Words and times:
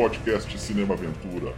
podcast 0.00 0.58
Cinema 0.58 0.94
Aventura. 0.94 1.54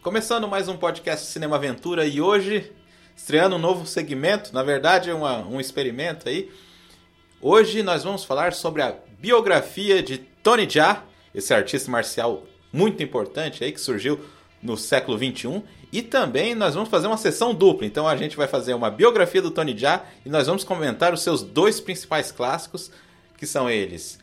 Começando 0.00 0.46
mais 0.46 0.68
um 0.68 0.76
podcast 0.76 1.26
Cinema 1.26 1.56
Aventura 1.56 2.06
e 2.06 2.20
hoje 2.20 2.72
estreando 3.16 3.56
um 3.56 3.58
novo 3.58 3.88
segmento, 3.88 4.54
na 4.54 4.62
verdade 4.62 5.10
é 5.10 5.14
um 5.14 5.60
experimento 5.60 6.28
aí. 6.28 6.48
Hoje 7.40 7.82
nós 7.82 8.04
vamos 8.04 8.22
falar 8.22 8.52
sobre 8.52 8.82
a 8.82 8.96
biografia 9.18 10.00
de 10.00 10.18
Tony 10.18 10.70
Jaa, 10.70 11.02
esse 11.34 11.52
artista 11.52 11.90
marcial 11.90 12.46
muito 12.72 13.02
importante 13.02 13.64
aí 13.64 13.72
que 13.72 13.80
surgiu 13.80 14.20
no 14.62 14.76
século 14.76 15.16
21 15.16 15.62
e 15.92 16.02
também 16.02 16.54
nós 16.54 16.74
vamos 16.74 16.88
fazer 16.88 17.06
uma 17.06 17.16
sessão 17.16 17.54
dupla. 17.54 17.86
Então 17.86 18.06
a 18.06 18.16
gente 18.16 18.36
vai 18.36 18.46
fazer 18.46 18.74
uma 18.74 18.90
biografia 18.90 19.40
do 19.40 19.50
Tony 19.50 19.76
Jaa 19.76 20.04
e 20.24 20.28
nós 20.28 20.46
vamos 20.46 20.64
comentar 20.64 21.14
os 21.14 21.22
seus 21.22 21.42
dois 21.42 21.80
principais 21.80 22.30
clássicos, 22.30 22.90
que 23.36 23.46
são 23.46 23.70
eles 23.70 24.18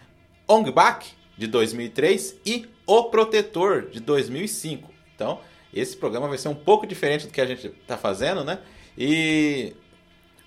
Ong 0.48 0.70
Bak 0.72 1.08
de 1.38 1.48
2003 1.48 2.38
e 2.46 2.68
O 2.86 3.06
Protetor 3.06 3.90
de 3.90 4.00
2005. 4.00 4.94
Então, 5.16 5.40
esse 5.74 5.98
programa 5.98 6.28
vai 6.28 6.38
ser 6.38 6.50
um 6.50 6.56
pouco 6.56 6.86
diferente 6.86 7.26
do 7.26 7.34
que 7.34 7.42
a 7.42 7.46
gente 7.46 7.68
está 7.68 7.98
fazendo, 7.98 8.44
né? 8.44 8.60
E 8.98 9.74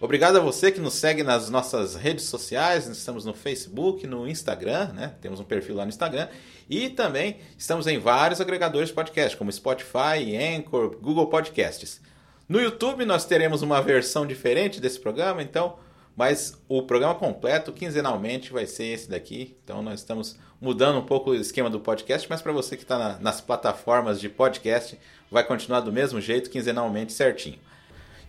obrigado 0.00 0.36
a 0.36 0.40
você 0.40 0.70
que 0.70 0.80
nos 0.80 0.94
segue 0.94 1.22
nas 1.22 1.50
nossas 1.50 1.96
redes 1.96 2.24
sociais. 2.26 2.86
Estamos 2.86 3.24
no 3.24 3.34
Facebook, 3.34 4.06
no 4.06 4.28
Instagram, 4.28 4.92
né? 4.92 5.14
Temos 5.20 5.40
um 5.40 5.44
perfil 5.44 5.74
lá 5.74 5.84
no 5.84 5.90
Instagram. 5.90 6.28
E 6.68 6.90
também 6.90 7.38
estamos 7.56 7.86
em 7.86 7.98
vários 7.98 8.40
agregadores 8.40 8.90
de 8.90 8.94
podcast, 8.94 9.36
como 9.36 9.50
Spotify, 9.50 10.36
Anchor, 10.36 10.96
Google 11.00 11.28
Podcasts. 11.28 12.00
No 12.48 12.60
YouTube 12.60 13.04
nós 13.04 13.24
teremos 13.24 13.62
uma 13.62 13.80
versão 13.80 14.26
diferente 14.26 14.80
desse 14.80 15.00
programa, 15.00 15.42
então, 15.42 15.78
mas 16.16 16.60
o 16.68 16.82
programa 16.82 17.14
completo, 17.14 17.72
quinzenalmente, 17.72 18.52
vai 18.52 18.66
ser 18.66 18.84
esse 18.86 19.08
daqui. 19.08 19.56
Então 19.64 19.82
nós 19.82 20.00
estamos 20.00 20.38
mudando 20.60 20.98
um 20.98 21.04
pouco 21.04 21.30
o 21.30 21.34
esquema 21.34 21.70
do 21.70 21.80
podcast, 21.80 22.26
mas 22.28 22.42
para 22.42 22.52
você 22.52 22.76
que 22.76 22.82
está 22.82 22.98
na, 22.98 23.18
nas 23.18 23.40
plataformas 23.40 24.20
de 24.20 24.28
podcast, 24.28 24.98
vai 25.30 25.44
continuar 25.44 25.80
do 25.80 25.92
mesmo 25.92 26.20
jeito, 26.20 26.50
quinzenalmente 26.50 27.12
certinho. 27.12 27.58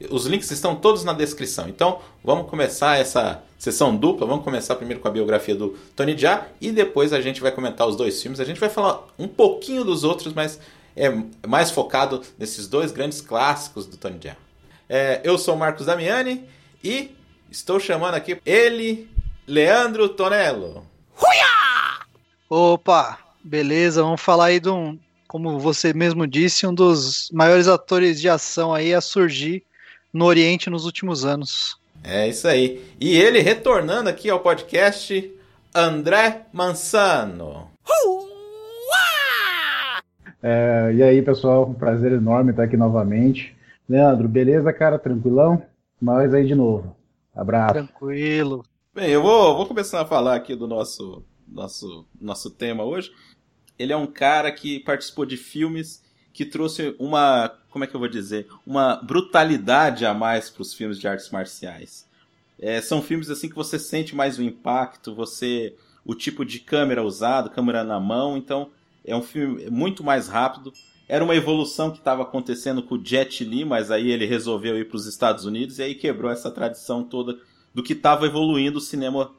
Os 0.09 0.25
links 0.25 0.49
estão 0.51 0.75
todos 0.75 1.03
na 1.03 1.13
descrição. 1.13 1.67
Então, 1.67 1.99
vamos 2.23 2.49
começar 2.49 2.97
essa 2.97 3.43
sessão 3.57 3.95
dupla. 3.95 4.25
Vamos 4.25 4.43
começar 4.43 4.75
primeiro 4.75 5.01
com 5.01 5.07
a 5.07 5.11
biografia 5.11 5.53
do 5.55 5.77
Tony 5.95 6.17
Jaa 6.17 6.47
e 6.61 6.71
depois 6.71 7.11
a 7.11 7.19
gente 7.19 7.41
vai 7.41 7.51
comentar 7.51 7.87
os 7.87 7.95
dois 7.95 8.21
filmes. 8.21 8.39
A 8.39 8.45
gente 8.45 8.59
vai 8.59 8.69
falar 8.69 9.05
um 9.17 9.27
pouquinho 9.27 9.83
dos 9.83 10.03
outros, 10.03 10.33
mas 10.33 10.59
é 10.95 11.09
mais 11.45 11.69
focado 11.69 12.21
nesses 12.37 12.67
dois 12.67 12.91
grandes 12.91 13.19
clássicos 13.19 13.85
do 13.85 13.97
Tony 13.97 14.19
Jaa. 14.23 14.37
É, 14.87 15.21
eu 15.23 15.37
sou 15.37 15.55
o 15.55 15.57
Marcos 15.57 15.85
Damiani 15.85 16.45
e 16.83 17.15
estou 17.51 17.79
chamando 17.79 18.15
aqui 18.15 18.39
ele, 18.45 19.09
Leandro 19.45 20.09
Tonello. 20.09 20.85
Opa, 22.49 23.19
beleza, 23.43 24.01
vamos 24.01 24.21
falar 24.21 24.45
aí 24.45 24.59
de 24.59 24.69
um, 24.69 24.97
como 25.27 25.59
você 25.59 25.93
mesmo 25.93 26.25
disse, 26.25 26.65
um 26.65 26.73
dos 26.73 27.29
maiores 27.31 27.67
atores 27.67 28.19
de 28.19 28.27
ação 28.27 28.73
aí 28.73 28.93
a 28.93 29.01
surgir 29.01 29.63
no 30.13 30.25
Oriente 30.25 30.69
nos 30.69 30.85
últimos 30.85 31.25
anos. 31.25 31.77
É 32.03 32.27
isso 32.27 32.47
aí. 32.47 32.83
E 32.99 33.17
ele 33.17 33.39
retornando 33.39 34.09
aqui 34.09 34.29
ao 34.29 34.39
podcast, 34.39 35.31
André 35.73 36.45
Mansano. 36.53 37.69
É, 40.41 40.93
e 40.95 41.03
aí, 41.03 41.21
pessoal, 41.21 41.69
um 41.69 41.73
prazer 41.73 42.13
enorme 42.13 42.51
estar 42.51 42.63
aqui 42.63 42.77
novamente. 42.77 43.55
Leandro, 43.87 44.27
beleza, 44.27 44.71
cara? 44.71 44.97
Tranquilão? 44.97 45.61
Nós 46.01 46.33
aí 46.33 46.45
de 46.45 46.55
novo. 46.55 46.95
Abraço. 47.35 47.73
Tranquilo. 47.73 48.63
Bem, 48.93 49.09
eu 49.09 49.21
vou, 49.21 49.57
vou 49.57 49.65
começar 49.65 50.01
a 50.01 50.05
falar 50.05 50.35
aqui 50.35 50.55
do 50.55 50.67
nosso, 50.67 51.23
nosso, 51.47 52.07
nosso 52.19 52.49
tema 52.49 52.83
hoje. 52.83 53.11
Ele 53.77 53.91
é 53.91 53.97
um 53.97 54.07
cara 54.07 54.51
que 54.51 54.79
participou 54.79 55.25
de 55.25 55.37
filmes 55.37 56.03
que 56.33 56.45
trouxe 56.45 56.95
uma, 56.99 57.51
como 57.69 57.83
é 57.83 57.87
que 57.87 57.95
eu 57.95 57.99
vou 57.99 58.09
dizer, 58.09 58.47
uma 58.65 58.95
brutalidade 58.97 60.05
a 60.05 60.13
mais 60.13 60.49
para 60.49 60.61
os 60.61 60.73
filmes 60.73 60.99
de 60.99 61.07
artes 61.07 61.29
marciais. 61.29 62.07
É, 62.59 62.81
são 62.81 63.01
filmes 63.01 63.29
assim 63.29 63.49
que 63.49 63.55
você 63.55 63.79
sente 63.79 64.15
mais 64.15 64.37
o 64.37 64.43
impacto, 64.43 65.15
você, 65.15 65.73
o 66.05 66.13
tipo 66.13 66.43
de 66.43 66.59
câmera 66.59 67.03
usado, 67.03 67.49
câmera 67.49 67.83
na 67.83 67.99
mão, 67.99 68.37
então 68.37 68.69
é 69.05 69.15
um 69.15 69.21
filme 69.21 69.69
muito 69.69 70.03
mais 70.03 70.27
rápido. 70.27 70.73
Era 71.07 71.23
uma 71.23 71.35
evolução 71.35 71.89
que 71.89 71.97
estava 71.97 72.21
acontecendo 72.21 72.83
com 72.83 72.95
o 72.95 73.03
Jet 73.03 73.43
Li, 73.43 73.65
mas 73.65 73.89
aí 73.89 74.11
ele 74.11 74.25
resolveu 74.25 74.77
ir 74.77 74.87
para 74.87 74.97
os 74.97 75.07
Estados 75.07 75.45
Unidos 75.45 75.79
e 75.79 75.83
aí 75.83 75.95
quebrou 75.95 76.29
essa 76.29 76.51
tradição 76.51 77.03
toda 77.03 77.39
do 77.73 77.81
que 77.81 77.93
estava 77.93 78.25
evoluindo 78.25 78.77
o 78.77 78.81
cinema 78.81 79.31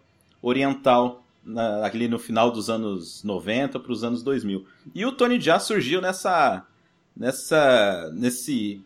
oriental 0.43 1.25
na, 1.45 1.85
ali 1.85 2.09
no 2.09 2.19
final 2.19 2.51
dos 2.51 2.69
anos 2.71 3.23
90 3.23 3.79
para 3.79 3.93
os 3.93 4.03
anos 4.03 4.23
2000. 4.23 4.67
E 4.95 5.05
o 5.05 5.13
Tony 5.13 5.41
Jaa 5.41 5.59
surgiu 5.59 6.01
nessa 6.01 6.67
nessa 7.21 8.11
nesse 8.15 8.81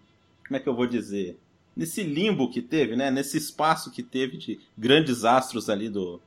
como 0.46 0.56
é 0.56 0.60
que 0.60 0.68
eu 0.68 0.74
vou 0.74 0.86
dizer? 0.86 1.38
Nesse 1.76 2.02
limbo 2.02 2.50
que 2.50 2.60
teve 2.60 2.96
né? 2.96 3.10
Nesse 3.10 3.38
espaço 3.38 3.92
que 3.92 4.02
teve 4.02 4.36
de 4.36 4.60
grandes 4.76 5.24
astros 5.24 5.70
ali 5.70 5.88
do 5.88 6.20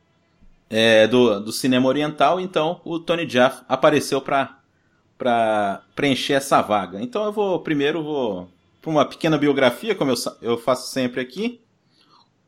é, 0.70 1.06
do, 1.08 1.40
do 1.42 1.52
cinema 1.52 1.88
oriental 1.88 2.40
então 2.40 2.80
o 2.86 2.98
Tony 2.98 3.28
Jaa 3.28 3.66
apareceu 3.68 4.22
para 4.22 4.58
para 5.18 5.82
preencher 5.96 6.34
essa 6.34 6.62
vaga. 6.62 7.02
Então 7.02 7.26
eu 7.26 7.34
vou 7.34 7.60
primeiro 7.60 8.02
vou 8.02 8.48
para 8.82 8.90
uma 8.90 9.06
pequena 9.06 9.38
biografia 9.38 9.94
como 9.94 10.12
eu, 10.12 10.16
eu 10.42 10.58
faço 10.58 10.90
sempre 10.92 11.20
aqui. 11.20 11.60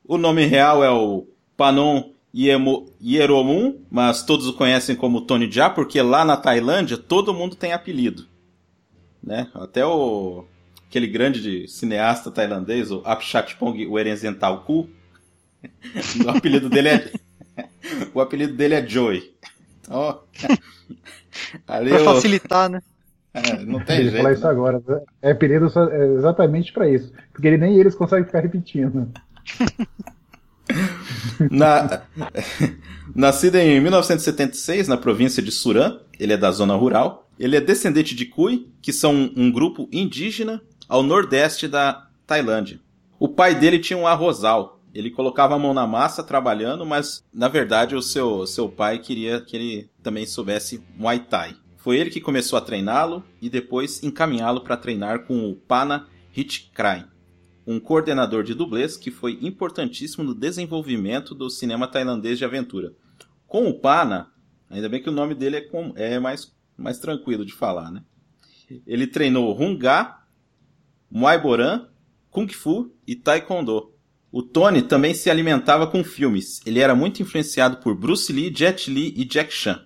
O 0.06 0.18
nome 0.18 0.46
real 0.46 0.84
é 0.84 0.90
o 0.90 1.28
Panon 1.58 2.12
Yeromun, 2.34 3.76
mas 3.92 4.24
todos 4.24 4.48
o 4.48 4.54
conhecem 4.54 4.96
como 4.96 5.22
Tony 5.22 5.52
Jaa, 5.52 5.70
porque 5.70 6.02
lá 6.02 6.24
na 6.24 6.38
Tailândia 6.38 6.98
todo 6.98 7.34
mundo 7.34 7.56
tem 7.56 7.74
apelido 7.74 8.30
né? 9.30 9.48
Até 9.54 9.86
o 9.86 10.44
aquele 10.90 11.06
grande 11.06 11.68
cineasta 11.68 12.32
tailandês, 12.32 12.90
o 12.90 13.04
Apichatpong 13.06 13.86
Werenzentalku, 13.86 14.90
o 16.26 16.30
apelido 16.30 16.68
dele 16.68 16.90
é 16.90 17.12
o 18.12 18.20
apelido 18.20 18.54
dele 18.54 18.74
é 18.74 18.86
Joey. 18.86 19.32
Então, 19.82 20.22
ali 21.68 21.92
pra 21.92 22.00
eu... 22.00 22.06
facilitar, 22.06 22.70
né? 22.70 22.82
É, 23.32 23.64
não 23.64 23.80
tem 23.80 23.98
jeito. 23.98 24.18
falar 24.18 24.34
isso 24.34 24.44
né? 24.44 24.50
agora. 24.50 24.82
É 25.22 25.32
apelido 25.32 25.68
é 25.92 26.06
exatamente 26.16 26.74
para 26.74 26.90
isso, 26.90 27.14
porque 27.32 27.48
ele, 27.48 27.58
nem 27.58 27.78
eles 27.78 27.94
conseguem 27.94 28.26
ficar 28.26 28.40
repetindo. 28.40 29.12
Na... 31.52 32.02
Nascido 33.14 33.56
em 33.58 33.80
1976 33.80 34.88
na 34.88 34.98
província 34.98 35.44
de 35.44 35.52
Suran, 35.52 36.00
ele 36.20 36.34
é 36.34 36.38
da 36.38 36.52
zona 36.52 36.76
rural. 36.76 37.29
Ele 37.40 37.56
é 37.56 37.62
descendente 37.62 38.14
de 38.14 38.26
Kui, 38.26 38.70
que 38.82 38.92
são 38.92 39.32
um 39.34 39.50
grupo 39.50 39.88
indígena 39.94 40.62
ao 40.90 41.02
nordeste 41.02 41.70
da 41.70 42.10
Tailândia. 42.28 42.82
O 43.18 43.30
pai 43.30 43.56
dele 43.56 43.80
tinha 43.80 43.98
um 43.98 44.06
arrozal. 44.06 44.82
Ele 44.94 45.10
colocava 45.10 45.56
a 45.56 45.60
mão 45.60 45.74
na 45.74 45.88
massa 45.88 46.22
trabalhando, 46.22 46.86
mas 46.86 47.24
na 47.34 47.48
verdade 47.48 47.96
o 47.96 48.02
seu, 48.02 48.46
seu 48.46 48.68
pai 48.68 49.00
queria 49.00 49.40
que 49.40 49.56
ele 49.56 49.90
também 50.04 50.26
soubesse 50.26 50.84
Muay 50.98 51.20
Thai. 51.20 51.56
Foi 51.78 51.98
ele 51.98 52.10
que 52.10 52.20
começou 52.20 52.58
a 52.58 52.62
treiná-lo 52.62 53.24
e 53.42 53.50
depois 53.50 54.04
encaminhá-lo 54.04 54.62
para 54.62 54.76
treinar 54.76 55.26
com 55.26 55.50
o 55.50 55.56
Pana 55.56 56.08
Hitchkrai, 56.36 57.06
um 57.66 57.80
coordenador 57.80 58.44
de 58.44 58.54
dublês 58.54 58.98
que 58.98 59.12
foi 59.12 59.40
importantíssimo 59.42 60.26
no 60.26 60.36
desenvolvimento 60.36 61.34
do 61.34 61.50
cinema 61.50 61.88
tailandês 61.88 62.38
de 62.38 62.44
aventura. 62.44 62.94
Com 63.48 63.70
o 63.70 63.80
Pana, 63.80 64.28
ainda 64.70 64.90
bem 64.90 65.02
que 65.02 65.10
o 65.10 65.14
nome 65.14 65.34
dele 65.34 65.58
é, 65.58 65.62
com, 65.62 65.94
é 65.96 66.20
mais 66.20 66.52
mais 66.80 67.00
tranquilo 67.00 67.46
de 67.46 67.54
falar, 67.54 67.92
né? 67.92 68.04
Ele 68.86 69.08
treinou 69.08 69.60
Hunga, 69.60 70.18
Muay 71.10 71.40
Boran, 71.40 71.88
Kung 72.30 72.48
Fu 72.48 72.94
e 73.08 73.16
Taekwondo. 73.16 73.94
O 74.32 74.44
Tony 74.44 74.84
também 74.84 75.14
se 75.14 75.30
alimentava 75.30 75.88
com 75.88 76.04
filmes. 76.04 76.62
Ele 76.66 76.80
era 76.80 76.94
muito 76.94 77.22
influenciado 77.22 77.78
por 77.78 77.96
Bruce 77.96 78.32
Lee, 78.32 78.54
Jet 78.56 78.92
Li 78.92 79.14
e 79.18 79.26
Jack 79.26 79.52
Chan. 79.52 79.84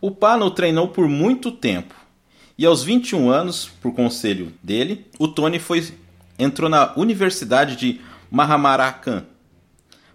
O 0.00 0.10
Pano 0.10 0.50
treinou 0.50 0.88
por 0.88 1.08
muito 1.08 1.50
tempo. 1.50 1.94
E 2.58 2.66
aos 2.66 2.82
21 2.82 3.30
anos, 3.30 3.70
por 3.80 3.94
conselho 3.94 4.52
dele, 4.62 5.06
o 5.18 5.26
Tony 5.26 5.58
foi 5.58 5.82
entrou 6.38 6.68
na 6.68 6.92
Universidade 6.96 7.76
de 7.76 8.00
Mahamarakan 8.30 9.24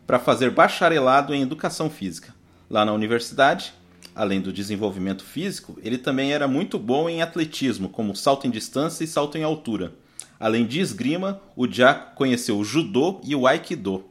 para 0.05 0.19
fazer 0.19 0.51
bacharelado 0.51 1.33
em 1.33 1.41
educação 1.41 1.89
física. 1.89 2.35
Lá 2.69 2.85
na 2.85 2.93
universidade, 2.93 3.73
além 4.17 4.41
do 4.41 4.51
desenvolvimento 4.51 5.23
físico, 5.23 5.77
ele 5.83 5.97
também 5.97 6.33
era 6.33 6.47
muito 6.47 6.79
bom 6.79 7.07
em 7.07 7.21
atletismo, 7.21 7.87
como 7.87 8.15
salto 8.15 8.47
em 8.47 8.49
distância 8.49 9.03
e 9.03 9.07
salto 9.07 9.37
em 9.37 9.43
altura. 9.43 9.93
Além 10.39 10.65
de 10.65 10.79
esgrima, 10.79 11.39
o 11.55 11.67
Jack 11.67 12.15
conheceu 12.15 12.57
o 12.57 12.65
judô 12.65 13.21
e 13.23 13.35
o 13.35 13.45
aikido. 13.45 14.03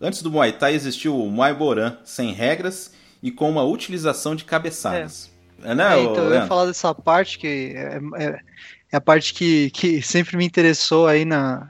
Antes 0.00 0.22
do 0.22 0.30
Muay 0.30 0.52
Thai 0.52 0.74
existiu 0.74 1.18
o 1.18 1.28
Muay 1.28 1.54
Boran, 1.54 1.96
sem 2.04 2.32
regras 2.32 2.92
e 3.20 3.32
com 3.32 3.50
uma 3.50 3.64
utilização 3.64 4.36
de 4.36 4.44
cabeçadas. 4.44 5.28
É. 5.64 5.72
É, 5.72 5.74
né, 5.74 5.98
É, 5.98 6.02
então, 6.04 6.24
eu 6.24 6.34
ia 6.34 6.46
falar 6.46 6.66
dessa 6.66 6.94
parte 6.94 7.38
que 7.38 7.72
é, 7.76 8.00
é- 8.16 8.40
é 8.92 8.96
a 8.96 9.00
parte 9.00 9.34
que, 9.34 9.70
que 9.70 10.02
sempre 10.02 10.36
me 10.36 10.44
interessou 10.44 11.06
aí 11.08 11.24
na. 11.24 11.68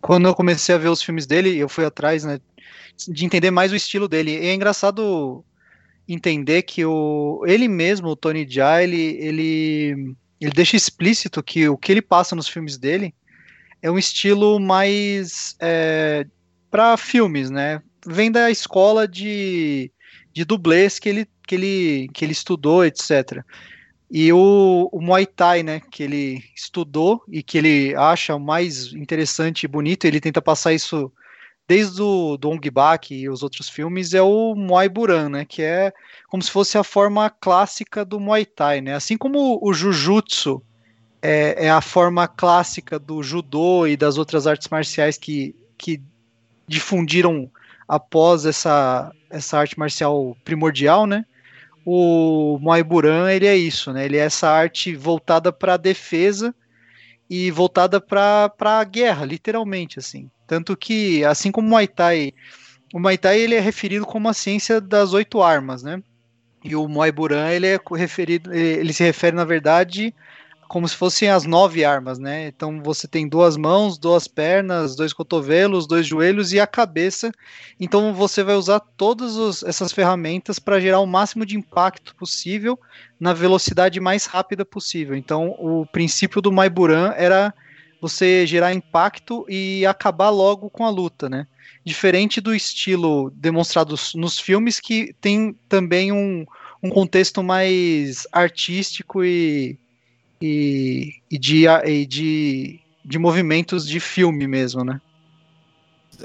quando 0.00 0.28
eu 0.28 0.34
comecei 0.34 0.74
a 0.74 0.78
ver 0.78 0.88
os 0.88 1.02
filmes 1.02 1.26
dele, 1.26 1.56
eu 1.56 1.68
fui 1.68 1.84
atrás, 1.84 2.24
né, 2.24 2.40
de 3.08 3.24
entender 3.24 3.50
mais 3.50 3.72
o 3.72 3.76
estilo 3.76 4.08
dele. 4.08 4.32
E 4.32 4.46
é 4.46 4.54
engraçado 4.54 5.44
entender 6.08 6.62
que 6.62 6.84
o, 6.84 7.42
ele 7.46 7.68
mesmo, 7.68 8.08
o 8.08 8.16
Tony 8.16 8.46
Jaa, 8.48 8.82
ele, 8.82 9.16
ele, 9.20 10.14
ele 10.40 10.52
deixa 10.52 10.76
explícito 10.76 11.42
que 11.42 11.68
o 11.68 11.76
que 11.76 11.92
ele 11.92 12.02
passa 12.02 12.36
nos 12.36 12.48
filmes 12.48 12.78
dele 12.78 13.14
é 13.82 13.90
um 13.90 13.98
estilo 13.98 14.58
mais 14.58 15.56
é, 15.60 16.26
para 16.70 16.96
filmes, 16.96 17.50
né? 17.50 17.82
Vem 18.06 18.30
da 18.30 18.50
escola 18.50 19.06
de, 19.06 19.90
de 20.32 20.44
dublês 20.44 20.98
que 20.98 21.08
ele, 21.08 21.28
que, 21.46 21.54
ele, 21.54 22.08
que 22.12 22.24
ele 22.24 22.32
estudou, 22.32 22.84
etc. 22.84 23.42
E 24.10 24.32
o, 24.32 24.88
o 24.92 25.00
Muay 25.00 25.26
Thai, 25.26 25.62
né, 25.62 25.80
que 25.90 26.02
ele 26.02 26.44
estudou 26.54 27.22
e 27.28 27.42
que 27.42 27.58
ele 27.58 27.94
acha 27.96 28.38
mais 28.38 28.92
interessante 28.92 29.64
e 29.64 29.68
bonito, 29.68 30.04
ele 30.04 30.20
tenta 30.20 30.40
passar 30.40 30.72
isso 30.72 31.12
desde 31.68 32.00
o 32.00 32.36
do 32.36 32.50
Ong 32.50 32.70
Bak 32.70 33.14
e 33.14 33.28
os 33.28 33.42
outros 33.42 33.68
filmes, 33.68 34.14
é 34.14 34.22
o 34.22 34.54
Muay 34.54 34.88
Buran, 34.88 35.28
né, 35.28 35.44
que 35.44 35.62
é 35.62 35.92
como 36.28 36.42
se 36.42 36.50
fosse 36.50 36.78
a 36.78 36.84
forma 36.84 37.28
clássica 37.28 38.04
do 38.04 38.20
Muay 38.20 38.44
Thai, 38.44 38.80
né, 38.80 38.94
assim 38.94 39.16
como 39.16 39.58
o 39.60 39.72
Jujutsu 39.72 40.62
é, 41.20 41.66
é 41.66 41.70
a 41.70 41.80
forma 41.80 42.28
clássica 42.28 42.98
do 42.98 43.22
Judô 43.22 43.86
e 43.86 43.96
das 43.96 44.16
outras 44.16 44.46
artes 44.46 44.68
marciais 44.68 45.18
que, 45.18 45.54
que 45.76 46.00
difundiram 46.68 47.50
após 47.88 48.46
essa, 48.46 49.12
essa 49.30 49.58
arte 49.58 49.78
marcial 49.78 50.36
primordial, 50.44 51.06
né, 51.06 51.24
o 51.84 52.58
Muay 52.60 52.82
Buran, 52.82 53.30
ele 53.30 53.46
é 53.46 53.56
isso, 53.56 53.92
né? 53.92 54.04
Ele 54.04 54.16
é 54.16 54.24
essa 54.24 54.48
arte 54.50 54.96
voltada 54.96 55.52
para 55.52 55.74
a 55.74 55.76
defesa 55.76 56.52
e 57.28 57.50
voltada 57.50 58.00
para 58.00 58.52
a 58.60 58.84
guerra, 58.84 59.24
literalmente, 59.24 59.98
assim. 59.98 60.30
Tanto 60.46 60.76
que, 60.76 61.24
assim 61.24 61.50
como 61.50 61.66
o 61.66 61.70
Muay 61.70 61.88
Thai, 61.88 62.32
o 62.94 63.00
Muay 63.00 63.18
Thai 63.18 63.40
ele 63.40 63.54
é 63.54 63.60
referido 63.60 64.06
como 64.06 64.28
a 64.28 64.34
ciência 64.34 64.80
das 64.80 65.12
oito 65.12 65.42
armas, 65.42 65.82
né? 65.82 66.02
E 66.64 66.74
o 66.74 66.88
Muay 66.88 67.12
Buran, 67.12 67.50
ele 67.50 67.66
é 67.66 67.78
referido, 67.94 68.52
ele, 68.52 68.80
ele 68.80 68.92
se 68.92 69.02
refere, 69.02 69.36
na 69.36 69.44
verdade, 69.44 70.14
como 70.68 70.88
se 70.88 70.96
fossem 70.96 71.28
as 71.28 71.44
nove 71.44 71.84
armas, 71.84 72.18
né? 72.18 72.48
Então 72.48 72.82
você 72.82 73.06
tem 73.08 73.28
duas 73.28 73.56
mãos, 73.56 73.98
duas 73.98 74.26
pernas, 74.26 74.96
dois 74.96 75.12
cotovelos, 75.12 75.86
dois 75.86 76.06
joelhos 76.06 76.52
e 76.52 76.60
a 76.60 76.66
cabeça. 76.66 77.30
Então 77.78 78.12
você 78.14 78.42
vai 78.42 78.54
usar 78.56 78.80
todas 78.80 79.36
os- 79.36 79.62
essas 79.62 79.92
ferramentas 79.92 80.58
para 80.58 80.80
gerar 80.80 81.00
o 81.00 81.06
máximo 81.06 81.46
de 81.46 81.56
impacto 81.56 82.14
possível 82.16 82.78
na 83.18 83.32
velocidade 83.32 84.00
mais 84.00 84.26
rápida 84.26 84.64
possível. 84.64 85.16
Então 85.16 85.54
o 85.58 85.86
princípio 85.86 86.40
do 86.42 86.52
Maiburan 86.52 87.12
era 87.16 87.54
você 88.00 88.46
gerar 88.46 88.74
impacto 88.74 89.46
e 89.48 89.86
acabar 89.86 90.30
logo 90.30 90.68
com 90.70 90.84
a 90.84 90.90
luta, 90.90 91.28
né? 91.28 91.46
Diferente 91.84 92.40
do 92.40 92.54
estilo 92.54 93.30
demonstrado 93.34 93.94
nos 94.14 94.38
filmes 94.38 94.80
que 94.80 95.14
tem 95.20 95.56
também 95.68 96.12
um, 96.12 96.44
um 96.82 96.90
contexto 96.90 97.42
mais 97.42 98.26
artístico 98.32 99.24
e, 99.24 99.78
e, 100.40 101.14
e 101.30 101.38
de, 101.38 101.66
e 101.66 102.06
de, 102.06 102.80
de 103.04 103.18
movimentos 103.18 103.86
de 103.86 104.00
filme 104.00 104.46
mesmo, 104.46 104.84
né? 104.84 105.00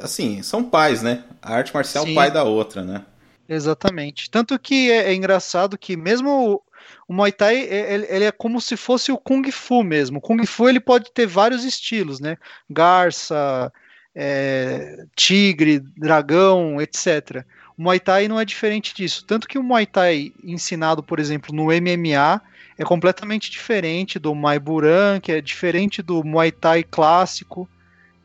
Assim, 0.02 0.42
são 0.42 0.64
pais, 0.64 1.02
né? 1.02 1.24
A 1.42 1.56
arte 1.56 1.74
marcial 1.74 2.04
é 2.04 2.08
Sim. 2.08 2.14
o 2.14 2.16
pai 2.16 2.32
da 2.32 2.44
outra, 2.44 2.84
né? 2.84 3.06
Exatamente. 3.48 4.30
Tanto 4.30 4.58
que 4.58 4.90
é, 4.90 5.10
é 5.10 5.14
engraçado 5.14 5.78
que 5.78 5.98
mesmo 5.98 6.54
o, 6.54 6.62
o 7.08 7.14
Muay 7.14 7.32
Thai, 7.32 7.58
é- 7.58 7.94
ele, 7.94 8.08
ele 8.10 8.26
é 8.26 8.32
como 8.32 8.62
se 8.62 8.78
fosse 8.78 9.12
o 9.12 9.18
Kung 9.18 9.50
Fu 9.52 9.84
mesmo. 9.84 10.20
O 10.20 10.22
Kung 10.22 10.46
Fu 10.46 10.70
ele 10.70 10.80
pode 10.80 11.12
ter 11.12 11.28
vários 11.28 11.66
estilos, 11.66 12.20
né? 12.20 12.38
Garça, 12.70 13.72
é, 14.16 15.06
tigre, 15.16 15.80
dragão, 15.80 16.82
etc. 16.82 17.46
O 17.78 17.84
Muay 17.84 18.00
Thai 18.00 18.28
não 18.28 18.40
é 18.40 18.46
diferente 18.46 18.94
disso. 18.96 19.26
Tanto 19.26 19.48
que 19.48 19.60
o 19.60 19.64
Muay 19.64 19.86
Thai 19.86 20.32
ensinado, 20.44 21.04
por 21.04 21.20
exemplo, 21.20 21.54
no 21.54 21.72
MMA 21.72 22.42
é 22.78 22.84
completamente 22.84 23.52
diferente 23.52 24.18
do 24.18 24.34
Muay 24.34 24.60
Buran, 24.60 25.20
que 25.20 25.32
é 25.32 25.42
diferente 25.42 26.02
do 26.02 26.24
Muay 26.24 26.52
Thai 26.52 26.84
clássico. 26.84 27.68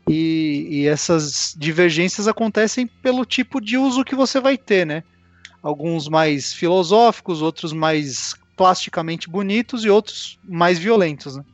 E, 0.09 0.69
e 0.71 0.87
essas 0.87 1.55
divergências 1.59 2.29
acontecem 2.29 2.87
pelo 2.87 3.25
tipo 3.25 3.61
de 3.61 3.77
uso 3.77 4.05
que 4.05 4.15
você 4.15 4.41
vai 4.41 4.57
ter, 4.57 4.87
né? 4.87 5.03
Alguns 5.61 6.09
mais 6.09 6.53
filosóficos, 6.55 7.43
outros 7.43 7.73
mais 7.73 8.37
plasticamente 8.57 9.29
bonitos 9.29 9.85
e 9.85 9.91
outros 9.91 10.39
mais 10.45 10.79
violentos, 10.79 11.37
né? 11.37 11.45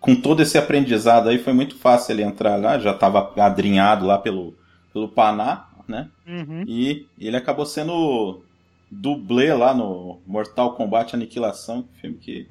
Com 0.00 0.14
todo 0.14 0.42
esse 0.42 0.58
aprendizado 0.58 1.28
aí, 1.28 1.38
foi 1.38 1.52
muito 1.52 1.76
fácil 1.76 2.12
ele 2.12 2.22
entrar 2.22 2.56
lá, 2.56 2.78
já 2.78 2.90
estava 2.90 3.32
adrinhado 3.36 4.04
lá 4.04 4.18
pelo, 4.18 4.54
pelo 4.92 5.08
Paná, 5.08 5.68
né? 5.88 6.08
Uhum. 6.26 6.64
E 6.66 7.06
ele 7.18 7.36
acabou 7.36 7.64
sendo 7.64 8.42
dublê 8.90 9.52
lá 9.52 9.74
no 9.74 10.20
Mortal 10.26 10.74
Kombat 10.74 11.14
Aniquilação, 11.14 11.84
filme 12.00 12.16
que. 12.16 12.46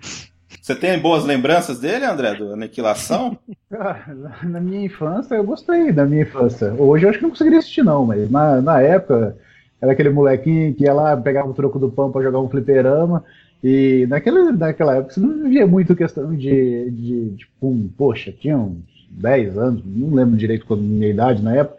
Você 0.62 0.74
tem 0.74 1.00
boas 1.00 1.24
lembranças 1.24 1.80
dele, 1.80 2.06
André, 2.06 2.34
do 2.36 2.54
Aniquilação? 2.54 3.38
Cara, 3.70 4.16
na 4.44 4.60
minha 4.60 4.86
infância, 4.86 5.36
eu 5.36 5.44
gostei 5.44 5.92
da 5.92 6.06
minha 6.06 6.24
infância. 6.24 6.74
Hoje 6.74 7.06
eu 7.06 7.10
acho 7.10 7.20
que 7.20 7.24
não 7.24 7.32
conseguiria 7.32 7.60
assistir, 7.60 7.84
não, 7.84 8.06
mas 8.06 8.30
na, 8.32 8.62
na 8.62 8.82
época 8.82 9.38
era 9.82 9.92
aquele 9.92 10.10
molequinho 10.10 10.74
que 10.74 10.86
ia 10.86 10.94
lá, 10.94 11.16
pegava 11.16 11.50
o 11.50 11.54
troco 11.54 11.78
do 11.78 11.92
pão 11.92 12.12
pra 12.12 12.24
jogar 12.24 12.40
um 12.40 12.50
fliperama. 12.50 13.24
E 13.64 14.06
naquela, 14.10 14.52
naquela 14.52 14.96
época 14.96 15.14
você 15.14 15.20
não 15.20 15.50
via 15.50 15.66
muito 15.66 15.96
questão 15.96 16.36
de, 16.36 16.92
de 16.92 17.36
tipo, 17.38 17.68
um, 17.68 17.90
poxa, 17.98 18.32
tinha 18.32 18.58
uns 18.58 18.78
10 19.10 19.58
anos, 19.58 19.84
não 19.86 20.14
lembro 20.14 20.38
direito 20.38 20.66
qual 20.66 20.80
a 20.80 20.82
minha 20.82 21.10
idade 21.10 21.42
na 21.42 21.56
época, 21.56 21.78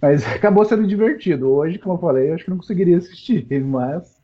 mas 0.00 0.24
acabou 0.26 0.64
sendo 0.64 0.86
divertido. 0.86 1.48
Hoje, 1.50 1.78
como 1.78 1.94
eu 1.94 1.98
falei, 2.00 2.30
eu 2.30 2.34
acho 2.34 2.44
que 2.44 2.50
não 2.50 2.58
conseguiria 2.58 2.98
assistir, 2.98 3.46
mas 3.64 4.16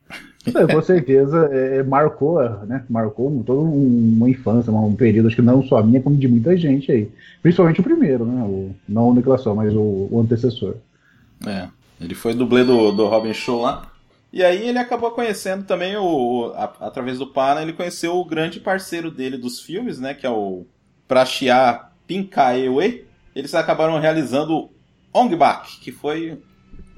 é, 0.45 0.73
com 0.73 0.81
certeza 0.81 1.49
é, 1.51 1.81
marcou, 1.83 2.41
né? 2.65 2.83
Marcou 2.89 3.43
toda 3.45 3.61
um- 3.61 4.13
uma 4.17 4.29
infância, 4.29 4.71
um 4.71 4.95
período, 4.95 5.27
acho 5.27 5.37
que 5.37 5.41
não 5.41 5.63
só 5.63 5.77
a 5.77 5.83
minha, 5.83 6.01
como 6.01 6.17
de 6.17 6.27
muita 6.27 6.55
gente 6.57 6.91
aí. 6.91 7.09
Principalmente 7.41 7.79
o 7.79 7.83
primeiro, 7.83 8.25
né? 8.25 8.43
O, 8.43 8.71
não 8.87 9.09
o 9.09 9.15
Nicolação, 9.15 9.55
mas 9.55 9.73
o, 9.73 10.07
o 10.11 10.19
antecessor. 10.21 10.75
É. 11.45 11.67
Ele 12.01 12.13
foi 12.15 12.33
dublê 12.33 12.63
do, 12.63 12.91
do 12.91 13.07
Robin 13.07 13.33
Show 13.33 13.61
lá. 13.61 13.89
E 14.33 14.43
aí 14.43 14.67
ele 14.67 14.79
acabou 14.79 15.11
conhecendo 15.11 15.63
também 15.63 15.95
o- 15.95 16.51
a- 16.55 16.73
através 16.81 17.19
do 17.19 17.27
Pana, 17.27 17.61
ele 17.61 17.71
conheceu 17.73 18.15
o 18.17 18.25
grande 18.25 18.59
parceiro 18.59 19.09
dele 19.11 19.37
dos 19.37 19.61
filmes, 19.61 19.99
né? 19.99 20.13
Que 20.13 20.25
é 20.25 20.29
o 20.29 20.65
Prashia 21.07 21.79
Pinkaewe. 22.07 23.05
Eles 23.35 23.53
acabaram 23.55 23.99
realizando 23.99 24.69
Ong 25.13 25.35
Bak, 25.35 25.79
que 25.79 25.91
foi 25.91 26.37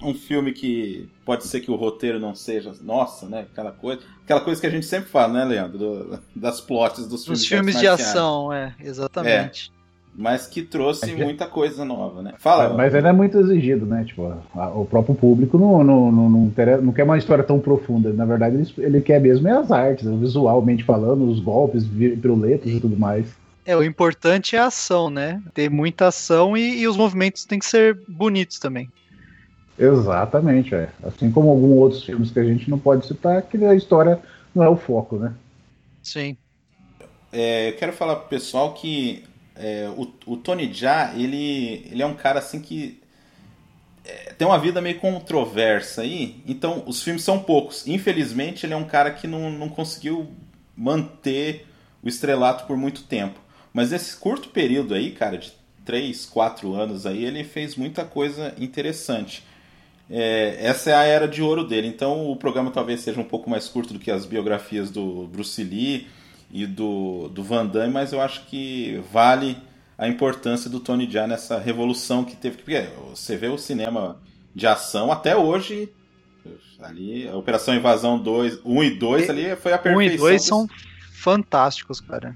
um 0.02 0.14
filme 0.14 0.52
que 0.52 1.10
pode 1.26 1.46
ser 1.46 1.62
que 1.62 1.72
o 1.72 1.76
roteiro 1.76 2.20
não 2.20 2.36
seja, 2.36 2.72
nossa, 2.84 3.28
né? 3.28 3.46
Aquela 3.52 3.72
coisa, 3.72 4.02
aquela 4.24 4.42
coisa 4.42 4.60
que 4.62 4.68
a 4.68 4.70
gente 4.70 4.86
sempre 4.86 5.10
fala, 5.10 5.34
né, 5.34 5.46
Leandro? 5.46 5.78
Do- 5.78 6.20
das 6.36 6.62
plots 6.62 7.08
dos 7.08 7.24
filmes, 7.24 7.46
filmes 7.46 7.80
de 7.80 7.88
ação, 7.88 8.52
é, 8.54 8.74
exatamente. 8.80 9.72
Mas 10.18 10.48
que 10.48 10.62
trouxe 10.62 11.12
É 11.12 11.14
que- 11.14 11.24
muita 11.26 11.46
coisa 11.46 11.84
nova, 11.84 12.22
né? 12.22 12.34
Fala. 12.38 12.74
Mas 12.74 12.96
ainda 12.96 13.10
é 13.10 13.12
muito 13.12 13.38
exigido, 13.38 13.86
né? 13.86 14.06
Tipo, 14.06 14.34
a- 14.56 14.70
o 14.70 14.86
próprio 14.86 15.14
público 15.14 15.58
não, 15.58 15.84
não, 15.84 16.10
não, 16.12 16.30
não, 16.30 16.52
não 16.82 16.94
quer 16.94 17.04
uma 17.04 17.18
história 17.18 17.44
tão 17.44 17.60
profunda. 17.60 18.14
Na 18.14 18.24
verdade, 18.24 18.56
ele, 18.56 18.74
ele 18.78 19.02
quer 19.02 19.20
mesmo 19.20 19.46
é 19.50 19.52
as 19.52 19.70
artes, 19.72 20.08
visualmente 20.10 20.86
falando, 20.86 21.30
os 21.30 21.42
golpes, 21.42 21.86
piruletas 21.86 22.72
e 22.72 22.80
tudo 22.80 22.96
mais. 22.98 23.28
É, 23.66 23.76
o 23.76 23.84
importante 23.84 24.56
é 24.56 24.60
a 24.60 24.68
ação, 24.68 25.10
né? 25.10 25.42
Ter 25.54 25.70
muita 25.70 26.08
ação 26.08 26.56
e, 26.56 26.82
e 26.82 26.88
os 26.88 26.96
movimentos 26.96 27.46
têm 27.46 27.58
que 27.58 27.66
ser 27.66 28.00
bonitos 28.08 28.60
também. 28.60 28.90
Exatamente, 29.78 30.76
é. 30.76 30.90
Assim 31.04 31.32
como 31.32 31.50
alguns 31.50 31.78
outros 31.80 32.04
filmes 32.04 32.32
que 32.32 32.40
a 32.40 32.44
gente 32.44 32.70
não 32.70 32.78
pode 32.78 33.08
citar, 33.08 33.42
que 33.42 33.58
a 33.66 33.74
história 33.74 34.20
não 34.54 34.64
é 34.64 34.70
o 34.70 34.78
foco, 34.78 35.18
né? 35.18 35.34
Sim. 36.04 36.38
É, 37.34 37.70
eu 37.70 37.76
quero 37.76 37.92
falar 37.92 38.18
pro 38.18 38.30
pessoal 38.30 38.74
que 38.74 39.24
é, 39.56 39.90
o, 39.98 40.14
o 40.26 40.38
Tony 40.38 40.72
Jaa, 40.72 41.14
ele, 41.16 41.88
ele 41.92 42.02
é 42.02 42.06
um 42.06 42.14
cara 42.14 42.40
assim 42.40 42.62
que 42.62 43.02
é, 44.06 44.34
tem 44.38 44.48
uma 44.48 44.60
vida 44.60 44.80
meio 44.80 45.00
controversa 45.00 46.04
aí, 46.04 46.42
então 46.48 46.84
os 46.86 47.02
filmes 47.02 47.24
são 47.24 47.40
poucos. 47.40 47.88
Infelizmente, 47.88 48.66
ele 48.66 48.74
é 48.74 48.78
um 48.78 48.86
cara 48.86 49.12
que 49.12 49.28
não, 49.28 49.50
não 49.50 49.68
conseguiu 49.68 50.28
manter 50.78 51.66
o 52.04 52.08
estrelato 52.08 52.66
por 52.66 52.78
muito 52.78 53.04
tempo. 53.04 53.45
Mas 53.76 53.92
nesse 53.92 54.16
curto 54.16 54.48
período 54.48 54.94
aí, 54.94 55.12
cara, 55.12 55.38
de 55.38 55.52
3, 55.84 56.26
4 56.28 56.74
anos 56.74 57.06
aí, 57.06 57.26
ele 57.26 57.44
fez 57.44 57.76
muita 57.76 58.06
coisa 58.06 58.56
interessante. 58.58 59.44
É, 60.10 60.56
essa 60.62 60.92
é 60.92 60.94
a 60.96 61.04
era 61.04 61.28
de 61.28 61.42
ouro 61.44 61.62
dele. 61.68 61.88
Então 61.88 62.32
o 62.32 62.38
programa 62.38 62.72
talvez 62.72 63.02
seja 63.02 63.20
um 63.20 63.26
pouco 63.26 63.50
mais 63.50 63.68
curto 63.68 63.94
do 63.94 64.00
que 64.00 64.10
as 64.10 64.26
biografias 64.26 64.90
do 64.90 65.28
Bruce 65.28 65.62
Lee 65.62 66.08
e 66.50 66.66
do, 66.66 67.28
do 67.28 67.44
Van 67.44 67.66
Damme, 67.66 67.92
mas 67.92 68.14
eu 68.14 68.22
acho 68.22 68.46
que 68.46 69.04
vale 69.12 69.58
a 69.98 70.08
importância 70.08 70.70
do 70.70 70.80
Tony 70.80 71.12
Jaa 71.12 71.28
nessa 71.28 71.60
revolução 71.60 72.24
que 72.24 72.38
teve. 72.38 72.56
Porque 72.56 72.88
você 73.10 73.36
vê 73.36 73.48
o 73.48 73.58
cinema 73.58 74.22
de 74.56 74.66
ação 74.66 75.12
até 75.12 75.36
hoje 75.36 75.92
Ali, 76.80 77.28
a 77.28 77.36
Operação 77.36 77.76
Invasão 77.76 78.18
2, 78.20 78.60
1 78.64 78.84
e 78.84 78.90
2 78.92 79.30
ali 79.30 79.56
foi 79.56 79.74
a 79.74 79.78
perfeição. 79.78 79.98
1 79.98 80.02
e 80.14 80.18
2 80.18 80.36
dos- 80.38 80.48
são 80.48 80.68
fantásticos, 81.14 82.00
cara. 82.00 82.36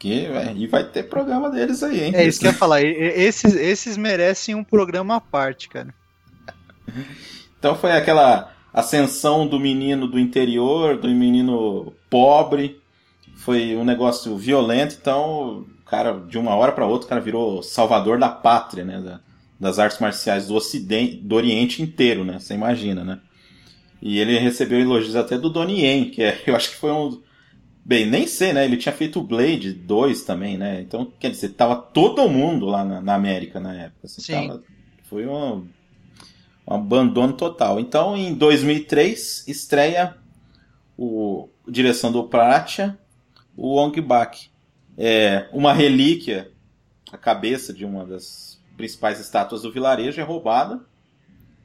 Que, 0.00 0.24
é, 0.24 0.54
e 0.56 0.66
vai 0.66 0.82
ter 0.82 1.04
programa 1.04 1.50
deles 1.50 1.82
aí, 1.82 2.04
hein? 2.04 2.12
É 2.16 2.24
isso 2.26 2.40
que 2.40 2.46
eu 2.46 2.50
ia 2.52 2.56
falar. 2.56 2.82
Esses, 2.82 3.54
esses 3.54 3.96
merecem 3.96 4.54
um 4.54 4.64
programa 4.64 5.16
à 5.16 5.20
parte, 5.20 5.68
cara. 5.68 5.94
Então 7.58 7.76
foi 7.76 7.92
aquela 7.92 8.50
ascensão 8.72 9.46
do 9.46 9.60
menino 9.60 10.08
do 10.08 10.18
interior, 10.18 10.96
do 10.96 11.06
menino 11.08 11.92
pobre. 12.08 12.80
Foi 13.36 13.76
um 13.76 13.84
negócio 13.84 14.36
violento, 14.36 14.96
então 15.00 15.66
cara, 15.84 16.12
de 16.26 16.38
uma 16.38 16.54
hora 16.54 16.72
para 16.72 16.86
outra, 16.86 17.06
o 17.06 17.08
cara 17.08 17.20
virou 17.20 17.62
salvador 17.62 18.18
da 18.18 18.28
pátria, 18.28 18.84
né? 18.84 19.00
da- 19.00 19.20
das 19.58 19.78
artes 19.78 19.98
marciais 19.98 20.46
do 20.46 20.54
ocidente, 20.54 21.16
do 21.16 21.34
oriente 21.34 21.82
inteiro, 21.82 22.24
né? 22.24 22.38
Você 22.38 22.54
imagina, 22.54 23.04
né? 23.04 23.20
E 24.00 24.18
ele 24.18 24.38
recebeu 24.38 24.80
elogios 24.80 25.14
até 25.14 25.36
do 25.36 25.50
Donnie 25.50 25.82
Yen, 25.84 26.10
que 26.10 26.22
é, 26.22 26.40
eu 26.46 26.56
acho 26.56 26.70
que 26.70 26.76
foi 26.76 26.90
um... 26.90 27.20
Bem, 27.84 28.06
nem 28.06 28.26
sei, 28.26 28.52
né? 28.52 28.64
Ele 28.64 28.76
tinha 28.76 28.92
feito 28.94 29.18
o 29.20 29.24
Blade 29.24 29.72
2 29.72 30.22
também, 30.22 30.56
né? 30.58 30.80
Então, 30.80 31.10
quer 31.18 31.30
dizer, 31.30 31.50
tava 31.50 31.76
todo 31.76 32.28
mundo 32.28 32.66
lá 32.66 32.84
na, 32.84 33.00
na 33.00 33.14
América 33.14 33.58
na 33.58 33.74
época. 33.74 34.06
assim, 34.06 34.20
Sim. 34.22 34.48
tava- 34.48 34.62
foi 35.04 35.26
um, 35.26 35.66
um 36.66 36.74
abandono 36.74 37.32
total. 37.32 37.80
Então, 37.80 38.16
em 38.16 38.34
2003, 38.34 39.46
estreia 39.48 40.16
o 40.96 41.48
direção 41.66 42.12
do 42.12 42.24
Pratia, 42.24 42.98
o 43.56 43.76
Ong 43.76 44.00
Bak. 44.00 44.50
É 44.96 45.48
uma 45.52 45.72
relíquia, 45.72 46.50
a 47.10 47.16
cabeça 47.16 47.72
de 47.72 47.84
uma 47.84 48.04
das 48.04 48.60
principais 48.76 49.18
estátuas 49.18 49.62
do 49.62 49.72
vilarejo 49.72 50.20
é 50.20 50.24
roubada. 50.24 50.80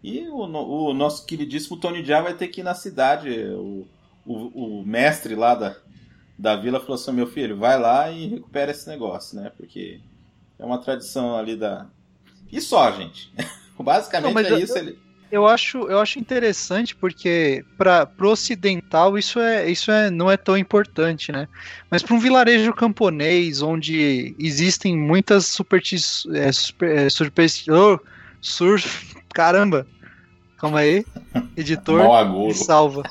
E 0.04 0.28
o, 0.28 0.38
o 0.40 0.94
nosso 0.94 1.26
queridíssimo 1.26 1.78
Tony 1.78 2.04
Jaa 2.04 2.22
vai 2.22 2.34
ter 2.36 2.48
que 2.48 2.62
ir 2.62 2.64
na 2.64 2.74
cidade. 2.76 3.30
O, 3.56 3.86
o, 4.26 4.80
o 4.82 4.86
mestre 4.86 5.36
lá 5.36 5.56
da, 5.56 5.76
da 6.38 6.56
vila 6.56 6.80
falou 6.80 6.96
assim: 6.96 7.12
meu 7.12 7.28
filho, 7.28 7.58
vai 7.58 7.80
lá 7.80 8.12
e 8.12 8.28
recupera 8.28 8.72
esse 8.72 8.88
negócio, 8.88 9.40
né? 9.40 9.52
Porque 9.56 10.00
é 10.60 10.66
uma 10.66 10.78
tradição 10.78 11.38
ali 11.38 11.56
da. 11.56 11.88
E 12.52 12.62
só, 12.62 12.92
gente. 12.92 13.34
Basicamente 13.80 14.34
Não, 14.34 14.42
é 14.42 14.52
eu- 14.52 14.60
isso. 14.60 14.78
Ele... 14.78 15.06
Eu 15.32 15.48
acho, 15.48 15.80
eu 15.90 16.00
acho 16.00 16.20
interessante 16.20 16.96
porque 16.96 17.66
para 17.78 18.06
pro 18.06 18.30
ocidental 18.30 19.18
isso 19.18 19.40
é 19.40 19.70
isso 19.70 19.92
é 19.92 20.10
não 20.10 20.32
é 20.32 20.38
tão 20.38 20.56
importante, 20.56 21.32
né? 21.32 21.48
Mas 21.90 22.04
para 22.04 22.16
um 22.16 22.20
vilarejo 22.20 22.72
camponês 22.74 23.62
onde 23.62 24.36
existem 24.40 24.96
muitas 24.96 25.48
superstições, 25.48 26.34
é, 26.36 26.52
super, 27.10 27.44
oh, 27.72 28.00
sur, 28.40 28.80
caramba, 29.34 29.88
calma 30.58 30.80
aí, 30.80 31.04
editor, 31.58 32.02
me 32.32 32.54
salva. 32.54 33.04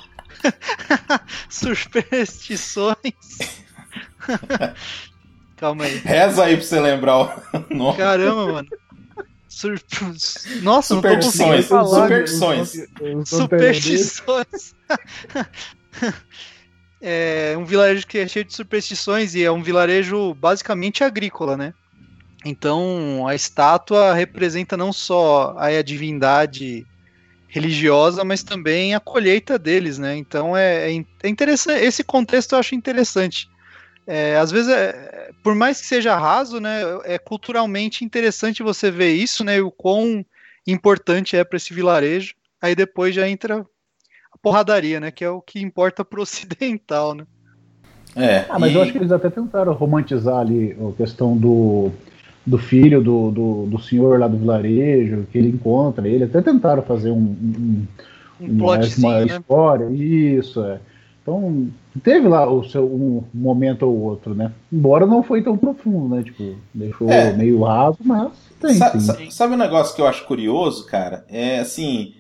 Superstições. 1.48 2.96
calma 5.56 5.84
aí. 5.84 5.98
Reza 5.98 6.44
aí 6.44 6.56
pra 6.56 6.64
você 6.64 6.80
lembrar 6.80 7.18
o 7.18 7.64
nome. 7.74 7.96
Caramba, 7.96 8.52
mano. 8.52 8.68
Sur... 9.48 9.80
Nossa, 10.62 10.94
não 10.94 11.02
tô 11.02 11.22
Superstições, 11.22 11.66
superstições. 11.66 12.72
Superstições. 13.24 14.74
é 17.00 17.54
um 17.56 17.64
vilarejo 17.64 18.04
que 18.06 18.18
é 18.18 18.26
cheio 18.26 18.44
de 18.44 18.52
superstições 18.52 19.34
e 19.36 19.44
é 19.44 19.52
um 19.52 19.62
vilarejo 19.62 20.34
basicamente 20.34 21.04
agrícola, 21.04 21.56
né? 21.56 21.72
Então 22.44 23.26
a 23.26 23.34
estátua 23.34 24.12
representa 24.12 24.76
não 24.76 24.92
só 24.92 25.54
a 25.56 25.80
divindade 25.82 26.84
religiosa, 27.54 28.24
mas 28.24 28.42
também 28.42 28.96
a 28.96 29.00
colheita 29.00 29.56
deles, 29.56 29.96
né? 29.96 30.16
Então 30.16 30.56
é, 30.56 30.92
é 30.92 31.04
é 31.22 31.28
interessante. 31.28 31.84
Esse 31.84 32.02
contexto 32.02 32.52
eu 32.52 32.58
acho 32.58 32.74
interessante. 32.74 33.48
É, 34.08 34.36
às 34.36 34.50
vezes, 34.50 34.68
é, 34.72 35.30
por 35.42 35.54
mais 35.54 35.80
que 35.80 35.86
seja 35.86 36.16
raso, 36.18 36.58
né, 36.58 36.80
é 37.04 37.16
culturalmente 37.16 38.04
interessante 38.04 38.60
você 38.60 38.90
ver 38.90 39.12
isso, 39.12 39.44
né, 39.44 39.58
e 39.58 39.60
o 39.62 39.70
quão 39.70 40.26
importante 40.66 41.36
é 41.36 41.44
para 41.44 41.56
esse 41.56 41.72
vilarejo. 41.72 42.34
Aí 42.60 42.74
depois 42.74 43.14
já 43.14 43.26
entra 43.28 43.60
a 44.32 44.38
porradaria, 44.42 44.98
né, 44.98 45.12
que 45.12 45.24
é 45.24 45.30
o 45.30 45.40
que 45.40 45.60
importa 45.60 46.04
pro 46.04 46.22
ocidental, 46.26 47.14
né? 47.14 47.24
É, 48.16 48.46
Ah, 48.50 48.58
mas 48.58 48.72
e- 48.72 48.74
eu 48.76 48.82
acho 48.82 48.92
que 48.92 48.98
eles 48.98 49.12
até 49.12 49.30
tentaram 49.30 49.72
romantizar 49.72 50.38
ali 50.38 50.72
a 50.72 50.96
questão 50.96 51.36
do, 51.36 51.92
do 52.46 52.58
filho 52.58 53.02
do, 53.02 53.30
do, 53.30 53.66
do 53.66 53.78
senhor 53.80 54.18
lá 54.20 54.28
do 54.28 54.36
vilarejo, 54.36 55.26
que 55.32 55.38
ele 55.38 55.48
encontra 55.48 56.06
ele. 56.08 56.24
Até 56.24 56.42
tentaram 56.42 56.82
fazer 56.82 57.10
um, 57.10 57.16
um, 57.18 57.86
Um 58.40 58.52
uma, 58.58 58.76
né? 58.78 59.26
história. 59.26 59.90
Isso, 59.90 60.62
é. 60.64 60.78
Então, 61.22 61.68
teve 62.02 62.28
lá 62.28 62.46
o 62.50 62.62
seu 62.64 62.84
um 62.84 63.22
momento 63.32 63.84
ou 63.84 63.98
outro, 63.98 64.34
né? 64.34 64.52
Embora 64.70 65.06
não 65.06 65.22
foi 65.22 65.42
tão 65.42 65.56
profundo, 65.56 66.14
né? 66.14 66.22
Tipo, 66.22 66.54
deixou 66.74 67.10
É. 67.10 67.32
meio 67.32 67.62
raso, 67.62 67.96
mas 68.04 68.30
tem, 68.60 68.74
Sa- 68.74 68.90
sim. 68.92 69.00
sa- 69.00 69.18
sabe 69.30 69.54
um 69.54 69.58
negócio 69.58 69.96
que 69.96 70.02
eu 70.02 70.06
acho 70.06 70.26
curioso, 70.26 70.84
cara? 70.86 71.24
É 71.30 71.60
assim, 71.60 72.12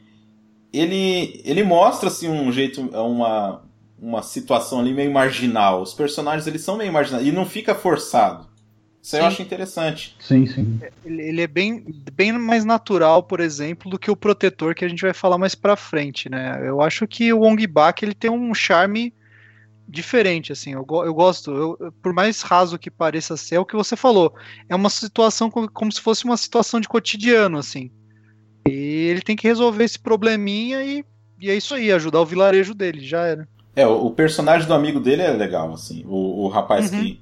ele 0.72 1.42
ele 1.44 1.62
mostra 1.62 2.08
assim 2.08 2.28
um 2.28 2.50
jeito, 2.50 2.80
uma 2.80 3.62
uma 4.00 4.22
situação 4.22 4.80
ali 4.80 4.92
meio 4.92 5.12
marginal. 5.12 5.82
Os 5.82 5.94
personagens 5.94 6.46
eles 6.46 6.62
são 6.62 6.76
meio 6.76 6.92
marginais 6.92 7.26
e 7.26 7.32
não 7.32 7.44
fica 7.46 7.74
forçado. 7.74 8.46
Isso 9.04 9.16
aí 9.16 9.22
eu 9.22 9.26
Sim. 9.26 9.32
acho 9.34 9.42
interessante. 9.42 10.16
Sim, 10.18 10.46
sim. 10.46 10.80
Ele, 11.04 11.22
ele 11.22 11.42
é 11.42 11.46
bem, 11.46 11.84
bem 12.14 12.32
mais 12.32 12.64
natural, 12.64 13.22
por 13.22 13.38
exemplo, 13.38 13.90
do 13.90 13.98
que 13.98 14.10
o 14.10 14.16
protetor 14.16 14.74
que 14.74 14.82
a 14.82 14.88
gente 14.88 15.02
vai 15.02 15.12
falar 15.12 15.36
mais 15.36 15.54
pra 15.54 15.76
frente, 15.76 16.30
né? 16.30 16.58
Eu 16.66 16.80
acho 16.80 17.06
que 17.06 17.30
o 17.30 17.40
Wong 17.40 17.66
Bak 17.66 18.02
ele 18.02 18.14
tem 18.14 18.30
um 18.30 18.54
charme 18.54 19.12
diferente, 19.86 20.52
assim. 20.52 20.72
Eu, 20.72 20.86
eu 21.04 21.12
gosto, 21.12 21.50
eu- 21.50 21.76
eu- 21.78 21.92
por 21.92 22.14
mais 22.14 22.40
raso 22.40 22.78
que 22.78 22.90
pareça 22.90 23.36
ser, 23.36 23.56
é 23.56 23.60
o 23.60 23.66
que 23.66 23.76
você 23.76 23.94
falou. 23.94 24.34
É 24.70 24.74
uma 24.74 24.88
situação 24.88 25.50
como, 25.50 25.70
como 25.70 25.92
se 25.92 26.00
fosse 26.00 26.24
uma 26.24 26.38
situação 26.38 26.80
de 26.80 26.88
cotidiano, 26.88 27.58
assim. 27.58 27.90
E 28.66 28.72
ele 28.72 29.20
tem 29.20 29.36
que 29.36 29.46
resolver 29.46 29.84
esse 29.84 29.98
probleminha 29.98 30.82
e, 30.82 31.04
e 31.38 31.50
é 31.50 31.54
isso 31.54 31.74
aí, 31.74 31.92
ajudar 31.92 32.22
o 32.22 32.26
vilarejo 32.26 32.72
dele, 32.72 33.00
já 33.06 33.26
era. 33.26 33.46
É, 33.76 33.86
o, 33.86 34.06
o 34.06 34.10
personagem 34.12 34.66
do 34.66 34.72
amigo 34.72 34.98
dele 34.98 35.20
é 35.20 35.30
legal, 35.30 35.74
assim. 35.74 36.02
O, 36.06 36.44
o 36.44 36.48
rapaz 36.48 36.90
Uhum. 36.90 37.02
que, 37.02 37.20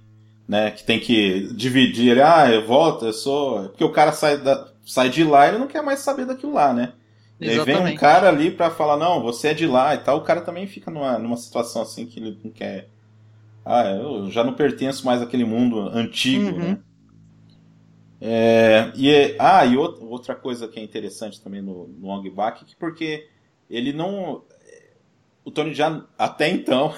né, 0.53 0.71
que 0.73 0.85
tem 0.85 1.01
que 1.01 1.53
dividir, 1.55 2.21
ah, 2.23 2.51
eu 2.53 2.67
volto, 2.67 3.07
eu 3.07 3.13
sou. 3.15 3.69
Porque 3.71 3.85
o 3.85 3.93
cara 3.93 4.13
sai, 4.13 4.39
da, 4.39 4.69
sai 4.87 5.09
de 5.11 5.25
lá 5.25 5.47
e 5.47 5.51
ele 5.51 5.59
não 5.59 5.69
quer 5.69 5.83
mais 5.83 6.01
saber 6.01 6.27
daquilo 6.27 6.53
lá, 6.55 6.73
né? 6.75 6.95
E 7.41 7.51
aí 7.51 7.59
vem 7.61 7.79
um 7.79 7.93
Exatamente. 7.93 7.95
cara 7.95 8.29
ali 8.29 8.51
pra 8.51 8.71
falar, 8.71 8.97
não, 8.97 9.23
você 9.23 9.49
é 9.49 9.55
de 9.55 9.67
lá 9.67 9.95
e 9.95 9.99
tal. 9.99 10.19
O 10.19 10.23
cara 10.25 10.43
também 10.43 10.67
fica 10.67 10.91
numa, 10.91 11.19
numa 11.19 11.37
situação 11.37 11.83
assim 11.83 12.07
que 12.07 12.21
ele 12.21 12.39
não 12.45 12.51
quer. 12.53 12.89
Ah, 13.65 13.85
eu 13.93 14.31
já 14.31 14.45
não 14.45 14.55
pertenço 14.55 15.07
mais 15.07 15.23
àquele 15.23 15.45
mundo 15.45 15.81
antigo, 15.81 16.59
Uhum. 16.59 16.61
né? 16.61 16.81
É, 18.21 18.93
e, 18.97 19.11
é- 19.11 19.37
ah, 19.41 19.65
e 19.67 19.77
outra, 19.77 20.05
outra 20.05 20.35
coisa 20.37 20.69
que 20.69 20.79
é 20.79 20.83
interessante 20.83 21.41
também 21.41 21.61
no, 21.63 21.89
no 21.89 22.09
Ong 22.09 22.29
Bak, 22.31 22.65
que 22.65 22.77
porque 22.77 23.29
ele 23.69 23.93
não. 23.93 24.45
O 25.45 25.51
Tony 25.51 25.75
já 25.75 26.05
até 26.19 26.49
então, 26.51 26.95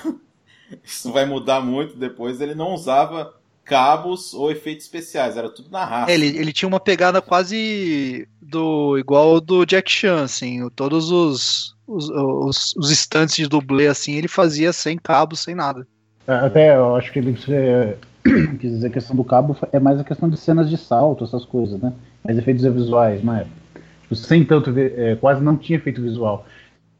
isso 0.84 1.12
vai 1.12 1.26
mudar 1.26 1.61
muito 1.61 1.96
depois, 1.96 2.40
ele 2.40 2.54
não 2.54 2.75
usava 2.75 3.34
cabos 3.64 4.35
ou 4.35 4.50
efeitos 4.50 4.85
especiais, 4.85 5.37
era 5.37 5.49
tudo 5.49 5.71
na 5.71 5.85
raça. 5.85 6.11
É, 6.11 6.14
ele, 6.14 6.26
ele 6.37 6.52
tinha 6.52 6.68
uma 6.68 6.80
pegada 6.80 7.23
quase 7.23 8.28
do 8.40 8.99
igual 8.99 9.30
ao 9.30 9.40
do 9.40 9.64
Jack 9.64 9.90
Chan, 9.90 10.25
assim, 10.25 10.68
todos 10.71 11.11
os 11.11 11.75
os, 11.87 12.09
os, 12.09 12.75
os 12.76 12.90
estantes 12.90 13.37
de 13.37 13.49
dublê 13.49 13.87
assim, 13.87 14.14
ele 14.14 14.28
fazia 14.28 14.73
sem 14.73 14.97
cabo, 14.97 15.37
sem 15.37 15.54
nada. 15.54 15.87
É, 16.26 16.33
Até 16.33 16.76
eu 16.76 16.97
acho 16.97 17.12
que 17.12 17.18
ele 17.18 17.37
é, 17.49 17.97
quis 18.59 18.71
dizer 18.71 18.87
a 18.88 18.90
questão 18.90 19.14
do 19.14 19.25
cabo 19.25 19.56
é 19.73 19.78
mais 19.78 20.00
a 20.00 20.04
questão 20.04 20.28
de 20.28 20.37
cenas 20.37 20.68
de 20.68 20.76
salto, 20.76 21.25
essas 21.25 21.44
coisas, 21.44 21.80
né? 21.80 21.92
Mais 22.25 22.38
efeitos 22.38 22.64
visuais 22.64 23.23
na 23.23 23.40
época. 23.40 23.56
Tipo, 24.02 24.14
Sem 24.14 24.44
tanto, 24.44 24.73
é, 24.78 25.16
quase 25.16 25.42
não 25.42 25.56
tinha 25.56 25.78
efeito 25.78 26.02
visual. 26.02 26.47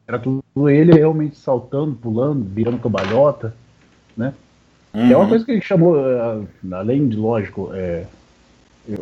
Era 0.07 0.19
tudo 0.19 0.69
ele 0.69 0.93
realmente 0.93 1.35
saltando, 1.37 1.95
pulando, 1.95 2.45
virando 2.47 2.77
cambalhota, 2.77 3.55
né? 4.15 4.33
Uhum. 4.95 5.07
E 5.07 5.13
é 5.13 5.17
uma 5.17 5.27
coisa 5.27 5.45
que 5.45 5.59
chamou, 5.59 5.97
eh, 5.99 6.41
além 6.71 7.09
de 7.09 7.17
lógico, 7.17 7.69
é, 7.73 8.05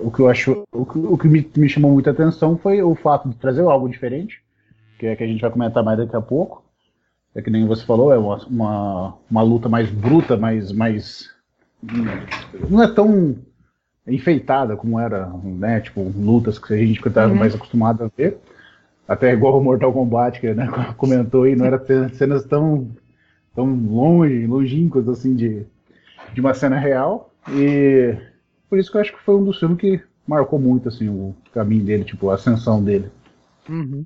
o 0.02 0.10
que 0.10 0.22
eu 0.22 0.28
acho, 0.30 0.64
o 0.72 0.86
que, 0.86 0.98
o 0.98 1.18
que 1.18 1.28
me, 1.28 1.48
me 1.56 1.70
chamou 1.70 1.92
muita 1.92 2.10
atenção 2.10 2.58
foi 2.58 2.82
o 2.82 2.96
fato 2.96 3.30
de 3.30 3.36
trazer 3.36 3.62
algo 3.62 3.88
diferente, 3.88 4.42
que 4.98 5.06
é 5.06 5.16
que 5.16 5.24
a 5.24 5.28
gente 5.28 5.42
vai 5.42 5.52
comentar 5.52 5.84
mais 5.84 6.00
daqui 6.00 6.16
a 6.16 6.22
pouco. 6.22 6.64
É 7.36 7.42
que 7.42 7.50
nem 7.50 7.68
você 7.68 7.86
falou, 7.86 8.12
é 8.12 8.18
uma, 8.18 8.38
uma, 8.48 9.14
uma 9.30 9.42
luta 9.42 9.70
mais 9.70 9.90
bruta, 9.90 10.36
mais, 10.38 10.72
mais 10.72 11.30
não 12.70 12.82
é 12.82 12.88
tão 12.88 13.36
enfeitada 14.08 14.76
como 14.76 15.00
era, 15.00 15.32
né? 15.44 15.80
Tipo 15.82 16.02
lutas 16.16 16.58
que 16.58 16.74
a 16.74 16.78
gente 16.78 17.06
estava 17.06 17.32
Uhum. 17.32 17.40
mais 17.40 17.54
acostumado 17.56 18.04
a 18.04 18.10
ver. 18.16 18.38
Até 19.08 19.34
igual 19.34 19.60
o 19.60 19.64
Mortal 19.64 19.92
Kombat 19.92 20.40
que 20.40 20.54
né, 20.54 20.68
comentou 20.98 21.44
aí, 21.44 21.56
não 21.56 21.66
era 21.66 21.84
cenas 22.14 22.46
tão 22.46 22.88
tão 23.56 23.66
longe, 23.66 24.48
longínquas 24.48 25.08
assim 25.08 25.36
de 25.36 25.66
de 26.34 26.42
uma 26.42 26.54
cena 26.54 26.78
real 26.78 27.34
e 27.50 28.16
por 28.70 28.80
isso 28.80 28.92
que 28.92 28.98
eu 28.98 29.02
acho 29.02 29.14
que 29.14 29.24
foi 29.24 29.36
um 29.36 29.44
dos 29.44 29.60
filmes 29.60 29.78
que 29.80 30.02
marcou 30.28 30.60
muito 30.60 30.90
assim 30.90 31.10
o 31.10 31.36
caminho 31.54 31.84
dele, 31.86 32.04
tipo 32.04 32.30
a 32.30 32.36
ascensão 32.36 32.84
dele. 32.84 33.12
Uhum. 33.70 34.06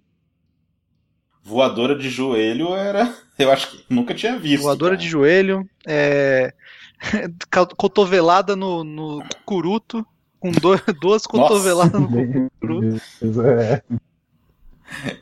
voadora 1.43 1.98
de 1.98 2.10
joelho 2.10 2.74
era. 2.74 3.13
Eu 3.38 3.51
acho 3.51 3.72
que 3.72 3.93
nunca 3.93 4.15
tinha 4.15 4.38
visto. 4.38 4.63
Voadora 4.63 4.96
cara. 4.96 5.01
de 5.01 5.07
joelho, 5.07 5.69
é... 5.86 6.51
cotovelada 7.77 8.55
no, 8.55 8.84
no 8.84 9.24
curuto, 9.46 10.03
com 10.39 10.51
do, 10.51 10.75
duas 11.00 11.25
cotoveladas 11.27 12.01
no 12.01 12.50
curuto. 12.60 13.01
É. 13.46 13.81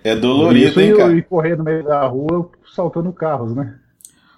É 0.03 0.15
dolorido, 0.15 0.69
Isso 0.69 0.79
hein, 0.79 0.91
e, 0.91 0.97
cara? 0.97 1.17
e 1.17 1.21
correr 1.21 1.57
no 1.57 1.63
meio 1.63 1.83
da 1.83 2.05
rua 2.05 2.49
saltando 2.73 3.11
carros, 3.11 3.55
né? 3.55 3.79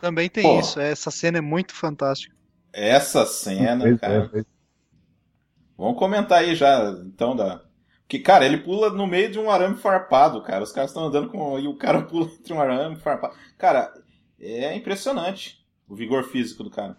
Também 0.01 0.29
tem 0.29 0.43
Pô. 0.43 0.59
isso, 0.59 0.79
essa 0.79 1.11
cena 1.11 1.39
é 1.39 1.41
muito 1.41 1.73
fantástica. 1.73 2.36
Essa 2.77 3.25
cena, 3.25 3.89
Pois 3.89 3.97
é, 4.05 4.21
cara. 4.21 4.29
pois- 4.29 4.45
Vamos 5.77 5.97
comentar 5.99 6.39
aí 6.39 6.55
já, 6.55 6.89
então, 7.05 7.35
da. 7.35 7.61
Que, 8.07 8.19
cara, 8.19 8.45
ele 8.45 8.57
pula 8.59 8.89
no 8.89 9.05
meio 9.05 9.29
de 9.29 9.37
um 9.39 9.51
arame 9.51 9.77
farpado, 9.77 10.41
cara. 10.41 10.63
Os 10.63 10.71
caras 10.71 10.89
estão 10.91 11.05
andando 11.05 11.29
com. 11.29 11.59
E 11.59 11.67
o 11.67 11.75
cara 11.77 12.01
pula 12.07 12.25
entre 12.25 12.53
um 12.53 12.61
arame 12.61 12.95
farpado. 12.95 13.35
Cara, 13.57 13.93
é 14.39 14.75
impressionante 14.75 15.63
o 15.87 15.95
vigor 15.95 16.23
físico 16.23 16.63
do 16.63 16.69
cara. 16.69 16.97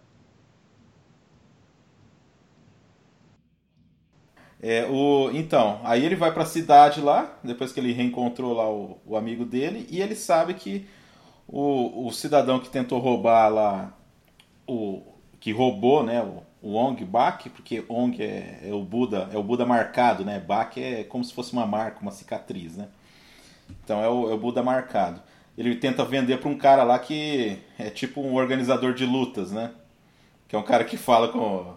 É, 4.61 4.85
o, 4.87 5.31
então, 5.31 5.79
aí 5.83 6.05
ele 6.05 6.15
vai 6.15 6.33
pra 6.33 6.45
cidade 6.45 6.99
lá, 6.99 7.39
depois 7.43 7.71
que 7.71 7.79
ele 7.79 7.93
reencontrou 7.93 8.53
lá 8.53 8.69
o, 8.69 8.99
o 9.05 9.15
amigo 9.15 9.45
dele, 9.45 9.87
e 9.89 10.01
ele 10.01 10.15
sabe 10.15 10.53
que 10.53 10.85
o, 11.47 12.07
o 12.07 12.11
cidadão 12.11 12.59
que 12.59 12.69
tentou 12.69 12.99
roubar 12.99 13.49
lá, 13.49 13.97
o 14.67 15.03
que 15.39 15.51
roubou, 15.51 16.03
né, 16.03 16.21
o, 16.21 16.43
o 16.61 16.75
Ong 16.75 17.03
Bak, 17.05 17.49
porque 17.49 17.83
Ong 17.87 18.21
é, 18.21 18.59
é 18.63 18.73
o 18.73 18.83
Buda, 18.83 19.29
é 19.31 19.37
o 19.37 19.43
Buda 19.43 19.65
marcado, 19.65 20.25
né? 20.25 20.39
Bak 20.39 20.81
é 20.81 21.03
como 21.03 21.23
se 21.23 21.33
fosse 21.33 21.53
uma 21.53 21.65
marca, 21.65 22.01
uma 22.01 22.11
cicatriz, 22.11 22.75
né? 22.75 22.87
Então 23.83 24.03
é 24.03 24.09
o, 24.09 24.29
é 24.29 24.33
o 24.33 24.37
Buda 24.37 24.61
marcado. 24.61 25.21
Ele 25.57 25.75
tenta 25.75 26.05
vender 26.05 26.39
pra 26.39 26.49
um 26.49 26.57
cara 26.57 26.83
lá 26.83 26.97
que 26.99 27.59
é 27.77 27.89
tipo 27.89 28.21
um 28.21 28.35
organizador 28.35 28.93
de 28.93 29.05
lutas, 29.05 29.51
né? 29.51 29.71
Que 30.47 30.55
é 30.55 30.59
um 30.59 30.63
cara 30.63 30.83
que 30.83 30.97
fala 30.97 31.29
com 31.29 31.75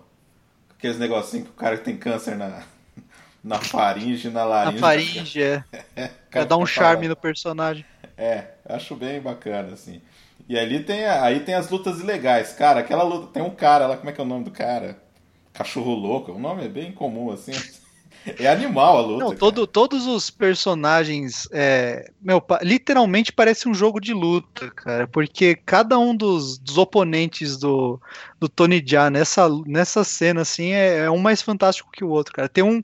aqueles 0.70 0.98
negocinhos 0.98 1.46
que 1.46 1.52
o 1.52 1.56
cara 1.56 1.78
tem 1.78 1.96
câncer 1.96 2.36
na, 2.36 2.62
na 3.42 3.58
faringe, 3.60 4.30
na 4.30 4.44
laringe. 4.44 4.78
faringe, 4.78 5.42
é. 5.42 5.64
Pra 6.30 6.44
dar 6.44 6.56
um 6.56 6.66
charme 6.66 7.02
falando. 7.02 7.10
no 7.10 7.16
personagem. 7.16 7.84
É, 8.16 8.52
acho 8.64 8.96
bem 8.96 9.20
bacana, 9.20 9.72
assim. 9.74 10.00
E 10.48 10.58
ali 10.58 10.82
tem, 10.82 11.04
aí 11.04 11.40
tem 11.40 11.54
as 11.54 11.70
lutas 11.70 12.00
ilegais. 12.00 12.52
Cara, 12.52 12.80
aquela 12.80 13.02
luta, 13.02 13.32
tem 13.32 13.42
um 13.42 13.50
cara 13.50 13.86
lá, 13.86 13.96
como 13.96 14.10
é 14.10 14.12
que 14.12 14.20
é 14.20 14.24
o 14.24 14.26
nome 14.26 14.44
do 14.44 14.50
cara? 14.50 15.00
Cachorro 15.52 15.94
Louco, 15.94 16.32
o 16.32 16.38
nome 16.38 16.64
é 16.64 16.68
bem 16.68 16.92
comum, 16.92 17.30
assim. 17.30 17.52
É 18.38 18.46
animal 18.46 18.98
a 18.98 19.00
luta. 19.00 19.24
Não, 19.24 19.34
todo, 19.34 19.66
todos 19.66 20.06
os 20.06 20.30
personagens, 20.30 21.48
é, 21.50 22.08
meu, 22.20 22.40
literalmente 22.62 23.32
parece 23.32 23.68
um 23.68 23.74
jogo 23.74 24.00
de 24.00 24.14
luta, 24.14 24.70
cara, 24.70 25.08
porque 25.08 25.56
cada 25.56 25.98
um 25.98 26.14
dos, 26.14 26.56
dos 26.56 26.78
oponentes 26.78 27.56
do, 27.56 28.00
do 28.38 28.48
Tony 28.48 28.80
Jaa 28.84 29.10
nessa, 29.10 29.48
nessa 29.66 30.04
cena, 30.04 30.42
assim, 30.42 30.70
é, 30.70 30.98
é 30.98 31.10
um 31.10 31.18
mais 31.18 31.42
fantástico 31.42 31.90
que 31.90 32.04
o 32.04 32.10
outro, 32.10 32.32
cara. 32.32 32.48
Tem 32.48 32.62
um, 32.62 32.80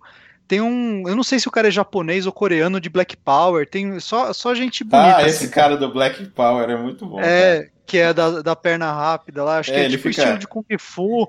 tem 0.49 0.61
um, 0.61 1.07
eu 1.07 1.15
não 1.15 1.23
sei 1.23 1.39
se 1.39 1.47
o 1.47 1.51
cara 1.51 1.69
é 1.69 1.71
japonês 1.71 2.25
ou 2.27 2.33
coreano 2.33 2.81
de 2.81 2.89
Black 2.89 3.17
Power, 3.17 3.69
tem 3.69 4.01
só, 4.01 4.33
só 4.33 4.55
gente 4.55 4.83
bonita. 4.83 4.99
Ah, 5.09 5.17
assim, 5.19 5.29
esse 5.29 5.49
cara 5.51 5.77
do 5.77 5.93
Black 5.93 6.25
Power 6.31 6.69
é 6.71 6.77
muito 6.77 7.05
bom. 7.07 7.17
cara. 7.17 7.29
É, 7.29 7.69
que 7.87 7.99
é 7.99 8.13
da, 8.15 8.43
da 8.43 8.57
perna 8.57 8.91
rápida 8.91 9.45
lá, 9.45 9.59
acho 9.59 9.71
É, 9.71 9.75
que 9.75 9.81
é 9.81 9.85
ele 9.85 9.97
tipo 9.97 10.09
fica- 10.09 10.23
estilo 10.23 10.39
de 10.39 10.47
Kung 10.49 10.65
Fu. 10.79 11.29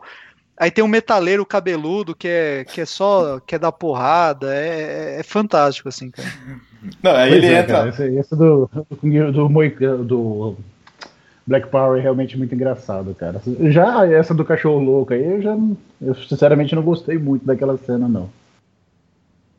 Aí 0.58 0.70
tem 0.72 0.84
um 0.84 0.88
metaleiro 0.90 1.46
cabeludo 1.46 2.14
que 2.16 2.28
é, 2.28 2.66
que 2.66 2.82
é 2.82 2.86
só 2.86 3.40
quer 3.48 3.60
dar 3.60 3.72
porrada, 3.72 4.54
é, 4.54 5.16
é- 5.16 5.20
é 5.20 5.24
fantástico 5.24 5.88
assim, 5.90 6.10
cara. 6.12 6.28
Não, 7.04 7.12
aí 7.16 7.30
Pois 7.32 7.44
ele 7.44 7.54
é, 7.54 7.60
entra. 7.60 7.74
cara, 7.78 7.90
esse, 7.90 8.04
esse 8.16 8.36
do, 8.36 8.70
do, 9.02 9.32
do, 9.32 9.50
Moicano- 9.50 10.04
do 10.04 10.56
Black 11.46 11.68
Power 11.68 12.00
é 12.00 12.02
realmente 12.04 12.38
muito 12.38 12.54
engraçado, 12.56 13.14
cara. 13.16 13.42
Já 13.70 14.06
essa 14.08 14.34
do 14.34 14.46
cachorro 14.46 14.80
louco 14.80 15.14
aí, 15.14 15.24
eu 15.26 15.42
já 15.42 15.58
eu 16.02 16.16
sinceramente 16.16 16.76
não 16.76 16.84
gostei 16.84 17.18
muito 17.18 17.46
daquela 17.46 17.78
cena, 17.78 18.08
não. 18.08 18.30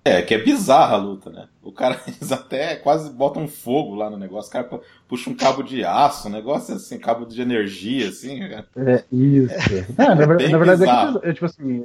É, 0.05 0.23
que 0.23 0.35
é 0.35 0.39
bizarra 0.43 0.95
a 0.95 0.99
luta, 0.99 1.31
né? 1.31 1.47
O 1.63 1.71
cara, 1.73 2.01
eles 2.09 2.33
até 2.33 2.77
quase 2.77 3.11
botam 3.11 3.47
fogo 3.47 3.95
lá 3.95 4.09
no 4.09 4.17
negócio. 4.17 4.49
O 4.49 4.53
cara 4.53 4.65
pu- 4.65 4.81
puxa 5.07 5.29
um 5.29 5.35
cabo 5.37 5.63
de 5.63 5.85
aço, 5.85 6.29
um 6.29 6.33
negócio 6.33 6.75
assim, 6.75 6.99
cabo 6.99 7.27
de 7.27 7.41
energia, 7.41 8.09
assim. 8.09 8.41
É, 8.77 9.05
isso. 9.13 9.55
É, 9.99 10.15
na, 10.15 10.27
ver- 10.27 10.37
bem 10.39 10.49
na 10.51 10.59
verdade, 10.59 10.83
é, 10.83 10.87
bizarro. 10.87 11.21
é 11.23 11.33
tipo 11.35 11.45
assim, 11.45 11.85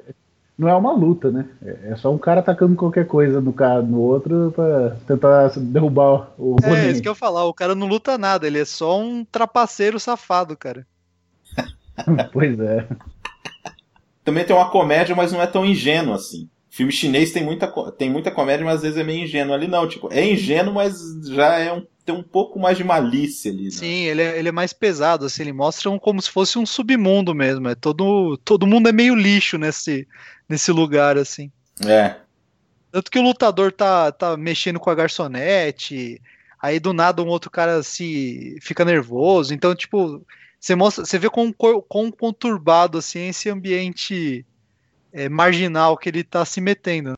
não 0.58 0.70
é 0.70 0.74
uma 0.76 0.94
luta, 0.94 1.30
né? 1.30 1.46
É 1.62 1.92
é 1.92 1.96
só 1.98 2.14
um 2.14 2.18
cara 2.18 2.40
atacando 2.40 2.76
qualquer 2.78 3.06
coisa 3.06 3.42
no 3.42 3.52
cara 3.52 3.82
no 3.82 4.00
outro 4.00 4.54
pra 4.56 4.92
tentar 5.06 5.50
derrubar 5.58 6.32
o 6.38 6.56
É, 6.64 6.92
isso 6.92 7.02
que 7.02 7.10
eu 7.10 7.12
ia 7.12 7.16
falar, 7.16 7.44
o 7.46 7.54
cara 7.54 7.76
não 7.76 7.86
luta 7.88 8.18
nada, 8.18 8.48
ele 8.48 8.60
é 8.60 8.66
só 8.66 8.98
um 8.98 9.26
trapaceiro 9.26 10.00
safado, 10.00 10.56
cara. 10.56 10.88
Pois 12.32 12.58
é. 12.60 12.88
Também 14.24 14.44
tem 14.46 14.56
uma 14.56 14.70
comédia, 14.70 15.16
mas 15.16 15.32
não 15.32 15.42
é 15.42 15.48
tão 15.48 15.66
ingênuo 15.66 16.14
assim. 16.14 16.50
Filme 16.76 16.92
chinês 16.92 17.32
tem 17.32 17.42
muita, 17.42 17.72
tem 17.94 18.10
muita 18.10 18.30
comédia, 18.30 18.66
mas 18.66 18.76
às 18.76 18.82
vezes 18.82 18.98
é 18.98 19.04
meio 19.06 19.24
ingênuo 19.24 19.56
ali, 19.56 19.66
não. 19.66 19.88
Tipo, 19.88 20.12
é 20.12 20.30
ingênuo, 20.30 20.74
mas 20.74 21.00
já 21.26 21.58
é 21.58 21.72
um, 21.72 21.88
tem 22.04 22.14
um 22.14 22.22
pouco 22.22 22.60
mais 22.60 22.78
de 22.78 22.84
malícia 22.84 23.50
ali. 23.50 23.64
Né? 23.64 23.72
Sim, 23.72 24.04
ele 24.04 24.22
é, 24.22 24.38
ele 24.38 24.50
é 24.50 24.52
mais 24.52 24.74
pesado, 24.74 25.26
assim, 25.26 25.44
ele 25.44 25.54
mostra 25.54 25.90
um, 25.90 25.98
como 25.98 26.22
se 26.22 26.30
fosse 26.30 26.60
um 26.60 26.66
submundo 26.66 27.34
mesmo. 27.34 27.70
É 27.70 27.76
todo, 27.76 28.38
todo 28.44 28.68
mundo 28.68 28.90
é 28.90 28.92
meio 28.92 29.16
lixo 29.16 29.58
nesse, 29.58 30.06
nesse 30.50 30.70
lugar, 30.70 31.18
assim. 31.18 31.50
É. 31.80 32.18
Tanto 32.92 33.10
que 33.10 33.20
o 33.20 33.24
lutador 33.24 33.72
tá, 33.72 34.12
tá 34.12 34.36
mexendo 34.36 34.78
com 34.78 34.90
a 34.90 34.96
garçonete, 34.96 36.22
aí 36.62 36.78
do 36.78 36.92
nada 36.92 37.24
um 37.24 37.28
outro 37.28 37.50
cara 37.50 37.84
se 37.84 38.58
fica 38.62 38.84
nervoso. 38.84 39.54
Então, 39.54 39.74
tipo, 39.74 40.22
você 40.60 40.76
mostra, 40.76 41.06
você 41.06 41.18
vê 41.18 41.30
quão, 41.30 41.54
quão 41.54 42.12
conturbado 42.12 42.98
assim 42.98 43.20
é 43.20 43.30
esse 43.30 43.50
ambiente 43.50 44.46
é, 45.16 45.30
marginal 45.30 45.98
que 45.98 46.10
ele 46.10 46.24
tá 46.24 46.44
se 46.46 46.60
metendo. 46.60 47.18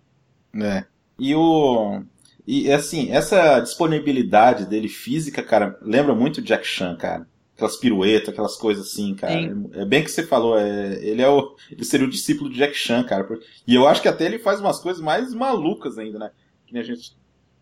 É. 0.56 0.86
E 1.20 1.34
o. 1.36 2.02
E 2.46 2.72
assim, 2.72 3.12
essa 3.12 3.60
disponibilidade 3.60 4.66
dele 4.66 4.88
física, 4.88 5.44
cara, 5.44 5.78
lembra 5.82 6.16
muito 6.16 6.42
Jack 6.42 6.66
Chan, 6.66 6.96
cara. 6.96 7.28
Aquelas 7.56 7.76
piruetas, 7.76 8.30
aquelas 8.30 8.56
coisas 8.56 8.88
assim, 8.88 9.16
cara. 9.16 9.34
Sim. 9.34 9.70
É 9.74 9.84
bem 9.84 10.04
que 10.04 10.12
você 10.12 10.24
falou, 10.24 10.58
é, 10.58 10.94
ele 11.04 11.22
é 11.24 11.28
o. 11.28 11.56
Ele 11.72 11.84
seria 11.84 12.06
o 12.06 12.10
discípulo 12.10 12.50
de 12.50 12.58
Jack 12.58 12.76
Chan, 12.76 13.04
cara. 13.04 13.28
E 13.66 13.74
eu 13.74 13.88
acho 13.88 14.02
que 14.02 14.08
até 14.08 14.26
ele 14.26 14.38
faz 14.40 14.60
umas 14.62 14.80
coisas 14.80 15.02
mais 15.02 15.34
malucas 15.34 15.98
ainda, 15.98 16.20
né? 16.20 16.32
Que 16.68 16.74
nem 16.74 16.82
a 16.84 16.86
gente 16.86 17.18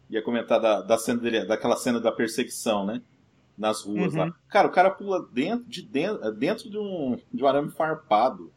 ia 0.10 0.22
comentar 0.22 0.60
da, 0.60 0.82
da 0.82 0.98
cena 0.98 1.20
dele, 1.22 1.46
daquela 1.46 1.78
cena 1.78 2.00
da 2.00 2.12
perseguição, 2.12 2.86
né? 2.86 3.02
Nas 3.58 3.82
ruas 3.84 4.12
Uhum. 4.14 4.20
lá. 4.20 4.34
Cara, 4.50 4.68
o 4.68 4.72
cara 4.72 4.92
pula 4.92 5.26
dentro 5.32 5.66
de 5.70 5.82
dentro, 5.82 6.30
dentro 6.34 6.70
de 6.70 6.78
um, 6.78 7.18
de 7.34 7.42
um 7.44 7.48
arame 7.48 7.72
farpado. 7.72 8.52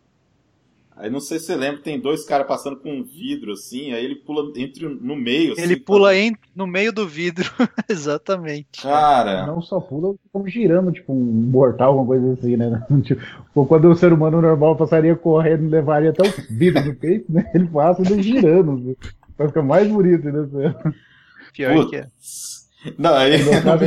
Aí 1.01 1.09
não 1.09 1.21
sei 1.21 1.39
se 1.39 1.47
você 1.47 1.55
lembra, 1.55 1.81
tem 1.81 2.01
dois 2.01 2.25
caras 2.25 2.45
passando 2.47 2.77
com 2.77 2.91
um 2.93 3.05
vidro 3.05 3.53
assim, 3.53 3.93
aí 3.93 4.05
ele 4.05 4.17
pula 4.17 4.53
entre 4.57 4.89
no 4.89 5.15
meio. 5.15 5.53
Ele 5.53 5.75
assim, 5.75 5.79
pula 5.79 6.09
fazendo- 6.09 6.35
em, 6.35 6.37
no 6.57 6.67
meio 6.67 6.93
do 6.93 7.07
vidro, 7.07 7.49
exatamente. 7.89 8.83
Cara, 8.83 9.47
Não 9.47 9.63
só 9.63 9.79
pula, 9.81 10.17
como 10.33 10.49
girando, 10.49 10.91
tipo 10.91 11.13
um 11.13 11.17
mortal, 11.25 11.91
alguma 11.97 12.07
coisa 12.19 12.33
assim, 12.33 12.57
né? 12.57 12.85
Tipo, 13.05 13.67
quando 13.67 13.89
o 13.89 13.95
ser 13.97 14.13
humano 14.13 14.43
normal 14.43 14.75
passaria 14.77 15.15
correndo 15.15 15.65
e 15.67 15.69
levaria 15.69 16.11
até 16.11 16.29
o 16.29 16.33
vidro 16.51 16.83
do 16.83 16.95
peito, 16.95 17.33
né? 17.33 17.49
Ele 17.55 17.69
passa 17.69 18.03
ainda 18.03 18.21
girando, 18.21 18.77
viu? 18.77 18.97
Vai 19.37 19.47
ficar 19.47 19.63
mais 19.63 19.87
bonito, 19.89 20.25
né? 20.25 20.75
Pior 21.55 21.89
que 21.89 21.97
é. 21.97 22.03
putz. 22.03 22.69
Não, 22.97 23.15
aí 23.15 23.35
ele 23.35 23.45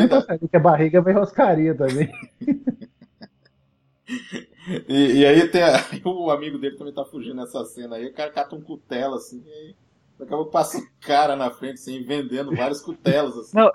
consegue, 0.08 0.47
que 0.47 0.58
a 0.58 0.60
barriga 0.60 1.02
vai 1.02 1.13
roscaria 1.13 1.76
também. 1.76 2.10
E, 4.88 5.19
e 5.19 5.26
aí 5.26 5.47
tem 5.47 5.63
a- 5.63 5.84
o 6.06 6.30
amigo 6.32 6.58
dele 6.58 6.78
também 6.78 6.93
tá 6.93 7.04
fugindo 7.06 7.36
nessa 7.36 7.63
cena 7.65 7.95
aí, 7.95 8.08
o 8.08 8.13
cara 8.13 8.32
cata 8.32 8.56
um 8.56 8.62
cutelo 8.62 9.15
assim, 9.15 9.41
e 9.45 9.52
aí 9.52 9.76
daqui 10.19 10.34
a 10.34 10.38
pouco 10.38 10.52
passa 10.52 10.78
um 10.78 10.86
cara 11.02 11.36
na 11.36 11.50
frente 11.50 11.74
assim, 11.76 12.04
vendendo 12.04 12.56
vários 12.56 12.80
cutelos 12.82 13.36
assim. 13.38 13.58
Não, 13.58 13.71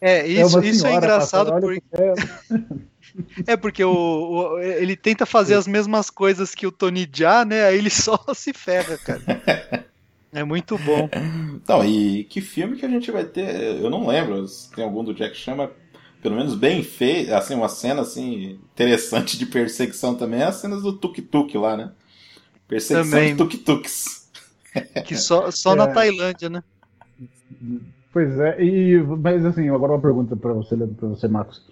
É, 0.00 0.26
isso, 0.26 0.56
uma 0.58 0.64
isso 0.64 0.86
é 0.86 0.94
engraçado 0.94 1.50
passando, 1.50 1.60
porque, 1.60 1.82
é 3.46 3.56
porque 3.56 3.84
o, 3.84 3.90
o- 4.54 4.58
ele 4.60 4.96
tenta 4.96 5.26
fazer 5.26 5.54
as 5.54 5.66
mesmas 5.66 6.08
coisas 6.10 6.54
que 6.54 6.66
o 6.66 6.72
Tony 6.72 7.08
Jaa, 7.12 7.44
né? 7.44 7.64
Aí 7.66 7.76
ele 7.78 7.90
só 7.90 8.18
se 8.34 8.52
ferra, 8.52 8.96
cara. 8.98 9.22
É 10.32 10.42
muito 10.42 10.76
bom. 10.78 11.08
Então, 11.54 11.84
e 11.84 12.24
que 12.24 12.40
filme 12.40 12.76
que 12.76 12.84
a 12.84 12.88
gente 12.88 13.10
vai 13.10 13.24
ter? 13.24 13.80
Eu 13.80 13.88
não 13.90 14.06
lembro 14.06 14.46
se 14.48 14.70
tem 14.72 14.82
algum 14.84 15.04
do 15.04 15.14
Jack 15.14 15.36
Chan, 15.36 15.54
mas 15.54 15.70
pelo 16.24 16.36
menos 16.36 16.54
bem 16.54 16.82
feito, 16.82 17.34
assim, 17.34 17.54
uma 17.54 17.68
cena 17.68 18.00
assim 18.00 18.58
interessante 18.72 19.36
de 19.36 19.44
perseguição 19.44 20.14
também 20.14 20.40
é 20.40 20.44
as 20.44 20.54
cenas 20.54 20.80
do 20.80 20.94
tuk-tuk 20.94 21.58
lá, 21.58 21.76
né? 21.76 21.92
Perseguição 22.66 23.10
Também. 23.10 23.36
de 23.36 23.44
tuk-tuks. 23.44 24.24
Que 25.04 25.16
só, 25.16 25.50
só 25.50 25.76
na 25.76 25.84
É. 25.84 25.92
Tailândia, 25.92 26.48
né? 26.48 26.64
Pois 28.10 28.40
é, 28.40 28.60
e, 28.64 29.00
mas 29.02 29.44
assim, 29.44 29.68
agora 29.68 29.92
uma 29.92 30.00
pergunta 30.00 30.34
pra 30.34 30.54
você, 30.54 30.74
pra 30.74 31.08
você, 31.08 31.28
Marcos. 31.28 31.62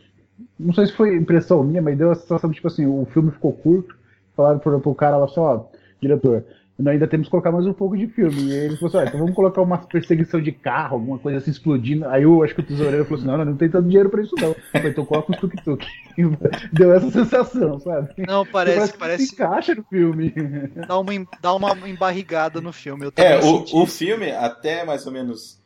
Não 0.60 0.74
sei 0.74 0.86
se 0.86 0.92
foi 0.92 1.16
impressão 1.16 1.64
minha, 1.64 1.80
mas 1.80 1.96
deu 1.96 2.10
a 2.10 2.14
sensação 2.14 2.50
de, 2.50 2.56
tipo 2.56 2.68
assim, 2.68 2.84
o 2.84 3.08
filme 3.10 3.30
ficou 3.30 3.54
curto, 3.54 3.96
falaram 4.36 4.58
pro, 4.58 4.78
pro 4.80 4.94
cara 4.94 5.16
lá 5.16 5.24
assim, 5.24 5.40
ó, 5.40 5.64
diretor, 6.00 6.44
nós 6.78 6.94
ainda 6.94 7.06
temos 7.06 7.26
que 7.26 7.30
colocar 7.30 7.52
mais 7.52 7.66
um 7.66 7.72
pouco 7.72 7.96
de 7.96 8.06
filme. 8.06 8.42
E 8.42 8.52
ele 8.52 8.76
falou 8.76 8.88
assim: 8.88 8.98
ah, 8.98 9.04
então 9.04 9.20
vamos 9.20 9.34
colocar 9.34 9.60
uma 9.60 9.78
perseguição 9.78 10.40
de 10.40 10.50
carro, 10.50 10.96
alguma 10.96 11.18
coisa 11.18 11.38
assim 11.38 11.50
explodindo. 11.50 12.08
Aí 12.08 12.22
eu 12.22 12.42
acho 12.42 12.54
que 12.54 12.60
o 12.60 12.64
tesoureiro 12.64 13.04
falou 13.04 13.18
assim: 13.18 13.26
não, 13.26 13.38
não, 13.38 13.44
não 13.44 13.56
tem 13.56 13.70
tanto 13.70 13.88
dinheiro 13.88 14.08
pra 14.08 14.22
isso, 14.22 14.34
não. 14.40 14.54
Falei, 14.72 14.90
então 14.90 15.04
coloca 15.04 15.32
um 15.32 15.36
tuk-tuk. 15.36 15.86
Deu 16.72 16.92
essa 16.94 17.10
sensação, 17.10 17.78
sabe? 17.78 18.14
Não, 18.26 18.46
parece. 18.46 18.76
parece, 18.78 18.98
parece 18.98 19.28
que 19.28 19.34
encaixa 19.34 19.74
no 19.74 19.84
filme. 19.84 20.32
Dá 20.88 20.98
uma, 20.98 21.12
dá 21.40 21.54
uma 21.54 21.88
embarrigada 21.88 22.60
no 22.60 22.72
filme. 22.72 23.04
Eu 23.04 23.12
é, 23.16 23.40
o, 23.40 23.82
o 23.82 23.86
filme, 23.86 24.30
até 24.30 24.84
mais 24.84 25.06
ou 25.06 25.12
menos 25.12 25.60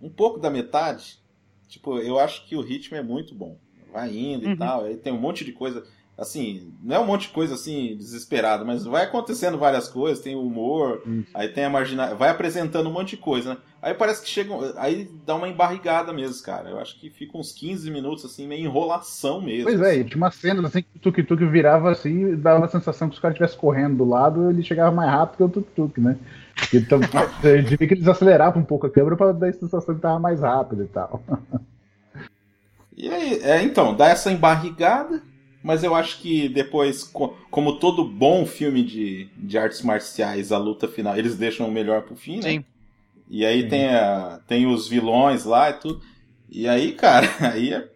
um 0.00 0.10
pouco 0.10 0.38
da 0.38 0.50
metade, 0.50 1.18
tipo, 1.68 1.98
eu 1.98 2.18
acho 2.18 2.46
que 2.46 2.56
o 2.56 2.60
ritmo 2.60 2.96
é 2.96 3.02
muito 3.02 3.34
bom. 3.34 3.56
Vai 3.92 4.14
indo 4.14 4.46
uhum. 4.46 4.52
e 4.52 4.56
tal. 4.56 4.84
Aí 4.84 4.96
tem 4.96 5.12
um 5.12 5.20
monte 5.20 5.44
de 5.44 5.52
coisa 5.52 5.84
assim, 6.22 6.72
não 6.82 6.96
é 6.96 6.98
um 6.98 7.06
monte 7.06 7.22
de 7.22 7.34
coisa 7.34 7.54
assim 7.54 7.96
desesperada, 7.96 8.64
mas 8.64 8.84
vai 8.84 9.04
acontecendo 9.04 9.58
várias 9.58 9.88
coisas, 9.88 10.22
tem 10.22 10.34
o 10.34 10.42
humor, 10.42 11.02
hum. 11.06 11.24
aí 11.34 11.48
tem 11.48 11.64
a 11.64 11.70
marginal, 11.70 12.16
vai 12.16 12.30
apresentando 12.30 12.88
um 12.88 12.92
monte 12.92 13.10
de 13.10 13.16
coisa, 13.18 13.50
né? 13.50 13.56
Aí 13.82 13.92
parece 13.94 14.22
que 14.22 14.28
chega, 14.28 14.54
aí 14.76 15.10
dá 15.26 15.34
uma 15.34 15.48
embarrigada 15.48 16.12
mesmo, 16.12 16.40
cara. 16.44 16.70
Eu 16.70 16.78
acho 16.78 17.00
que 17.00 17.10
fica 17.10 17.36
uns 17.36 17.50
15 17.50 17.90
minutos 17.90 18.24
assim, 18.24 18.46
meio 18.46 18.64
enrolação 18.64 19.40
mesmo. 19.40 19.64
Pois 19.64 19.80
é, 19.80 20.04
tinha 20.04 20.16
uma 20.16 20.30
cena 20.30 20.64
assim 20.64 20.82
que 20.82 20.96
o 20.96 21.00
tuk-tuk 21.00 21.44
virava 21.46 21.90
assim, 21.90 22.36
dava 22.36 22.64
a 22.64 22.68
sensação 22.68 23.08
que 23.08 23.16
os 23.16 23.20
caras 23.20 23.34
estivessem 23.34 23.58
correndo 23.58 23.96
do 23.96 24.04
lado, 24.04 24.50
ele 24.50 24.62
chegava 24.62 24.94
mais 24.94 25.10
rápido 25.10 25.36
que 25.36 25.42
o 25.42 25.48
tuk-tuk, 25.48 26.00
né? 26.00 26.16
Então, 26.72 27.00
eu 27.42 27.62
devia 27.64 27.88
que 27.88 27.94
eles 27.94 28.06
aceleravam 28.06 28.62
um 28.62 28.64
pouco 28.64 28.86
a 28.86 28.90
câmera 28.90 29.16
para 29.16 29.32
dar 29.32 29.48
a 29.48 29.52
sensação 29.52 29.96
que 29.96 30.00
tava 30.00 30.20
mais 30.20 30.40
rápido 30.40 30.84
e 30.84 30.88
tal. 30.88 31.20
E 32.96 33.08
aí, 33.08 33.40
é, 33.42 33.62
então, 33.62 33.94
dá 33.96 34.08
essa 34.08 34.30
embarrigada, 34.30 35.22
mas 35.62 35.84
eu 35.84 35.94
acho 35.94 36.20
que 36.20 36.48
depois, 36.48 37.04
como 37.50 37.78
todo 37.78 38.04
bom 38.04 38.44
filme 38.44 38.82
de, 38.82 39.28
de 39.36 39.56
artes 39.56 39.82
marciais, 39.82 40.50
a 40.50 40.58
luta 40.58 40.88
final, 40.88 41.16
eles 41.16 41.36
deixam 41.36 41.68
o 41.68 41.72
melhor 41.72 42.02
pro 42.02 42.16
fim, 42.16 42.36
né? 42.36 42.42
Sim. 42.42 42.64
E 43.30 43.46
aí 43.46 43.68
Tem, 43.68 43.88
a, 43.88 44.40
tem 44.46 44.66
os 44.66 44.88
vilões 44.88 45.44
lá 45.44 45.70
e 45.70 45.74
tudo. 45.74 46.00
E 46.50 46.68
aí, 46.68 46.92
cara, 46.92 47.26
aí 47.40 47.72
é 47.72 47.88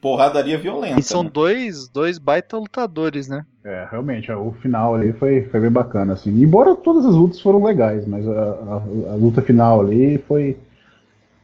porradaria 0.00 0.56
violenta. 0.56 1.00
E 1.00 1.02
são 1.02 1.24
né? 1.24 1.30
dois, 1.32 1.88
dois 1.88 2.18
baita 2.18 2.56
lutadores, 2.56 3.26
né? 3.26 3.44
É, 3.64 3.86
realmente, 3.90 4.30
o 4.30 4.52
final 4.62 4.94
ali 4.94 5.12
foi, 5.12 5.42
foi 5.50 5.60
bem 5.60 5.70
bacana, 5.70 6.12
assim. 6.12 6.30
Embora 6.30 6.76
todas 6.76 7.04
as 7.04 7.14
lutas 7.14 7.40
foram 7.40 7.64
legais, 7.64 8.06
mas 8.06 8.26
a, 8.28 8.32
a, 8.32 9.12
a 9.12 9.14
luta 9.16 9.42
final 9.42 9.80
ali 9.80 10.18
foi. 10.28 10.56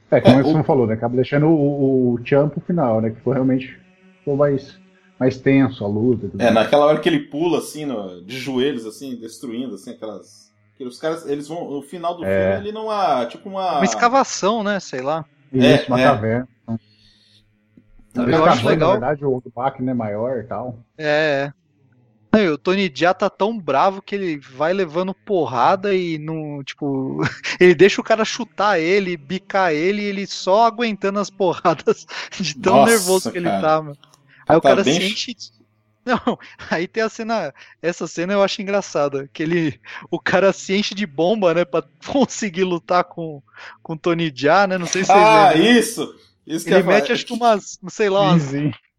É, 0.08 0.20
como 0.20 0.38
é, 0.38 0.42
você 0.42 0.58
o... 0.60 0.64
falou, 0.64 0.86
né? 0.86 0.94
Acaba 0.94 1.16
deixando 1.16 1.46
o, 1.46 1.50
o, 1.50 2.14
o 2.14 2.20
Champ 2.24 2.56
final, 2.64 3.00
né? 3.00 3.10
Que 3.10 3.20
foi 3.22 3.34
realmente 3.34 3.76
ficou 4.20 4.36
mais 4.36 4.78
mais 5.22 5.38
tenso 5.38 5.84
a 5.84 5.88
luta. 5.88 6.30
É, 6.42 6.50
naquela 6.50 6.86
hora 6.86 6.98
que 6.98 7.08
ele 7.08 7.20
pula 7.20 7.58
assim, 7.58 7.84
no, 7.84 8.20
de 8.22 8.38
joelhos, 8.38 8.84
assim, 8.84 9.14
destruindo, 9.14 9.76
assim, 9.76 9.90
aquelas. 9.90 10.50
Os 10.80 10.98
caras, 10.98 11.24
eles 11.28 11.46
vão. 11.46 11.70
No 11.70 11.80
final 11.80 12.16
do 12.16 12.24
é. 12.24 12.54
filme, 12.54 12.68
ele 12.68 12.74
não 12.74 12.90
há. 12.90 13.24
Tipo 13.26 13.48
uma. 13.48 13.76
Uma 13.76 13.84
escavação, 13.84 14.64
né? 14.64 14.80
Sei 14.80 15.00
lá. 15.00 15.24
Isso, 15.52 15.64
é, 15.64 15.84
uma 15.86 16.00
é. 16.00 16.04
caverna. 16.04 16.48
Eu, 18.14 18.28
eu 18.28 18.44
acho 18.44 18.66
legal. 18.66 18.94
Na 18.94 18.98
verdade, 18.98 19.24
o 19.24 19.42
back 19.54 19.80
né, 19.80 19.94
maior 19.94 20.38
e 20.38 20.42
tal. 20.42 20.76
É. 20.98 21.52
é. 22.32 22.50
O 22.50 22.58
Tony 22.58 22.92
Jaa 22.92 23.14
tá 23.14 23.30
tão 23.30 23.56
bravo 23.56 24.02
que 24.02 24.16
ele 24.16 24.38
vai 24.38 24.72
levando 24.72 25.14
porrada 25.14 25.94
e 25.94 26.18
não. 26.18 26.64
Tipo. 26.64 27.20
ele 27.60 27.76
deixa 27.76 28.00
o 28.00 28.04
cara 28.04 28.24
chutar 28.24 28.80
ele, 28.80 29.16
bicar 29.16 29.72
ele 29.72 30.02
e 30.02 30.06
ele 30.06 30.26
só 30.26 30.66
aguentando 30.66 31.20
as 31.20 31.30
porradas 31.30 32.06
de 32.40 32.56
tão 32.56 32.78
Nossa, 32.78 32.90
nervoso 32.90 33.30
que 33.30 33.40
cara. 33.40 33.54
ele 33.54 33.62
tá, 33.62 33.82
mano. 33.82 33.96
Aí 34.48 34.54
tá 34.54 34.58
o 34.58 34.60
cara 34.60 34.84
bem... 34.84 34.94
se 34.94 35.12
enche. 35.12 35.36
Não, 36.04 36.36
aí 36.70 36.88
tem 36.88 37.02
a 37.02 37.08
cena. 37.08 37.54
Essa 37.80 38.06
cena 38.08 38.32
eu 38.32 38.42
acho 38.42 38.60
engraçada. 38.60 39.28
Que 39.32 39.42
ele. 39.42 39.80
O 40.10 40.18
cara 40.18 40.52
se 40.52 40.74
enche 40.74 40.94
de 40.94 41.06
bomba, 41.06 41.54
né? 41.54 41.64
Pra 41.64 41.82
conseguir 42.06 42.64
lutar 42.64 43.04
com, 43.04 43.42
com 43.82 43.96
Tony 43.96 44.32
Jaa, 44.34 44.66
né? 44.66 44.78
Não 44.78 44.86
sei 44.86 45.04
se 45.04 45.12
vocês 45.12 45.18
ah, 45.18 45.50
lembram. 45.50 45.66
Ah, 45.66 45.78
isso! 45.78 46.14
Isso 46.44 46.68
ele 46.68 46.82
mete 46.82 47.12
acho 47.12 47.24
que 47.24 47.32
umas, 47.32 47.78
sei 47.88 48.10
lá, 48.10 48.32
umas, 48.32 48.52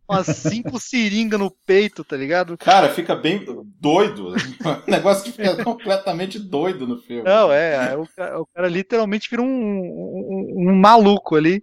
umas 0.07 0.27
cinco 0.27 0.79
seringas 0.79 1.37
no 1.37 1.51
peito, 1.51 2.01
tá 2.01 2.15
ligado? 2.15 2.57
Cara, 2.57 2.87
fica 2.87 3.15
bem 3.15 3.45
doido. 3.81 4.29
o 4.29 4.89
negócio 4.91 5.25
que 5.25 5.31
fica 5.33 5.61
completamente 5.61 6.39
doido 6.39 6.87
no 6.87 6.97
filme. 6.97 7.23
Não, 7.23 7.51
é. 7.51 7.97
O 7.97 8.07
cara, 8.15 8.39
o 8.41 8.45
cara 8.45 8.69
literalmente 8.69 9.29
vira 9.29 9.41
um, 9.41 9.45
um, 9.45 10.69
um 10.69 10.75
maluco 10.75 11.35
ali. 11.35 11.61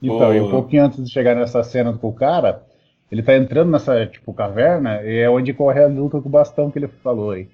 Então, 0.00 0.34
e 0.34 0.40
um 0.40 0.50
pouquinho 0.50 0.84
antes 0.84 1.02
de 1.02 1.10
chegar 1.10 1.34
nessa 1.34 1.62
cena 1.64 1.92
com 1.92 2.08
o 2.08 2.14
cara, 2.14 2.62
ele 3.10 3.22
tá 3.22 3.36
entrando 3.36 3.70
nessa, 3.70 4.06
tipo, 4.06 4.32
caverna 4.32 5.02
e 5.02 5.18
é 5.18 5.30
onde 5.30 5.52
corre 5.52 5.82
a 5.82 5.86
luta 5.86 6.20
com 6.20 6.28
o 6.28 6.32
bastão 6.32 6.70
que 6.70 6.78
ele 6.78 6.88
falou 7.02 7.30
aí. 7.30 7.48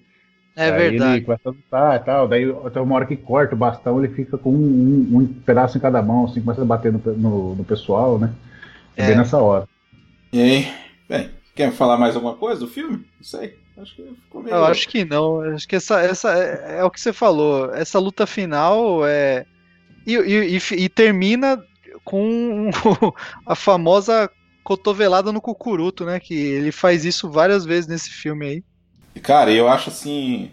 É 0.57 0.65
aí 0.65 0.91
verdade. 0.91 1.17
Ele 1.17 1.25
começa 1.25 1.49
a 1.49 1.53
lutar 1.53 1.97
e 1.97 2.05
tal, 2.05 2.29
daí 2.29 2.55
até 2.65 2.81
uma 2.81 2.95
hora 2.95 3.07
que 3.07 3.17
corta 3.17 3.55
o 3.55 3.59
bastão, 3.59 4.03
ele 4.03 4.15
fica 4.15 4.37
com 4.37 4.51
um, 4.51 5.09
um, 5.13 5.19
um 5.19 5.27
pedaço 5.27 5.79
em 5.79 5.81
cada 5.81 6.03
mão, 6.03 6.25
assim, 6.25 6.41
começa 6.41 6.63
a 6.63 6.65
bater 6.65 6.93
no, 6.93 6.99
no, 6.99 7.55
no 7.57 7.65
pessoal, 7.65 8.19
né? 8.19 8.33
É, 8.97 9.05
é 9.05 9.07
bem 9.09 9.17
nessa 9.17 9.39
hora. 9.39 9.69
E 10.33 10.41
aí, 10.41 10.73
bem, 11.09 11.31
quer 11.55 11.73
falar 11.73 11.97
mais 11.97 12.15
alguma 12.15 12.35
coisa 12.35 12.61
do 12.61 12.69
filme? 12.69 13.05
Não 13.17 13.25
sei. 13.25 13.59
Acho 13.77 13.97
que 13.97 14.03
ficou 14.03 14.43
meio... 14.43 14.55
Eu 14.55 14.65
acho 14.65 14.89
que 14.89 15.05
não. 15.05 15.41
Acho 15.41 15.67
que 15.67 15.77
essa, 15.77 16.01
essa 16.01 16.33
é, 16.39 16.81
é 16.81 16.85
o 16.85 16.91
que 16.91 17.01
você 17.01 17.13
falou. 17.13 17.75
Essa 17.75 17.99
luta 17.99 18.27
final 18.27 19.07
é. 19.07 19.47
E, 20.07 20.15
e, 20.15 20.57
e, 20.57 20.85
e 20.85 20.89
termina 20.89 21.63
com 22.05 22.71
a 23.47 23.55
famosa 23.55 24.31
cotovelada 24.63 25.33
no 25.33 25.41
cucuruto, 25.41 26.05
né? 26.05 26.21
Que 26.21 26.35
ele 26.35 26.73
faz 26.73 27.05
isso 27.05 27.31
várias 27.31 27.65
vezes 27.65 27.89
nesse 27.89 28.11
filme 28.11 28.47
aí. 28.47 28.65
Cara, 29.23 29.51
eu 29.53 29.69
acho 29.69 29.91
assim. 29.91 30.51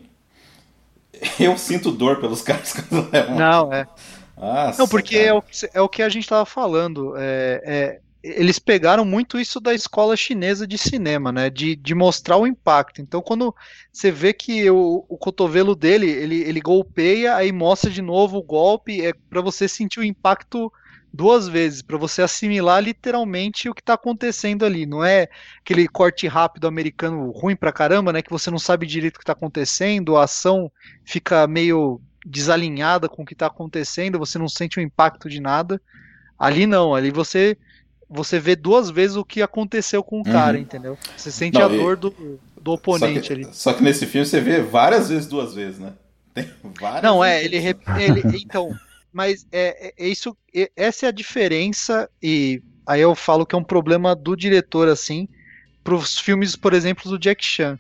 Eu 1.40 1.58
sinto 1.58 1.92
dor 1.92 2.20
pelos 2.20 2.42
caras 2.44 2.74
quando 2.74 3.10
levam. 3.12 3.36
Não, 3.36 3.74
é. 3.74 3.88
Nossa, 4.38 4.80
não, 4.80 4.88
porque 4.88 5.18
é 5.18 5.34
o, 5.34 5.44
é 5.74 5.82
o, 5.82 5.90
que 5.90 6.04
a 6.04 6.10
gente 6.10 6.28
tava 6.30 6.46
falando. 6.46 7.16
É, 7.18 7.62
é, 7.66 8.00
eles 8.22 8.60
pegaram 8.60 9.04
muito 9.04 9.40
isso 9.40 9.60
da 9.60 9.74
escola 9.74 10.16
chinesa 10.16 10.68
de 10.68 10.78
cinema, 10.78 11.32
né? 11.32 11.50
De, 11.50 11.76
de 11.76 11.96
mostrar 11.96 12.38
o 12.38 12.46
impacto. 12.46 13.02
Então, 13.02 13.22
quando 13.22 13.54
você 13.92 14.12
vê 14.12 14.34
que 14.34 14.70
o, 14.70 15.06
o 15.10 15.18
cotovelo 15.18 15.76
dele, 15.76 16.08
ele, 16.08 16.42
ele 16.42 16.62
golpeia, 16.62 17.36
aí 17.36 17.52
mostra 17.52 17.90
de 17.90 18.02
novo 18.02 18.38
o 18.38 18.44
golpe, 18.44 19.04
é 19.04 19.12
para 19.12 19.42
você 19.42 19.68
sentir 19.68 20.00
o 20.00 20.04
impacto 20.04 20.72
duas 21.14 21.48
vezes 21.48 21.82
para 21.82 21.98
você 21.98 22.22
assimilar 22.22 22.82
literalmente 22.84 23.70
o 23.70 23.74
que 23.74 23.82
está 23.82 23.94
acontecendo 23.94 24.66
ali. 24.66 24.86
Não 24.86 25.04
é 25.04 25.28
aquele 25.60 25.88
corte 25.88 26.28
rápido 26.28 26.68
americano 26.68 27.32
ruim 27.32 27.56
pra 27.56 27.72
caramba, 27.72 28.14
né? 28.14 28.22
Que 28.22 28.30
você 28.30 28.52
não 28.52 28.60
sabe 28.60 28.86
direito 28.86 29.16
o 29.16 29.20
que 29.20 29.24
está 29.24 29.34
acontecendo, 29.34 30.18
a 30.18 30.24
ação 30.24 30.72
fica 31.04 31.48
meio 31.48 32.02
desalinhada 32.26 33.08
com 33.08 33.24
o 33.24 33.26
que 33.26 33.34
está 33.34 33.48
acontecendo, 33.48 34.20
você 34.20 34.38
não 34.38 34.50
sente 34.50 34.80
o 34.80 34.82
impacto 34.82 35.30
de 35.30 35.40
nada. 35.40 35.82
Ali 36.38 36.68
não, 36.68 36.94
ali 36.94 37.10
você 37.10 37.58
você 38.10 38.40
vê 38.40 38.56
duas 38.56 38.90
vezes 38.90 39.18
o 39.18 39.26
que 39.26 39.42
aconteceu 39.42 40.02
com 40.02 40.18
o 40.18 40.20
uhum. 40.20 40.32
cara, 40.32 40.58
entendeu? 40.58 40.98
Você 41.16 41.30
sente 41.30 41.60
não, 41.60 41.66
a 41.66 41.68
dor 41.68 41.98
e... 41.98 42.00
do, 42.00 42.40
do 42.62 42.72
oponente 42.72 43.20
só 43.20 43.28
que, 43.28 43.34
ali. 43.34 43.48
Só 43.52 43.74
que 43.74 43.84
nesse 43.84 44.06
filme 44.06 44.26
você 44.26 44.40
vê 44.40 44.62
várias 44.62 45.10
vezes 45.10 45.28
duas 45.28 45.54
vezes, 45.54 45.80
né? 45.80 45.94
Tem 46.34 46.50
várias 46.80 47.04
Não, 47.04 47.24
é, 47.24 47.44
ele, 47.44 47.58
ele 47.58 48.38
então, 48.44 48.74
mas 49.12 49.46
é, 49.52 49.88
é, 49.88 50.06
é 50.06 50.08
isso, 50.08 50.38
é, 50.56 50.72
essa 50.76 51.06
é 51.06 51.10
a 51.10 51.14
diferença, 51.14 52.10
e 52.22 52.62
aí 52.86 53.02
eu 53.02 53.16
falo 53.16 53.46
que 53.46 53.56
é 53.56 53.58
um 53.58 53.64
problema 53.64 54.16
do 54.16 54.36
diretor, 54.36 54.88
assim, 54.88 55.28
para 55.84 55.96
os 55.96 56.20
filmes, 56.20 56.56
por 56.56 56.74
exemplo, 56.74 57.10
do 57.10 57.20
Jack 57.20 57.44
Chan. 57.44 57.80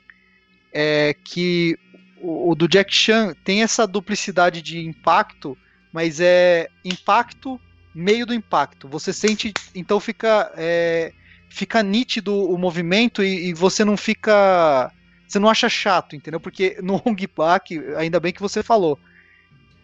É 0.73 1.15
que 1.25 1.77
o, 2.21 2.51
o, 2.51 2.55
do 2.55 2.67
Jack 2.67 2.93
Chan 2.93 3.33
tem 3.43 3.63
essa 3.63 3.87
duplicidade 3.87 4.61
de 4.61 4.79
impacto, 4.79 5.57
mas 5.91 6.19
é 6.19 6.67
impacto 6.85 7.59
meio 7.93 8.25
do 8.25 8.33
impacto. 8.33 8.87
Você 8.87 9.11
sente, 9.11 9.53
então 9.73 9.99
fica 9.99 10.51
é, 10.55 11.11
fica 11.49 11.81
nítido 11.81 12.35
o 12.35 12.57
movimento 12.57 13.23
e, 13.23 13.49
e, 13.49 13.53
você 13.53 13.83
não 13.83 13.97
fica, 13.97 14.91
você 15.27 15.39
não 15.39 15.49
acha 15.49 15.67
chato, 15.69 16.15
entendeu? 16.15 16.39
Porque 16.39 16.77
no 16.81 17.01
Hong 17.03 17.27
Bak, 17.35 17.79
ainda 17.97 18.19
bem 18.19 18.31
que 18.31 18.41
você 18.41 18.61
falou, 18.61 18.99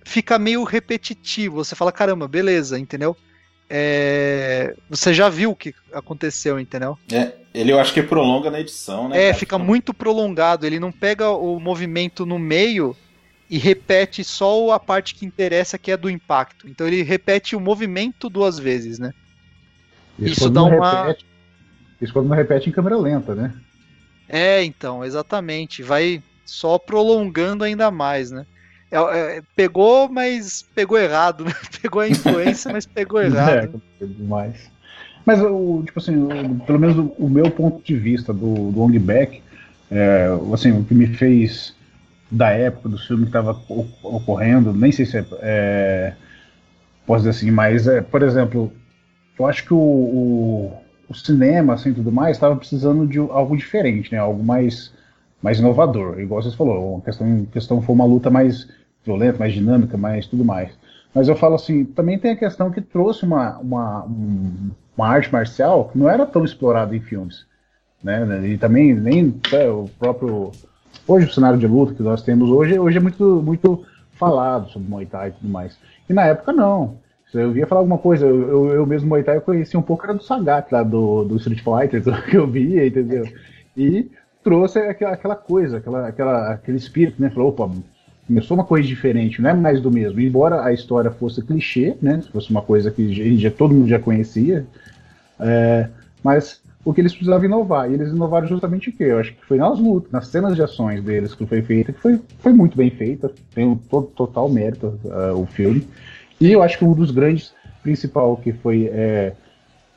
fica 0.04 0.39
meio 0.39 0.63
repetitivo. 0.63 1.63
Você 1.63 1.76
fala, 1.76 1.92
caramba, 1.92 2.28
beleza, 2.28 2.80
entendeu? 2.80 3.16
É... 3.70 4.76
Você 4.89 5.13
já 5.13 5.30
viu 5.30 5.52
o 5.52 5.56
que 5.56 5.74
aconteceu, 5.92 6.60
entendeu? 6.60 6.98
É, 7.12 7.34
ele 7.54 7.72
eu 7.72 7.80
acho 7.80 7.94
que 7.94 8.04
prolonga 8.04 8.52
na 8.52 8.60
edição, 8.60 9.10
né? 9.10 9.18
É, 9.18 9.26
cara? 9.28 9.34
fica 9.34 9.58
muito 9.58 9.94
prolongado. 9.94 10.66
Ele 10.66 10.80
não 10.80 10.92
pega 10.92 11.30
o 11.30 11.60
movimento 11.60 12.26
no 12.26 12.38
meio 12.38 12.96
e 13.50 13.58
repete 13.58 14.24
só 14.24 14.72
a 14.72 14.80
parte 14.80 15.16
que 15.16 15.26
interessa, 15.26 15.78
que 15.78 15.92
é 15.92 15.98
do 15.98 16.10
impacto. 16.10 16.68
Então 16.68 16.88
ele 16.88 17.04
repete 17.04 17.56
o 17.56 17.60
movimento 17.60 18.30
duas 18.30 18.60
vezes, 18.60 19.00
né? 19.00 19.13
Isso, 20.20 20.34
Isso 20.34 20.50
dá 20.50 20.63
uma. 20.63 21.06
Repete, 21.08 21.26
isso 22.02 22.13
quando 22.13 22.30
não 22.30 22.36
repete 22.36 22.70
em 22.70 22.74
câmera 22.74 22.98
lenta, 22.98 23.34
né? 23.34 23.54
É, 24.28 24.63
então, 24.63 25.04
exatamente. 25.04 25.84
Vai 25.84 26.22
só 26.46 26.78
prolongando 26.78 27.63
ainda 27.63 27.89
mais, 27.89 28.32
né? 28.32 28.46
É, 28.93 29.38
é, 29.38 29.41
pegou, 29.56 30.08
mas 30.08 30.63
pegou 30.75 30.99
errado, 30.99 31.45
né? 31.45 31.53
Pegou 31.82 32.01
a 32.01 32.08
influência, 32.08 32.71
mas 32.71 32.86
pegou 32.86 33.19
é, 33.21 33.25
errado. 33.25 33.82
É, 33.99 34.06
demais. 34.06 34.71
Mas, 35.25 35.41
o, 35.41 35.82
tipo 35.84 35.99
assim, 35.99 36.15
o, 36.15 36.60
pelo 36.65 36.79
menos 36.79 36.97
o, 36.97 37.13
o, 37.17 37.27
meu 37.27 37.49
ponto 37.49 37.84
de 37.84 37.95
vista 37.95 38.32
do, 38.32 38.71
do 38.71 38.82
Ong 38.82 38.97
Back, 38.99 39.41
é, 39.89 40.27
assim, 40.53 40.71
o 40.71 40.84
que 40.84 40.93
me 40.93 41.08
fez 41.08 41.75
da 42.29 42.51
época, 42.51 42.89
do 42.89 42.97
filme 42.99 43.23
que 43.23 43.29
estava 43.29 43.60
ocorrendo, 44.03 44.71
nem 44.73 44.91
sei 44.91 45.06
se 45.06 45.17
é, 45.17 45.25
é, 45.41 46.13
posso 47.06 47.23
dizer 47.23 47.32
assim, 47.32 47.51
mas, 47.51 47.88
é, 47.88 48.01
por 48.01 48.21
exemplo, 48.21 48.71
eu 49.39 49.45
acho 49.47 49.65
que 49.65 49.73
o, 49.73 49.77
o, 49.77 50.77
o 51.10 51.15
cinema, 51.15 51.73
assim, 51.73 51.93
tudo 51.93 52.12
mais, 52.12 52.38
estava 52.38 52.56
precisando 52.56 53.08
de 53.08 53.17
algo 53.17 53.58
diferente, 53.58 54.12
né, 54.12 54.19
algo 54.19 54.43
mais, 54.43 54.93
mais 55.41 55.58
inovador, 55.58 56.19
igual 56.19 56.41
você 56.41 56.56
falou, 56.56 56.97
a 56.97 57.01
questão, 57.01 57.45
questão 57.51 57.82
foi 57.82 57.95
uma 57.95 58.06
luta 58.06 58.29
mais 58.29 58.67
violenta, 59.06 59.39
mais 59.39 59.54
dinâmica, 59.54 59.98
mais 59.98 60.28
tudo 60.28 60.44
mais. 60.44 60.72
Mas 61.13 61.28
eu 61.28 61.36
falo 61.36 61.56
assim, 61.56 61.86
também 61.86 62.18
tem 62.18 62.32
a 62.32 62.36
questão 62.36 62.72
que 62.72 62.82
trouxe 62.82 63.24
uma, 63.24 63.58
uma, 63.60 64.08
uma 64.98 65.08
arte 65.08 65.32
marcial 65.32 65.89
que 65.89 65.98
não 65.98 66.10
era 66.10 66.26
tão 66.26 66.44
explorada 66.44 66.96
em 66.96 67.00
filmes. 67.00 67.46
Né? 68.04 68.48
E 68.48 68.58
também 68.58 68.94
nem 68.94 69.39
é, 69.52 69.70
o 69.70 69.89
próprio. 70.00 70.52
Hoje 71.08 71.28
o 71.28 71.34
cenário 71.34 71.60
de 71.60 71.68
luta 71.68 71.94
que 71.94 72.04
nós 72.04 72.22
temos 72.22 72.50
hoje, 72.50 72.78
hoje 72.80 72.98
é 72.98 73.02
muito, 73.02 73.42
muito 73.44 73.86
falado 74.13 74.70
sobre 74.70 74.89
Muay 74.89 75.06
Thai 75.06 75.30
e 75.30 75.32
tudo 75.34 75.50
mais. 75.50 75.78
E 76.10 76.13
na 76.13 76.26
época 76.26 76.52
não. 76.52 76.98
Eu 77.34 77.52
via 77.52 77.66
falar 77.66 77.82
alguma 77.82 77.98
coisa, 77.98 78.28
eu, 78.28 78.48
eu, 78.48 78.70
eu 78.74 78.86
mesmo 78.86 79.10
Muay 79.10 79.24
Thai 79.24 79.38
eu 79.38 79.42
conhecia 79.42 79.80
um 79.80 79.84
pouco, 79.84 80.04
era 80.04 80.13
do 80.13 80.24
Sagat 80.24 80.72
lá 80.72 80.84
do, 80.84 81.24
do 81.24 81.38
Street 81.38 81.63
Fighter, 81.63 82.04
que 82.30 82.38
eu 82.38 82.46
via, 82.46 82.86
entendeu? 82.86 83.26
E 83.76 84.12
trouxe 84.44 84.80
aquela, 84.80 85.13
aquela 85.13 85.36
coisa, 85.36 85.78
aquela, 85.78 86.08
aquela, 86.08 86.54
aquele 86.54 86.78
espírito, 86.78 87.20
né? 87.20 87.30
Falou, 87.32 87.50
opa, 87.50 87.72
começou 88.27 88.55
uma 88.55 88.63
coisa 88.63 88.88
diferente, 88.88 89.41
não 89.41 89.49
é 89.49 89.53
mais 89.53 89.81
do 89.81 89.91
mesmo. 89.91 90.19
Embora 90.19 90.63
a 90.63 90.73
história 90.73 91.12
fosse 91.12 91.41
clichê, 91.41 91.95
né? 92.01 92.21
Fosse 92.31 92.49
uma 92.49 92.62
coisa 92.62 92.91
que 92.91 93.38
já, 93.38 93.51
todo 93.51 93.73
mundo 93.73 93.88
já 93.88 93.99
conhecia, 93.99 94.65
é, 95.39 95.89
mas 96.23 96.62
o 96.86 96.93
que 96.93 97.01
eles 97.01 97.13
precisavam 97.13 97.45
inovar. 97.45 97.89
E 97.89 97.93
eles 97.93 98.09
inovaram 98.09 98.47
justamente 98.47 98.89
o 98.89 98.93
quê? 98.93 99.05
Eu 99.05 99.19
acho 99.19 99.33
que 99.33 99.45
foi 99.45 99.57
nas 99.57 99.79
lutas, 99.79 100.12
nas 100.12 100.27
cenas 100.27 100.55
de 100.55 100.62
ações 100.62 101.03
deles 101.03 101.33
que 101.33 101.45
foi 101.45 101.62
feita, 101.62 101.93
que 101.93 101.99
foi, 101.99 102.19
foi 102.39 102.53
muito 102.53 102.77
bem 102.77 102.89
feita, 102.89 103.31
tem 103.53 103.65
um 103.65 103.75
todo, 103.75 104.07
total 104.07 104.49
mérito 104.49 104.99
uh, 105.05 105.39
o 105.39 105.45
filme. 105.45 105.88
E 106.39 106.51
eu 106.51 106.62
acho 106.62 106.77
que 106.77 106.86
um 106.86 106.93
dos 106.93 107.12
grandes 107.12 107.53
principal 107.81 108.38
que 108.38 108.53
foi 108.53 108.89
é, 108.91 109.33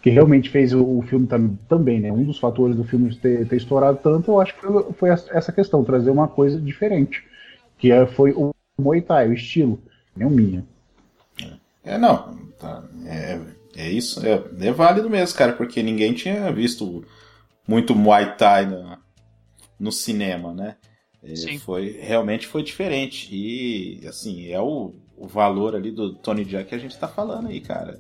que 0.03 0.11
realmente 0.11 0.51
fez 0.51 0.73
o, 0.73 1.03
filme 1.03 1.27
tam, 1.27 1.59
também, 1.69 2.01
né? 2.01 2.13
Um 2.13 2.23
dos 2.23 2.39
fatores 2.39 2.77
do 2.77 2.85
filme 2.85 3.13
ter, 3.17 3.47
ter 3.49 3.57
estourado 3.57 3.99
tanto, 4.03 4.31
eu 4.31 4.41
acho 4.41 4.55
que 4.55 4.93
foi 4.95 5.11
essa 5.11 5.51
questão, 5.51 5.83
trazer 5.83 6.11
uma 6.11 6.29
coisa 6.29 6.61
diferente, 6.61 7.25
que 7.79 7.91
é, 7.91 8.07
foi 8.07 8.33
o 8.33 8.55
Muay 8.79 9.01
Thai, 9.01 9.29
o 9.29 9.35
estilo, 9.35 9.83
não 10.17 10.31
minha. 10.31 10.65
É, 11.85 11.97
não, 11.97 12.37
tá, 12.59 12.83
é, 13.05 13.41
é 13.77 13.91
isso, 13.91 14.25
é, 14.27 14.43
é 14.61 14.73
válido 14.73 15.09
mesmo, 15.09 15.37
cara, 15.39 15.53
porque 15.53 15.83
ninguém 15.83 16.13
tinha 16.15 16.51
visto 16.53 17.05
muito 17.67 17.95
Muay 17.95 18.37
Thai 18.37 18.67
no, 18.67 18.99
no 19.79 19.93
cinema, 19.93 20.53
né? 20.53 20.77
É, 21.23 21.59
foi 21.59 21.99
realmente 22.01 22.47
foi 22.47 22.63
diferente 22.63 23.29
e 23.35 24.01
assim 24.07 24.49
é 24.49 24.61
o, 24.61 24.95
o 25.17 25.27
valor 25.27 25.75
ali 25.75 25.91
do 25.91 26.15
Tony 26.15 26.45
Jack 26.45 26.69
que 26.69 26.75
a 26.75 26.79
gente 26.79 26.93
está 26.93 27.09
falando 27.09 27.49
aí, 27.49 27.61
cara. 27.61 27.99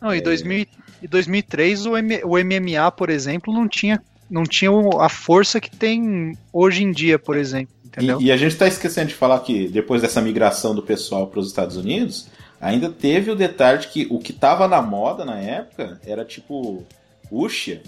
Não, 0.00 0.14
em, 0.14 0.18
é... 0.18 0.20
2000, 0.20 0.66
em 1.02 1.08
2003 1.08 1.86
o, 1.86 1.96
M, 1.96 2.20
o 2.24 2.36
MMA, 2.36 2.90
por 2.92 3.08
exemplo, 3.08 3.54
não 3.54 3.66
tinha 3.66 4.02
não 4.30 4.42
tinha 4.42 4.70
a 5.00 5.08
força 5.08 5.58
que 5.58 5.70
tem 5.70 6.36
hoje 6.52 6.84
em 6.84 6.92
dia, 6.92 7.18
por 7.18 7.36
exemplo. 7.36 7.74
E, 7.98 8.26
e, 8.26 8.32
a 8.32 8.36
gente 8.36 8.52
está 8.52 8.66
esquecendo 8.66 9.08
de 9.08 9.14
falar 9.14 9.40
que 9.40 9.68
depois 9.68 10.02
dessa 10.02 10.20
migração 10.20 10.74
do 10.74 10.82
pessoal 10.82 11.26
para 11.26 11.40
os 11.40 11.46
Estados 11.46 11.76
Unidos, 11.76 12.28
Ainda 12.60 12.90
teve 12.90 13.30
o 13.30 13.36
detalhe 13.36 13.78
de 13.78 13.88
que 13.88 14.06
o 14.10 14.18
que 14.18 14.32
tava 14.32 14.66
na 14.66 14.82
moda 14.82 15.24
na 15.24 15.38
época 15.38 16.00
era 16.04 16.24
tipo 16.24 16.84
Uxia. 17.30 17.82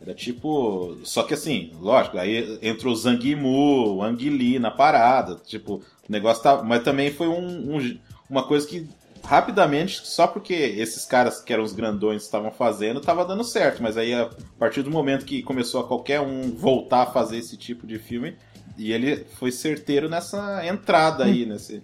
Era 0.00 0.14
tipo. 0.14 0.96
Só 1.02 1.24
que 1.24 1.34
assim, 1.34 1.72
lógico, 1.80 2.18
aí 2.18 2.58
entrou 2.62 2.92
o 2.92 2.96
Zangimu, 2.96 3.96
o 3.96 4.02
Anguili 4.02 4.58
na 4.58 4.70
parada. 4.70 5.36
Tipo, 5.44 5.76
o 5.76 5.82
negócio 6.12 6.42
tá. 6.42 6.62
Mas 6.62 6.84
também 6.84 7.10
foi 7.10 7.26
um, 7.26 7.76
um, 7.76 7.98
uma 8.30 8.46
coisa 8.46 8.66
que 8.66 8.88
rapidamente, 9.24 10.06
só 10.06 10.26
porque 10.26 10.52
esses 10.52 11.06
caras 11.06 11.40
que 11.40 11.50
eram 11.50 11.64
os 11.64 11.72
grandões 11.72 12.22
estavam 12.22 12.52
fazendo, 12.52 13.00
tava 13.00 13.24
dando 13.24 13.42
certo. 13.42 13.82
Mas 13.82 13.96
aí, 13.96 14.14
a 14.14 14.30
partir 14.58 14.82
do 14.82 14.90
momento 14.90 15.24
que 15.24 15.42
começou 15.42 15.80
a 15.80 15.88
qualquer 15.88 16.20
um 16.20 16.52
voltar 16.52 17.02
a 17.02 17.06
fazer 17.06 17.38
esse 17.38 17.56
tipo 17.56 17.86
de 17.86 17.98
filme, 17.98 18.36
e 18.76 18.92
ele 18.92 19.24
foi 19.38 19.52
certeiro 19.52 20.08
nessa 20.08 20.66
entrada 20.66 21.24
aí, 21.24 21.46
nesse 21.46 21.82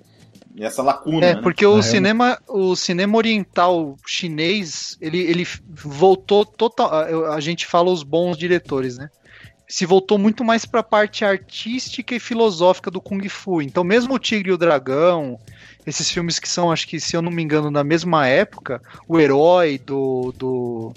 essa 0.58 0.82
lacuna. 0.82 1.26
É, 1.26 1.34
né? 1.34 1.42
porque 1.42 1.64
o 1.64 1.82
cinema, 1.82 2.38
o 2.48 2.74
cinema 2.74 3.16
oriental 3.16 3.96
chinês, 4.06 4.96
ele, 5.00 5.18
ele 5.18 5.46
voltou 5.68 6.44
total. 6.44 6.92
A 7.32 7.40
gente 7.40 7.66
fala 7.66 7.90
os 7.90 8.02
bons 8.02 8.36
diretores, 8.36 8.98
né? 8.98 9.08
Se 9.68 9.86
voltou 9.86 10.18
muito 10.18 10.44
mais 10.44 10.66
para 10.66 10.80
a 10.80 10.84
parte 10.84 11.24
artística 11.24 12.14
e 12.14 12.18
filosófica 12.18 12.90
do 12.90 13.00
Kung 13.00 13.28
Fu. 13.28 13.62
Então, 13.62 13.84
mesmo 13.84 14.14
o 14.14 14.18
Tigre 14.18 14.50
e 14.50 14.52
o 14.52 14.58
Dragão, 14.58 15.38
esses 15.86 16.10
filmes 16.10 16.40
que 16.40 16.48
são, 16.48 16.72
acho 16.72 16.88
que, 16.88 16.98
se 16.98 17.16
eu 17.16 17.22
não 17.22 17.30
me 17.30 17.42
engano, 17.42 17.70
da 17.70 17.84
mesma 17.84 18.26
época, 18.26 18.82
o 19.06 19.20
herói 19.20 19.78
do. 19.78 20.34
do. 20.36 20.92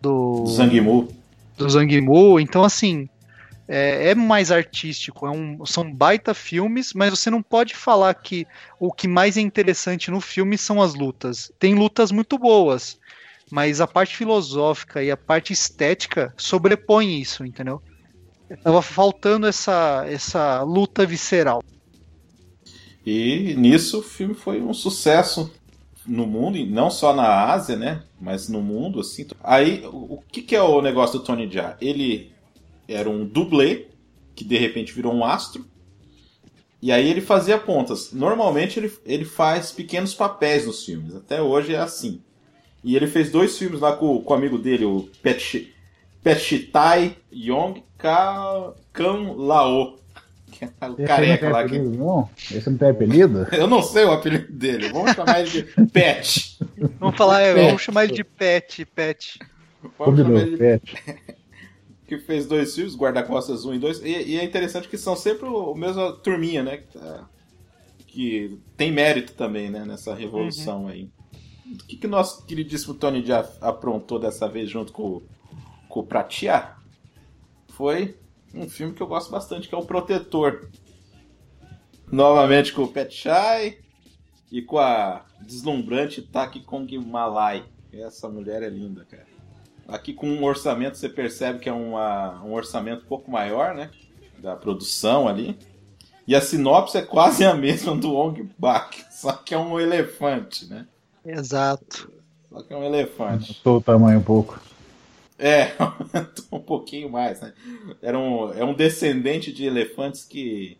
do. 0.00 0.46
Zhang 0.48 0.80
Mu. 0.80 1.08
Do 1.56 1.70
Zhang 1.70 2.00
Mu. 2.00 2.40
Então, 2.40 2.64
assim, 2.64 3.08
é, 3.74 4.10
é, 4.10 4.14
mais 4.14 4.52
artístico, 4.52 5.26
é 5.26 5.30
um, 5.30 5.64
são 5.64 5.90
baita 5.90 6.34
filmes, 6.34 6.92
mas 6.92 7.08
você 7.08 7.30
não 7.30 7.42
pode 7.42 7.74
falar 7.74 8.12
que 8.12 8.46
o 8.78 8.92
que 8.92 9.08
mais 9.08 9.38
é 9.38 9.40
interessante 9.40 10.10
no 10.10 10.20
filme 10.20 10.58
são 10.58 10.82
as 10.82 10.94
lutas. 10.94 11.50
Tem 11.58 11.74
lutas 11.74 12.12
muito 12.12 12.36
boas, 12.36 13.00
mas 13.50 13.80
a 13.80 13.86
parte 13.86 14.14
filosófica 14.14 15.02
e 15.02 15.10
a 15.10 15.16
parte 15.16 15.54
estética 15.54 16.34
sobrepõem 16.36 17.18
isso, 17.18 17.46
entendeu? 17.46 17.80
Tava 18.62 18.82
faltando 18.82 19.46
essa, 19.46 20.04
essa 20.06 20.60
luta 20.60 21.06
visceral. 21.06 21.64
E 23.06 23.54
nisso 23.56 24.00
o 24.00 24.02
filme 24.02 24.34
foi 24.34 24.60
um 24.60 24.74
sucesso 24.74 25.50
no 26.06 26.26
mundo, 26.26 26.58
não 26.66 26.90
só 26.90 27.14
na 27.14 27.50
Ásia, 27.50 27.76
né? 27.76 28.02
Mas 28.20 28.50
no 28.50 28.60
mundo, 28.60 29.00
assim. 29.00 29.26
Aí, 29.42 29.82
o, 29.86 30.16
o 30.16 30.22
que, 30.30 30.42
que 30.42 30.54
é 30.54 30.62
o 30.62 30.82
negócio 30.82 31.18
do 31.18 31.24
Tony 31.24 31.50
Jaa? 31.50 31.78
Ele 31.80 32.31
era 32.88 33.08
um 33.08 33.24
dublê, 33.24 33.86
que 34.34 34.44
de 34.44 34.56
repente 34.56 34.92
virou 34.92 35.12
um 35.12 35.24
astro. 35.24 35.64
E 36.80 36.90
aí 36.90 37.08
ele 37.08 37.20
fazia 37.20 37.58
pontas. 37.58 38.12
Normalmente 38.12 38.78
ele, 38.78 38.92
ele 39.06 39.24
faz 39.24 39.70
pequenos 39.70 40.14
papéis 40.14 40.66
nos 40.66 40.84
filmes. 40.84 41.14
Até 41.14 41.40
hoje 41.40 41.74
é 41.74 41.78
assim. 41.78 42.20
E 42.82 42.96
ele 42.96 43.06
fez 43.06 43.30
dois 43.30 43.56
filmes 43.56 43.80
lá 43.80 43.94
com, 43.94 44.20
com 44.20 44.34
o 44.34 44.36
amigo 44.36 44.58
dele, 44.58 44.84
o 44.84 45.08
Pet, 45.22 45.72
Petitai 46.24 47.16
Yong 47.32 47.84
Ka, 47.96 48.72
Kan 48.92 49.34
Lao. 49.36 49.98
Que 50.52 50.66
é 50.66 50.86
o 50.86 50.94
careca 51.06 51.48
lá 51.48 51.66
que. 51.66 51.78
Não? 51.78 52.28
Esse 52.50 52.68
não 52.68 52.76
tem 52.76 52.90
apelido? 52.90 53.46
Eu 53.56 53.66
não 53.66 53.82
sei 53.82 54.04
o 54.04 54.12
apelido 54.12 54.52
dele. 54.52 54.90
Vamos 54.90 55.12
chamar 55.12 55.40
ele 55.40 55.50
de 55.50 55.62
Pet. 55.86 56.58
Vamos 57.00 57.16
falar, 57.16 57.54
Pet. 57.54 57.66
vamos 57.66 57.82
chamar 57.82 58.04
ele 58.04 58.12
de 58.12 58.22
Pet, 58.22 58.84
Pet. 58.84 59.38
Vamos 59.98 60.20
chamar 60.20 60.40
ele 60.40 60.50
de 60.50 60.56
Pet 60.58 60.94
que 62.18 62.26
fez 62.26 62.46
dois 62.46 62.74
filmes, 62.74 62.94
Guarda-Costas 62.94 63.64
1 63.64 63.74
e 63.74 63.78
2, 63.78 64.02
e, 64.02 64.08
e, 64.08 64.38
é 64.38 64.44
interessante 64.44 64.88
que 64.88 64.98
são 64.98 65.16
sempre 65.16 65.48
o, 65.48 65.74
mesmo 65.74 66.12
turminha, 66.18 66.62
né? 66.62 66.78
Que, 66.78 66.98
tá, 66.98 67.28
que, 68.06 68.60
tem 68.76 68.92
mérito 68.92 69.32
também, 69.32 69.70
né? 69.70 69.84
Nessa 69.86 70.14
revolução 70.14 70.82
uhum. 70.82 70.88
aí. 70.88 71.10
O 71.66 71.86
que, 71.86 71.96
que 71.96 72.06
nosso 72.06 72.44
queridíssimo 72.44 72.94
Tony 72.94 73.24
já 73.24 73.48
aprontou 73.60 74.18
dessa 74.18 74.46
vez 74.46 74.68
junto 74.68 74.92
com, 74.92 75.22
com 75.88 76.00
o 76.00 76.06
Pratia? 76.06 76.72
Foi 77.68 78.18
um 78.54 78.68
filme 78.68 78.92
que 78.92 79.02
eu 79.02 79.06
gosto 79.06 79.30
bastante, 79.30 79.68
que 79.68 79.74
é 79.74 79.78
O 79.78 79.84
Protetor. 79.84 80.68
Novamente 82.10 82.74
com 82.74 82.82
o 82.82 82.88
Pet 82.88 83.14
Chai 83.14 83.78
e 84.50 84.60
com 84.60 84.78
a 84.78 85.24
deslumbrante 85.40 86.20
Taki 86.20 86.60
Kong 86.60 86.98
Malai. 86.98 87.64
Essa 87.90 88.28
mulher 88.28 88.62
é 88.62 88.68
linda, 88.68 89.06
cara. 89.06 89.31
Aqui 89.88 90.12
com 90.12 90.28
um 90.28 90.44
orçamento, 90.44 90.96
você 90.96 91.08
percebe 91.08 91.58
que 91.58 91.68
é 91.68 91.72
uma, 91.72 92.42
um 92.42 92.52
orçamento 92.52 93.04
um 93.04 93.08
pouco 93.08 93.30
maior, 93.30 93.74
né? 93.74 93.90
Da 94.38 94.56
produção 94.56 95.28
ali. 95.28 95.58
E 96.26 96.34
a 96.34 96.40
sinopse 96.40 96.96
é 96.96 97.02
quase 97.02 97.44
a 97.44 97.54
mesma 97.54 97.96
do 97.96 98.14
Ong 98.14 98.48
Bak, 98.56 99.04
só 99.10 99.32
que 99.32 99.54
é 99.54 99.58
um 99.58 99.78
elefante, 99.78 100.66
né? 100.66 100.86
Exato. 101.24 102.10
Só 102.50 102.62
que 102.62 102.72
é 102.72 102.76
um 102.76 102.84
elefante. 102.84 103.50
Aumentou 103.50 103.76
o 103.78 103.80
tamanho 103.80 104.18
um 104.18 104.22
pouco. 104.22 104.60
É, 105.38 105.72
um 106.52 106.60
pouquinho 106.60 107.10
mais, 107.10 107.40
né? 107.40 107.52
Era 108.00 108.18
um, 108.18 108.52
é 108.52 108.64
um 108.64 108.74
descendente 108.74 109.52
de 109.52 109.64
elefantes 109.64 110.24
que, 110.24 110.78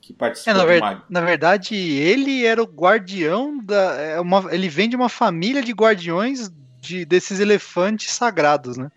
que 0.00 0.12
participou 0.12 0.54
é, 0.54 0.56
na, 0.56 0.64
ver, 0.64 1.02
na 1.08 1.20
verdade, 1.20 1.74
ele 1.74 2.44
era 2.44 2.62
o 2.62 2.66
guardião 2.66 3.58
da. 3.58 3.96
É 3.96 4.20
uma, 4.20 4.54
ele 4.54 4.68
vem 4.68 4.88
de 4.88 4.94
uma 4.94 5.08
família 5.08 5.62
de 5.62 5.72
guardiões 5.72 6.50
de, 6.80 7.04
desses 7.04 7.40
elefantes 7.40 8.12
sagrados, 8.12 8.76
né? 8.76 8.90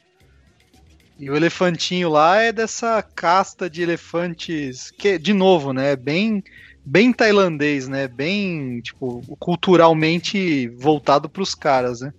E 1.19 1.29
o 1.29 1.35
elefantinho 1.35 2.09
lá 2.09 2.41
é 2.41 2.51
dessa 2.51 3.01
casta 3.01 3.69
de 3.69 3.81
elefantes 3.81 4.91
que, 4.91 5.17
de 5.17 5.33
novo, 5.33 5.71
né? 5.71 5.95
Bem, 5.95 6.43
bem 6.83 7.13
tailandês, 7.13 7.87
né? 7.87 8.07
Bem, 8.07 8.81
tipo, 8.81 9.21
culturalmente 9.37 10.67
voltado 10.69 11.29
para 11.29 11.43
os 11.43 11.53
caras, 11.53 12.01
né? 12.01 12.13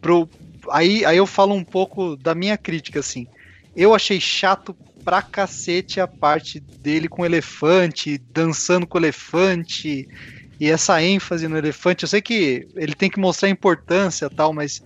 Pro, 0.00 0.28
aí, 0.70 1.04
aí 1.04 1.16
eu 1.16 1.26
falo 1.26 1.54
um 1.54 1.64
pouco 1.64 2.16
da 2.16 2.34
minha 2.34 2.56
crítica, 2.58 3.00
assim. 3.00 3.26
Eu 3.76 3.94
achei 3.94 4.20
chato 4.20 4.74
pra 5.04 5.22
cacete 5.22 6.00
a 6.00 6.06
parte 6.06 6.60
dele 6.60 7.08
com 7.08 7.22
o 7.22 7.26
elefante, 7.26 8.18
dançando 8.32 8.86
com 8.86 8.98
o 8.98 9.00
elefante, 9.00 10.08
e 10.58 10.68
essa 10.68 11.02
ênfase 11.02 11.48
no 11.48 11.56
elefante. 11.56 12.02
Eu 12.02 12.08
sei 12.08 12.20
que 12.20 12.68
ele 12.74 12.94
tem 12.94 13.08
que 13.08 13.18
mostrar 13.18 13.48
importância 13.48 14.28
tal, 14.28 14.52
mas 14.52 14.82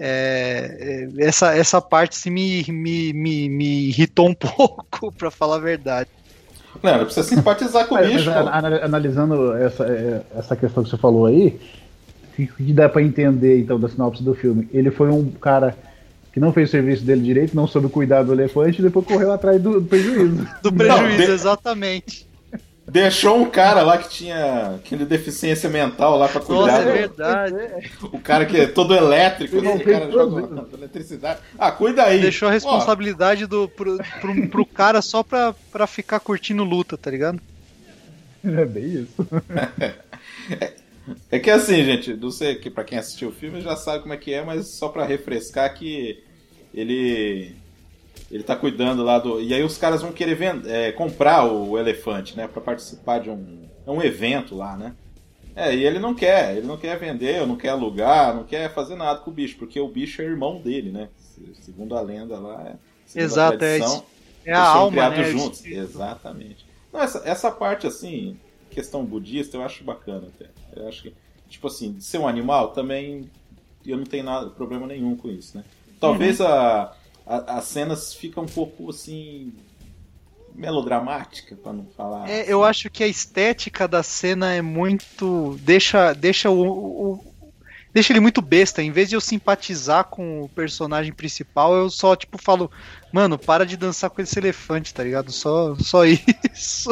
é, 0.00 1.08
é 1.18 1.24
essa, 1.26 1.54
essa 1.54 1.80
parte 1.80 2.16
se 2.16 2.30
me, 2.30 2.64
me, 2.68 3.12
me, 3.12 3.48
me 3.48 3.88
irritou 3.88 4.28
um 4.28 4.34
pouco, 4.34 5.12
pra 5.12 5.30
falar 5.30 5.56
a 5.56 5.60
verdade. 5.60 6.08
Não, 6.82 6.98
não 6.98 7.04
precisa 7.04 7.28
simpatizar 7.28 7.86
com 7.86 7.96
o 7.96 7.98
bicho. 7.98 8.30
Mas, 8.30 8.82
analisando 8.82 9.54
essa, 9.54 9.84
é, 9.84 10.22
essa 10.36 10.56
questão 10.56 10.82
que 10.82 10.88
você 10.88 10.96
falou 10.96 11.26
aí, 11.26 11.60
o 12.38 12.46
que 12.46 12.72
dá 12.72 12.88
para 12.88 13.02
entender 13.02 13.60
então 13.60 13.78
da 13.78 13.88
sinopse 13.88 14.22
do 14.22 14.34
filme? 14.34 14.68
Ele 14.72 14.90
foi 14.90 15.10
um 15.10 15.30
cara 15.30 15.76
que 16.32 16.40
não 16.40 16.52
fez 16.52 16.68
o 16.68 16.72
serviço 16.72 17.04
dele 17.04 17.22
direito, 17.22 17.54
não 17.54 17.66
soube 17.66 17.88
cuidar 17.88 18.22
do 18.22 18.32
elefante 18.32 18.78
e 18.78 18.82
depois 18.82 19.04
correu 19.04 19.32
atrás 19.32 19.60
do, 19.60 19.80
do 19.80 19.86
prejuízo. 19.86 20.48
Do 20.62 20.72
prejuízo, 20.72 21.26
não, 21.26 21.34
exatamente. 21.34 22.29
Deixou 22.90 23.40
um 23.40 23.48
cara 23.48 23.82
lá 23.82 23.96
que 23.98 24.08
tinha 24.08 24.74
aquele 24.74 25.04
deficiência 25.04 25.70
mental 25.70 26.18
lá 26.18 26.28
pra 26.28 26.40
cuidar. 26.40 26.66
Nossa, 26.66 26.88
é 26.88 26.92
verdade. 26.92 27.90
O 28.02 28.18
cara 28.18 28.44
que 28.44 28.56
é 28.56 28.66
todo 28.66 28.94
elétrico, 28.94 29.62
não, 29.62 29.76
o 29.76 29.84
cara 29.84 30.10
joga 30.10 30.66
eletricidade. 30.74 31.38
Ah, 31.56 31.70
cuida 31.70 32.02
aí. 32.02 32.20
Deixou 32.20 32.48
a 32.48 32.52
responsabilidade 32.52 33.46
do, 33.46 33.68
pro, 33.68 33.96
pro, 34.20 34.48
pro, 34.48 34.66
cara 34.66 35.00
só 35.00 35.22
pra, 35.22 35.54
pra 35.70 35.86
ficar 35.86 36.18
curtindo 36.18 36.64
luta, 36.64 36.98
tá 36.98 37.12
ligado? 37.12 37.40
É 38.44 38.64
bem 38.64 38.84
isso. 38.84 39.26
É, 40.50 40.72
é 41.30 41.38
que 41.38 41.50
assim, 41.50 41.84
gente, 41.84 42.14
não 42.14 42.30
sei 42.30 42.56
que 42.56 42.70
para 42.70 42.82
quem 42.82 42.98
assistiu 42.98 43.28
o 43.28 43.32
filme 43.32 43.60
já 43.60 43.76
sabe 43.76 44.00
como 44.02 44.14
é 44.14 44.16
que 44.16 44.32
é, 44.32 44.44
mas 44.44 44.66
só 44.66 44.88
para 44.88 45.04
refrescar 45.04 45.72
que 45.74 46.24
ele 46.74 47.54
ele 48.30 48.42
tá 48.42 48.54
cuidando 48.54 49.02
lá 49.02 49.18
do. 49.18 49.40
E 49.40 49.52
aí 49.52 49.62
os 49.62 49.76
caras 49.76 50.02
vão 50.02 50.12
querer 50.12 50.34
vender, 50.34 50.70
é, 50.70 50.92
comprar 50.92 51.44
o 51.44 51.78
elefante, 51.78 52.36
né? 52.36 52.46
para 52.46 52.60
participar 52.60 53.20
de 53.20 53.30
um, 53.30 53.68
é 53.86 53.90
um 53.90 54.02
evento 54.02 54.54
lá, 54.54 54.76
né? 54.76 54.94
É, 55.54 55.74
e 55.74 55.84
ele 55.84 55.98
não 55.98 56.14
quer, 56.14 56.56
ele 56.56 56.66
não 56.66 56.76
quer 56.76 56.96
vender, 56.98 57.44
não 57.46 57.56
quer 57.56 57.70
alugar, 57.70 58.34
não 58.34 58.44
quer 58.44 58.72
fazer 58.72 58.94
nada 58.94 59.18
com 59.18 59.30
o 59.30 59.34
bicho, 59.34 59.56
porque 59.58 59.80
o 59.80 59.88
bicho 59.88 60.22
é 60.22 60.24
irmão 60.24 60.60
dele, 60.60 60.90
né? 60.90 61.08
Segundo 61.60 61.96
a 61.96 62.00
lenda 62.00 62.38
lá, 62.38 62.76
Exato, 63.14 63.56
a 63.56 63.58
tradição, 63.58 64.04
é, 64.44 64.50
é 64.50 64.54
a 64.54 64.64
alma, 64.64 65.10
né? 65.10 65.24
juntos. 65.24 65.64
Exatamente. 65.64 66.64
Não, 66.92 67.00
essa, 67.00 67.22
essa 67.24 67.50
parte, 67.50 67.86
assim, 67.86 68.38
questão 68.70 69.04
budista, 69.04 69.56
eu 69.56 69.62
acho 69.62 69.82
bacana 69.82 70.28
até. 70.28 70.50
Eu 70.76 70.88
acho 70.88 71.02
que, 71.02 71.14
tipo 71.48 71.66
assim, 71.66 71.92
de 71.92 72.04
ser 72.04 72.18
um 72.18 72.28
animal 72.28 72.68
também 72.68 73.28
eu 73.86 73.96
não 73.96 74.04
tenho 74.04 74.24
nada, 74.24 74.50
problema 74.50 74.86
nenhum 74.86 75.16
com 75.16 75.28
isso, 75.28 75.56
né? 75.56 75.64
Talvez 75.98 76.40
uhum. 76.40 76.46
a, 76.46 76.92
a, 77.30 77.58
as 77.58 77.64
cenas 77.66 78.12
ficam 78.12 78.42
um 78.42 78.48
pouco 78.48 78.90
assim 78.90 79.52
melodramática, 80.52 81.54
para 81.54 81.72
não 81.72 81.86
falar. 81.96 82.28
É, 82.28 82.42
assim. 82.42 82.50
eu 82.50 82.64
acho 82.64 82.90
que 82.90 83.04
a 83.04 83.06
estética 83.06 83.86
da 83.86 84.02
cena 84.02 84.52
é 84.52 84.60
muito 84.60 85.56
deixa 85.62 86.12
deixa 86.12 86.50
o, 86.50 86.60
o, 86.60 87.34
deixa 87.94 88.12
ele 88.12 88.18
muito 88.18 88.42
besta. 88.42 88.82
Em 88.82 88.90
vez 88.90 89.08
de 89.08 89.14
eu 89.14 89.20
simpatizar 89.20 90.04
com 90.04 90.42
o 90.42 90.48
personagem 90.48 91.12
principal, 91.12 91.74
eu 91.74 91.88
só, 91.88 92.16
tipo, 92.16 92.36
falo, 92.36 92.68
mano, 93.12 93.38
para 93.38 93.64
de 93.64 93.76
dançar 93.76 94.10
com 94.10 94.20
esse 94.20 94.36
elefante, 94.36 94.92
tá 94.92 95.04
ligado? 95.04 95.30
Só, 95.30 95.76
só 95.76 96.04
isso. 96.52 96.90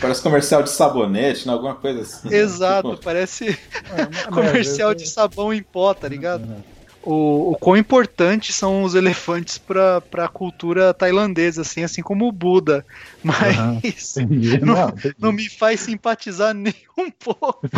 Parece 0.00 0.22
comercial 0.22 0.62
de 0.62 0.70
sabonete, 0.70 1.46
né? 1.46 1.52
alguma 1.52 1.76
coisa 1.76 2.00
assim. 2.00 2.34
Exato, 2.34 2.90
tipo... 2.90 3.04
parece 3.04 3.48
é, 3.48 4.26
comercial 4.28 4.92
de 4.92 5.08
sabão 5.08 5.54
em 5.54 5.62
pó, 5.62 5.94
tá 5.94 6.08
ligado? 6.08 6.42
Uhum 6.42 6.77
o, 7.02 7.52
o 7.52 7.56
quão 7.56 7.76
importantes 7.76 8.54
são 8.54 8.82
os 8.82 8.94
elefantes 8.94 9.58
para 9.58 10.02
a 10.18 10.28
cultura 10.28 10.92
tailandesa, 10.92 11.62
assim, 11.62 11.82
assim 11.82 12.02
como 12.02 12.26
o 12.26 12.32
Buda. 12.32 12.84
Mas 13.22 14.16
uhum, 14.16 14.26
não, 14.62 14.74
não, 14.74 14.94
não, 15.18 15.32
me 15.32 15.48
faz 15.48 15.80
simpatizar 15.80 16.52
nem 16.54 16.74
um 16.96 17.10
pouco. 17.10 17.60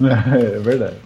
é 0.00 0.58
verdade. 0.58 0.96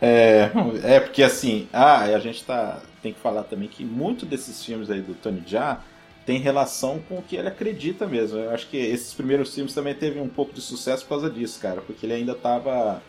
É, 0.00 0.50
é 0.84 1.00
porque 1.00 1.22
assim, 1.22 1.68
ah, 1.72 2.00
a 2.00 2.18
gente 2.18 2.44
tá, 2.44 2.80
tem 3.02 3.12
que 3.12 3.20
falar 3.20 3.44
também 3.44 3.68
que 3.68 3.84
muito 3.84 4.26
desses 4.26 4.64
filmes 4.64 4.90
aí 4.90 5.00
do 5.00 5.14
Tony 5.14 5.42
Jaa 5.46 5.82
tem 6.26 6.38
relação 6.40 6.98
com 7.08 7.18
o 7.18 7.22
que 7.22 7.36
ele 7.36 7.48
acredita 7.48 8.06
mesmo. 8.06 8.38
Eu 8.38 8.50
acho 8.50 8.68
que 8.68 8.76
esses 8.76 9.14
primeiros 9.14 9.54
filmes 9.54 9.72
também 9.72 9.94
teve 9.94 10.18
um 10.18 10.28
pouco 10.28 10.52
de 10.52 10.60
sucesso 10.60 11.04
por 11.04 11.10
causa 11.10 11.30
disso, 11.30 11.60
cara, 11.60 11.80
porque 11.80 12.04
ele 12.04 12.14
ainda 12.14 12.34
tava 12.34 13.00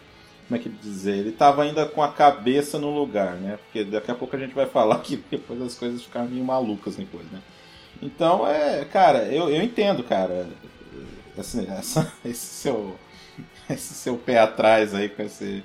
como 0.48 0.60
é 0.60 0.64
que 0.64 0.70
dizer? 0.70 1.18
Ele 1.18 1.30
estava 1.30 1.64
ainda 1.64 1.86
com 1.86 2.02
a 2.02 2.12
cabeça 2.12 2.80
no 2.80 2.90
lugar, 2.90 3.34
né? 3.34 3.60
Porque 3.64 3.84
daqui 3.84 4.10
a 4.10 4.16
pouco 4.16 4.36
a 4.36 4.40
gente 4.40 4.56
vai 4.56 4.66
falar 4.70 5.00
que 5.00 5.18
depois 5.30 5.62
as 5.62 5.76
coisas 5.76 6.02
ficaram 6.02 6.28
meio 6.28 6.44
malucas 6.44 6.96
depois, 6.96 7.26
né? 7.32 7.40
Então, 8.02 8.48
é, 8.48 8.86
cara, 8.86 9.24
eu, 9.26 9.50
eu 9.50 9.62
entendo, 9.62 10.04
cara, 10.04 10.48
assim, 11.38 11.68
essa, 11.70 12.12
esse 12.24 12.46
seu 12.46 12.96
esse 13.70 13.94
seu 13.94 14.18
pé 14.18 14.40
atrás 14.40 14.96
aí 14.96 15.10
com 15.10 15.22
esse 15.22 15.64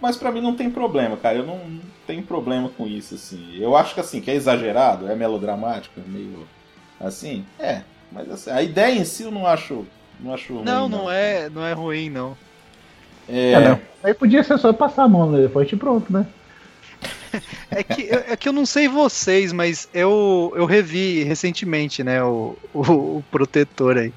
mas 0.00 0.16
para 0.16 0.32
mim 0.32 0.40
não 0.40 0.56
tem 0.56 0.68
problema, 0.68 1.16
cara. 1.16 1.38
Eu 1.38 1.46
não, 1.46 1.58
não 1.58 1.80
tenho 2.08 2.24
problema 2.24 2.68
com 2.68 2.88
isso, 2.88 3.14
assim. 3.14 3.56
Eu 3.56 3.76
acho 3.76 3.94
que 3.94 4.00
assim, 4.00 4.20
que 4.20 4.32
é 4.32 4.34
exagerado, 4.34 5.08
é 5.08 5.14
melodramático, 5.14 6.00
é 6.00 6.10
meio 6.10 6.44
assim, 7.00 7.44
é. 7.56 7.82
Mas 8.10 8.28
assim, 8.28 8.50
a 8.50 8.60
ideia 8.60 8.98
em 8.98 9.04
si 9.04 9.22
eu 9.22 9.30
não 9.30 9.46
acho, 9.46 9.86
não 10.18 10.34
acho. 10.34 10.54
Não, 10.54 10.60
ruim, 10.60 10.64
não, 10.64 10.88
não 10.88 11.10
é, 11.10 11.48
não 11.48 11.64
é 11.64 11.72
ruim, 11.72 12.10
não. 12.10 12.36
É... 13.32 13.52
é 13.52 13.80
Aí 14.04 14.14
podia 14.14 14.42
ser 14.42 14.58
só 14.58 14.72
passar 14.72 15.04
a 15.04 15.08
mão 15.08 15.30
no 15.30 15.38
elefante 15.38 15.74
e 15.74 15.78
pronto, 15.78 16.12
né? 16.12 16.26
É 17.70 17.82
que, 17.82 18.02
é 18.10 18.36
que 18.36 18.48
eu 18.48 18.52
não 18.52 18.66
sei 18.66 18.86
vocês, 18.86 19.52
mas 19.52 19.88
eu, 19.94 20.52
eu 20.54 20.66
revi 20.66 21.22
recentemente, 21.22 22.04
né, 22.04 22.22
o, 22.22 22.56
o, 22.74 22.80
o 22.80 23.24
Protetor 23.30 23.96
aí. 23.96 24.12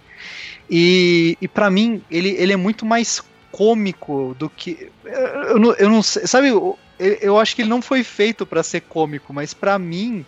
E, 0.70 1.38
e 1.40 1.48
para 1.48 1.70
mim, 1.70 2.02
ele, 2.12 2.30
ele 2.32 2.52
é 2.52 2.58
muito 2.58 2.86
mais 2.86 3.24
cômico 3.52 4.36
do 4.38 4.50
que. 4.50 4.92
Eu, 5.06 5.62
eu, 5.62 5.74
eu 5.76 5.90
não 5.90 6.04
sei. 6.04 6.28
Sabe, 6.28 6.50
eu, 6.50 6.78
eu 7.00 7.40
acho 7.40 7.56
que 7.56 7.62
ele 7.62 7.70
não 7.70 7.82
foi 7.82 8.04
feito 8.04 8.46
para 8.46 8.64
ser 8.64 8.82
cômico, 8.82 9.34
mas 9.34 9.54
para 9.54 9.78
mim, 9.80 10.26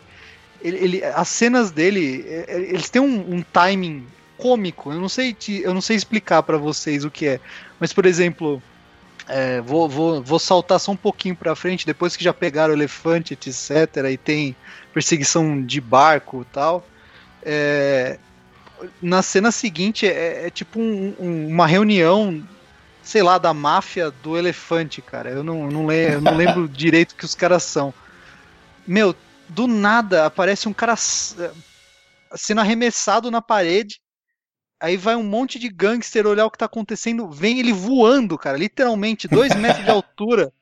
ele, 0.61 0.77
ele, 0.77 1.03
as 1.03 1.27
cenas 1.27 1.71
dele, 1.71 2.23
é, 2.27 2.45
é, 2.47 2.59
eles 2.59 2.89
têm 2.89 3.01
um, 3.01 3.35
um 3.35 3.41
timing 3.41 4.05
cômico. 4.37 4.93
Eu 4.93 5.01
não 5.01 5.09
sei, 5.09 5.33
te, 5.33 5.61
eu 5.61 5.73
não 5.73 5.81
sei 5.81 5.95
explicar 5.95 6.43
para 6.43 6.57
vocês 6.57 7.03
o 7.03 7.11
que 7.11 7.27
é. 7.27 7.39
Mas, 7.79 7.91
por 7.91 8.05
exemplo, 8.05 8.61
é, 9.27 9.59
vou, 9.61 9.89
vou, 9.89 10.21
vou 10.21 10.39
saltar 10.39 10.79
só 10.79 10.91
um 10.91 10.95
pouquinho 10.95 11.35
para 11.35 11.55
frente, 11.55 11.85
depois 11.85 12.15
que 12.15 12.23
já 12.23 12.33
pegaram 12.33 12.73
o 12.73 12.77
elefante, 12.77 13.33
etc., 13.33 14.05
e 14.11 14.17
tem 14.17 14.55
perseguição 14.93 15.61
de 15.63 15.81
barco 15.81 16.41
e 16.41 16.53
tal. 16.53 16.87
É, 17.43 18.17
na 19.01 19.21
cena 19.21 19.51
seguinte 19.51 20.07
é, 20.07 20.47
é 20.47 20.49
tipo 20.49 20.79
um, 20.79 21.15
um, 21.19 21.47
uma 21.47 21.67
reunião, 21.67 22.41
sei 23.03 23.21
lá, 23.21 23.37
da 23.37 23.53
máfia 23.53 24.11
do 24.11 24.37
elefante, 24.37 25.01
cara. 25.01 25.29
Eu 25.29 25.43
não, 25.43 25.67
não, 25.67 25.85
lembro, 25.85 26.13
eu 26.13 26.21
não 26.21 26.35
lembro 26.35 26.67
direito 26.69 27.15
que 27.15 27.25
os 27.25 27.35
caras 27.35 27.63
são. 27.63 27.93
Meu, 28.87 29.15
do 29.49 29.67
nada 29.67 30.25
aparece 30.25 30.69
um 30.69 30.73
cara 30.73 30.95
sendo 30.95 32.61
arremessado 32.61 33.29
na 33.29 33.41
parede 33.41 33.99
Aí 34.79 34.95
vai 34.95 35.15
um 35.15 35.23
monte 35.23 35.57
de 35.57 35.69
gangster 35.69 36.27
olhar 36.27 36.45
o 36.45 36.51
que 36.51 36.57
tá 36.57 36.65
acontecendo, 36.65 37.29
vem 37.29 37.59
ele 37.59 37.73
voando, 37.73 38.37
cara, 38.37 38.57
literalmente, 38.57 39.27
dois 39.27 39.53
metros 39.57 39.83
de 39.83 39.91
altura, 39.91 40.53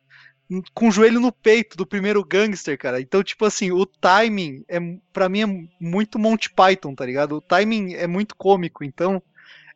com 0.73 0.87
o 0.87 0.91
joelho 0.91 1.19
no 1.19 1.31
peito 1.31 1.75
do 1.75 1.85
primeiro 1.85 2.23
gangster, 2.23 2.77
cara. 2.77 3.01
Então, 3.01 3.23
tipo 3.23 3.45
assim, 3.45 3.71
o 3.71 3.85
timing 3.85 4.63
é 4.67 4.79
para 5.11 5.27
mim 5.27 5.41
é 5.41 5.67
muito 5.79 6.19
Monty 6.19 6.49
Python, 6.49 6.93
tá 6.93 7.05
ligado? 7.05 7.37
O 7.37 7.41
timing 7.41 7.93
é 7.93 8.07
muito 8.07 8.35
cômico, 8.35 8.83
então 8.83 9.21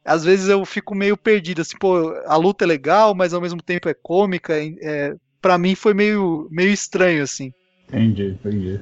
às 0.06 0.23
vezes 0.23 0.47
eu 0.47 0.63
fico 0.65 0.95
meio 0.95 1.17
perdido, 1.17 1.62
assim, 1.62 1.78
pô, 1.78 2.13
a 2.25 2.36
luta 2.38 2.63
é 2.63 2.67
legal, 2.67 3.13
mas 3.13 3.34
ao 3.34 3.41
mesmo 3.41 3.62
tempo 3.62 3.89
é 3.89 3.93
cômica, 3.93 4.54
é, 4.58 5.15
para 5.41 5.58
mim 5.58 5.75
foi 5.75 5.93
meio 5.93 6.47
meio 6.49 6.71
estranho 6.71 7.23
assim. 7.23 7.54
Entendi, 7.88 8.28
entendi. 8.28 8.80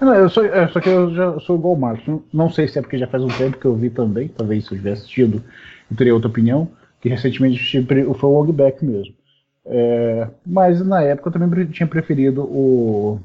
Não, 0.00 0.14
eu 0.14 0.28
sou, 0.28 0.44
é, 0.44 0.68
só 0.68 0.80
que 0.80 0.88
eu 0.88 1.14
já 1.14 1.40
sou 1.40 1.56
igual 1.56 1.74
o 1.74 1.78
Marcos. 1.78 2.06
Não, 2.06 2.22
não, 2.32 2.50
sei 2.50 2.68
se 2.68 2.78
é 2.78 2.82
porque 2.82 2.98
já 2.98 3.06
faz 3.06 3.22
um 3.22 3.28
tempo 3.28 3.58
que 3.58 3.64
eu 3.64 3.74
vi 3.74 3.88
também. 3.88 4.28
Talvez 4.28 4.66
se 4.66 4.72
eu 4.72 4.78
tivesse 4.78 5.02
assistido, 5.02 5.42
eu 5.90 5.96
teria 5.96 6.14
outra 6.14 6.28
opinião. 6.28 6.68
Que 7.00 7.08
recentemente 7.08 7.86
foi 7.86 8.30
o 8.30 8.40
Longback 8.40 8.84
mesmo. 8.84 9.14
É, 9.64 10.28
mas 10.46 10.84
na 10.86 11.02
época 11.02 11.28
eu 11.28 11.32
também 11.32 11.66
tinha 11.66 11.86
preferido 11.86 12.42
o, 12.42 13.20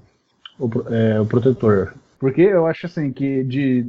o, 0.60 0.70
é, 0.89 1.20
o 1.20 1.26
Protetor. 1.26 1.93
Porque 2.20 2.41
eu 2.41 2.66
acho 2.66 2.86
assim 2.86 3.12
que 3.12 3.43
de, 3.43 3.88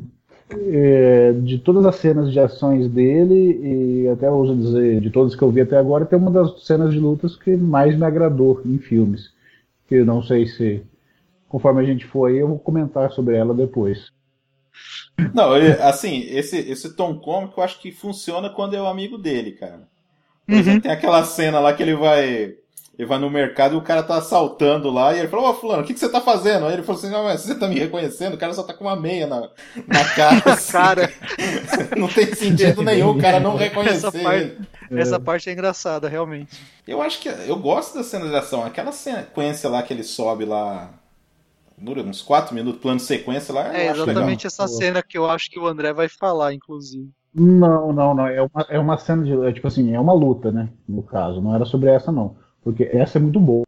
é, 0.51 1.33
de 1.33 1.59
todas 1.59 1.85
as 1.87 1.97
cenas 1.97 2.33
de 2.33 2.41
ações 2.41 2.89
dele, 2.89 4.05
e 4.05 4.09
até 4.09 4.31
ouso 4.31 4.57
dizer, 4.57 5.01
de 5.01 5.11
todas 5.11 5.35
que 5.35 5.43
eu 5.43 5.51
vi 5.51 5.63
até 5.63 5.77
agora, 5.77 6.05
tem 6.05 6.19
uma 6.19 6.31
das 6.31 6.65
cenas 6.65 6.93
de 6.93 6.99
lutas 6.99 7.37
que 7.37 7.57
mais 7.57 7.97
me 7.97 8.05
agradou 8.05 8.61
em 8.65 8.79
filmes. 8.79 9.31
Que 9.89 9.97
eu 9.97 10.05
não 10.05 10.23
sei 10.23 10.47
se 10.47 10.83
conforme 11.53 11.83
a 11.83 11.85
gente 11.85 12.07
for 12.07 12.31
aí, 12.31 12.39
eu 12.39 12.49
vou 12.49 12.59
comentar 12.59 13.13
sobre 13.13 13.37
ela 13.37 13.53
depois. 13.53 14.11
Não, 15.35 15.53
assim, 15.87 16.27
esse, 16.31 16.57
esse 16.57 16.97
tom 16.97 17.19
cômico 17.19 17.61
eu 17.61 17.65
acho 17.65 17.79
que 17.79 17.93
funciona 17.93 18.49
quando 18.49 18.75
é 18.75 18.81
o 18.81 18.87
amigo 18.87 19.19
dele, 19.19 19.53
cara. 19.53 19.83
Por 20.47 20.55
uhum. 20.55 20.59
exemplo, 20.59 20.81
tem 20.81 20.91
aquela 20.91 21.23
cena 21.25 21.61
lá 21.61 21.75
que 21.75 21.83
ele 21.83 21.95
vai. 21.95 22.55
ele 22.99 23.07
vai 23.07 23.19
no 23.19 23.29
mercado 23.29 23.75
e 23.75 23.79
o 23.79 23.83
cara 23.83 24.03
tá 24.03 24.17
assaltando 24.17 24.91
lá, 24.91 25.15
e 25.15 25.19
ele 25.19 25.29
falou, 25.29 25.51
ô 25.51 25.53
fulano, 25.53 25.83
o 25.83 25.87
que, 25.87 25.93
que 25.93 26.01
você 26.01 26.09
tá 26.09 26.23
fazendo? 26.23 26.65
Aí 26.65 26.73
ele 26.73 26.83
falou 26.83 26.99
assim, 26.99 27.11
não, 27.11 27.23
mas 27.23 27.43
você 27.43 27.55
tá 27.55 27.69
me 27.69 27.79
reconhecendo? 27.79 28.33
O 28.33 28.39
cara 28.39 28.55
só 28.55 28.63
tá 28.63 28.73
com 28.73 28.85
uma 28.85 28.97
meia 28.97 29.27
na, 29.27 29.41
na 29.87 30.05
cara. 30.17 30.55
assim, 30.55 30.73
Cara, 30.73 31.13
não 31.99 32.09
tem 32.09 32.35
sentido 32.35 32.81
nenhum 32.83 33.11
o 33.11 33.21
cara 33.21 33.39
não 33.39 33.57
essa 33.57 33.65
reconhecer 33.65 34.23
parte, 34.23 34.57
ele. 34.91 35.01
essa 35.03 35.21
parte 35.21 35.51
é 35.51 35.53
engraçada, 35.53 36.09
realmente. 36.09 36.59
Eu 36.89 37.03
acho 37.03 37.21
que 37.21 37.29
eu 37.29 37.57
gosto 37.57 37.95
da 37.95 38.03
cena 38.03 38.27
de 38.27 38.35
ação. 38.35 38.65
Aquela 38.65 38.91
sequência 38.91 39.69
lá 39.69 39.83
que 39.83 39.93
ele 39.93 40.03
sobe 40.03 40.47
lá. 40.47 41.02
Dura 41.83 42.03
uns 42.03 42.23
4 42.23 42.55
minutos, 42.55 42.81
plano 42.81 42.99
de 42.99 43.05
sequência 43.05 43.53
lá. 43.53 43.75
É 43.77 43.87
exatamente 43.91 44.45
legal. 44.45 44.47
essa 44.47 44.69
cena 44.69 45.03
que 45.03 45.19
eu 45.19 45.29
acho 45.29 45.51
que 45.51 45.59
o 45.59 45.67
André 45.67 45.93
vai 45.93 46.09
falar, 46.09 46.55
inclusive. 46.55 47.09
Não, 47.35 47.93
não, 47.93 48.15
não. 48.15 48.27
É 48.27 48.41
uma, 48.43 48.67
é 48.69 48.79
uma 48.79 48.99
cena 48.99 49.25
de. 49.25 49.33
É, 49.47 49.53
tipo 49.53 49.67
assim, 49.67 49.93
é 49.95 49.99
uma 50.01 50.13
luta, 50.13 50.53
né? 50.53 50.69
No 50.89 51.03
caso. 51.03 51.41
Não 51.41 51.55
era 51.55 51.65
sobre 51.65 51.91
essa, 51.91 52.13
não. 52.13 52.37
Porque 52.63 52.85
essa 52.93 53.19
é 53.19 53.21
muito 53.21 53.41
boa, 53.41 53.65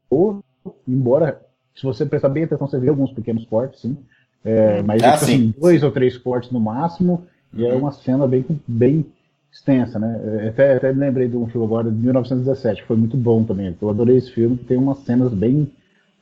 embora, 0.87 1.41
se 1.75 1.83
você 1.83 2.07
prestar 2.07 2.29
bem 2.29 2.45
atenção, 2.45 2.69
você 2.69 2.79
vê 2.79 2.89
alguns 2.89 3.11
pequenos 3.13 3.45
cortes, 3.47 3.81
sim. 3.81 3.97
É, 4.45 4.83
mas 4.83 5.03
Ah, 5.03 5.09
é, 5.09 5.13
tipo 5.13 5.25
sim. 5.25 5.35
assim, 5.35 5.55
dois 5.59 5.83
ou 5.83 5.91
três 5.91 6.17
cortes 6.17 6.51
no 6.51 6.61
máximo, 6.61 7.27
e 7.53 7.65
é 7.67 7.73
Uhum. 7.73 7.81
uma 7.81 7.93
cena 7.93 8.27
bem, 8.29 8.45
bem 8.69 9.05
extensa, 9.51 9.99
né? 9.99 10.21
É, 10.45 10.49
Até, 10.51 10.77
até 10.77 10.93
me 10.93 11.01
lembrei 11.01 11.27
de 11.29 11.37
um 11.37 11.47
filme 11.49 11.67
agora 11.67 11.91
de 11.91 11.97
1917, 11.97 12.83
que 12.83 12.87
foi 12.87 12.97
muito 12.97 13.17
bom 13.17 13.43
também. 13.43 13.75
Eu 13.81 13.89
adorei 13.91 14.17
esse 14.17 14.31
filme, 14.31 14.57
que 14.57 14.65
tem 14.65 14.77
umas 14.77 14.99
cenas 14.99 15.33
bem 15.33 15.71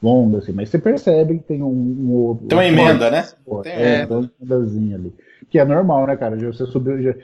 longas, 0.02 0.42
assim, 0.42 0.52
mas 0.52 0.68
você 0.68 0.78
percebe 0.78 1.38
que 1.38 1.44
tem 1.44 1.62
um. 1.62 1.68
um 1.68 2.46
Tem 2.48 2.58
uma 2.58 2.66
emenda, 2.66 3.10
né? 3.10 3.26
Pô, 3.44 3.62
Tem- 3.62 3.72
é, 3.72 3.94
é. 4.00 4.06
tem 4.06 4.16
uma 4.16 4.30
emendazinha 4.40 4.96
ali. 4.96 5.14
Que 5.48 5.58
é 5.58 5.64
normal, 5.64 6.06
né, 6.06 6.16
cara? 6.16 6.38
Já 6.38 6.48
Você 6.48 6.66
subiu. 6.66 7.00
Já, 7.02 7.14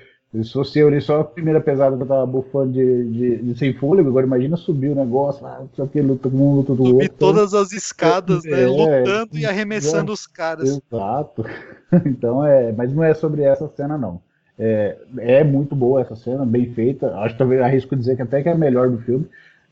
se 0.43 0.53
fosse 0.53 0.79
eu 0.79 0.89
ali 0.89 1.01
só 1.01 1.21
a 1.21 1.25
primeira 1.25 1.59
pesada 1.59 1.97
que 1.97 2.03
eu 2.03 2.07
tava 2.07 2.27
bufando 2.27 2.73
de, 2.73 3.11
de, 3.11 3.37
de 3.39 3.59
sem 3.59 3.73
fôlego, 3.73 4.11
agora 4.11 4.27
imagina 4.27 4.59
subir 4.59 4.91
o 4.91 4.95
negócio, 4.95 5.47
ah, 5.47 5.65
o 5.79 5.89
que, 5.89 6.03
luta 6.03 6.29
com 6.29 6.37
um, 6.37 6.55
luta 6.57 6.75
do 6.75 6.85
Subir 6.85 7.05
outro. 7.05 7.19
todas 7.19 7.55
as 7.55 7.73
escadas, 7.73 8.45
né? 8.45 8.65
É, 8.65 8.67
lutando 8.67 9.39
e 9.39 9.47
arremessando 9.47 10.13
é. 10.13 10.15
os 10.15 10.27
caras. 10.27 10.69
Exato. 10.69 11.45
Então 12.05 12.45
é. 12.45 12.71
Mas 12.71 12.93
não 12.93 13.03
é 13.03 13.15
sobre 13.15 13.41
essa 13.43 13.67
cena, 13.75 13.97
não. 13.97 14.21
É, 14.59 14.99
é 15.21 15.43
muito 15.43 15.75
boa 15.75 16.03
essa 16.03 16.15
cena, 16.15 16.45
bem 16.45 16.75
feita. 16.75 17.17
Acho 17.17 17.35
que 17.35 17.39
talvez 17.39 17.63
arrisco 17.63 17.97
dizer 17.97 18.15
que 18.15 18.21
até 18.21 18.43
que 18.43 18.49
é 18.51 18.53
a 18.53 18.59
melhor 18.59 18.91
do 18.91 18.99
filme. 18.99 19.27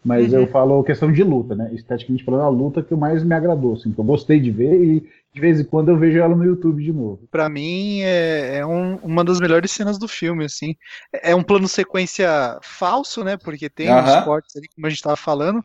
Mas 0.07 0.33
Uhum. 0.33 0.41
eu 0.41 0.47
falo 0.47 0.85
questão 0.85 1.11
de 1.13 1.23
luta, 1.25 1.55
né? 1.57 1.69
Esteticamente 1.75 2.25
falando, 2.25 2.43
a 2.45 2.49
luta 2.49 2.83
que 2.83 2.95
mais 2.95 3.25
me 3.25 3.35
agradou, 3.35 3.75
assim, 3.75 3.93
que 3.93 3.99
eu 3.99 4.05
gostei 4.05 4.39
de 4.39 4.51
ver 4.53 4.81
e 4.81 5.01
de 5.35 5.41
vez 5.41 5.61
em 5.61 5.65
quando 5.65 5.91
eu 5.91 5.99
vejo 5.99 6.19
ela 6.19 6.35
no 6.35 6.45
YouTube 6.45 6.83
de 6.83 6.93
novo. 6.93 7.21
Pra 7.31 7.49
mim 7.49 8.01
é, 8.03 8.59
é 8.59 8.67
um- 8.67 8.97
uma 9.03 9.25
das 9.25 9.41
melhores 9.41 9.71
cenas 9.73 9.99
do 9.99 10.07
filme, 10.09 10.45
assim. 10.45 10.75
É 11.13 11.35
um 11.35 11.43
plano 11.43 11.67
sequência 11.69 12.59
falso, 12.63 13.25
né? 13.25 13.37
Porque 13.37 13.69
tem 13.69 13.91
Aham. 13.91 14.03
uns 14.21 14.25
cortes 14.25 14.57
ali, 14.57 14.69
como 14.75 14.87
a 14.87 14.91
gente 14.91 15.03
tava 15.03 15.17
falando. 15.17 15.63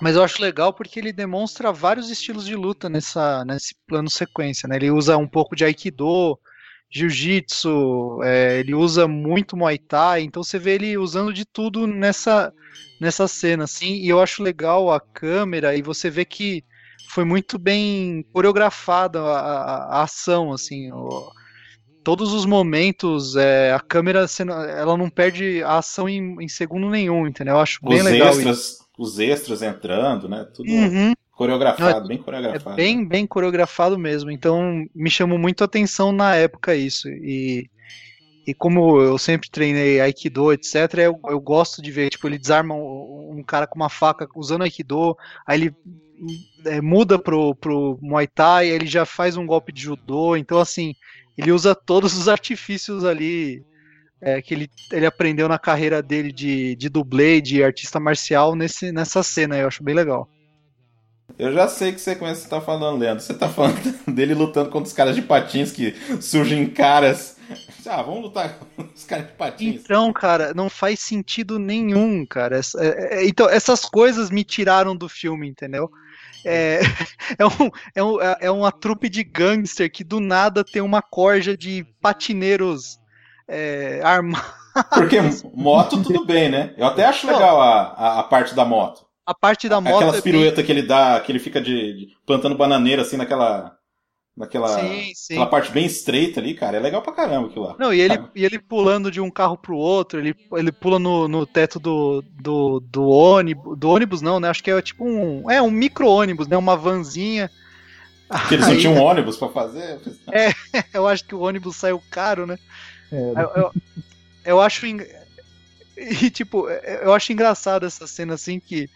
Mas 0.00 0.16
eu 0.16 0.22
acho 0.22 0.40
legal 0.40 0.72
porque 0.72 0.98
ele 0.98 1.12
demonstra 1.12 1.72
vários 1.72 2.10
estilos 2.10 2.44
de 2.46 2.54
luta 2.54 2.88
nessa, 2.88 3.44
nesse 3.44 3.74
plano 3.86 4.08
sequência, 4.10 4.68
né? 4.68 4.76
Ele 4.76 4.90
usa 4.90 5.16
um 5.16 5.26
pouco 5.28 5.54
de 5.54 5.64
Aikido, 5.64 6.38
Jiu-Jitsu, 6.92 8.22
é, 8.24 8.58
ele 8.60 8.74
usa 8.74 9.06
muito 9.08 9.56
Muay 9.56 9.78
Thai, 9.78 10.22
então 10.22 10.42
você 10.42 10.58
vê 10.58 10.74
ele 10.74 10.96
usando 10.98 11.32
de 11.32 11.44
tudo 11.44 11.86
nessa, 11.86 12.52
nessa 13.00 13.28
cena, 13.28 13.64
assim, 13.64 13.94
e 13.96 14.08
eu 14.08 14.20
acho 14.20 14.42
legal 14.42 14.92
a 14.92 15.00
câmera, 15.00 15.76
e 15.76 15.82
você 15.82 16.10
vê 16.10 16.24
que 16.24 16.64
foi 17.12 17.24
muito 17.24 17.58
bem 17.58 18.24
coreografada 18.32 19.20
a, 19.20 19.40
a- 19.40 20.00
a 20.00 20.02
ação, 20.02 20.52
assim, 20.52 20.90
o- 20.92 21.30
todos 22.02 22.32
os 22.32 22.46
momentos, 22.46 23.36
é, 23.36 23.72
a 23.72 23.80
câmera, 23.80 24.26
ela 24.76 24.96
não 24.96 25.10
perde 25.10 25.62
a 25.62 25.78
ação 25.78 26.08
em, 26.08 26.36
em 26.42 26.48
segundo 26.48 26.88
nenhum, 26.90 27.26
entendeu? 27.26 27.54
Eu 27.54 27.60
acho 27.60 27.78
bem 27.84 27.98
Os 27.98 28.04
legal 28.04 28.40
isso. 28.40 28.40
extras, 28.40 28.78
os 28.98 29.18
extras 29.18 29.62
entrando, 29.62 30.28
né? 30.28 30.44
Tudo 30.54 30.68
Uhum. 30.70 31.12
Coreografado, 31.40 32.06
bem 32.08 32.18
É 32.18 32.22
coreografado. 32.22 32.76
bem, 32.76 33.06
bem 33.06 33.26
coreografado 33.26 33.98
mesmo. 33.98 34.30
Então 34.30 34.84
me 34.94 35.10
chamou 35.10 35.38
muito 35.38 35.62
a 35.62 35.64
atenção 35.64 36.12
na 36.12 36.34
época 36.36 36.74
isso. 36.74 37.08
E, 37.08 37.70
e 38.46 38.54
como 38.54 39.00
eu 39.00 39.16
sempre 39.18 39.50
treinei 39.50 40.00
Aikido, 40.00 40.52
etc., 40.52 40.74
eu, 40.98 41.18
eu 41.28 41.40
gosto 41.40 41.80
de 41.82 41.90
ver, 41.90 42.10
tipo, 42.10 42.28
ele 42.28 42.38
desarma 42.38 42.74
um, 42.74 43.36
um 43.38 43.42
cara 43.44 43.66
com 43.66 43.76
uma 43.76 43.88
faca 43.88 44.28
usando 44.36 44.62
Aikido, 44.62 45.16
aí 45.46 45.60
ele 45.62 45.74
é, 46.66 46.80
muda 46.80 47.18
pro, 47.18 47.54
pro 47.54 47.98
Muay 48.02 48.26
Thai, 48.26 48.68
ele 48.68 48.86
já 48.86 49.06
faz 49.06 49.36
um 49.36 49.46
golpe 49.46 49.72
de 49.72 49.82
judô. 49.82 50.36
Então, 50.36 50.58
assim, 50.58 50.94
ele 51.38 51.52
usa 51.52 51.74
todos 51.74 52.16
os 52.16 52.28
artifícios 52.28 53.04
ali. 53.04 53.64
é, 54.22 54.42
que 54.42 54.54
ele, 54.54 54.70
ele 54.92 55.06
aprendeu 55.06 55.48
na 55.48 55.58
carreira 55.58 56.02
dele 56.02 56.32
de, 56.32 56.76
de 56.76 56.88
dublê, 56.90 57.40
de 57.40 57.64
artista 57.64 57.98
marcial 58.00 58.54
nesse, 58.54 58.92
nessa 58.92 59.22
cena, 59.22 59.56
eu 59.58 59.68
acho 59.68 59.82
bem 59.82 59.94
legal. 59.94 60.28
Eu 61.38 61.52
já 61.52 61.68
sei 61.68 61.92
que 61.92 62.00
sequência 62.00 62.42
você 62.44 62.48
tá 62.48 62.60
falando, 62.60 62.98
Leandro. 62.98 63.22
Você 63.22 63.34
tá 63.34 63.48
falando 63.48 63.76
dele 64.06 64.34
lutando 64.34 64.70
contra 64.70 64.86
os 64.86 64.92
caras 64.92 65.14
de 65.14 65.22
patins 65.22 65.72
que 65.72 65.94
surgem 66.20 66.66
caras. 66.68 67.36
Ah, 67.86 68.02
vamos 68.02 68.22
lutar 68.24 68.58
com 68.76 68.82
os 68.94 69.04
caras 69.04 69.26
de 69.26 69.32
patins. 69.32 69.80
Então, 69.82 70.12
cara, 70.12 70.54
não 70.54 70.68
faz 70.70 71.00
sentido 71.00 71.58
nenhum, 71.58 72.24
cara. 72.26 72.56
Essa- 72.58 72.82
é- 72.84 73.20
é- 73.20 73.26
então, 73.26 73.48
essas 73.48 73.84
coisas 73.84 74.30
me 74.30 74.44
tiraram 74.44 74.94
do 74.96 75.08
filme, 75.08 75.48
entendeu? 75.48 75.90
É, 76.44 76.80
é, 77.38 77.46
um, 77.46 77.70
é, 77.94 78.02
um, 78.02 78.16
é 78.40 78.50
uma 78.50 78.72
trupe 78.72 79.08
de 79.08 79.22
gangster 79.24 79.90
que 79.90 80.04
do 80.04 80.20
nada 80.20 80.64
tem 80.64 80.80
uma 80.82 81.02
corja 81.02 81.56
de 81.56 81.84
patineiros 82.00 82.98
é, 83.48 84.00
armados. 84.04 84.60
Porque 84.94 85.16
moto 85.52 86.00
tudo 86.02 86.24
bem, 86.24 86.48
né? 86.48 86.72
Eu 86.78 86.86
até 86.86 87.04
acho 87.04 87.26
legal 87.26 87.60
a, 87.60 87.82
a, 87.92 88.20
a 88.20 88.22
parte 88.22 88.54
da 88.54 88.64
moto. 88.64 89.09
A 89.26 89.34
parte 89.34 89.68
da 89.68 89.80
moto. 89.80 89.94
Aquelas 89.96 90.16
é 90.18 90.22
bem- 90.22 90.32
piruetas 90.32 90.64
que 90.66 90.72
ele 90.72 90.82
dá, 90.82 91.20
que 91.20 91.30
ele 91.30 91.38
fica 91.38 91.60
de, 91.60 91.92
de 91.94 92.08
plantando 92.26 92.56
bananeira 92.56 93.02
assim 93.02 93.16
naquela. 93.16 93.76
Naquela 94.36 94.68
Sim, 94.80 95.12
sim. 95.14 95.34
aquela 95.34 95.48
parte 95.48 95.70
bem 95.70 95.84
estreita 95.84 96.40
ali, 96.40 96.54
cara. 96.54 96.76
É 96.76 96.80
legal 96.80 97.02
pra 97.02 97.12
caramba 97.12 97.48
aquilo 97.48 97.64
lá. 97.66 97.76
Não, 97.78 97.92
e 97.92 98.00
ele, 98.00 98.18
e 98.34 98.44
ele 98.44 98.58
pulando 98.58 99.10
de 99.10 99.20
um 99.20 99.30
carro 99.30 99.58
pro 99.58 99.76
outro, 99.76 100.18
ele, 100.18 100.34
ele 100.52 100.72
pula 100.72 100.98
no, 100.98 101.28
no 101.28 101.44
teto 101.44 101.78
do, 101.78 102.22
do, 102.40 102.80
do 102.80 103.06
ônibus. 103.06 103.76
Do 103.78 103.90
ônibus 103.90 104.22
não, 104.22 104.40
né? 104.40 104.48
Acho 104.48 104.62
que 104.62 104.70
é 104.70 104.80
tipo 104.80 105.04
um. 105.04 105.50
É 105.50 105.60
um 105.60 105.70
micro-ônibus, 105.70 106.46
né? 106.48 106.56
Uma 106.56 106.76
vanzinha. 106.76 107.50
Que 108.48 108.54
eles 108.54 108.66
não 108.68 108.78
tinham 108.78 108.94
um 108.94 109.02
ônibus 109.02 109.36
pra 109.36 109.48
fazer. 109.48 109.98
Eu 110.94 111.06
acho 111.06 111.24
que 111.24 111.34
o 111.34 111.40
ônibus 111.40 111.76
saiu 111.76 112.00
caro, 112.10 112.46
né? 112.46 112.56
É, 113.12 113.16
Eu, 113.16 113.50
eu, 113.56 113.72
eu 114.44 114.60
acho. 114.60 114.86
E, 116.00 116.30
tipo, 116.30 116.68
eu 116.68 117.12
acho 117.12 117.32
engraçado 117.32 117.84
essa 117.84 118.06
cena 118.06 118.34
assim 118.34 118.58
que 118.58 118.88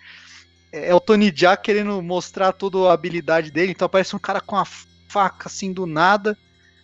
é 0.73 0.95
o 0.95 0.99
Tony 1.01 1.33
Jaa 1.35 1.57
querendo 1.57 2.01
mostrar 2.03 2.53
toda 2.53 2.79
a 2.89 2.93
habilidade 2.95 3.51
dele. 3.51 3.73
Então 3.73 3.87
aparece 3.87 4.17
um 4.17 4.19
cara 4.19 4.41
com 4.41 4.57
a 4.57 4.65
faca 5.09 5.49
assim 5.49 5.73
do 5.73 5.87
nada. 5.87 6.37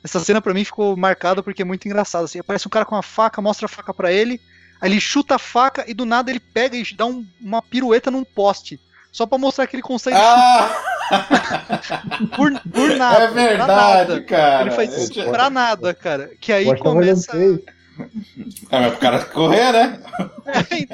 Essa 0.05 0.21
cena 0.21 0.41
pra 0.41 0.55
mim 0.55 0.65
ficou 0.65 0.97
marcada 0.97 1.43
porque 1.43 1.63
é 1.63 1.65
muito 1.65 1.87
engraçado. 1.87 2.25
Assim, 2.25 2.39
aparece 2.39 2.67
um 2.67 2.71
cara 2.71 2.85
com 2.85 2.95
a 2.97 3.03
faca, 3.03 3.41
mostra 3.43 3.67
a 3.67 3.69
faca 3.69 3.93
pra 3.95 4.13
ele, 4.13 4.41
aí 4.81 4.91
ele 4.91 5.01
chuta 5.01 5.35
a 5.35 5.39
faca 5.39 5.85
e 5.89 5.95
do 5.95 6.05
nada 6.05 6.31
ele 6.31 6.41
pega 6.41 6.77
e 6.77 6.85
dá 6.95 7.05
um- 7.07 7.27
uma 7.41 7.61
pirueta 7.63 8.11
num 8.11 8.25
poste. 8.25 8.79
Só 9.13 9.27
pra 9.27 9.39
mostrar 9.39 9.67
que 9.67 9.75
ele 9.75 9.83
consegue 9.83 10.17
Ah! 10.17 10.71
chutar 11.11 12.03
por, 12.37 12.53
por 12.61 12.91
nada. 12.97 13.25
é 13.25 13.31
verdade, 13.33 13.67
nada. 14.11 14.23
cara. 14.23 14.63
Ele 14.63 14.71
faz 14.71 14.97
isso 14.97 15.13
pra 15.31 15.51
nada, 15.51 15.93
cara. 15.93 16.31
Que 16.41 16.53
aí 16.53 16.79
começa. 16.79 17.33
É, 18.71 18.81
mas 18.81 18.91
pro 18.93 19.01
cara 19.01 19.25
correr, 19.25 19.73
né? 19.73 20.01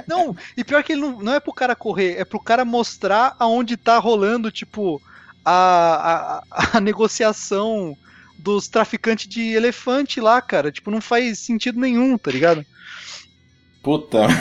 não, 0.07 0.36
e 0.57 0.64
pior 0.64 0.82
que 0.82 0.92
ele 0.92 1.00
não, 1.00 1.20
não 1.20 1.34
é 1.34 1.40
pro 1.40 1.52
cara 1.52 1.74
correr, 1.76 2.16
é 2.18 2.24
pro 2.24 2.40
cara 2.40 2.64
mostrar 2.64 3.36
aonde 3.38 3.76
tá 3.76 3.98
rolando, 3.98 4.50
tipo, 4.50 5.00
a, 5.44 6.42
a, 6.50 6.76
a 6.76 6.80
negociação 6.80 7.96
dos 8.38 8.68
traficantes 8.68 9.26
de 9.26 9.54
elefante 9.54 10.20
lá, 10.20 10.40
cara. 10.40 10.70
Tipo, 10.70 10.90
não 10.90 11.00
faz 11.00 11.38
sentido 11.38 11.80
nenhum, 11.80 12.16
tá 12.18 12.30
ligado? 12.30 12.64
Puta. 13.87 14.26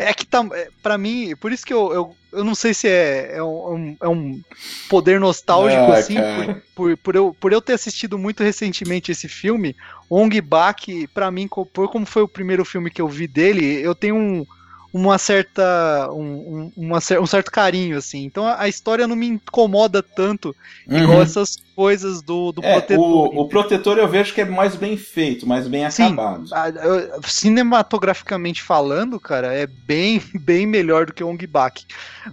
É 0.00 0.14
que 0.14 0.24
tá, 0.24 0.46
é, 0.52 0.68
pra 0.80 0.96
mim, 0.96 1.34
por 1.40 1.50
isso 1.50 1.66
que 1.66 1.74
eu, 1.74 1.92
eu, 1.92 2.16
eu 2.32 2.44
não 2.44 2.54
sei 2.54 2.72
se 2.72 2.86
é, 2.86 3.32
é, 3.34 3.42
um, 3.42 3.96
é 4.00 4.08
um 4.08 4.40
poder 4.88 5.18
nostálgico, 5.18 5.90
Ah, 5.90 5.96
assim, 5.96 6.14
por, 6.14 6.62
por, 6.74 6.96
por 6.98 7.16
eu, 7.16 7.36
por 7.40 7.52
eu 7.52 7.60
ter 7.60 7.72
assistido 7.72 8.16
muito 8.16 8.44
recentemente 8.44 9.10
esse 9.10 9.26
filme, 9.26 9.74
Ong 10.08 10.40
Bak, 10.40 11.08
pra 11.08 11.32
mim, 11.32 11.48
por 11.48 11.90
como 11.90 12.06
foi 12.06 12.22
o 12.22 12.28
primeiro 12.28 12.64
filme 12.64 12.92
que 12.92 13.02
eu 13.02 13.08
vi 13.08 13.26
dele, 13.26 13.80
eu 13.82 13.92
tenho 13.92 14.14
um, 14.14 14.46
uma 14.92 15.18
certa, 15.18 16.08
um, 16.12 16.66
um, 16.66 16.72
uma 16.76 16.98
um 17.20 17.26
certo 17.26 17.50
carinho, 17.50 17.98
assim. 17.98 18.24
Então 18.24 18.46
a, 18.46 18.62
a 18.62 18.68
história 18.68 19.06
não 19.06 19.16
me 19.16 19.26
incomoda 19.26 20.02
tanto, 20.02 20.54
igual 20.94 21.18
Uhum. 21.18 21.22
essas 21.22 21.56
coisas 21.74 22.22
do, 22.22 22.52
do 22.52 22.62
É, 22.62 22.74
protetor. 22.74 22.98
o, 22.98 23.42
o 23.42 23.48
protetor 23.48 23.98
eu 23.98 24.08
vejo 24.08 24.34
que 24.34 24.40
é 24.40 24.44
mais 24.44 24.74
bem 24.74 24.96
feito, 24.96 25.46
mais 25.46 25.68
bem 25.68 25.84
Sim. 25.90 26.04
acabado. 26.14 26.44
Ah, 26.52 26.68
eu- 26.70 27.22
Cinematograficamente 27.22 28.62
falando, 28.62 29.20
cara, 29.20 29.54
é 29.54 29.66
bem, 29.66 30.20
bem 30.42 30.66
melhor 30.66 31.06
do 31.06 31.14
que 31.14 31.22
o 31.22 31.28
Ong 31.28 31.46
Bak. 31.46 31.84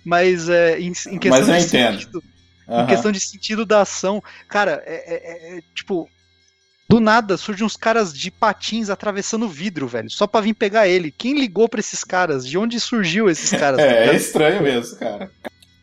Mas 0.03 0.49
é, 0.49 0.79
em, 0.79 0.91
em 1.07 1.19
questão 1.19 1.29
Mas 1.29 1.47
eu 1.49 1.55
de 1.55 1.61
entendo. 1.61 1.97
sentido, 1.99 2.23
em 2.75 2.83
Aham. 2.83 2.85
questão 2.85 3.11
de 3.11 3.19
sentido 3.19 3.65
da 3.65 3.81
ação, 3.81 4.21
cara, 4.49 4.81
é- 4.85 5.55
é- 5.55 5.57
é, 5.57 5.61
tipo, 5.75 6.09
Do 6.87 6.99
nada 6.99 7.35
surgem 7.37 7.65
uns 7.65 7.75
caras 7.75 8.13
de 8.13 8.29
patins 8.29 8.89
atravessando 8.89 9.45
o 9.45 9.49
vidro, 9.49 9.87
velho, 9.87 10.09
só 10.09 10.27
pra 10.27 10.41
vir 10.41 10.53
pegar 10.53 10.87
ele. 10.87 11.11
Quem 11.11 11.33
ligou 11.33 11.67
pra 11.67 11.79
esses 11.79 12.03
caras? 12.03 12.47
De 12.47 12.57
onde 12.57 12.79
surgiu 12.79 13.29
esses 13.29 13.49
caras? 13.57 13.79
é, 13.79 14.09
é 14.09 14.15
estranho 14.15 14.61
mesmo, 14.61 14.97
cara. 14.97 15.31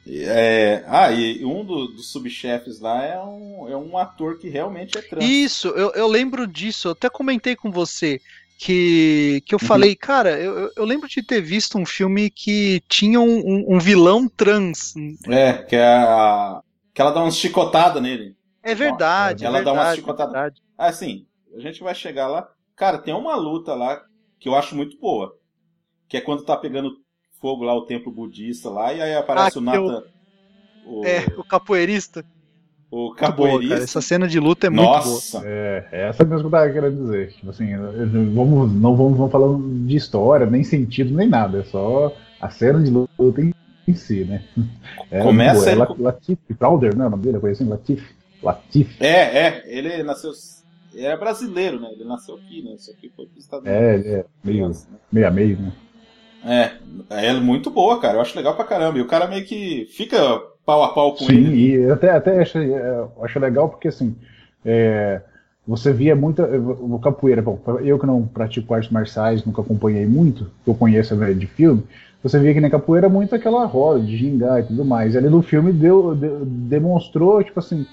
É, 0.07 0.82
ah, 0.88 1.12
e 1.12 1.44
um 1.44 1.64
do, 1.64 1.86
dos 1.88 2.11
subchefes 2.11 2.80
lá 2.80 3.05
é 3.05 3.18
um, 3.20 3.68
é 3.68 3.76
um 3.76 3.96
ator 3.96 4.38
que 4.38 4.48
realmente 4.48 4.98
é 4.98 5.00
trans. 5.00 5.24
Isso, 5.24 5.68
eu, 5.68 5.92
eu 5.92 6.09
lembro 6.09 6.46
disso, 6.46 6.88
eu 6.88 6.92
até 6.92 7.09
comentei 7.09 7.55
com 7.55 7.70
você 7.70 8.20
que, 8.59 9.42
que 9.44 9.55
eu 9.55 9.59
uhum. 9.61 9.66
falei, 9.66 9.96
cara, 9.96 10.38
eu, 10.38 10.70
eu 10.76 10.84
lembro 10.84 11.09
de 11.09 11.22
ter 11.22 11.40
visto 11.40 11.78
um 11.78 11.86
filme 11.86 12.30
que 12.30 12.80
tinha 12.88 13.20
um, 13.20 13.38
um, 13.38 13.76
um 13.76 13.78
vilão 13.78 14.28
trans. 14.28 14.94
É, 15.28 15.53
que 15.55 15.74
é 15.74 15.84
a. 15.84 16.61
que 16.94 17.00
ela 17.00 17.11
dá 17.11 17.22
uma 17.22 17.30
chicotada 17.30 18.00
nele. 18.00 18.36
É 18.62 18.74
verdade. 18.74 19.44
Ela 19.44 19.58
é 19.58 19.62
verdade, 19.62 19.76
dá 19.76 19.82
uma 19.82 19.94
chicotada. 19.94 20.54
É 20.78 20.86
assim, 20.86 21.26
a 21.54 21.60
gente 21.60 21.82
vai 21.82 21.94
chegar 21.94 22.28
lá. 22.28 22.48
Cara, 22.76 22.98
tem 22.98 23.14
uma 23.14 23.36
luta 23.36 23.74
lá 23.74 24.02
que 24.38 24.48
eu 24.48 24.54
acho 24.54 24.76
muito 24.76 24.98
boa. 24.98 25.36
Que 26.08 26.16
é 26.16 26.20
quando 26.20 26.44
tá 26.44 26.56
pegando 26.56 26.96
fogo 27.40 27.64
lá, 27.64 27.74
o 27.74 27.86
templo 27.86 28.12
budista 28.12 28.70
lá, 28.70 28.92
e 28.92 29.02
aí 29.02 29.14
aparece 29.14 29.58
ah, 29.58 29.60
o 29.60 29.64
Nathan. 29.64 30.04
Eu... 30.04 30.12
O... 30.84 31.04
É, 31.04 31.26
o 31.36 31.44
capoeirista. 31.44 32.24
O 32.90 33.14
capoeirista. 33.14 33.74
Boa, 33.74 33.84
Essa 33.84 34.00
cena 34.00 34.28
de 34.28 34.38
luta 34.38 34.66
é 34.66 34.70
Nossa. 34.70 35.08
muito 35.08 35.32
boa. 35.32 35.44
É, 35.46 35.88
é 35.90 36.08
essa 36.08 36.24
mesmo 36.24 36.40
que 36.40 36.46
eu 36.46 36.60
tava 36.60 36.72
querendo 36.72 37.02
dizer. 37.02 37.32
Tipo 37.32 37.50
assim, 37.50 37.74
vamos, 38.34 38.72
não 38.72 38.94
vamos, 38.94 39.16
vamos 39.16 39.32
falando 39.32 39.86
de 39.86 39.96
história, 39.96 40.46
nem 40.46 40.62
sentido, 40.62 41.14
nem 41.14 41.28
nada. 41.28 41.60
É 41.60 41.64
só 41.64 42.14
a 42.40 42.50
cena 42.50 42.82
de 42.82 42.90
luta 42.90 43.40
em, 43.40 43.94
si, 43.94 44.24
né? 44.24 44.44
É, 45.10 45.22
Começa 45.22 45.74
boa. 45.74 45.96
É 45.98 46.02
Latif 46.02 46.38
Crowder, 46.58 46.96
né? 46.96 47.06
O 47.06 47.10
nome 47.10 47.22
dele, 47.22 47.38
eu 47.42 47.46
assim, 47.46 47.68
Latif. 47.68 48.02
Latif. 48.43 49.01
É, 49.01 49.47
é. 49.47 49.62
Ele 49.66 50.03
nasceu. 50.03 50.32
é 50.95 51.16
brasileiro, 51.16 51.80
né? 51.80 51.90
Ele 51.93 52.05
nasceu 52.05 52.34
aqui, 52.36 52.62
né? 52.62 52.74
Isso 52.74 52.90
aqui 52.90 53.11
foi 53.14 53.26
pros 53.26 53.45
Estados 53.45 53.66
Unidos. 53.66 53.82
É, 53.82 53.95
ele 53.95 54.09
é 54.09 54.24
meio, 54.45 54.68
né? 54.68 54.74
meio 55.11 55.28
a 55.28 55.30
meio, 55.30 55.59
né? 55.59 55.72
É, 56.45 57.28
é 57.28 57.32
muito 57.34 57.70
boa, 57.70 58.01
cara. 58.01 58.16
Eu 58.16 58.20
acho 58.20 58.36
legal 58.36 58.57
pra 58.57 58.64
caramba. 58.64 58.99
E 58.99 59.03
o 59.03 59.07
cara 59.07 59.26
meio 59.26 59.45
que 59.45 59.86
fica 59.90 60.40
pau 60.66 60.82
a 60.82 60.93
pau 60.93 61.12
com 61.12 61.24
Sim, 61.24 61.34
ele. 61.34 61.47
Sim, 61.47 61.86
e 61.86 61.90
até, 61.90 62.11
até 62.11 62.40
acho, 62.40 62.59
é, 62.59 63.09
acho 63.22 63.38
legal 63.38 63.68
porque 63.68 63.88
assim. 63.88 64.16
É, 64.64 65.22
você 65.66 65.93
via 65.93 66.16
muita. 66.16 66.45
O 66.45 66.99
capoeira, 66.99 67.40
bom, 67.40 67.61
eu 67.82 67.99
que 67.99 68.07
não 68.07 68.26
pratico 68.26 68.74
artes 68.74 68.90
marciais, 68.90 69.45
nunca 69.45 69.62
acompanhei 69.62 70.07
muito, 70.07 70.51
que 70.64 70.70
eu 70.70 70.74
conheço 70.74 71.16
de 71.34 71.47
filme, 71.47 71.84
você 72.22 72.38
via 72.38 72.53
que 72.53 72.61
na 72.61 72.70
capoeira 72.70 73.09
muito 73.09 73.34
aquela 73.34 73.64
roda 73.64 74.01
de 74.01 74.16
gingar 74.16 74.61
e 74.61 74.64
tudo 74.64 74.84
mais. 74.84 75.16
Ali 75.16 75.28
no 75.28 75.43
filme 75.43 75.72
deu, 75.72 76.14
deu, 76.14 76.45
demonstrou, 76.45 77.43
tipo 77.45 77.61
assim, 77.61 77.86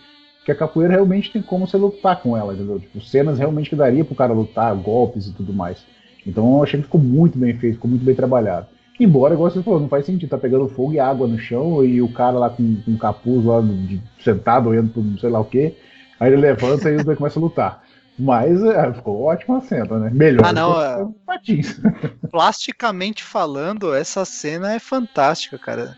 que 0.49 0.53
a 0.53 0.55
capoeira 0.55 0.93
realmente 0.93 1.31
tem 1.31 1.41
como 1.41 1.67
você 1.67 1.77
lutar 1.77 2.19
com 2.21 2.35
ela, 2.35 2.53
entendeu? 2.53 2.79
Tipo, 2.79 2.99
cenas 3.01 3.37
realmente 3.37 3.69
que 3.69 3.75
daria 3.75 4.03
pro 4.03 4.15
cara 4.15 4.33
lutar, 4.33 4.75
golpes 4.75 5.27
e 5.27 5.33
tudo 5.33 5.53
mais. 5.53 5.85
Então 6.25 6.57
eu 6.57 6.63
achei 6.63 6.79
que 6.79 6.85
ficou 6.85 6.99
muito 6.99 7.37
bem 7.37 7.55
feito, 7.57 7.75
ficou 7.75 7.89
muito 7.89 8.03
bem 8.03 8.15
trabalhado. 8.15 8.67
Embora, 8.99 9.33
igual 9.33 9.49
você 9.49 9.61
falou, 9.61 9.79
não 9.79 9.87
faz 9.87 10.05
sentido, 10.05 10.29
tá 10.29 10.37
pegando 10.37 10.67
fogo 10.67 10.93
e 10.93 10.99
água 10.99 11.27
no 11.27 11.37
chão 11.37 11.85
e 11.85 12.01
o 12.01 12.11
cara 12.11 12.37
lá 12.37 12.49
com, 12.49 12.75
com 12.83 12.91
um 12.91 12.97
capuz 12.97 13.45
lá 13.45 13.61
de, 13.61 14.01
sentado, 14.21 14.69
olhando 14.69 14.91
pro 14.91 15.19
sei 15.19 15.29
lá 15.29 15.39
o 15.39 15.45
que, 15.45 15.75
aí 16.19 16.33
ele 16.33 16.41
levanta 16.41 16.89
e 16.89 16.95
os 16.95 17.05
dois 17.05 17.17
começam 17.19 17.41
a 17.41 17.45
lutar. 17.45 17.83
Mas 18.17 18.61
é, 18.63 18.91
ficou 18.91 19.21
ótima 19.21 19.59
a 19.59 19.61
cena, 19.61 19.99
né? 19.99 20.09
Melhor 20.11 20.45
ah, 20.45 20.51
não, 20.51 20.81
é... 20.81 21.07
patins. 21.25 21.79
Plasticamente 22.29 23.23
falando, 23.23 23.93
essa 23.93 24.25
cena 24.25 24.73
é 24.73 24.79
fantástica, 24.79 25.57
cara. 25.57 25.97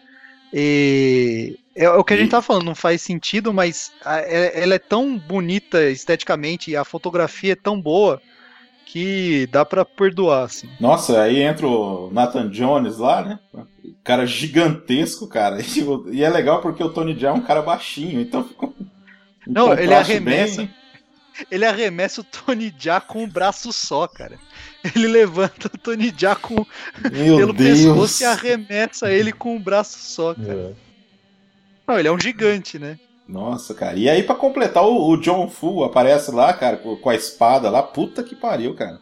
E 0.53 1.57
é, 1.75 1.85
é 1.85 1.89
o 1.89 2.03
que 2.03 2.13
a 2.13 2.17
gente 2.17 2.31
tá 2.31 2.41
falando, 2.41 2.65
não 2.65 2.75
faz 2.75 3.01
sentido, 3.01 3.53
mas 3.53 3.91
é, 4.05 4.61
ela 4.61 4.75
é 4.75 4.79
tão 4.79 5.17
bonita 5.17 5.83
esteticamente 5.89 6.71
e 6.71 6.75
a 6.75 6.83
fotografia 6.83 7.53
é 7.53 7.55
tão 7.55 7.79
boa 7.79 8.21
que 8.85 9.47
dá 9.47 9.63
para 9.63 9.85
perdoar, 9.85 10.43
assim. 10.43 10.69
Nossa, 10.79 11.21
aí 11.21 11.41
entra 11.41 11.65
o 11.65 12.11
Nathan 12.11 12.49
Jones 12.49 12.97
lá, 12.97 13.21
né? 13.21 13.39
Cara 14.03 14.25
gigantesco, 14.25 15.27
cara. 15.27 15.59
E 16.11 16.23
é 16.23 16.29
legal 16.29 16.61
porque 16.61 16.83
o 16.83 16.89
Tony 16.89 17.17
Jaa 17.17 17.29
é 17.29 17.33
um 17.33 17.41
cara 17.41 17.61
baixinho, 17.61 18.19
então 18.19 18.43
fica 18.43 18.65
um 18.65 18.73
Não, 19.47 19.73
ele 19.73 19.93
arremessa. 19.93 20.63
Bem... 20.63 20.75
Ele 21.49 21.65
arremessa 21.65 22.19
o 22.19 22.23
Tony 22.25 22.73
Jaa 22.77 22.99
com 22.99 23.23
o 23.23 23.27
braço 23.27 23.71
só, 23.71 24.07
cara. 24.07 24.37
Ele 24.95 25.07
levanta 25.07 25.67
o 25.67 25.77
Tony 25.77 26.13
Jaa 26.15 26.35
com 26.35 26.65
pelo 27.01 27.53
Deus. 27.53 27.79
pescoço 27.79 28.23
e 28.23 28.25
arremessa 28.25 29.11
ele 29.11 29.31
com 29.31 29.55
o 29.55 29.59
braço 29.59 29.99
só, 29.99 30.33
cara. 30.33 30.53
É. 30.53 30.73
Não, 31.87 31.99
ele 31.99 32.07
é 32.07 32.11
um 32.11 32.19
gigante, 32.19 32.79
né? 32.79 32.97
Nossa, 33.27 33.73
cara. 33.73 33.97
E 33.97 34.09
aí, 34.09 34.23
para 34.23 34.35
completar, 34.35 34.83
o, 34.83 35.09
o, 35.09 35.17
John 35.17 35.47
Fu 35.49 35.83
aparece 35.83 36.31
lá, 36.31 36.53
cara, 36.53 36.77
com 36.77 37.09
a 37.09 37.15
espada 37.15 37.69
lá. 37.69 37.81
Puta 37.81 38.23
que 38.23 38.35
pariu, 38.35 38.75
cara. 38.75 38.99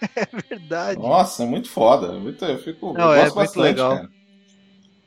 É 0.14 0.26
verdade. 0.50 1.00
Nossa, 1.00 1.44
é 1.44 1.46
muito 1.46 1.70
foda. 1.70 2.12
Muito, 2.12 2.44
eu 2.44 2.58
fico. 2.58 2.92
Não, 2.92 3.14
eu 3.14 3.14
é 3.14 3.22
gosto 3.22 3.36
bastante, 3.36 3.64
legal. 3.64 3.96
cara. 3.96 4.10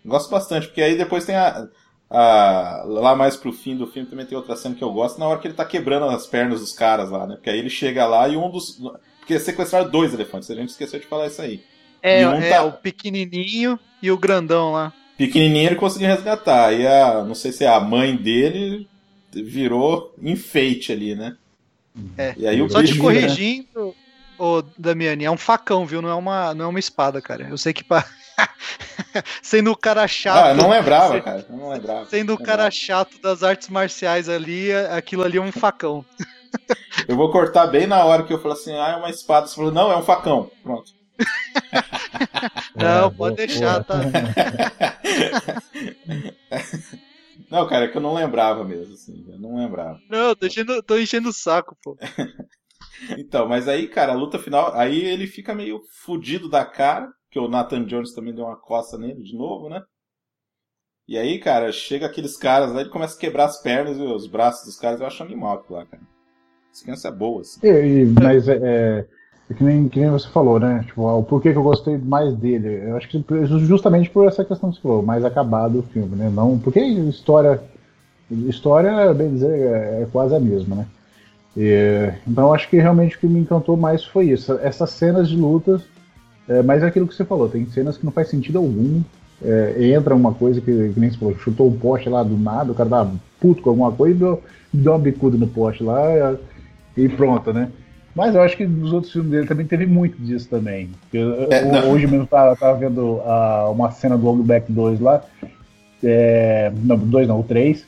Gosto 0.03 0.30
bastante, 0.32 0.67
porque 0.67 0.82
aí 0.82 0.97
depois 0.97 1.23
tem 1.23 1.36
a, 1.36 1.67
a. 2.09 2.84
Lá 2.86 3.15
mais 3.15 3.38
pro 3.38 3.53
fim 3.53 3.78
do 3.78 3.86
filme 3.86 4.09
também 4.09 4.25
tem 4.25 4.36
outra 4.36 4.55
cena 4.55 4.73
que 4.73 4.84
eu 4.84 4.91
gosto, 4.91 5.19
na 5.19 5.28
hora 5.28 5.39
que 5.39 5.47
ele 5.47 5.53
tá 5.53 5.65
quebrando 5.65 6.05
as 6.05 6.25
pernas 6.25 6.61
dos 6.61 6.73
caras 6.73 7.11
lá, 7.11 7.28
né? 7.28 7.36
Porque 7.36 7.49
aí 7.49 7.59
ele 7.59 7.69
chega 7.69 8.07
lá 8.07 8.28
e 8.28 8.36
um 8.36 8.49
dos. 8.49 8.82
Porque 9.28 9.39
sequestraram 9.39 9.89
dois 9.89 10.13
elefantes, 10.13 10.49
a 10.49 10.55
gente 10.55 10.69
esqueceu 10.69 10.99
de 10.99 11.05
falar 11.05 11.28
isso 11.28 11.41
aí. 11.41 11.61
É, 12.01 12.25
um 12.25 12.36
é 12.36 12.49
tá... 12.51 12.63
o 12.63 12.71
pequenininho 12.71 13.78
e 14.01 14.09
o 14.09 14.17
grandão 14.17 14.71
lá 14.71 14.93
pequenininho 15.17 15.69
ele 15.69 15.75
conseguiu 15.75 16.07
resgatar. 16.07 16.71
E 16.71 16.86
a, 16.86 17.23
não 17.23 17.36
sei 17.36 17.51
se 17.51 17.65
é 17.65 17.67
a 17.67 17.80
mãe 17.80 18.15
dele 18.15 18.88
virou 19.34 20.13
enfeite 20.21 20.91
ali, 20.91 21.15
né? 21.15 21.36
É. 22.17 22.34
E 22.38 22.47
aí 22.47 22.61
o 22.61 22.69
Só 22.69 22.84
te 22.84 22.93
né? 22.93 22.99
corrigindo, 22.99 23.95
ô 24.38 24.63
Damiani, 24.78 25.25
é 25.25 25.32
um 25.32 25.38
facão, 25.38 25.86
viu? 25.86 26.01
Não 26.01 26.09
é 26.09 26.13
uma, 26.13 26.53
não 26.53 26.65
é 26.65 26.67
uma 26.67 26.80
espada, 26.80 27.19
cara. 27.21 27.47
Eu 27.49 27.57
sei 27.57 27.73
que 27.73 27.84
pra... 27.84 28.05
sendo 29.41 29.71
o 29.71 29.75
cara 29.75 30.07
chato. 30.07 30.45
Ah, 30.45 30.53
não 30.53 30.69
lembrava, 30.69 31.19
cara. 31.19 31.45
Não 31.49 31.69
lembrava. 31.69 32.05
Sendo 32.05 32.36
o 32.36 32.38
cara 32.38 32.69
chato 32.69 33.19
das 33.19 33.41
artes 33.41 33.67
marciais 33.67 34.30
ali, 34.30 34.71
aquilo 34.71 35.23
ali 35.23 35.38
é 35.38 35.41
um 35.41 35.51
facão. 35.51 36.05
Eu 37.08 37.16
vou 37.16 37.32
cortar 37.32 37.68
bem 37.68 37.88
na 37.88 38.03
hora 38.03 38.24
que 38.24 38.34
eu 38.34 38.39
falo 38.39 38.53
assim, 38.53 38.74
ah, 38.74 38.89
é 38.89 38.95
uma 38.95 39.10
espada. 39.10 39.47
Você 39.47 39.55
falou, 39.55 39.72
não, 39.72 39.91
é 39.91 39.97
um 39.97 40.03
facão. 40.03 40.51
Pronto. 40.64 40.91
Não, 42.76 43.08
é, 43.08 43.10
pode 43.10 43.36
deixar, 43.38 43.84
tá? 43.84 43.95
Não, 47.49 47.68
cara, 47.68 47.86
é 47.86 47.88
que 47.88 47.97
eu 47.97 48.01
não 48.01 48.14
lembrava 48.14 48.64
mesmo, 48.64 48.93
assim, 48.93 49.26
eu 49.28 49.39
não 49.39 49.55
lembrava. 49.55 49.97
Não, 50.10 50.36
tô 50.36 50.45
enchendo, 50.45 50.84
tô 50.84 50.97
enchendo 50.97 51.30
o 51.30 51.34
saco, 51.34 51.78
pô. 51.82 51.97
então, 53.18 53.47
mas 53.47 53.70
aí, 53.70 53.88
cara, 53.88 54.12
a 54.12 54.16
luta 54.16 54.38
final, 54.38 54.74
aí 54.76 54.99
ele 54.99 55.26
fica 55.28 55.55
meio 55.55 55.82
fudido 56.03 56.49
da 56.49 56.66
cara, 56.66 57.10
que 57.32 57.39
o 57.39 57.47
Nathan 57.47 57.86
Jones 57.86 58.14
também 58.14 58.36
deu 58.36 58.45
uma 58.45 58.60
coça 58.60 58.97
nele 58.97 59.24
de 59.24 59.36
novo, 59.38 59.70
né? 59.70 59.82
E 61.08 61.18
aí, 61.18 61.39
cara, 61.39 61.72
chega 61.72 62.05
aqueles 62.05 62.36
caras, 62.36 62.72
aí 62.72 62.82
ele 62.82 62.89
começa 62.89 63.16
a 63.16 63.20
quebrar 63.20 63.45
as 63.45 63.62
pernas 63.62 63.97
e 63.97 64.01
os 64.01 64.28
braços 64.28 64.66
dos 64.66 64.78
caras, 64.78 64.99
eu 64.99 65.08
acho 65.08 65.24
animal 65.24 65.60
aquilo 65.60 65.80
lá, 65.80 65.86
cara. 65.86 66.03
Criança 66.84 67.11
boa, 67.11 67.41
assim. 67.41 67.59
E, 67.63 68.05
mas 68.19 68.47
é, 68.47 68.59
é 68.61 69.05
é 69.49 69.53
que 69.53 69.63
nem, 69.63 69.88
que 69.88 69.99
nem 69.99 70.09
você 70.09 70.28
falou, 70.28 70.59
né? 70.59 70.84
Tipo, 70.86 71.03
o 71.03 71.23
porquê 71.23 71.53
que 71.53 71.57
eu 71.57 71.63
gostei 71.63 71.97
mais 71.97 72.36
dele. 72.36 72.84
Eu 72.86 72.97
acho 72.97 73.07
que 73.07 73.23
justamente 73.65 74.09
por 74.09 74.28
essa 74.28 74.43
questão 74.43 74.69
que 74.69 74.75
você 74.75 74.82
falou, 74.82 75.01
mais 75.01 75.23
acabado 75.23 75.80
o 75.80 75.84
filme, 75.84 76.15
né? 76.15 76.30
Não, 76.30 76.59
porque 76.59 76.80
história. 76.80 77.61
História, 78.30 79.13
bem 79.13 79.34
dizer, 79.34 79.57
é, 79.57 80.01
é 80.01 80.07
quase 80.11 80.36
a 80.36 80.39
mesma, 80.39 80.75
né? 80.75 80.86
E, 81.55 82.11
então 82.28 82.53
acho 82.53 82.69
que 82.69 82.75
realmente 82.75 83.15
o 83.15 83.19
que 83.19 83.28
me 83.28 83.39
encantou 83.39 83.78
mais 83.78 84.03
foi 84.03 84.25
isso. 84.32 84.51
Essas 84.61 84.89
cenas 84.89 85.30
de 85.30 85.38
lutas, 85.38 85.82
é, 86.49 86.61
mas 86.61 86.84
é 86.84 86.88
aquilo 86.88 87.07
que 87.07 87.15
você 87.15 87.23
falou, 87.23 87.47
tem 87.47 87.65
cenas 87.67 87.97
que 87.97 88.03
não 88.03 88.11
faz 88.11 88.28
sentido 88.28 88.57
algum. 88.57 89.01
É, 89.41 89.91
entra 89.93 90.13
uma 90.13 90.34
coisa 90.34 90.59
que, 90.59 90.89
que 90.89 90.99
nem 90.99 91.09
você 91.09 91.17
falou, 91.17 91.38
chutou 91.38 91.69
um 91.69 91.78
poste 91.78 92.09
lá 92.09 92.21
do 92.21 92.36
nada, 92.36 92.71
o 92.71 92.75
cara 92.75 92.89
dá 92.89 93.11
puto 93.39 93.61
com 93.61 93.69
alguma 93.69 93.91
coisa 93.93 94.15
e 94.15 94.19
deu, 94.19 94.43
deu 94.73 94.91
uma 94.91 94.99
bicuda 94.99 95.38
no 95.38 95.47
poste 95.47 95.84
lá 95.84 96.36
e 96.98 97.08
pronto, 97.08 97.54
né? 97.54 97.70
Mas 98.16 98.34
eu 98.34 98.41
acho 98.41 98.58
que 98.58 98.66
nos 98.66 98.91
outros 98.91 99.14
filmes 99.14 99.32
dele 99.32 99.45
também 99.45 99.68
teve 99.68 99.86
muito 99.86 100.20
disso 100.20 100.50
também. 100.50 100.89
Eu, 101.14 101.48
é, 101.52 101.84
hoje 101.86 102.08
mesmo 102.08 102.26
tava, 102.26 102.56
tava 102.56 102.78
vendo 102.80 103.22
uma 103.72 103.91
cena 103.91 104.18
do 104.18 104.26
Long 104.26 104.41
Black 104.41 104.72
2 104.72 105.00
lá. 105.00 105.22
É, 106.04 106.72
não, 106.84 106.98
2 106.98 107.28
não, 107.28 107.39
o 107.39 107.43
3. 107.43 107.86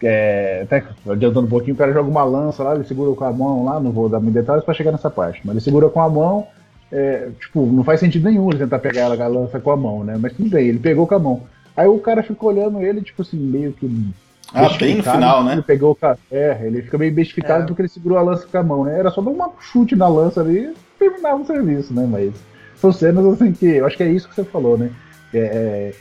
É, 0.00 0.60
até 0.62 0.84
adiantando 1.08 1.46
um 1.46 1.50
pouquinho, 1.50 1.74
o 1.74 1.76
cara 1.76 1.92
joga 1.92 2.08
uma 2.08 2.22
lança 2.22 2.62
lá, 2.62 2.74
ele 2.74 2.84
segura 2.84 3.16
com 3.16 3.24
a 3.24 3.32
mão 3.32 3.64
lá, 3.64 3.80
não 3.80 3.90
vou 3.90 4.08
dar 4.08 4.20
muito 4.20 4.34
detalhes 4.34 4.64
para 4.64 4.74
chegar 4.74 4.92
nessa 4.92 5.10
parte, 5.10 5.40
mas 5.42 5.54
ele 5.54 5.64
segura 5.64 5.88
com 5.88 6.00
a 6.00 6.08
mão, 6.08 6.46
é, 6.92 7.30
tipo, 7.40 7.64
não 7.64 7.82
faz 7.82 7.98
sentido 7.98 8.28
nenhum 8.28 8.50
ele 8.50 8.58
tentar 8.58 8.78
pegar 8.78 9.02
ela, 9.02 9.24
a 9.24 9.26
lança 9.26 9.58
com 9.58 9.70
a 9.70 9.76
mão, 9.76 10.04
né? 10.04 10.16
Mas 10.20 10.34
tudo 10.34 10.50
bem, 10.50 10.68
ele 10.68 10.78
pegou 10.78 11.06
com 11.06 11.14
a 11.14 11.18
mão. 11.18 11.42
Aí 11.76 11.88
o 11.88 11.98
cara 11.98 12.22
ficou 12.22 12.50
olhando 12.50 12.80
ele, 12.82 13.00
tipo 13.00 13.22
assim, 13.22 13.38
meio 13.38 13.72
que 13.72 13.86
ah, 14.54 14.68
bem 14.78 14.96
no 14.96 15.02
final, 15.02 15.44
né? 15.44 15.52
Ele 15.54 15.62
pegou 15.62 15.98
o 16.00 16.16
É, 16.30 16.60
ele 16.62 16.82
fica 16.82 16.98
meio 16.98 17.12
bestificado 17.12 17.64
é. 17.64 17.66
porque 17.66 17.82
ele 17.82 17.88
segurou 17.88 18.18
a 18.18 18.22
lança 18.22 18.46
com 18.46 18.58
a 18.58 18.62
mão, 18.62 18.84
né? 18.84 18.98
Era 18.98 19.10
só 19.10 19.20
dar 19.20 19.30
um 19.30 19.50
chute 19.60 19.96
na 19.96 20.08
lança 20.08 20.40
ali 20.40 20.58
e 20.58 20.74
terminava 20.98 21.42
o 21.42 21.46
serviço, 21.46 21.92
né? 21.92 22.06
Mas 22.08 22.32
são 22.76 22.92
cenas 22.92 23.24
assim 23.26 23.52
que. 23.52 23.66
Eu 23.66 23.86
acho 23.86 23.96
que 23.96 24.02
é 24.02 24.10
isso 24.10 24.28
que 24.28 24.34
você 24.34 24.44
falou, 24.44 24.78
né? 24.78 24.90
É, 25.34 25.92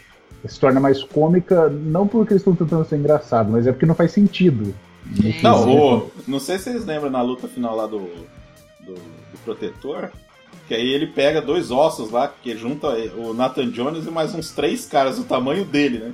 é, 0.43 0.47
se 0.47 0.59
torna 0.59 0.79
mais 0.79 1.03
cômica, 1.03 1.69
não 1.69 2.07
porque 2.07 2.33
eles 2.33 2.41
estão 2.41 2.55
tentando 2.55 2.85
ser 2.85 2.97
engraçado, 2.97 3.51
mas 3.51 3.65
é 3.65 3.71
porque 3.71 3.85
não 3.85 3.95
faz 3.95 4.11
sentido. 4.11 4.75
Não, 5.41 5.69
o, 5.69 6.11
não 6.27 6.39
sei 6.39 6.57
se 6.57 6.65
vocês 6.65 6.85
lembram 6.85 7.09
na 7.09 7.21
luta 7.21 7.47
final 7.47 7.75
lá 7.75 7.85
do, 7.85 7.99
do, 8.79 8.93
do 8.93 9.37
Protetor, 9.43 10.09
que 10.67 10.73
aí 10.73 10.87
ele 10.93 11.07
pega 11.07 11.41
dois 11.41 11.71
ossos 11.71 12.11
lá, 12.11 12.27
que 12.27 12.55
junta 12.55 12.87
o 13.17 13.33
Nathan 13.33 13.69
Jones 13.69 14.05
e 14.05 14.11
mais 14.11 14.33
uns 14.33 14.51
três 14.51 14.85
caras 14.85 15.17
do 15.17 15.23
tamanho 15.23 15.65
dele, 15.65 15.99
né? 15.99 16.13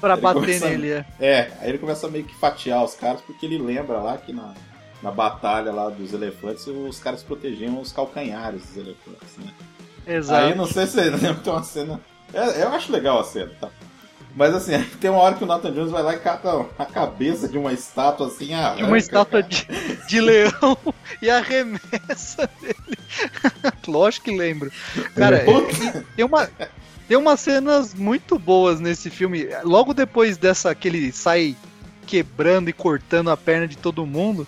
Pra 0.00 0.12
Ele 0.14 0.22
bater 0.22 0.40
começa- 0.40 0.68
nele, 0.68 0.90
é. 0.92 1.04
É, 1.20 1.50
aí 1.60 1.68
ele 1.70 1.78
começa 1.78 2.06
a 2.06 2.10
meio 2.10 2.24
que 2.24 2.34
fatiar 2.34 2.84
os 2.84 2.94
caras, 2.94 3.20
porque 3.20 3.44
ele 3.46 3.58
lembra 3.58 3.98
lá 3.98 4.16
que 4.16 4.32
na, 4.32 4.54
na 5.02 5.10
batalha 5.10 5.72
lá 5.72 5.88
dos 5.90 6.12
elefantes, 6.12 6.66
os 6.66 6.98
caras 7.00 7.22
protegiam 7.22 7.80
os 7.80 7.90
calcanhares 7.92 8.62
dos 8.66 8.76
elefantes, 8.76 9.36
né? 9.38 9.50
Exato. 10.06 10.46
Aí 10.46 10.54
não 10.54 10.66
sei 10.66 10.86
se 10.86 10.92
vocês 10.92 11.12
lembram, 11.20 11.34
tem 11.42 11.52
uma 11.52 11.62
cena. 11.64 12.00
é, 12.32 12.62
Eu 12.62 12.68
acho 12.68 12.92
legal 12.92 13.18
a 13.20 13.24
cena, 13.24 13.50
tá? 13.60 13.68
Mas 14.36 14.54
assim, 14.54 14.80
tem 15.00 15.10
uma 15.10 15.18
hora 15.20 15.34
que 15.34 15.42
o 15.42 15.46
Nathan 15.46 15.72
Jones 15.72 15.90
vai 15.90 16.02
lá 16.02 16.14
e 16.14 16.18
cata 16.20 16.64
a 16.78 16.84
cabeça 16.84 17.48
de 17.48 17.58
uma 17.58 17.72
estátua 17.72 18.28
assim, 18.28 18.54
ah, 18.54 18.76
E 18.78 18.84
uma 18.84 18.96
estátua 18.98 19.42
de, 19.42 19.66
de 20.06 20.20
leão 20.20 20.78
e 21.20 21.28
arremessa 21.28 22.48
dele. 22.60 22.98
Lógico 23.88 24.26
que 24.26 24.36
lembro. 24.36 24.70
Cara, 25.16 25.40
Puta. 25.44 26.04
tem 26.14 26.24
uma. 26.24 26.48
Tem 27.08 27.16
umas 27.16 27.40
cenas 27.40 27.94
muito 27.94 28.38
boas 28.38 28.78
nesse 28.80 29.08
filme. 29.08 29.48
Logo 29.64 29.94
depois 29.94 30.36
dessa 30.36 30.74
que 30.74 30.86
ele 30.88 31.10
sai 31.10 31.56
quebrando 32.06 32.68
e 32.68 32.72
cortando 32.72 33.30
a 33.30 33.36
perna 33.36 33.66
de 33.66 33.76
todo 33.76 34.04
mundo, 34.06 34.46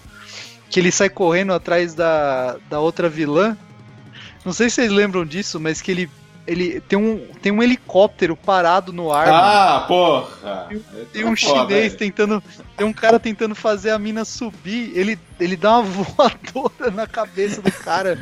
que 0.68 0.78
ele 0.78 0.92
sai 0.92 1.08
correndo 1.08 1.52
atrás 1.52 1.94
da, 1.94 2.56
da 2.68 2.78
outra 2.78 3.08
vilã. 3.08 3.56
Não 4.44 4.52
sei 4.52 4.68
se 4.70 4.76
vocês 4.76 4.92
lembram 4.92 5.24
disso, 5.26 5.58
mas 5.60 5.82
que 5.82 5.90
ele, 5.90 6.10
ele 6.46 6.80
tem, 6.80 6.98
um, 6.98 7.26
tem 7.42 7.52
um 7.52 7.62
helicóptero 7.62 8.34
parado 8.36 8.92
no 8.92 9.12
ar. 9.12 9.26
mano. 9.26 9.38
Ah, 9.38 9.84
porra! 9.86 10.68
Tem 11.12 11.24
um 11.24 11.32
É 11.32 11.36
chinês 11.36 11.68
velho. 11.68 11.96
tentando. 11.96 12.42
Tem 12.76 12.86
um 12.86 12.92
cara 12.92 13.18
tentando 13.20 13.54
fazer 13.54 13.90
a 13.90 13.98
mina 13.98 14.24
subir. 14.24 14.92
Ele, 14.94 15.18
ele 15.38 15.56
dá 15.56 15.78
uma 15.78 15.82
voadora 16.04 16.90
na 16.90 17.06
cabeça 17.06 17.60
do 17.60 17.70
cara 17.72 18.18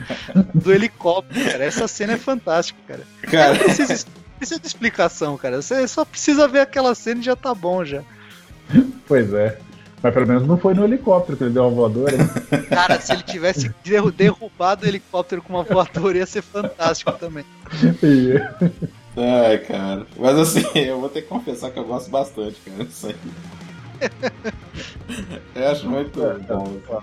do 0.54 0.72
helicóptero, 0.72 1.44
cara. 1.50 1.64
Essa 1.64 1.86
cena 1.86 2.14
é 2.14 2.16
fantástica, 2.18 2.78
cara. 2.88 3.02
Cara, 3.22 3.54
Não 3.54 3.60
precisa, 3.60 4.04
precisa 4.38 4.60
de 4.60 4.66
explicação, 4.66 5.36
cara. 5.36 5.60
Você 5.60 5.86
só 5.88 6.04
precisa 6.04 6.48
ver 6.48 6.60
aquela 6.60 6.94
cena 6.94 7.20
e 7.20 7.24
já 7.24 7.36
tá 7.36 7.54
bom 7.54 7.84
já. 7.84 8.02
Pois 9.06 9.32
é. 9.34 9.58
Mas 10.02 10.14
pelo 10.14 10.26
menos 10.28 10.46
não 10.46 10.56
foi 10.56 10.74
no 10.74 10.84
helicóptero 10.84 11.36
que 11.36 11.44
ele 11.44 11.52
deu 11.52 11.64
uma 11.64 11.70
voadora. 11.74 12.14
hein? 12.14 12.20
Cara, 12.70 13.00
se 13.00 13.12
ele 13.12 13.22
tivesse 13.24 13.74
derru- 13.84 14.12
derrubado 14.12 14.84
o 14.84 14.88
helicóptero 14.88 15.42
com 15.42 15.54
uma 15.54 15.64
voadora, 15.64 16.18
ia 16.18 16.26
ser 16.26 16.42
fantástico 16.42 17.10
também. 17.12 17.44
E- 18.02 18.40
ai, 19.16 19.58
cara. 19.58 20.06
Mas 20.16 20.38
assim, 20.38 20.62
eu 20.78 21.00
vou 21.00 21.08
ter 21.08 21.22
que 21.22 21.28
confessar 21.28 21.70
que 21.72 21.78
eu 21.80 21.84
gosto 21.84 22.10
bastante, 22.10 22.56
cara. 22.64 22.84
Isso 22.84 23.08
aí. 23.08 23.16
Eu 25.56 25.68
acho 25.70 25.88
muito 25.90 26.20
bom. 26.46 27.02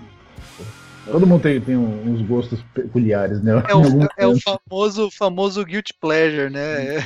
Todo 1.10 1.26
mundo 1.26 1.42
tem, 1.42 1.60
tem 1.60 1.76
uns 1.76 2.20
gostos 2.22 2.60
peculiares, 2.74 3.40
né? 3.42 3.62
É 3.68 3.74
o, 3.74 3.82
é 4.18 4.26
o 4.26 4.40
famoso, 4.40 5.10
famoso 5.10 5.64
guilty 5.64 5.94
pleasure, 6.00 6.50
né? 6.50 6.98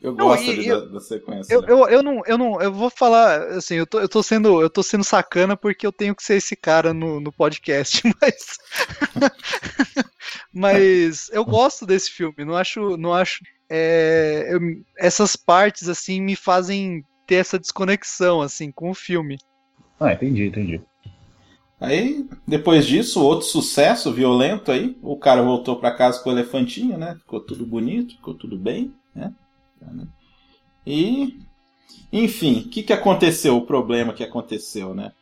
Eu 0.00 0.14
Não, 0.14 0.26
gosto 0.28 0.46
e- 0.46 0.50
ali 0.50 0.64
e 0.64 0.68
da, 0.68 0.74
eu- 0.74 0.92
da 0.92 1.00
sequência. 1.00 1.52
Eu, 1.52 1.60
né? 1.60 1.66
eu, 1.70 1.88
eu, 1.88 2.02
não, 2.02 2.22
eu 2.26 2.38
não, 2.38 2.60
eu 2.62 2.72
vou 2.72 2.88
falar, 2.88 3.42
assim, 3.48 3.74
eu 3.74 3.86
tô, 3.86 4.00
eu 4.00 4.08
tô 4.08 4.22
sendo, 4.22 4.62
eu 4.62 4.70
tô 4.70 4.82
sendo 4.82 5.04
sacana 5.04 5.56
porque 5.56 5.86
eu 5.86 5.92
tenho 5.92 6.14
que 6.14 6.22
ser 6.22 6.36
esse 6.36 6.56
cara 6.56 6.94
no, 6.94 7.20
no 7.20 7.30
podcast, 7.30 8.02
mas, 8.22 8.58
mas 10.52 11.28
eu 11.32 11.44
gosto 11.44 11.84
desse 11.86 12.10
filme, 12.10 12.44
não 12.44 12.56
acho, 12.56 12.96
não 12.96 13.12
acho, 13.12 13.40
é, 13.68 14.48
eu- 14.50 14.60
essas 14.98 15.36
partes 15.36 15.88
assim 15.88 16.20
me 16.20 16.34
fazem 16.36 17.04
ter 17.26 17.36
essa 17.36 17.58
desconexão 17.58 18.40
assim 18.40 18.70
com 18.72 18.90
o 18.90 18.94
filme. 18.94 19.36
Ah, 19.98 20.12
entendi, 20.12 20.46
entendi. 20.46 20.80
Aí, 21.80 22.28
depois 22.46 22.86
disso, 22.86 23.24
outro 23.24 23.46
sucesso 23.46 24.12
violento 24.12 24.70
aí. 24.70 24.98
O 25.02 25.16
cara 25.16 25.42
voltou 25.42 25.76
pra 25.76 25.94
casa 25.94 26.22
com 26.22 26.28
o 26.28 26.32
elefantinho, 26.32 26.98
né? 26.98 27.14
Ficou 27.16 27.40
tudo 27.40 27.64
bonito, 27.64 28.16
ficou 28.16 28.34
tudo 28.34 28.58
bem, 28.58 28.94
né? 29.14 29.32
E, 30.86 31.38
enfim, 32.12 32.64
o 32.66 32.68
que, 32.68 32.82
que 32.82 32.92
aconteceu? 32.92 33.56
O 33.56 33.66
problema 33.66 34.12
que 34.12 34.22
aconteceu, 34.22 34.94
né? 34.94 35.12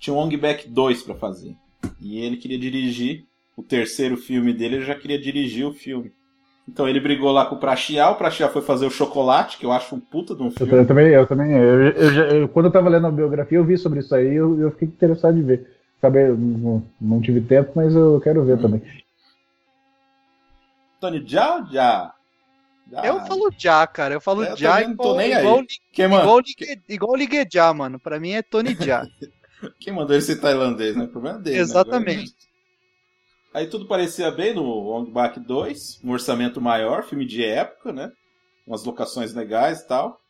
Tinha 0.00 0.14
um 0.14 0.18
Ong 0.18 0.34
Back 0.36 0.68
2 0.68 1.02
pra 1.02 1.14
fazer. 1.14 1.54
E 2.00 2.18
ele 2.18 2.38
queria 2.38 2.58
dirigir 2.58 3.26
o 3.54 3.62
terceiro 3.62 4.16
filme 4.16 4.54
dele, 4.54 4.76
ele 4.76 4.86
já 4.86 4.94
queria 4.94 5.20
dirigir 5.20 5.66
o 5.66 5.74
filme. 5.74 6.12
Então 6.68 6.86
ele 6.88 7.00
brigou 7.00 7.32
lá 7.32 7.46
com 7.46 7.56
o 7.56 7.58
Prachiá, 7.58 8.10
o 8.10 8.16
Prachiá 8.16 8.48
foi 8.48 8.62
fazer 8.62 8.86
o 8.86 8.90
Chocolate, 8.90 9.56
que 9.58 9.64
eu 9.66 9.72
acho 9.72 9.94
um 9.96 10.00
puta 10.00 10.34
de 10.34 10.42
um 10.42 10.50
Eu, 10.60 10.66
filme. 10.66 10.72
eu 10.76 10.86
também, 10.86 11.06
eu 11.08 11.26
também. 11.26 11.50
Eu, 11.52 11.82
eu 11.90 12.14
eu- 12.40 12.48
quando 12.48 12.66
eu 12.66 12.72
tava 12.72 12.88
lendo 12.88 13.06
a 13.06 13.10
biografia, 13.10 13.58
eu 13.58 13.64
vi 13.64 13.76
sobre 13.78 14.00
isso 14.00 14.14
aí 14.14 14.34
eu, 14.34 14.58
eu 14.60 14.70
fiquei 14.72 14.88
interessado 14.88 15.38
em 15.38 15.42
ver. 15.42 15.66
Acabei, 15.98 16.28
não, 16.28 16.82
não 17.00 17.20
tive 17.20 17.40
tempo, 17.40 17.72
mas 17.74 17.94
eu 17.94 18.20
quero 18.20 18.44
ver 18.44 18.58
Hum. 18.58 18.62
também. 18.62 18.82
Tony 21.00 21.24
Já, 21.26 21.64
já. 21.70 22.14
Já. 22.90 23.06
Eu 23.06 23.20
falo 23.20 23.50
já, 23.58 23.86
cara, 23.86 24.14
eu 24.14 24.20
falo 24.20 24.44
Eu 24.44 24.56
já 24.56 24.80
também 24.80 24.88
não 24.88 24.96
tô 24.96 25.14
igual, 25.14 25.16
nem 25.16 25.34
aí. 25.34 25.44
igual, 25.96 26.40
ligue, 26.40 26.82
igual 26.88 27.16
ligue 27.16 27.46
já, 27.52 27.72
mano. 27.72 28.00
Pra 28.00 28.18
mim 28.20 28.32
é 28.32 28.42
Tony 28.42 28.76
já. 28.80 29.06
Quem 29.80 29.92
mandou 29.92 30.14
ele 30.14 30.22
ser 30.22 30.40
tailandês, 30.40 30.96
né? 30.96 31.04
O 31.04 31.08
problema 31.08 31.38
é 31.38 31.42
dele. 31.42 31.66
né? 31.66 31.74
Aí 33.52 33.66
tudo 33.66 33.86
parecia 33.86 34.30
bem 34.30 34.54
no 34.54 34.64
Ong 34.64 35.10
Bak 35.10 35.40
2, 35.40 36.00
um 36.04 36.12
orçamento 36.12 36.60
maior, 36.60 37.04
filme 37.04 37.24
de 37.24 37.44
época, 37.44 37.92
né? 37.92 38.12
Umas 38.66 38.84
locações 38.84 39.32
legais 39.32 39.80
e 39.80 39.88
tal. 39.88 40.20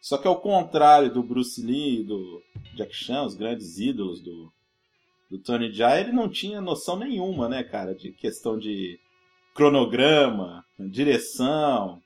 Só 0.00 0.18
que 0.18 0.28
ao 0.28 0.40
contrário 0.40 1.12
do 1.12 1.22
Bruce 1.22 1.62
Lee 1.64 2.00
e 2.00 2.04
do 2.04 2.42
Jack 2.74 2.94
Chan, 2.94 3.22
os 3.22 3.34
grandes 3.34 3.78
ídolos 3.78 4.20
do, 4.20 4.52
do 5.30 5.38
Tony 5.38 5.72
Jaa, 5.72 5.98
ele 5.98 6.12
não 6.12 6.28
tinha 6.28 6.60
noção 6.60 6.96
nenhuma, 6.96 7.48
né, 7.48 7.62
cara, 7.62 7.94
de 7.94 8.12
questão 8.12 8.58
de 8.58 8.98
cronograma, 9.54 10.64
direção. 10.78 12.02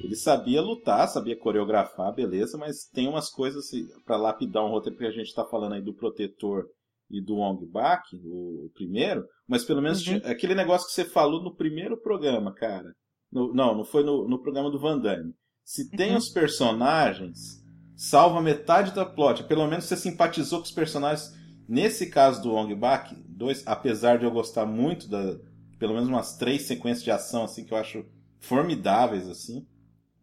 Ele 0.00 0.14
sabia 0.14 0.62
lutar, 0.62 1.08
sabia 1.08 1.36
coreografar, 1.36 2.14
beleza, 2.14 2.56
mas 2.56 2.84
tem 2.86 3.08
umas 3.08 3.28
coisas 3.28 3.66
assim, 3.66 3.86
para 4.06 4.16
lapidar 4.16 4.64
um 4.64 4.70
roteiro, 4.70 4.96
porque 4.96 5.12
a 5.12 5.16
gente 5.16 5.34
tá 5.34 5.44
falando 5.44 5.74
aí 5.74 5.82
do 5.82 5.92
Protetor 5.92 6.68
e 7.10 7.20
do 7.20 7.36
Ong 7.38 7.64
Bak, 7.66 8.04
o, 8.24 8.70
primeiro, 8.74 9.24
mas 9.46 9.64
pelo 9.64 9.80
menos 9.82 9.98
Uhum. 9.98 10.18
tinha- 10.20 10.30
aquele 10.32 10.54
negócio 10.54 10.86
que 10.86 10.92
você 10.92 11.04
falou 11.04 11.42
no 11.42 11.54
primeiro 11.54 11.96
programa, 11.96 12.52
cara. 12.52 12.94
No- 13.32 13.52
não, 13.54 13.76
não 13.76 13.84
foi 13.84 14.02
no, 14.04 14.28
no 14.28 14.40
programa 14.42 14.70
do 14.70 14.78
Van 14.78 14.98
Damme. 14.98 15.34
Se 15.64 15.90
tem 15.90 16.12
Uhum. 16.12 16.16
os 16.18 16.28
personagens, 16.30 17.62
salva 17.96 18.40
metade 18.40 18.92
da 18.94 19.04
plot. 19.04 19.44
Pelo 19.44 19.66
menos 19.66 19.84
você 19.86 19.96
simpatizou 19.96 20.58
com 20.60 20.64
os 20.64 20.70
personagens. 20.72 21.34
Nesse 21.68 22.08
caso 22.10 22.42
do 22.42 22.54
Ong 22.54 22.74
Bak 22.74 23.14
2, 23.28 23.62
apesar 23.66 24.18
de 24.18 24.24
eu 24.24 24.30
gostar 24.30 24.64
muito 24.66 25.08
da. 25.08 25.38
Pelo 25.78 25.94
menos 25.94 26.08
umas 26.08 26.36
três 26.36 26.62
sequências 26.62 27.04
de 27.04 27.10
ação 27.10 27.44
assim 27.44 27.64
que 27.64 27.72
eu 27.72 27.78
acho 27.78 28.04
formidáveis 28.40 29.28
assim. 29.28 29.66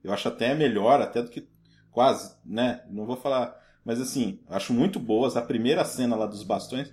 Eu 0.04 0.12
acho 0.14 0.28
até 0.28 0.54
melhor, 0.56 1.02
até 1.02 1.22
do 1.22 1.30
que 1.30 1.48
quase, 1.92 2.36
né? 2.46 2.84
Não 2.92 3.06
vou 3.06 3.16
falar, 3.16 3.56
mas 3.86 4.02
assim, 4.02 4.40
acho 4.50 4.74
muito 4.74 5.00
boas. 5.00 5.38
A 5.38 5.42
primeira 5.42 5.86
cena 5.86 6.16
lá 6.16 6.26
dos 6.26 6.44
bastões, 6.44 6.92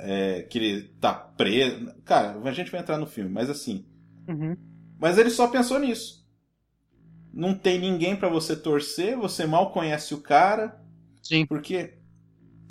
é, 0.00 0.42
que 0.42 0.58
ele 0.58 0.82
tá 1.00 1.14
preso. 1.14 1.94
Cara, 2.04 2.38
a 2.42 2.52
gente 2.52 2.70
vai 2.70 2.80
entrar 2.80 2.98
no 2.98 3.06
filme, 3.06 3.30
mas 3.30 3.48
assim. 3.48 3.86
Uhum. 4.28 4.56
Mas 4.98 5.16
ele 5.16 5.30
só 5.30 5.48
pensou 5.48 5.78
nisso. 5.78 6.26
Não 7.32 7.54
tem 7.54 7.78
ninguém 7.78 8.16
pra 8.16 8.28
você 8.28 8.56
torcer, 8.56 9.16
você 9.16 9.46
mal 9.46 9.72
conhece 9.72 10.14
o 10.14 10.20
cara. 10.20 10.82
Sim. 11.22 11.46
Porque. 11.46 11.94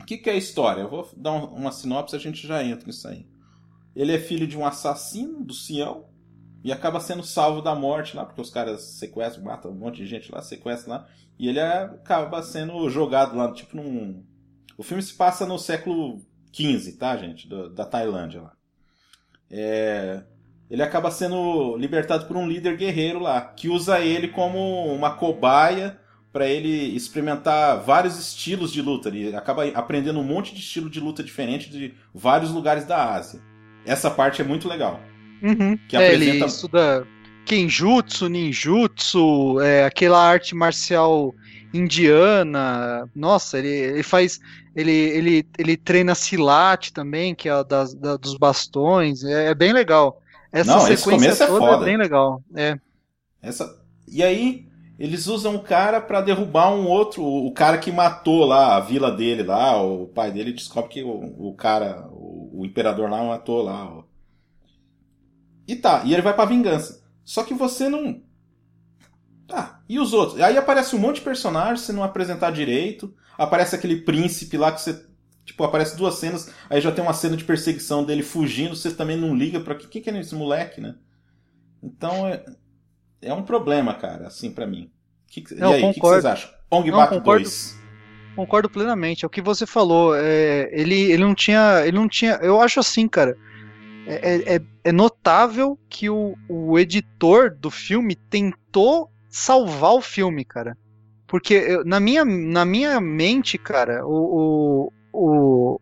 O 0.01 0.05
que, 0.05 0.17
que 0.17 0.29
é 0.29 0.33
a 0.33 0.37
história? 0.37 0.81
Eu 0.81 0.89
vou 0.89 1.09
dar 1.15 1.31
um- 1.33 1.53
uma 1.55 1.71
sinopse 1.71 2.15
a 2.15 2.19
gente 2.19 2.45
já 2.47 2.63
entra 2.63 2.87
nisso 2.87 3.07
aí. 3.07 3.27
Ele 3.95 4.11
é 4.13 4.19
filho 4.19 4.47
de 4.47 4.57
um 4.57 4.65
assassino 4.65 5.43
do 5.43 5.53
Sião 5.53 6.05
e 6.63 6.71
acaba 6.71 6.99
sendo 6.99 7.23
salvo 7.23 7.61
da 7.61 7.75
morte 7.75 8.15
lá, 8.15 8.25
porque 8.25 8.41
os 8.41 8.49
caras 8.49 8.81
sequestram, 8.81 9.43
matam 9.43 9.71
um 9.71 9.75
monte 9.75 9.97
de 9.97 10.07
gente 10.07 10.31
lá, 10.31 10.41
sequestram 10.41 10.95
lá. 10.95 11.07
E 11.39 11.47
ele 11.47 11.59
acaba 11.59 12.43
sendo 12.43 12.89
jogado 12.89 13.35
lá, 13.37 13.51
tipo 13.53 13.77
num. 13.77 14.23
O 14.77 14.83
filme 14.83 15.01
se 15.01 15.13
passa 15.13 15.45
no 15.45 15.57
século 15.57 16.19
XV, 16.53 16.93
tá, 16.97 17.15
gente? 17.17 17.47
Do- 17.47 17.69
da 17.69 17.85
Tailândia 17.85 18.41
lá. 18.41 18.51
É, 19.49 20.23
Ele 20.69 20.83
acaba 20.83 21.09
sendo 21.09 21.75
libertado 21.77 22.27
por 22.27 22.37
um 22.37 22.47
líder 22.47 22.77
guerreiro 22.77 23.17
lá, 23.19 23.41
que 23.41 23.67
usa 23.67 23.99
ele 23.99 24.27
como 24.27 24.85
uma 24.93 25.15
cobaia 25.15 25.97
para 26.31 26.47
ele 26.47 26.95
experimentar 26.95 27.81
vários 27.83 28.19
estilos 28.19 28.71
de 28.71 28.79
luta. 28.79 29.09
Ele 29.09 29.35
acaba 29.35 29.65
aprendendo 29.69 30.19
um 30.19 30.23
monte 30.23 30.53
de 30.53 30.59
estilo 30.59 30.87
de 30.87 30.99
luta 30.99 31.23
diferente 31.23 31.71
de 31.71 31.95
vários 32.13 32.51
lugares 32.51 32.85
da 32.85 33.15
Ásia. 33.15 33.41
Essa 33.83 34.11
parte 34.11 34.43
é 34.43 34.45
muito 34.45 34.67
legal. 34.67 34.99
Uhum. 35.41 35.75
Que 35.87 35.97
É, 35.97 36.05
apresenta- 36.05 36.35
Ele 36.35 36.45
estuda 36.45 37.07
Kenjutsu, 37.49 38.29
Ninjutsu, 38.29 39.59
é, 39.59 39.83
aquela 39.83 40.23
arte 40.23 40.53
marcial 40.53 41.33
indiana. 41.73 43.09
Nossa, 43.15 43.57
ele, 43.57 43.67
ele 43.69 44.03
faz. 44.03 44.39
Ele, 44.75 44.91
ele, 44.91 45.47
ele 45.57 45.75
treina 45.75 46.13
Silat 46.13 46.91
também, 46.91 47.33
que 47.33 47.49
é 47.49 47.51
a 47.51 47.63
das, 47.63 47.95
da- 47.95 48.17
dos 48.17 48.37
bastões. 48.37 49.23
É, 49.23 49.47
é 49.47 49.55
bem 49.55 49.73
legal. 49.73 50.21
Essa 50.51 50.75
Não, 50.75 50.87
esse 50.87 51.03
sequência 51.03 51.11
começo 51.11 51.43
é 51.43 51.47
toda 51.47 51.59
foda. 51.59 51.83
é 51.83 51.85
bem 51.85 51.97
legal. 51.97 52.43
É. 52.55 52.79
Essa... 53.41 53.79
E 54.07 54.21
aí 54.21 54.67
eles 54.99 55.25
usam 55.25 55.55
o 55.55 55.63
cara 55.63 55.99
para 55.99 56.21
derrubar 56.21 56.71
um 56.71 56.85
outro, 56.85 57.23
o 57.23 57.51
cara 57.51 57.79
que 57.79 57.91
matou 57.91 58.45
lá 58.45 58.75
a 58.75 58.79
vila 58.79 59.09
dele 59.11 59.41
lá, 59.41 59.81
o 59.81 60.05
pai 60.07 60.31
dele 60.31 60.53
descobre 60.53 60.89
que 60.91 61.03
o, 61.03 61.49
o 61.49 61.55
cara, 61.55 62.07
o, 62.11 62.61
o, 62.61 62.65
imperador 62.65 63.09
lá 63.09 63.23
matou 63.23 63.63
lá. 63.63 63.85
Ó. 63.91 64.03
E 65.67 65.75
tá, 65.75 66.03
e 66.05 66.13
ele 66.13 66.21
vai 66.21 66.35
pra 66.35 66.45
vingança. 66.45 67.09
Só 67.30 67.43
que 67.43 67.53
você 67.53 67.88
não. 67.88 68.23
Tá, 69.47 69.84
e 69.88 69.99
os 69.99 70.13
outros? 70.13 70.41
Aí 70.41 70.57
aparece 70.57 70.95
um 70.95 70.99
monte 70.99 71.17
de 71.17 71.21
personagens, 71.21 71.82
você 71.82 71.93
não 71.93 72.03
apresentar 72.03 72.49
direito. 72.49 73.13
Aparece 73.38 73.75
aquele 73.75 73.97
príncipe 73.97 74.57
lá 74.57 74.71
que 74.71 74.82
você. 74.82 75.05
Tipo, 75.45 75.63
aparece 75.63 75.95
duas 75.95 76.15
cenas, 76.15 76.51
aí 76.67 76.82
já 76.82 76.91
tem 76.91 77.03
uma 77.03 77.13
cena 77.13 77.38
de 77.38 77.43
perseguição 77.43 78.03
dele 78.03 78.23
fugindo, 78.23 78.75
você 78.75 78.89
também 78.89 79.15
não 79.15 79.36
liga 79.36 79.59
pra. 79.59 79.75
Quem 79.75 80.01
que 80.01 80.09
é 80.09 80.19
esse 80.19 80.34
moleque, 80.34 80.82
né? 80.82 80.95
Então 81.84 82.27
é 82.27 82.43
é 83.21 83.32
um 83.32 83.43
problema, 83.43 83.93
cara, 83.93 84.25
assim, 84.25 84.49
para 84.49 84.65
mim. 84.65 84.89
Que, 85.27 85.43
Não, 85.53 85.69
e 85.69 85.75
aí, 85.75 85.84
o 85.84 85.89
que, 85.89 85.99
que, 85.99 85.99
vocês 85.99 86.25
acham? 86.25 86.49
Ong 86.71 86.89
Bak 86.89 87.19
2. 87.19 87.77
Concordo 88.36 88.71
plenamente. 88.71 89.23
É 89.23 89.27
o 89.27 89.30
que 89.30 89.41
você 89.41 89.67
falou. 89.67 90.15
É, 90.15 90.67
ele, 90.71 91.11
ele 91.11 91.23
não 91.23 91.36
tinha. 91.36 91.84
Ele 91.86 91.95
não 91.95 92.09
tinha. 92.09 92.39
Eu 92.41 92.59
acho 92.59 92.80
assim, 92.80 93.07
cara. 93.07 93.38
É, 94.12 94.55
é, 94.55 94.62
é, 94.86 94.91
notável 94.91 95.78
que 95.88 96.10
o, 96.10 96.36
o 96.49 96.80
editor 96.80 97.55
do 97.55 97.70
filme 97.70 98.16
tentou 98.16 99.12
salvar 99.30 99.93
o 99.93 100.01
filme, 100.01 100.43
cara. 100.43 100.76
Porque 101.28 101.53
eu, 101.53 101.86
na, 101.86 101.99
minha, 101.99 102.26
na 102.26 102.66
minha 102.66 102.99
mente, 102.99 103.55
cara, 103.60 104.03
o, 104.03 104.89
o, 104.91 104.93
o, 105.14 105.82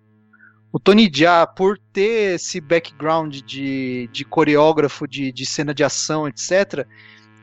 o 0.74 0.80
Tony 0.80 1.10
Jaa, 1.14 1.48
por 1.48 1.80
ter 1.94 2.36
esse 2.36 2.60
background 2.60 3.38
de, 3.38 4.10
de 4.12 4.26
coreógrafo 4.26 5.08
de, 5.08 5.32
de 5.32 5.46
cena 5.46 5.74
de 5.74 5.86
ação, 5.86 6.28
etc., 6.28 6.86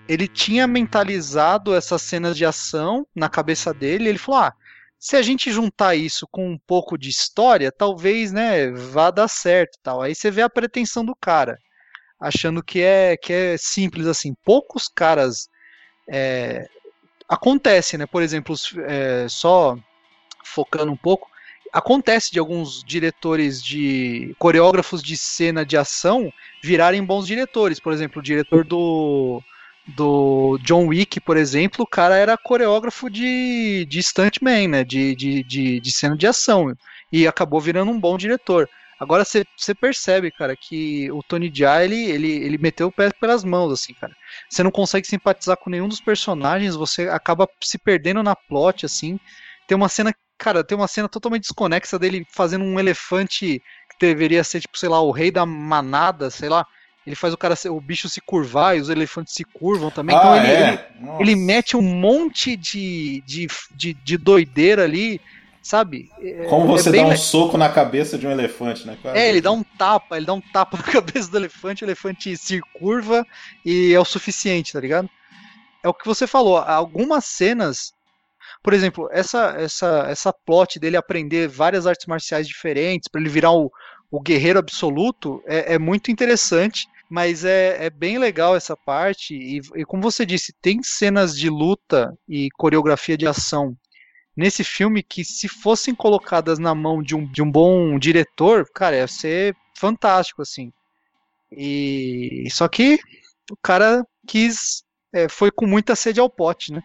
ele 0.06 0.28
tinha 0.28 0.66
mentalizado 0.66 1.74
essas 1.74 2.02
cenas 2.02 2.36
de 2.36 2.44
ação 2.44 3.06
na 3.16 3.30
cabeça 3.30 3.72
dele. 3.72 4.10
ele 4.10 4.18
falou: 4.18 4.42
ah, 4.42 4.54
se 5.04 5.16
a 5.16 5.20
gente 5.20 5.52
juntar 5.52 5.94
isso 5.94 6.26
com 6.26 6.52
um 6.52 6.56
pouco 6.56 6.96
de 6.96 7.10
história, 7.10 7.70
talvez, 7.70 8.32
né, 8.32 8.70
vá 8.70 9.10
dar 9.10 9.28
certo, 9.28 9.78
tal. 9.82 10.00
Aí 10.00 10.14
você 10.14 10.30
vê 10.30 10.40
a 10.40 10.48
pretensão 10.48 11.04
do 11.04 11.14
cara, 11.14 11.58
achando 12.18 12.62
que 12.62 12.80
é 12.80 13.14
que 13.14 13.30
é 13.30 13.56
simples 13.58 14.06
assim. 14.06 14.34
Poucos 14.42 14.88
caras 14.88 15.50
é, 16.08 16.66
acontece, 17.28 17.98
né? 17.98 18.06
Por 18.06 18.22
exemplo, 18.22 18.54
é, 18.86 19.26
só 19.28 19.76
focando 20.42 20.90
um 20.90 20.96
pouco, 20.96 21.28
acontece 21.70 22.32
de 22.32 22.38
alguns 22.38 22.82
diretores 22.82 23.62
de 23.62 24.34
coreógrafos 24.38 25.02
de 25.02 25.18
cena 25.18 25.66
de 25.66 25.76
ação 25.76 26.32
virarem 26.62 27.04
bons 27.04 27.26
diretores. 27.26 27.78
Por 27.78 27.92
exemplo, 27.92 28.20
o 28.20 28.24
diretor 28.24 28.64
do 28.64 29.42
do 29.86 30.58
John 30.62 30.86
Wick, 30.86 31.20
por 31.20 31.36
exemplo, 31.36 31.84
o 31.84 31.86
cara 31.86 32.16
era 32.16 32.38
coreógrafo 32.38 33.10
de, 33.10 33.84
de 33.86 34.02
stuntman, 34.02 34.68
né? 34.68 34.84
De, 34.84 35.14
de, 35.14 35.42
de, 35.42 35.80
de 35.80 35.92
cena 35.92 36.16
de 36.16 36.26
ação. 36.26 36.74
E 37.12 37.26
acabou 37.26 37.60
virando 37.60 37.90
um 37.90 38.00
bom 38.00 38.16
diretor. 38.16 38.68
Agora 38.98 39.24
você 39.24 39.74
percebe, 39.74 40.30
cara, 40.30 40.56
que 40.56 41.10
o 41.10 41.22
Tony 41.22 41.50
Jaa, 41.52 41.84
ele, 41.84 42.10
ele, 42.10 42.32
ele 42.32 42.58
meteu 42.58 42.86
o 42.88 42.92
pé 42.92 43.10
pelas 43.10 43.44
mãos, 43.44 43.72
assim, 43.72 43.92
cara. 43.94 44.14
Você 44.48 44.62
não 44.62 44.70
consegue 44.70 45.06
simpatizar 45.06 45.56
com 45.56 45.68
nenhum 45.68 45.88
dos 45.88 46.00
personagens, 46.00 46.74
você 46.76 47.08
acaba 47.08 47.48
se 47.62 47.76
perdendo 47.76 48.22
na 48.22 48.34
plot, 48.36 48.86
assim. 48.86 49.18
Tem 49.66 49.76
uma 49.76 49.88
cena, 49.88 50.14
cara, 50.38 50.64
tem 50.64 50.78
uma 50.78 50.88
cena 50.88 51.08
totalmente 51.08 51.42
desconexa 51.42 51.98
dele 51.98 52.26
fazendo 52.30 52.64
um 52.64 52.78
elefante 52.78 53.60
que 53.90 54.06
deveria 54.06 54.44
ser, 54.44 54.60
tipo, 54.60 54.78
sei 54.78 54.88
lá, 54.88 55.00
o 55.02 55.10
rei 55.10 55.30
da 55.30 55.44
manada, 55.44 56.30
sei 56.30 56.48
lá 56.48 56.64
ele 57.06 57.16
faz 57.16 57.34
o 57.34 57.36
cara, 57.36 57.54
o 57.70 57.80
bicho 57.80 58.08
se 58.08 58.20
curvar 58.20 58.76
e 58.76 58.80
os 58.80 58.88
elefantes 58.88 59.34
se 59.34 59.44
curvam 59.44 59.90
também. 59.90 60.16
Então 60.16 60.32
ah, 60.32 60.38
ele, 60.38 60.46
é? 60.46 60.88
ele, 61.00 61.10
ele, 61.20 61.36
mete 61.36 61.76
um 61.76 61.82
monte 61.82 62.56
de, 62.56 63.22
de, 63.26 63.46
de, 63.74 63.94
de 63.94 64.16
doideira 64.16 64.84
ali, 64.84 65.20
sabe? 65.62 66.10
É, 66.20 66.46
Como 66.48 66.66
você 66.66 66.88
é 66.88 66.92
dá 66.92 67.02
um 67.02 67.10
le... 67.10 67.16
soco 67.16 67.58
na 67.58 67.68
cabeça 67.68 68.16
de 68.16 68.26
um 68.26 68.30
elefante, 68.30 68.86
né? 68.86 68.96
Quase. 69.00 69.18
É, 69.18 69.28
ele 69.28 69.40
dá 69.40 69.52
um 69.52 69.62
tapa, 69.62 70.16
ele 70.16 70.26
dá 70.26 70.32
um 70.32 70.40
tapa 70.40 70.76
na 70.78 70.84
cabeça 70.84 71.30
do 71.30 71.36
elefante, 71.36 71.84
o 71.84 71.86
elefante 71.86 72.36
se 72.36 72.60
curva 72.78 73.26
e 73.64 73.92
é 73.92 74.00
o 74.00 74.04
suficiente, 74.04 74.72
tá 74.72 74.80
ligado? 74.80 75.08
É 75.82 75.88
o 75.88 75.94
que 75.94 76.06
você 76.06 76.26
falou, 76.26 76.56
algumas 76.58 77.26
cenas 77.26 77.92
por 78.62 78.72
exemplo, 78.72 79.10
essa 79.12 79.54
essa 79.58 80.06
essa 80.08 80.32
plot 80.32 80.78
dele 80.80 80.96
aprender 80.96 81.48
várias 81.48 81.86
artes 81.86 82.06
marciais 82.06 82.48
diferentes 82.48 83.08
para 83.08 83.20
ele 83.20 83.28
virar 83.28 83.52
o, 83.52 83.70
o 84.10 84.20
guerreiro 84.20 84.58
absoluto 84.58 85.42
é, 85.46 85.74
é 85.74 85.78
muito 85.78 86.10
interessante 86.10 86.86
mas 87.08 87.44
é, 87.44 87.86
é 87.86 87.90
bem 87.90 88.18
legal 88.18 88.56
essa 88.56 88.76
parte. 88.76 89.34
E, 89.34 89.60
e, 89.76 89.84
como 89.84 90.02
você 90.02 90.24
disse, 90.24 90.54
tem 90.60 90.82
cenas 90.82 91.36
de 91.36 91.48
luta 91.48 92.16
e 92.28 92.48
coreografia 92.56 93.16
de 93.16 93.26
ação 93.26 93.76
nesse 94.36 94.64
filme 94.64 95.02
que, 95.02 95.24
se 95.24 95.48
fossem 95.48 95.94
colocadas 95.94 96.58
na 96.58 96.74
mão 96.74 97.02
de 97.02 97.14
um, 97.14 97.24
de 97.26 97.42
um 97.42 97.50
bom 97.50 97.98
diretor, 97.98 98.68
cara, 98.74 98.96
ia 98.96 99.06
ser 99.06 99.56
fantástico, 99.76 100.42
assim. 100.42 100.72
E 101.50 102.46
só 102.50 102.66
que 102.68 102.98
o 103.50 103.56
cara 103.62 104.04
quis. 104.26 104.82
É, 105.12 105.28
foi 105.28 105.50
com 105.50 105.66
muita 105.66 105.94
sede 105.94 106.18
ao 106.18 106.28
pote, 106.28 106.72
né? 106.72 106.82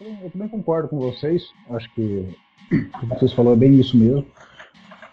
Eu 0.00 0.30
também 0.30 0.48
concordo 0.48 0.88
com 0.88 0.98
vocês. 0.98 1.42
Acho 1.70 1.94
que 1.94 2.34
o 2.72 2.98
que 2.98 3.06
vocês 3.06 3.32
falaram 3.32 3.56
é 3.56 3.58
bem 3.58 3.78
isso 3.78 3.96
mesmo. 3.96 4.26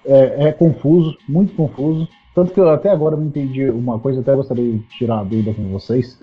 É, 0.06 0.48
é 0.48 0.52
confuso, 0.54 1.18
muito 1.28 1.54
confuso. 1.54 2.08
Tanto 2.38 2.54
que 2.54 2.60
eu 2.60 2.70
até 2.70 2.92
agora 2.92 3.18
não 3.18 3.26
entendi 3.26 3.68
uma 3.68 4.00
coisa, 4.00 4.22
até 4.22 4.36
gostaria 4.36 4.74
de 4.74 4.88
tirar 4.90 5.22
a 5.22 5.24
dúvida 5.24 5.56
com 5.56 5.72
vocês. 5.72 6.22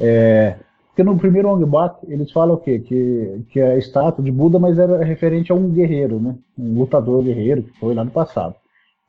É, 0.00 0.56
porque 0.88 1.04
no 1.04 1.16
primeiro 1.16 1.48
Ong 1.48 1.64
Bak, 1.64 2.04
eles 2.08 2.32
falam 2.32 2.56
o 2.56 2.58
quê? 2.58 2.80
Que, 2.80 3.44
que 3.48 3.60
é 3.60 3.74
a 3.74 3.78
estátua 3.78 4.24
de 4.24 4.32
Buda, 4.32 4.58
mas 4.58 4.76
era 4.76 5.04
referente 5.04 5.52
a 5.52 5.54
um 5.54 5.70
guerreiro, 5.70 6.18
né? 6.18 6.34
Um 6.58 6.80
lutador 6.80 7.22
guerreiro 7.22 7.62
que 7.62 7.78
foi 7.78 7.94
lá 7.94 8.02
no 8.02 8.10
passado. 8.10 8.56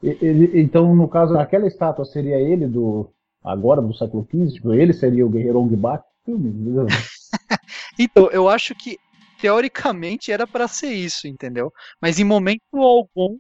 Ele, 0.04 0.62
então, 0.62 0.95
no 0.95 1.08
caso, 1.08 1.36
aquela 1.39 1.66
estátua 1.66 2.06
seria 2.06 2.39
ele 2.39 2.68
do 2.68 3.10
agora 3.43 3.82
do 3.82 3.91
século 3.91 4.24
XV? 4.32 4.54
Tipo, 4.54 4.76
ele 4.76 4.93
seria 4.93 5.26
o 5.26 5.30
guerreiro 5.30 5.60
Ong 5.60 5.76
Bak? 5.76 6.06
então, 7.97 8.30
eu 8.30 8.47
acho 8.47 8.76
que 8.76 8.99
teoricamente 9.41 10.32
era 10.32 10.45
para 10.45 10.68
ser 10.68 10.93
isso, 10.93 11.28
entendeu? 11.28 11.74
Mas 11.99 12.20
em 12.20 12.24
momento 12.24 12.62
algum 12.76 13.39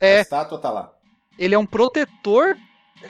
é, 0.00 0.16
a 0.16 0.20
estátua 0.22 0.58
tá 0.58 0.70
lá 0.70 0.95
ele 1.38 1.54
é 1.54 1.58
um 1.58 1.66
protetor. 1.66 2.56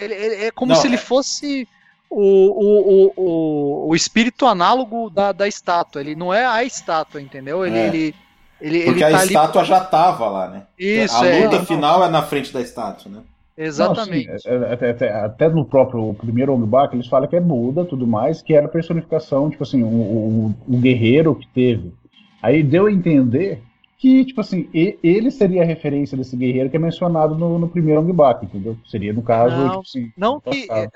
Ele, 0.00 0.14
ele 0.14 0.44
é 0.46 0.50
como 0.50 0.72
Não, 0.72 0.80
se 0.80 0.86
ele 0.86 0.96
é... 0.96 0.98
fosse 0.98 1.68
o, 2.10 2.20
o, 2.20 3.12
o, 3.16 3.88
o 3.88 3.94
espírito 3.94 4.46
análogo 4.46 5.10
da, 5.10 5.32
da 5.32 5.48
estátua. 5.48 6.00
Ele 6.00 6.14
não 6.14 6.32
é 6.32 6.44
a 6.44 6.64
estátua, 6.64 7.20
entendeu? 7.20 7.64
Ele. 7.64 7.78
É. 7.78 7.86
ele, 7.86 8.14
ele 8.60 8.84
Porque 8.84 9.04
ele 9.04 9.12
tá 9.12 9.20
a 9.20 9.24
estátua 9.24 9.60
ali... 9.60 9.68
já 9.68 9.80
tava 9.80 10.28
lá, 10.28 10.48
né? 10.48 10.62
Isso, 10.78 11.16
a 11.16 11.26
é, 11.26 11.44
luta 11.44 11.64
final 11.64 12.04
é 12.04 12.08
na 12.08 12.22
frente 12.22 12.52
da 12.52 12.60
estátua, 12.60 13.10
né? 13.10 13.20
Exatamente. 13.56 14.26
Não, 14.26 14.34
assim, 14.34 15.04
até 15.06 15.48
no 15.48 15.64
próprio 15.64 16.12
primeiro 16.14 16.52
Ongibak 16.54 16.94
eles 16.94 17.06
falam 17.06 17.26
que 17.26 17.36
é 17.36 17.40
Buda 17.40 17.86
tudo 17.86 18.06
mais, 18.06 18.42
que 18.42 18.52
era 18.52 18.66
a 18.66 18.70
personificação, 18.70 19.48
tipo 19.48 19.62
assim, 19.62 19.82
o, 19.82 19.86
o, 19.86 20.54
o 20.68 20.76
guerreiro 20.76 21.34
que 21.34 21.46
teve. 21.48 21.94
Aí 22.42 22.62
deu 22.62 22.86
a 22.86 22.92
entender 22.92 23.62
que, 23.98 24.24
tipo 24.24 24.40
assim, 24.40 24.68
ele 24.72 25.30
seria 25.30 25.62
a 25.62 25.66
referência 25.66 26.16
desse 26.16 26.36
guerreiro 26.36 26.68
que 26.68 26.76
é 26.76 26.78
mencionado 26.78 27.34
no, 27.36 27.58
no 27.58 27.68
primeiro 27.68 28.00
Ongbak, 28.00 28.44
entendeu? 28.44 28.76
Seria, 28.86 29.12
no 29.12 29.22
caso, 29.22 29.56
não, 29.56 29.68
tipo 29.68 29.80
assim, 29.80 30.12
Não 30.16 30.40
que. 30.40 30.70
É, 30.70 30.88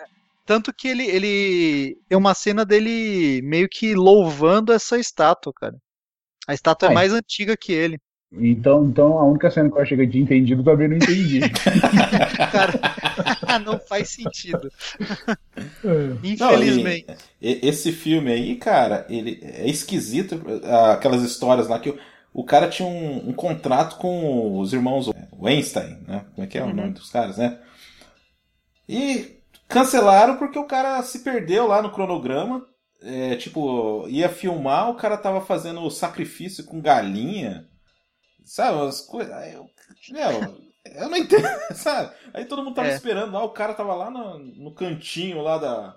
tanto 0.44 0.72
que 0.72 0.88
ele, 0.88 1.06
ele. 1.06 1.96
Tem 2.08 2.18
uma 2.18 2.34
cena 2.34 2.64
dele 2.64 3.40
meio 3.42 3.68
que 3.68 3.94
louvando 3.94 4.72
essa 4.72 4.98
estátua, 4.98 5.52
cara. 5.54 5.76
A 6.46 6.54
estátua 6.54 6.90
é 6.90 6.94
mais 6.94 7.12
antiga 7.12 7.56
que 7.56 7.72
ele. 7.72 7.98
Então, 8.32 8.84
então 8.84 9.18
a 9.18 9.24
única 9.24 9.50
cena 9.50 9.68
que 9.68 9.76
eu 9.76 9.82
achei 9.82 9.96
que 9.96 10.06
tinha 10.06 10.22
entendido 10.22 10.62
também 10.62 10.88
não 10.88 10.96
entendi. 10.96 11.40
Cara, 12.52 13.58
não 13.64 13.78
faz 13.80 14.10
sentido. 14.10 14.70
É. 15.84 16.28
Infelizmente. 16.28 17.06
Não, 17.08 17.16
e, 17.42 17.60
esse 17.62 17.90
filme 17.90 18.30
aí, 18.30 18.54
cara, 18.54 19.04
ele 19.08 19.40
é 19.42 19.68
esquisito. 19.68 20.40
Aquelas 20.92 21.22
histórias 21.22 21.66
lá 21.66 21.80
que 21.80 21.88
eu, 21.88 21.98
o 22.32 22.44
cara 22.44 22.68
tinha 22.68 22.88
um, 22.88 23.30
um, 23.30 23.32
contrato 23.32 23.96
com 23.96 24.58
os 24.58 24.72
irmãos 24.72 25.10
Weinstein, 25.32 25.98
né? 26.06 26.26
Como 26.34 26.44
é 26.44 26.46
que 26.46 26.58
é 26.58 26.62
uhum. 26.62 26.70
o 26.70 26.74
nome 26.74 26.92
dos 26.92 27.10
caras, 27.10 27.38
né? 27.38 27.60
E 28.88 29.42
cancelaram 29.68 30.36
porque 30.36 30.58
o 30.58 30.66
cara 30.66 31.02
se 31.02 31.20
perdeu 31.20 31.66
lá 31.66 31.82
no 31.82 31.92
cronograma. 31.92 32.64
É, 33.02 33.34
tipo, 33.36 34.06
ia 34.08 34.28
filmar, 34.28 34.90
o 34.90 34.94
cara 34.94 35.16
tava 35.16 35.40
fazendo 35.40 35.90
sacrifício 35.90 36.64
com 36.64 36.80
galinha. 36.80 37.66
Sabe? 38.44 38.80
As 38.86 39.00
coisas. 39.00 39.34
Eu, 39.52 39.68
eu 40.84 41.08
não 41.08 41.16
entendo, 41.16 41.48
sabe? 41.74 42.14
Aí 42.32 42.44
todo 42.44 42.62
mundo 42.62 42.74
tava 42.74 42.88
é. 42.88 42.94
esperando 42.94 43.32
lá, 43.32 43.42
o 43.42 43.50
cara 43.50 43.74
tava 43.74 43.94
lá 43.94 44.10
no, 44.10 44.38
no 44.38 44.74
cantinho 44.74 45.42
lá 45.42 45.58
da. 45.58 45.96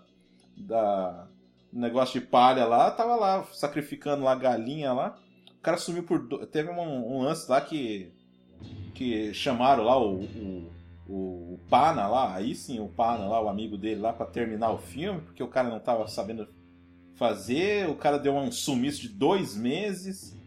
da 0.58 1.28
negócio 1.72 2.20
de 2.20 2.26
palha 2.26 2.66
lá, 2.66 2.92
tava 2.92 3.16
lá 3.16 3.44
sacrificando 3.52 4.24
lá 4.24 4.36
galinha 4.36 4.94
lá 4.94 5.18
cara 5.64 5.78
sumiu 5.78 6.04
por. 6.04 6.20
Do... 6.20 6.46
Teve 6.46 6.70
um, 6.70 7.18
um, 7.18 7.24
lance 7.24 7.50
lá 7.50 7.62
que. 7.62 8.12
Que 8.94 9.34
chamaram 9.34 9.84
lá 9.84 10.00
o, 10.00 10.24
o, 10.24 10.72
o, 11.10 11.60
Pana 11.68 12.08
lá, 12.08 12.36
aí 12.36 12.54
sim 12.56 12.80
o 12.80 12.88
Pana 12.88 13.26
lá, 13.26 13.42
o 13.42 13.50
amigo 13.50 13.76
dele 13.76 14.00
lá, 14.00 14.14
para 14.14 14.28
terminar 14.28 14.72
o 14.72 14.78
filme, 14.78 15.20
porque 15.22 15.42
o 15.44 15.48
cara 15.48 15.68
não 15.68 15.80
tava 15.80 16.08
sabendo 16.08 16.48
fazer, 17.16 17.90
o 17.90 17.96
cara 17.96 18.20
deu 18.20 18.36
um 18.36 18.52
sumiço 18.52 19.02
de 19.02 19.10
dois 19.10 19.56
meses. 19.56 20.38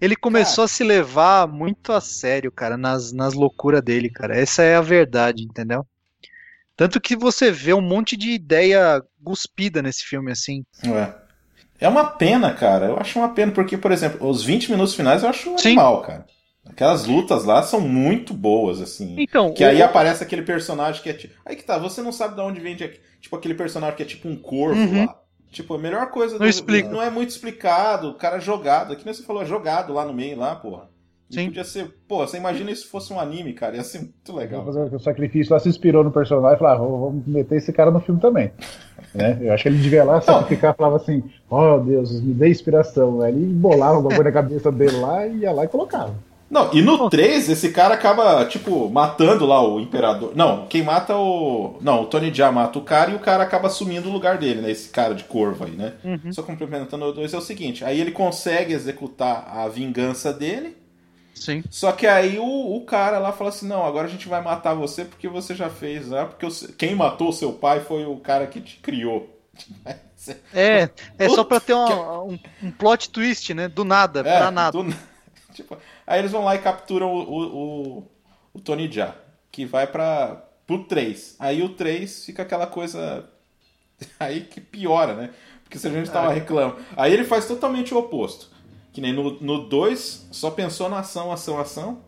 Ele 0.00 0.16
começou 0.16 0.64
a 0.64 0.68
se 0.68 0.82
levar 0.82 1.46
muito 1.46 1.92
a 1.92 2.00
sério, 2.00 2.50
cara, 2.50 2.78
nas, 2.78 3.12
nas 3.12 3.34
loucuras 3.34 3.82
dele, 3.82 4.08
cara. 4.08 4.34
Essa 4.34 4.62
é 4.62 4.74
a 4.74 4.80
verdade, 4.80 5.44
entendeu? 5.44 5.86
Tanto 6.74 7.00
que 7.00 7.14
você 7.14 7.50
vê 7.50 7.74
um 7.74 7.80
monte 7.80 8.16
de 8.16 8.30
ideia 8.30 9.02
guspida 9.20 9.82
nesse 9.82 10.04
filme, 10.04 10.32
assim. 10.32 10.64
É. 10.82 11.25
É 11.80 11.88
uma 11.88 12.04
pena, 12.04 12.52
cara. 12.54 12.86
Eu 12.86 12.96
acho 12.98 13.18
uma 13.18 13.28
pena, 13.34 13.52
porque, 13.52 13.76
por 13.76 13.92
exemplo, 13.92 14.28
os 14.28 14.42
20 14.42 14.70
minutos 14.70 14.94
finais 14.94 15.22
eu 15.22 15.28
acho 15.28 15.56
Sim. 15.58 15.68
animal, 15.70 16.02
cara. 16.02 16.26
Aquelas 16.68 17.06
lutas 17.06 17.44
lá 17.44 17.62
são 17.62 17.80
muito 17.80 18.34
boas, 18.34 18.80
assim. 18.80 19.14
Então, 19.18 19.52
Que 19.54 19.62
aí 19.62 19.80
aparece 19.80 20.22
aquele 20.24 20.42
personagem 20.42 21.00
que 21.02 21.08
é 21.08 21.12
tipo. 21.12 21.34
Aí 21.46 21.54
que 21.54 21.62
tá, 21.62 21.78
você 21.78 22.02
não 22.02 22.10
sabe 22.10 22.34
de 22.34 22.40
onde 22.40 22.60
vem, 22.60 22.74
de- 22.74 22.98
tipo, 23.20 23.36
aquele 23.36 23.54
personagem 23.54 23.96
que 23.96 24.02
é 24.02 24.06
tipo 24.06 24.28
um 24.28 24.36
corvo 24.36 24.80
Uhum. 24.80 25.06
lá. 25.06 25.16
Tipo, 25.52 25.74
a 25.74 25.78
melhor 25.78 26.10
coisa 26.10 26.38
Não 26.38 26.46
explica. 26.46 26.88
não 26.88 27.00
é 27.00 27.08
muito 27.08 27.30
explicado, 27.30 28.08
o 28.10 28.14
cara 28.14 28.38
é 28.38 28.40
jogado, 28.40 28.92
aqui 28.92 29.04
nem 29.04 29.14
você 29.14 29.22
falou, 29.22 29.42
é 29.42 29.46
jogado 29.46 29.92
lá 29.94 30.04
no 30.04 30.12
meio, 30.12 30.36
lá, 30.36 30.56
porra. 30.56 30.88
Sim. 31.28 31.46
podia 31.46 31.64
ser, 31.64 31.92
pô, 32.06 32.18
você 32.18 32.36
imagina 32.36 32.74
se 32.74 32.86
fosse 32.86 33.12
um 33.12 33.18
anime, 33.18 33.52
cara, 33.52 33.76
ia 33.76 33.82
ser 33.82 33.98
muito 33.98 34.34
legal. 34.34 34.64
Fazer 34.64 34.94
o 34.94 34.98
sacrifício 35.00 35.52
lá, 35.52 35.58
se 35.58 35.68
inspirou 35.68 36.04
no 36.04 36.12
personagem 36.12 36.56
e 36.56 36.58
falou: 36.58 36.72
ah, 36.72 37.08
vamos 37.08 37.26
meter 37.26 37.56
esse 37.56 37.72
cara 37.72 37.90
no 37.90 38.00
filme 38.00 38.20
também. 38.20 38.52
né? 39.12 39.38
Eu 39.40 39.52
acho 39.52 39.64
que 39.64 39.68
ele 39.68 39.78
devia 39.78 40.04
lá 40.04 40.20
sacrificar 40.20 40.72
e 40.72 40.76
falava 40.76 40.96
assim: 40.96 41.22
oh 41.50 41.78
Deus, 41.78 42.20
me 42.20 42.32
dê 42.32 42.48
inspiração. 42.48 43.20
Aí 43.20 43.32
ele 43.32 43.44
bolava 43.52 43.98
o 43.98 44.02
bagulho 44.02 44.24
na 44.24 44.32
cabeça 44.32 44.70
dele 44.70 44.96
lá 44.98 45.26
e 45.26 45.38
ia 45.38 45.52
lá 45.52 45.64
e 45.64 45.68
colocava. 45.68 46.14
Não, 46.48 46.72
e 46.72 46.80
no 46.80 47.10
3, 47.10 47.48
esse 47.48 47.72
cara 47.72 47.94
acaba, 47.94 48.44
tipo, 48.44 48.88
matando 48.88 49.44
lá 49.44 49.60
o 49.66 49.80
imperador. 49.80 50.30
Não, 50.36 50.66
quem 50.66 50.82
mata 50.82 51.16
o. 51.16 51.76
Não, 51.80 52.02
o 52.02 52.06
Tony 52.06 52.32
Jaa 52.32 52.52
mata 52.52 52.78
o 52.78 52.82
cara 52.82 53.10
e 53.10 53.16
o 53.16 53.18
cara 53.18 53.42
acaba 53.42 53.66
assumindo 53.66 54.08
o 54.08 54.12
lugar 54.12 54.38
dele, 54.38 54.62
né? 54.62 54.70
Esse 54.70 54.88
cara 54.90 55.12
de 55.12 55.24
corvo 55.24 55.64
aí, 55.64 55.72
né? 55.72 55.94
Uhum. 56.04 56.32
Só 56.32 56.42
complementando 56.42 57.04
o 57.04 57.12
2 57.12 57.34
é 57.34 57.38
o 57.38 57.40
seguinte: 57.40 57.84
aí 57.84 58.00
ele 58.00 58.12
consegue 58.12 58.72
executar 58.72 59.48
a 59.52 59.66
vingança 59.66 60.32
dele. 60.32 60.76
Sim. 61.36 61.62
Só 61.70 61.92
que 61.92 62.06
aí 62.06 62.38
o, 62.38 62.76
o 62.76 62.84
cara 62.84 63.18
lá 63.18 63.30
fala 63.32 63.50
assim: 63.50 63.68
não, 63.68 63.84
agora 63.84 64.06
a 64.06 64.10
gente 64.10 64.26
vai 64.28 64.42
matar 64.42 64.74
você 64.74 65.04
porque 65.04 65.28
você 65.28 65.54
já 65.54 65.68
fez, 65.68 66.08
né? 66.08 66.24
Porque 66.24 66.46
quem 66.76 66.94
matou 66.94 67.28
o 67.28 67.32
seu 67.32 67.52
pai 67.52 67.80
foi 67.80 68.04
o 68.06 68.16
cara 68.18 68.46
que 68.46 68.60
te 68.60 68.76
criou. 68.78 69.32
É, 70.52 70.88
é 71.18 71.28
só 71.28 71.44
pra 71.44 71.60
ter 71.60 71.72
uma- 71.74 72.22
um, 72.24 72.38
um 72.62 72.70
plot 72.72 73.10
twist, 73.10 73.52
né? 73.54 73.68
Do 73.68 73.84
nada, 73.84 74.20
É, 74.20 74.38
pra 74.38 74.50
nada. 74.50 74.72
do 74.72 74.92
tipo, 75.54 75.76
aí 76.06 76.18
eles 76.18 76.32
vão 76.32 76.42
lá 76.42 76.56
e 76.56 76.58
capturam 76.58 77.12
o, 77.12 77.20
o, 77.22 77.98
o, 77.98 78.10
o 78.54 78.60
Tony 78.60 78.90
Jaa, 78.90 79.14
que 79.52 79.64
vai 79.64 79.86
para 79.86 80.42
pro 80.66 80.82
3. 80.84 81.36
Aí 81.38 81.62
o 81.62 81.68
3 81.68 82.24
fica 82.24 82.42
aquela 82.42 82.66
coisa 82.66 83.28
aí 84.18 84.40
que 84.40 84.60
piora, 84.60 85.14
né? 85.14 85.30
Porque 85.62 85.78
se 85.78 85.86
a 85.86 85.90
gente 85.90 86.10
tava 86.10 86.32
reclamando. 86.32 86.78
Aí 86.96 87.12
ele 87.12 87.24
faz 87.24 87.46
totalmente 87.46 87.92
o 87.94 87.98
oposto. 87.98 88.50
Que 88.96 89.02
nem 89.02 89.12
no, 89.12 89.38
no 89.42 89.58
2, 89.58 90.28
só 90.32 90.50
pensou 90.50 90.88
na 90.88 91.00
ação, 91.00 91.30
ação, 91.30 91.60
ação. 91.60 91.98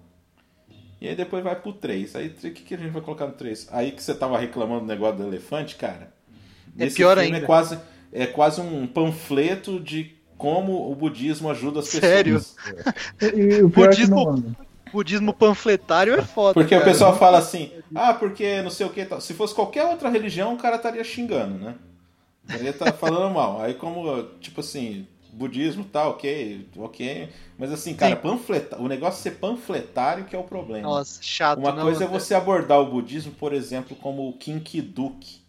E 0.98 1.06
aí 1.06 1.14
depois 1.14 1.44
vai 1.44 1.54
pro 1.54 1.70
3. 1.70 2.16
Aí 2.16 2.28
o 2.28 2.30
que, 2.30 2.50
que 2.50 2.74
a 2.74 2.78
gente 2.78 2.92
vai 2.92 3.02
colocar 3.02 3.26
no 3.26 3.32
3? 3.32 3.68
Aí 3.72 3.92
que 3.92 4.02
você 4.02 4.14
tava 4.14 4.38
reclamando 4.38 4.80
do 4.80 4.86
negócio 4.86 5.18
do 5.18 5.26
elefante, 5.26 5.76
cara. 5.76 6.14
É 6.78 6.84
nesse 6.84 6.96
pior 6.96 7.18
filme 7.18 7.34
ainda. 7.34 7.44
É 7.44 7.46
quase, 7.46 7.78
é 8.10 8.26
quase 8.26 8.62
um 8.62 8.86
panfleto 8.86 9.78
de 9.78 10.16
como 10.38 10.90
o 10.90 10.94
budismo 10.94 11.50
ajuda 11.50 11.80
as 11.80 11.90
pessoas. 11.90 12.10
Sério? 12.10 12.42
E 13.20 13.62
o 13.62 13.66
é 13.66 13.68
Budismo-. 13.68 14.56
Budismo 14.90 15.34
panfletário 15.34 16.14
é 16.14 16.22
foda. 16.22 16.54
Porque 16.54 16.74
o 16.74 16.78
cara. 16.78 16.90
pessoal 16.90 17.18
fala 17.18 17.36
assim, 17.36 17.70
ah, 17.94 18.14
porque 18.14 18.62
não 18.62 18.70
sei 18.70 18.86
o 18.86 18.90
que. 18.90 19.04
tal. 19.04 19.20
Se 19.20 19.34
fosse 19.34 19.54
qualquer 19.54 19.84
outra 19.84 20.08
religião, 20.08 20.54
o 20.54 20.56
cara 20.56 20.76
estaria 20.76 21.04
xingando, 21.04 21.58
né? 21.58 21.74
Ele 22.48 22.72
tá 22.72 22.90
falando 22.94 23.34
mal. 23.34 23.60
Aí 23.60 23.74
como, 23.74 24.22
tipo 24.40 24.60
assim, 24.60 25.06
budismo 25.38 25.84
tá 25.84 26.06
ok, 26.08 26.66
ok. 26.76 27.28
Mas 27.56 27.72
assim, 27.72 27.94
cara, 27.94 28.16
Sim. 28.16 28.22
panfleta... 28.22 28.76
o 28.78 28.86
negócio 28.88 29.20
é 29.20 29.22
ser 29.32 29.38
panfletário 29.38 30.24
que 30.24 30.34
é 30.36 30.38
o 30.38 30.42
problema. 30.44 30.82
Nossa, 30.82 31.22
chato. 31.22 31.58
Uma 31.58 31.72
não, 31.72 31.82
coisa 31.82 32.04
é 32.04 32.06
você 32.06 32.34
abordar 32.34 32.80
o 32.80 32.86
budismo, 32.86 33.32
por 33.32 33.52
exemplo, 33.52 33.96
como 33.96 34.28
o 34.28 34.32
Kinkiduk, 34.34 35.40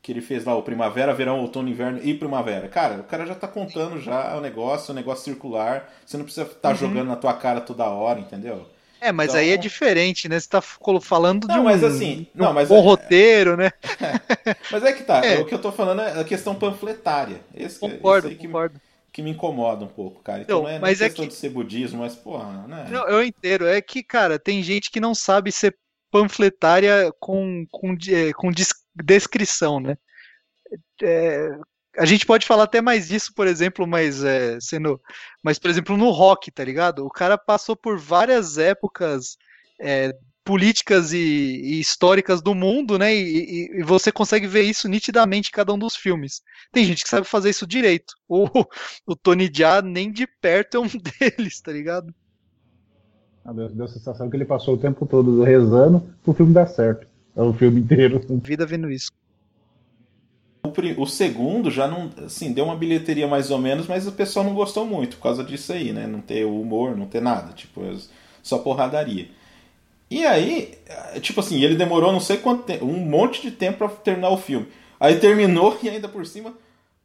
que 0.00 0.12
ele 0.12 0.20
fez 0.20 0.44
lá 0.44 0.54
o 0.54 0.62
primavera, 0.62 1.14
verão, 1.14 1.40
outono, 1.40 1.68
inverno 1.68 1.98
e 2.02 2.14
primavera. 2.14 2.68
Cara, 2.68 3.00
o 3.00 3.04
cara 3.04 3.26
já 3.26 3.34
tá 3.34 3.48
contando 3.48 4.00
já 4.00 4.36
o 4.36 4.40
negócio, 4.40 4.92
o 4.92 4.94
negócio 4.94 5.24
circular. 5.24 5.90
Você 6.04 6.16
não 6.16 6.24
precisa 6.24 6.46
estar 6.46 6.70
Uhum. 6.70 6.76
jogando 6.76 7.08
na 7.08 7.16
tua 7.16 7.32
cara 7.34 7.60
toda 7.60 7.84
hora, 7.84 8.20
entendeu? 8.20 8.66
É, 9.00 9.12
mas 9.12 9.30
Então- 9.30 9.40
aí 9.40 9.50
é 9.50 9.56
diferente, 9.58 10.28
né? 10.30 10.40
Você 10.40 10.48
tá 10.48 10.62
falando 10.62 11.42
de 11.46 11.48
Não, 11.54 11.60
um, 11.60 11.64
mas 11.64 11.84
assim, 11.84 12.26
não, 12.34 12.54
mas 12.54 12.68
bom 12.70 12.78
é- 12.78 12.80
roteiro, 12.82 13.54
né? 13.56 13.70
Mas 14.70 14.82
é 14.82 14.92
que 14.92 15.02
tá, 15.02 15.20
É. 15.24 15.38
o 15.40 15.44
que 15.44 15.54
eu 15.54 15.58
tô 15.60 15.70
falando 15.72 16.00
é 16.00 16.20
a 16.20 16.24
questão 16.24 16.54
panfletária. 16.54 17.40
Esse, 17.54 17.78
que- 17.78 17.88
Concordo, 17.88 18.28
aí 18.28 18.34
que, 18.34 18.46
concordo. 18.46 18.80
Que 19.14 19.22
me 19.22 19.30
incomoda 19.30 19.84
um 19.84 19.88
pouco, 19.88 20.20
cara. 20.24 20.42
Então, 20.42 20.58
Então, 20.58 20.68
não 20.68 20.76
é 20.76 20.80
mas 20.80 21.00
é 21.00 21.04
questão 21.06 21.24
que- 21.24 21.30
de 21.30 21.36
ser 21.36 21.48
budismo, 21.50 22.00
mas, 22.00 22.16
porra, 22.16 22.66
né? 22.66 22.88
Não, 22.90 23.08
eu 23.08 23.22
entendo. 23.24 23.64
É 23.64 23.80
que, 23.80 24.02
cara, 24.02 24.40
tem 24.40 24.60
gente 24.60 24.90
que 24.90 24.98
não 24.98 25.14
sabe 25.14 25.52
ser 25.52 25.76
panfletária 26.10 27.12
com, 27.20 27.64
com, 27.70 27.92
eh, 28.08 28.32
com 28.32 28.50
descrição, 29.04 29.78
né? 29.78 29.96
É, 31.02 31.48
a 31.96 32.04
gente 32.04 32.26
pode 32.26 32.44
falar 32.44 32.64
até 32.64 32.80
mais 32.80 33.06
disso, 33.08 33.32
por 33.34 33.46
exemplo, 33.46 33.86
mas 33.86 34.24
é, 34.24 34.58
sendo, 34.60 35.00
mas 35.42 35.58
por 35.60 35.70
exemplo 35.70 35.96
no 35.96 36.10
rock, 36.10 36.50
tá 36.50 36.64
ligado? 36.64 37.04
O 37.06 37.10
cara 37.10 37.38
passou 37.38 37.76
por 37.76 37.96
várias 37.98 38.58
épocas 38.58 39.36
é, 39.80 40.12
políticas 40.44 41.12
e, 41.12 41.18
e 41.18 41.80
históricas 41.80 42.42
do 42.42 42.54
mundo, 42.54 42.98
né? 42.98 43.14
E, 43.14 43.66
e- 43.76 43.80
e 43.80 43.82
você 43.82 44.12
consegue 44.12 44.46
ver 44.46 44.62
isso 44.62 44.88
nitidamente 44.88 45.48
em 45.48 45.52
cada 45.52 45.72
um 45.72 45.78
dos 45.78 45.96
filmes. 45.96 46.42
Tem 46.72 46.84
gente 46.84 47.02
que 47.04 47.08
sabe 47.08 47.26
fazer 47.26 47.50
isso 47.50 47.66
direito. 47.66 48.14
O, 48.28 48.46
o 49.06 49.16
Tony 49.16 49.50
Jaa 49.52 49.82
nem 49.82 50.12
de 50.12 50.26
perto 50.40 50.76
é 50.76 50.80
um 50.80 50.86
deles, 51.20 51.60
tá 51.60 51.72
ligado? 51.72 52.14
Ah, 53.44 53.52
Deu, 53.52 53.68
deu 53.68 53.84
a 53.84 53.88
sensação 53.88 54.30
que 54.30 54.36
ele 54.36 54.44
passou 54.44 54.74
o 54.74 54.78
tempo 54.78 55.06
todo 55.06 55.42
rezando 55.42 56.02
pro 56.22 56.32
filme 56.32 56.52
dar 56.52 56.66
certo. 56.66 57.06
É 57.36 57.42
o 57.42 57.52
filme 57.52 57.80
inteiro. 57.80 58.20
Vida 58.42 58.64
vendo 58.64 58.90
isso. 58.90 59.08
O, 60.66 61.02
o 61.02 61.06
segundo 61.06 61.70
já 61.70 61.86
não, 61.86 62.10
assim, 62.24 62.52
deu 62.52 62.64
uma 62.64 62.76
bilheteria 62.76 63.28
mais 63.28 63.50
ou 63.50 63.58
menos, 63.58 63.86
mas 63.86 64.06
o 64.06 64.12
pessoal 64.12 64.44
não 64.44 64.54
gostou 64.54 64.86
muito 64.86 65.16
por 65.16 65.24
causa 65.24 65.44
disso 65.44 65.72
aí, 65.72 65.92
né? 65.92 66.06
Não 66.06 66.20
ter 66.20 66.44
o 66.46 66.60
humor, 66.60 66.96
não 66.96 67.06
ter 67.06 67.20
nada, 67.20 67.52
tipo, 67.52 67.82
só 68.42 68.58
porradaria. 68.58 69.28
E 70.10 70.24
aí, 70.26 70.78
eh, 70.86 71.20
tipo 71.20 71.40
assim, 71.40 71.62
ele 71.62 71.74
demorou 71.76 72.12
não 72.12 72.20
sei 72.20 72.38
quanto 72.38 72.62
tempo, 72.64 72.84
um 72.84 72.98
monte 72.98 73.42
de 73.42 73.50
tempo 73.50 73.78
pra 73.78 73.88
terminar 73.88 74.30
o 74.30 74.36
filme. 74.38 74.68
Aí 75.00 75.18
terminou 75.18 75.76
e 75.82 75.88
ainda 75.88 76.08
por 76.08 76.24
cima, 76.26 76.54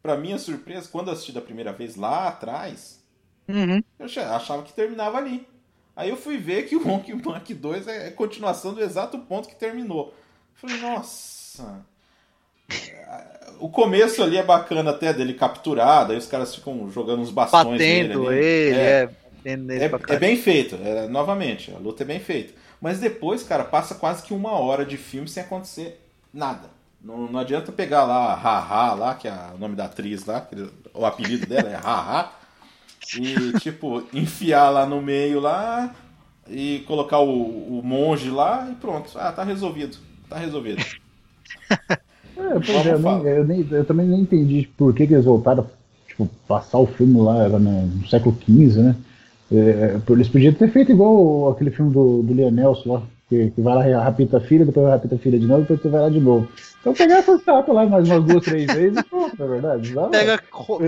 pra 0.01 0.17
minha 0.17 0.37
surpresa, 0.37 0.87
quando 0.91 1.07
eu 1.07 1.13
assisti 1.13 1.31
da 1.31 1.41
primeira 1.41 1.73
vez 1.73 1.95
lá 1.95 2.27
atrás, 2.27 2.99
Uhum. 3.47 3.81
eu 3.99 4.05
acha- 4.05 4.35
achava 4.35 4.63
que 4.63 4.73
terminava 4.73 5.17
ali. 5.17 5.47
Aí 5.95 6.09
eu 6.09 6.15
fui 6.17 6.37
ver 6.37 6.63
que 6.67 6.75
o 6.75 6.85
Monkey 6.85 7.15
Punk 7.19 7.53
2 7.53 7.87
é 7.87 8.07
é 8.07 8.11
continuação 8.11 8.73
do 8.73 8.81
exato 8.81 9.17
ponto 9.19 9.49
que 9.49 9.55
terminou. 9.55 10.13
Falei, 10.55 10.77
nossa. 10.77 11.83
O 13.59 13.69
começo 13.69 14.23
ali 14.23 14.37
é 14.37 14.43
bacana 14.43 14.91
até 14.91 15.11
dele 15.13 15.33
capturado, 15.33 16.11
aí 16.13 16.17
os 16.17 16.27
caras 16.27 16.55
ficam 16.55 16.89
jogando 16.89 17.21
uns 17.21 17.31
bastões 17.31 17.65
Batendo 17.65 17.79
nele. 17.79 18.27
ali. 18.27 18.37
ele, 18.37 18.79
É, 18.79 19.09
é. 19.45 19.53
é, 19.85 19.91
é 20.15 20.19
bem 20.19 20.37
feito, 20.37 20.75
é, 20.75 21.07
novamente, 21.07 21.71
a 21.73 21.77
luta 21.77 22.03
é 22.03 22.05
bem 22.05 22.19
feita. 22.19 22.53
Mas 22.81 22.99
depois, 22.99 23.43
cara, 23.43 23.63
passa 23.63 23.95
quase 23.95 24.23
que 24.23 24.33
uma 24.33 24.51
hora 24.51 24.85
de 24.85 24.97
filme 24.97 25.27
sem 25.27 25.43
acontecer 25.43 25.99
nada. 26.33 26.69
Não, 27.01 27.31
não 27.31 27.39
adianta 27.39 27.71
pegar 27.71 28.03
lá 28.05 28.33
a 28.33 28.35
Haha 28.35 28.93
lá, 28.93 29.15
que 29.15 29.27
é 29.27 29.33
o 29.55 29.57
nome 29.57 29.75
da 29.75 29.85
atriz 29.85 30.25
lá, 30.25 30.41
que 30.41 30.55
o 30.93 31.05
apelido 31.05 31.45
dela 31.47 31.69
é 31.69 31.75
Haha, 31.75 32.31
e 33.13 33.53
tipo, 33.53 34.03
enfiar 34.13 34.69
lá 34.69 34.85
no 34.85 35.01
meio 35.01 35.39
lá 35.39 35.95
e 36.47 36.83
colocar 36.87 37.19
o, 37.19 37.79
o 37.79 37.83
monge 37.83 38.29
lá 38.29 38.69
e 38.71 38.75
pronto. 38.75 39.11
Ah, 39.17 39.31
tá 39.31 39.43
resolvido. 39.43 39.97
Tá 40.29 40.37
resolvido. 40.37 40.85
É, 42.37 42.59
pois 42.59 42.85
é, 42.85 42.93
eu, 42.93 42.99
nem- 42.99 43.21
eu 43.25 43.45
nem- 43.45 43.67
eu 43.71 43.85
também 43.85 44.07
nem 44.07 44.21
entendi 44.21 44.69
por 44.77 44.93
que, 44.93 45.05
que 45.05 45.13
eles 45.13 45.25
voltaram 45.25 45.67
tipo, 46.07 46.27
passar 46.47 46.77
o 46.79 46.87
filme 46.87 47.19
lá 47.21 47.43
era 47.43 47.59
no, 47.59 47.85
no 47.87 48.07
século 48.07 48.35
XV, 48.35 48.77
né? 48.77 48.95
É, 49.51 49.97
por- 50.05 50.13
eles 50.17 50.27
podiam 50.29 50.53
ter 50.53 50.69
feito 50.69 50.91
igual 50.91 51.49
aquele 51.51 51.71
filme 51.71 51.91
do, 51.91 52.21
do 52.21 52.33
Leonelson 52.33 52.93
lá, 52.93 53.01
que, 53.27 53.49
que 53.51 53.61
vai 53.61 53.75
lá 53.75 53.89
e 53.89 53.93
rapita 53.93 54.37
a 54.37 54.41
filha, 54.41 54.65
depois 54.65 54.87
rapita 54.87 55.15
a 55.15 55.19
filha 55.19 55.39
de 55.39 55.47
novo, 55.47 55.61
depois 55.61 55.81
você 55.81 55.89
vai 55.89 56.01
lá 56.01 56.09
de 56.09 56.19
novo. 56.19 56.47
Então 56.79 56.93
pegar 56.93 57.17
essa 57.17 57.33
estátua 57.33 57.73
lá 57.73 57.85
mais 57.85 58.07
umas 58.07 58.23
duas, 58.23 58.45
três 58.45 58.65
vezes 58.67 58.99
e 58.99 59.03
pronto, 59.03 59.35
na 59.37 59.45
verdade. 59.45 59.93
Dá, 59.93 60.07
Pega, 60.07 60.39
rou- 60.51 60.81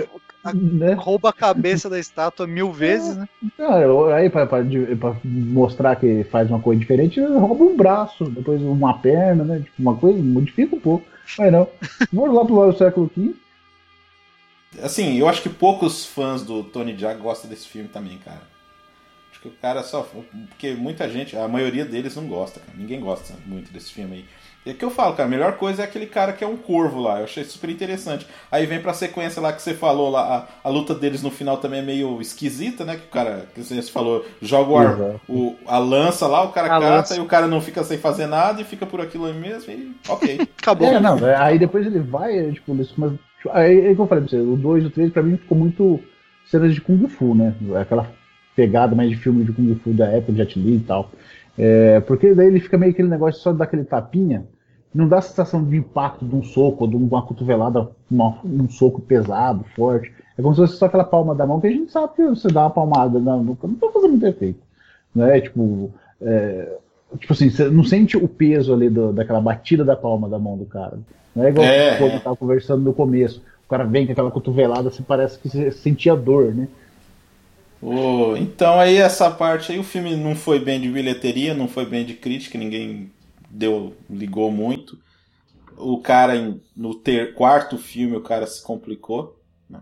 né? 0.53 0.93
rouba 0.93 1.29
a 1.29 1.33
cabeça 1.33 1.89
da 1.89 1.99
estátua 1.99 2.47
mil 2.47 2.71
vezes, 2.71 3.17
né? 3.17 3.27
Não, 3.57 4.05
aí 4.05 4.29
pra, 4.29 4.45
pra, 4.45 4.63
pra 4.99 5.15
mostrar 5.23 5.95
que 5.97 6.23
faz 6.25 6.49
uma 6.49 6.59
coisa 6.61 6.79
diferente, 6.79 7.19
rouba 7.19 7.63
um 7.63 7.75
braço, 7.75 8.25
depois 8.25 8.61
uma 8.61 8.97
perna, 8.99 9.43
né? 9.43 9.59
Tipo, 9.59 9.73
uma 9.79 9.95
coisa, 9.95 10.17
modifica 10.21 10.75
um 10.75 10.79
pouco. 10.79 11.05
Mas 11.37 11.51
não. 11.51 11.67
Vamos 12.13 12.35
lá 12.35 12.45
pro 12.45 12.77
século 12.77 13.11
XV. 13.13 13.33
Assim, 14.81 15.17
eu 15.17 15.27
acho 15.27 15.41
que 15.41 15.49
poucos 15.49 16.05
fãs 16.05 16.43
do 16.43 16.63
Tony 16.63 16.97
Jaa 16.97 17.13
gostam 17.13 17.49
desse 17.49 17.67
filme 17.67 17.89
também, 17.89 18.17
cara. 18.23 18.41
Acho 19.41 19.43
que 19.43 19.47
o 19.47 19.61
cara 19.61 19.81
só. 19.81 20.07
Porque 20.49 20.71
muita 20.73 21.09
gente, 21.09 21.35
a 21.35 21.47
maioria 21.47 21.83
deles 21.83 22.15
não 22.15 22.27
gosta, 22.27 22.59
cara. 22.59 22.77
Ninguém 22.77 22.99
gosta 22.99 23.33
muito 23.45 23.73
desse 23.73 23.91
filme 23.91 24.17
aí. 24.17 24.25
É 24.63 24.73
que 24.75 24.85
eu 24.85 24.91
falo, 24.91 25.15
cara, 25.15 25.25
a 25.27 25.31
melhor 25.31 25.53
coisa 25.53 25.81
é 25.81 25.85
aquele 25.85 26.05
cara 26.05 26.33
que 26.33 26.43
é 26.43 26.47
um 26.47 26.55
corvo 26.55 26.99
lá. 27.01 27.17
Eu 27.17 27.23
achei 27.23 27.43
super 27.43 27.67
interessante. 27.67 28.27
Aí 28.51 28.67
vem 28.67 28.79
pra 28.79 28.93
sequência 28.93 29.41
lá 29.41 29.51
que 29.51 29.59
você 29.59 29.73
falou 29.73 30.11
lá, 30.11 30.47
a, 30.63 30.67
a 30.67 30.71
luta 30.71 30.93
deles 30.93 31.23
no 31.23 31.31
final 31.31 31.57
também 31.57 31.79
é 31.79 31.83
meio 31.83 32.21
esquisita, 32.21 32.85
né? 32.85 32.95
Que 32.97 33.05
o 33.05 33.09
cara, 33.09 33.47
que 33.55 33.63
você 33.63 33.81
falou, 33.81 34.23
joga 34.39 34.69
o, 34.71 34.77
ar, 34.77 34.97
o 35.27 35.55
a 35.65 35.79
lança 35.79 36.27
lá, 36.27 36.43
o 36.43 36.51
cara 36.51 36.67
A 36.67 36.69
cata 36.69 36.85
lança. 36.85 37.15
e 37.17 37.19
o 37.19 37.25
cara 37.25 37.47
não 37.47 37.59
fica 37.59 37.83
sem 37.83 37.97
fazer 37.97 38.27
nada 38.27 38.61
e 38.61 38.63
fica 38.63 38.85
por 38.85 39.01
aquilo 39.01 39.25
aí 39.25 39.33
mesmo 39.33 39.73
e 39.73 39.95
ok. 40.07 40.41
Acabou. 40.61 40.87
É, 40.87 40.99
não, 40.99 41.17
é, 41.27 41.35
aí 41.35 41.57
depois 41.57 41.87
ele 41.87 41.99
vai, 41.99 42.37
é, 42.37 42.51
tipo, 42.51 42.67
começam- 42.67 43.17
tipo, 43.37 43.49
aí, 43.51 43.87
aí 43.87 43.95
como 43.95 44.03
eu 44.03 44.07
falei 44.09 44.23
pra 44.25 44.29
você, 44.29 44.39
o 44.39 44.55
2 44.55 44.83
e 44.83 44.87
o 44.87 44.91
3 44.91 45.11
pra 45.11 45.23
mim 45.23 45.37
ficou 45.37 45.57
muito 45.57 45.99
cenas 46.45 46.71
de 46.75 46.81
Kung 46.81 47.07
Fu, 47.07 47.33
né? 47.33 47.55
Aquela 47.81 48.07
pegada 48.61 48.95
mais 48.95 49.09
de 49.09 49.15
filme 49.15 49.43
de 49.43 49.51
Kung 49.51 49.73
Fu 49.75 49.91
da 49.91 50.05
época, 50.05 50.31
de 50.33 50.37
Jet 50.37 50.59
Li 50.59 50.75
e 50.75 50.79
tal. 50.79 51.09
É, 51.57 51.99
porque 52.01 52.33
daí 52.35 52.47
ele 52.47 52.59
fica 52.59 52.77
meio 52.77 52.91
aquele 52.91 53.07
negócio 53.09 53.41
só 53.41 53.51
de 53.51 53.57
dar 53.57 53.63
aquele 53.65 53.83
tapinha, 53.83 54.45
não 54.93 55.07
dá 55.07 55.17
a 55.17 55.21
sensação 55.21 55.63
de 55.63 55.75
impacto 55.77 56.25
de 56.25 56.35
um 56.35 56.43
soco, 56.43 56.83
ou 56.83 56.89
de 56.89 56.95
uma 56.95 57.21
cotovelada, 57.23 57.89
uma- 58.09 58.37
um 58.45 58.69
soco 58.69 59.01
pesado, 59.01 59.65
forte. 59.75 60.11
É 60.37 60.41
como 60.41 60.53
se 60.53 60.61
fosse 60.61 60.77
só 60.77 60.85
aquela 60.85 61.03
palma 61.03 61.33
da 61.33 61.45
mão, 61.47 61.59
que 61.59 61.67
a 61.67 61.71
gente 61.71 61.91
sabe 61.91 62.13
que 62.15 62.23
você 62.27 62.49
dá 62.49 62.61
uma 62.61 62.69
palmada 62.69 63.19
na 63.19 63.35
nuca, 63.37 63.67
não 63.67 63.75
vai 63.75 63.91
fazer 63.91 64.07
muito 64.07 64.25
efeito. 64.25 64.59
Né? 65.15 65.41
Tipo, 65.41 65.91
é, 66.21 66.77
tipo 67.19 67.33
assim, 67.33 67.49
você 67.49 67.69
não 67.69 67.83
sente 67.83 68.15
o 68.15 68.27
peso 68.27 68.73
ali 68.73 68.89
do- 68.89 69.11
daquela 69.11 69.41
batida 69.41 69.83
da 69.83 69.95
palma 69.95 70.29
da 70.29 70.37
mão 70.39 70.57
do 70.57 70.65
cara. 70.65 70.99
Não 71.35 71.43
é 71.45 71.49
igual 71.49 71.65
É, 71.65 71.97
quando 71.97 72.11
é. 72.11 72.15
eu 72.15 72.19
tava 72.21 72.35
conversando 72.35 72.83
no 72.83 72.93
começo. 72.93 73.41
O 73.65 73.69
cara 73.69 73.85
vem 73.85 74.05
com 74.05 74.11
aquela 74.11 74.31
cotovelada, 74.31 74.89
você 74.89 75.01
parece 75.01 75.39
que 75.39 75.49
você 75.49 75.71
sentia 75.71 76.15
dor, 76.15 76.53
né? 76.53 76.67
Ô, 77.81 78.37
então 78.37 78.79
aí 78.79 78.97
essa 78.97 79.31
parte 79.31 79.71
aí, 79.71 79.79
o 79.79 79.83
filme 79.83 80.15
não 80.15 80.35
foi 80.35 80.59
bem 80.59 80.79
de 80.79 80.87
bilheteria, 80.89 81.53
não 81.53 81.67
foi 81.67 81.85
bem 81.85 82.05
de 82.05 82.13
crítica, 82.13 82.57
ninguém 82.57 83.11
deu, 83.49 83.95
ligou 84.09 84.51
muito. 84.51 84.99
O 85.77 85.99
cara, 85.99 86.33
no 86.75 86.93
ter, 86.93 87.33
quarto 87.33 87.77
filme, 87.79 88.15
o 88.15 88.21
cara 88.21 88.45
se 88.45 88.61
complicou, 88.61 89.41
né? 89.67 89.81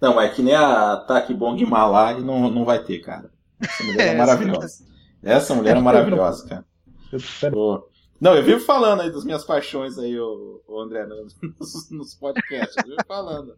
Não, 0.00 0.14
mas 0.16 0.30
é 0.30 0.34
que 0.34 0.42
nem 0.42 0.54
a 0.54 0.96
TAC 0.96 1.32
Bong 1.34 1.64
Malai 1.66 2.20
não, 2.20 2.50
não 2.50 2.64
vai 2.64 2.82
ter, 2.82 2.98
cara. 3.00 3.30
Essa 3.60 3.84
mulher 3.84 4.08
é, 4.08 4.10
É, 4.12 4.16
maravilhosa. 4.16 4.84
Essa 5.22 5.54
mulher 5.54 5.76
é 5.76 5.80
maravilhosa, 5.84 6.48
cara. 6.48 6.64
Eu 7.12 7.18
espero- 7.18 7.56
Ô, 7.58 7.88
Não, 8.20 8.34
eu 8.34 8.42
vivo 8.42 8.60
falando 8.60 9.00
aí 9.00 9.10
das 9.10 9.24
minhas 9.24 9.44
paixões 9.44 9.98
aí, 9.98 10.18
ô 10.20 10.60
André, 10.80 11.06
nos, 11.58 11.90
nos 11.90 12.14
podcasts. 12.14 12.76
Eu 12.76 12.84
vivo 12.90 12.96
falando. 13.08 13.54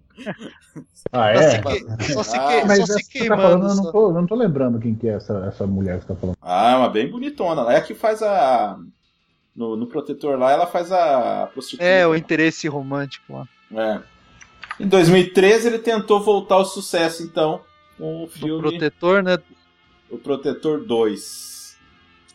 Ah, 1.13 1.35
Só 1.35 1.41
é? 1.41 1.51
se, 1.51 1.63
que- 1.63 2.13
só 2.13 2.23
se, 2.23 2.37
Ah, 2.37 2.49
que- 2.61 2.67
Mas 2.69 2.79
só 2.79 2.87
se 2.87 2.93
você 3.03 3.29
tá 3.29 3.37
falando, 3.37 3.61
queimando. 3.61 3.65
eu 3.73 3.77
não 3.77 3.85
só. 3.85 3.93
tô, 3.93 4.09
eu 4.09 4.15
não 4.15 4.27
tô 4.27 4.35
lembrando 4.37 4.79
quem 4.79 4.95
que 4.95 5.09
é 5.09 5.15
essa, 5.15 5.45
essa 5.49 5.67
mulher 5.67 5.99
que 5.99 6.07
você 6.07 6.15
tá 6.15 6.21
falando. 6.21 6.37
Ah, 6.41 6.73
é 6.73 6.77
uma 6.77 6.89
bem 6.89 7.11
bonitona. 7.11 7.73
É 7.73 7.77
a 7.79 7.83
que 7.83 7.95
faz 7.95 8.23
a. 8.23 8.79
No, 9.55 9.77
no 9.77 9.87
protetor 9.87 10.39
lá, 10.39 10.51
ela 10.53 10.67
faz 10.67 10.91
a 10.93 11.49
prostituta. 11.53 11.85
É, 11.85 12.07
o 12.07 12.15
interesse 12.15 12.67
romântico 12.69 13.33
lá. 13.35 13.49
É. 13.75 14.01
Em 14.81 14.87
2013 14.89 15.67
ele 15.69 15.79
tentou 15.79 16.23
voltar 16.23 16.55
ao 16.55 16.65
sucesso, 16.65 17.23
então, 17.23 17.61
com 17.99 18.25
o 18.25 18.29
filme 18.29 18.63
protetor, 18.63 19.23
né? 19.23 19.37
O 20.09 20.17
Protetor 20.19 20.85
2. 20.85 21.62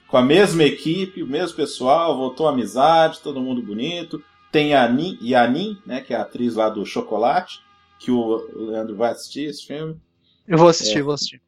Com 0.08 0.18
a 0.18 0.22
mesma 0.22 0.64
equipe, 0.64 1.22
o 1.22 1.28
mesmo 1.28 1.56
pessoal, 1.56 2.18
voltou 2.18 2.48
a 2.48 2.52
amizade, 2.52 3.20
todo 3.22 3.42
mundo 3.42 3.62
bonito. 3.62 4.24
Tem 4.52 4.74
a 4.74 4.86
Yanin, 4.86 5.18
Yanin, 5.22 5.78
né, 5.86 6.02
que 6.02 6.14
é 6.14 6.18
a 6.18 6.22
atriz 6.22 6.56
lá 6.56 6.70
do 6.70 6.86
Chocolate, 6.86 7.60
que 8.00 8.10
o 8.10 8.38
Leandro 8.56 8.96
vai 8.96 9.12
assistir 9.12 9.50
esse 9.50 9.66
filme. 9.66 10.00
Eu 10.48 10.58
vou 10.58 10.70
assistir, 10.70 11.00
É. 11.00 11.02
vou 11.02 11.14
assistir. 11.14 11.42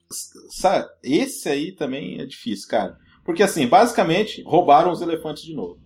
Sabe, 0.49 0.89
esse 1.01 1.47
aí 1.47 1.71
também 1.71 2.19
é 2.19 2.25
difícil, 2.25 2.67
cara. 2.67 2.97
Porque 3.23 3.43
assim, 3.43 3.65
basicamente, 3.67 4.41
roubaram 4.43 4.91
os 4.91 5.01
elefantes 5.01 5.43
de 5.43 5.53
novo. 5.53 5.79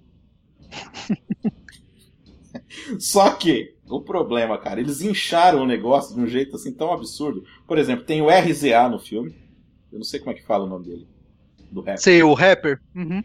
Só 3.00 3.32
que, 3.32 3.76
o 3.88 4.02
problema, 4.02 4.58
cara, 4.58 4.80
eles 4.80 5.02
incharam 5.02 5.62
o 5.62 5.68
negócio 5.68 6.16
de 6.16 6.22
um 6.22 6.28
jeito 6.28 6.56
assim 6.56 6.74
tão 6.74 6.92
absurdo. 6.92 7.44
Por 7.68 7.78
exemplo, 7.78 8.06
tem 8.06 8.22
o 8.22 8.30
RZA 8.30 8.88
no 8.90 9.00
filme. 9.00 9.36
Eu 9.92 10.00
não 10.00 10.06
sei 10.06 10.20
como 10.20 10.32
é 10.32 10.34
que 10.34 10.46
fala 10.46 10.66
o 10.66 10.70
nome 10.70 10.86
dele. 10.86 11.08
Do 11.74 11.82
rap. 11.82 11.98
Sei, 11.98 12.22
o 12.24 12.34
rapper. 12.34 12.80
Uhum. 12.96 13.24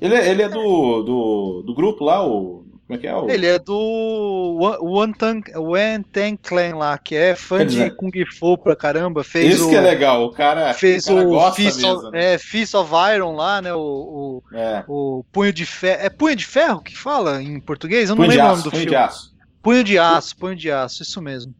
Ele, 0.00 0.14
é- 0.14 0.28
ele 0.30 0.42
é 0.42 0.48
do, 0.48 1.02
do, 1.02 1.62
do 1.66 1.74
grupo 1.74 2.04
lá, 2.04 2.26
o. 2.26 2.64
Como 2.86 2.96
é 2.96 3.00
que 3.00 3.06
é? 3.08 3.16
O, 3.16 3.28
Ele 3.28 3.46
é 3.46 3.58
do 3.58 4.58
Wen 4.80 5.12
Tang 6.04 6.38
Clan 6.40 6.76
lá, 6.76 6.96
que 6.96 7.16
é 7.16 7.34
fã 7.34 7.58
Quer 7.58 7.64
de 7.64 7.70
dizer, 7.72 7.96
Kung 7.96 8.12
Fu 8.38 8.56
pra 8.56 8.76
caramba. 8.76 9.24
Fez 9.24 9.56
Isso 9.56 9.66
o, 9.66 9.70
que 9.70 9.74
é 9.74 9.80
legal, 9.80 10.24
o 10.24 10.30
cara, 10.30 10.72
Fez 10.72 11.04
o, 11.08 11.16
cara 11.16 11.28
o 11.28 11.52
Fist, 11.52 11.82
of, 11.82 12.10
né? 12.12 12.34
é, 12.34 12.38
Fist 12.38 12.74
of 12.74 12.92
Iron 13.12 13.34
lá, 13.34 13.60
né? 13.60 13.74
O, 13.74 14.40
É. 14.52 14.84
o, 14.86 15.18
o 15.18 15.24
Punho 15.32 15.52
de 15.52 15.66
Ferro. 15.66 16.00
É 16.00 16.08
Punho 16.08 16.36
de 16.36 16.46
Ferro 16.46 16.80
que 16.80 16.96
fala 16.96 17.42
em 17.42 17.58
português? 17.58 18.08
Eu 18.08 18.14
não 18.14 18.22
Punho 18.24 18.30
de 18.30 18.36
lembro 18.36 18.50
o 18.50 18.54
aço, 18.54 18.58
nome 18.58 18.64
do 18.64 18.70
punho 18.70 18.82
filme. 18.82 18.90
de 18.90 18.96
aço. 18.96 19.36
Punho 19.62 19.82
de 19.84 19.98
Aço, 19.98 20.36
Punho 20.36 20.54
de 20.56 20.70
Aço, 20.70 21.02
isso 21.02 21.20
mesmo. 21.20 21.52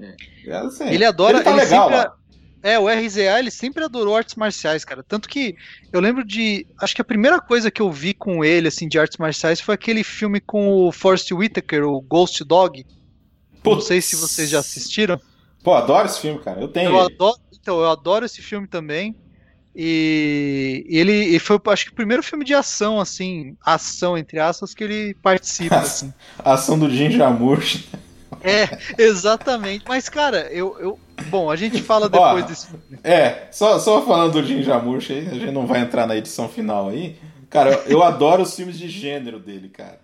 É, 0.00 0.56
assim, 0.56 0.88
Ele 0.88 1.04
adora- 1.04 1.36
Ele 1.36 1.44
tá 1.44 1.50
ele 1.50 1.60
legal 1.60 1.90
sempre-. 1.90 2.10
É, 2.66 2.80
o 2.80 2.88
RZA, 2.88 3.38
ele 3.38 3.50
sempre 3.52 3.84
adorou 3.84 4.16
artes 4.16 4.34
marciais, 4.34 4.84
cara. 4.84 5.00
Tanto 5.00 5.28
que 5.28 5.54
eu 5.92 6.00
lembro 6.00 6.24
de. 6.24 6.66
Acho 6.80 6.96
que 6.96 7.00
a 7.00 7.04
primeira 7.04 7.40
coisa 7.40 7.70
que 7.70 7.80
eu 7.80 7.92
vi 7.92 8.12
com 8.12 8.44
ele, 8.44 8.66
assim, 8.66 8.88
de 8.88 8.98
artes 8.98 9.18
marciais 9.18 9.60
foi 9.60 9.76
aquele 9.76 10.02
filme 10.02 10.40
com 10.40 10.68
o 10.68 10.90
Forrest 10.90 11.30
Whitaker, 11.30 11.84
o 11.84 12.00
Ghost 12.00 12.42
Dog. 12.42 12.84
Não 13.54 13.60
Putz. 13.62 13.86
sei 13.86 14.00
se 14.00 14.16
vocês 14.16 14.50
já 14.50 14.58
assistiram. 14.58 15.20
Pô, 15.62 15.74
adoro 15.74 16.06
esse 16.06 16.20
filme, 16.20 16.40
cara. 16.40 16.60
Eu 16.60 16.66
tenho 16.66 16.90
Eu 16.90 17.00
adoro, 17.02 17.38
então, 17.52 17.78
eu 17.78 17.88
adoro 17.88 18.26
esse 18.26 18.42
filme 18.42 18.66
também. 18.66 19.14
E 19.72 20.84
ele, 20.88 21.38
foi, 21.38 21.60
acho 21.68 21.84
que 21.84 21.92
o 21.92 21.94
primeiro 21.94 22.20
filme 22.20 22.44
de 22.44 22.52
ação, 22.52 22.98
assim, 22.98 23.56
ação, 23.64 24.18
entre 24.18 24.40
aspas, 24.40 24.74
que 24.74 24.82
ele 24.82 25.14
participa, 25.22 25.76
assim. 25.78 26.12
A 26.36 26.54
ação 26.54 26.76
do 26.76 26.90
Jim 26.90 27.12
Jarmusch. 27.12 27.84
É, 28.42 28.78
exatamente. 29.02 29.84
Mas, 29.88 30.08
cara, 30.08 30.50
eu. 30.52 30.76
eu 30.78 30.98
bom, 31.28 31.50
a 31.50 31.56
gente 31.56 31.82
fala 31.82 32.08
depois 32.08 32.44
Ó, 32.44 32.46
desse. 32.46 32.68
É, 33.02 33.48
só, 33.50 33.78
só 33.78 34.02
falando 34.02 34.32
do 34.34 34.42
Jim 34.44 34.62
Jarmusch 34.62 35.10
aí, 35.10 35.26
a 35.26 35.34
gente 35.34 35.50
não 35.50 35.66
vai 35.66 35.80
entrar 35.80 36.06
na 36.06 36.16
edição 36.16 36.48
final 36.48 36.88
aí. 36.88 37.16
Cara, 37.48 37.70
eu, 37.70 37.82
eu 37.98 38.02
adoro 38.02 38.42
os 38.42 38.54
filmes 38.54 38.78
de 38.78 38.88
gênero 38.88 39.38
dele, 39.38 39.68
cara. 39.68 40.00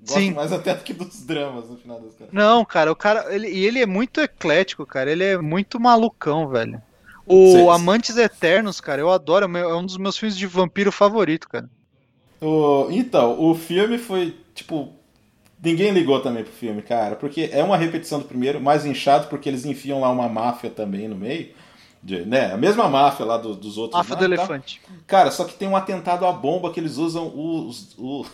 Gosto 0.00 0.20
Sim. 0.20 0.32
mais 0.34 0.52
até 0.52 0.74
do 0.74 0.82
que 0.84 0.92
dos 0.92 1.24
dramas 1.24 1.68
no 1.68 1.76
final 1.76 2.00
das 2.00 2.14
contas. 2.14 2.32
Não, 2.32 2.64
cara, 2.64 2.92
o 2.92 2.96
cara. 2.96 3.34
Ele, 3.34 3.48
e 3.48 3.64
ele 3.66 3.80
é 3.80 3.86
muito 3.86 4.20
eclético, 4.20 4.86
cara. 4.86 5.10
Ele 5.10 5.24
é 5.24 5.38
muito 5.38 5.80
malucão, 5.80 6.48
velho. 6.48 6.80
O 7.26 7.52
Cês- 7.52 7.68
Amantes 7.68 8.16
Eternos, 8.16 8.80
cara, 8.80 9.00
eu 9.00 9.10
adoro, 9.10 9.50
é 9.56 9.60
é 9.60 9.74
um 9.74 9.84
dos 9.84 9.96
meus 9.96 10.16
filmes 10.16 10.36
de 10.36 10.46
vampiro 10.46 10.92
favorito, 10.92 11.48
cara. 11.48 11.68
O- 12.40 12.86
então, 12.90 13.40
o 13.40 13.54
filme 13.54 13.98
foi, 13.98 14.36
tipo. 14.54 14.94
Ninguém 15.66 15.90
ligou 15.90 16.20
também 16.20 16.44
pro 16.44 16.52
filme, 16.52 16.80
cara, 16.80 17.16
porque 17.16 17.50
é 17.52 17.60
uma 17.64 17.76
repetição 17.76 18.20
do 18.20 18.24
primeiro, 18.24 18.60
mais 18.60 18.86
inchado, 18.86 19.26
porque 19.26 19.48
eles 19.48 19.64
enfiam 19.64 20.00
lá 20.00 20.08
uma 20.10 20.28
máfia 20.28 20.70
também 20.70 21.08
no 21.08 21.16
meio. 21.16 21.48
de- 22.02 22.24
né? 22.24 22.52
A 22.52 22.56
mesma 22.56 22.88
máfia 22.88 23.26
lá 23.26 23.36
do- 23.36 23.56
dos 23.56 23.76
outros. 23.76 23.98
Máfia 23.98 24.14
lá, 24.14 24.20
do 24.20 24.28
tá? 24.28 24.34
Elefante. 24.34 24.80
Cara, 25.08 25.30
só 25.32 25.44
que 25.44 25.54
tem 25.54 25.66
um 25.66 25.74
atentado 25.74 26.24
à 26.24 26.30
bomba 26.30 26.70
que 26.72 26.78
eles 26.78 26.98
usam 26.98 27.32
os, 27.34 27.96
o- 27.98 28.24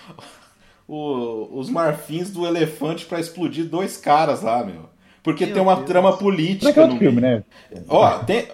o- 0.88 1.48
os 1.58 1.68
marfins 1.70 2.30
do 2.30 2.46
elefante 2.46 3.06
pra 3.06 3.20
explodir 3.20 3.64
dois 3.66 3.96
caras 3.96 4.42
lá, 4.42 4.64
meu. 4.64 4.88
Porque 5.26 5.44
Meu 5.44 5.54
tem 5.54 5.60
uma 5.60 5.74
Deus. 5.74 5.88
trama 5.88 6.16
é 6.62 6.70
política 6.70 6.72
que 6.72 6.78
é 6.78 6.82
outro 6.82 6.94
no 6.94 6.96
filme, 6.96 7.20
meio. 7.20 7.20
né? 7.20 7.44
Ó, 7.88 8.20
tem. 8.20 8.46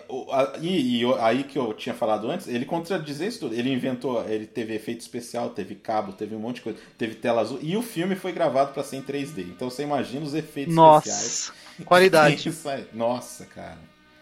E, 0.59 1.03
e 1.03 1.15
aí 1.21 1.45
que 1.45 1.59
eu 1.59 1.75
tinha 1.75 1.95
falado 1.95 2.31
antes, 2.31 2.49
ele 2.49 2.65
contradizer 2.65 3.29
isso 3.29 3.41
tudo. 3.41 3.55
Ele 3.55 3.71
inventou, 3.71 4.27
ele 4.27 4.47
teve 4.47 4.75
efeito 4.75 5.03
especial, 5.03 5.51
teve 5.51 5.75
cabo, 5.75 6.15
teve 6.15 6.35
um 6.35 6.39
monte 6.39 6.57
de 6.57 6.63
coisa, 6.63 6.79
teve 6.97 7.17
tela 7.17 7.43
azul. 7.43 7.59
E 7.61 7.77
o 7.77 7.83
filme 7.83 8.15
foi 8.17 8.33
gravado 8.33 8.73
pra 8.73 8.83
ser 8.83 8.97
em 8.97 9.03
3D. 9.03 9.41
Então 9.51 9.69
você 9.69 9.83
imagina 9.83 10.25
os 10.25 10.33
efeitos 10.33 10.79
especiais. 10.79 11.53
Nossa, 11.77 11.85
qualidade, 11.85 12.49
Isso 12.49 12.69
aí. 12.71 12.87
Nossa, 12.95 13.45
cara. 13.45 13.79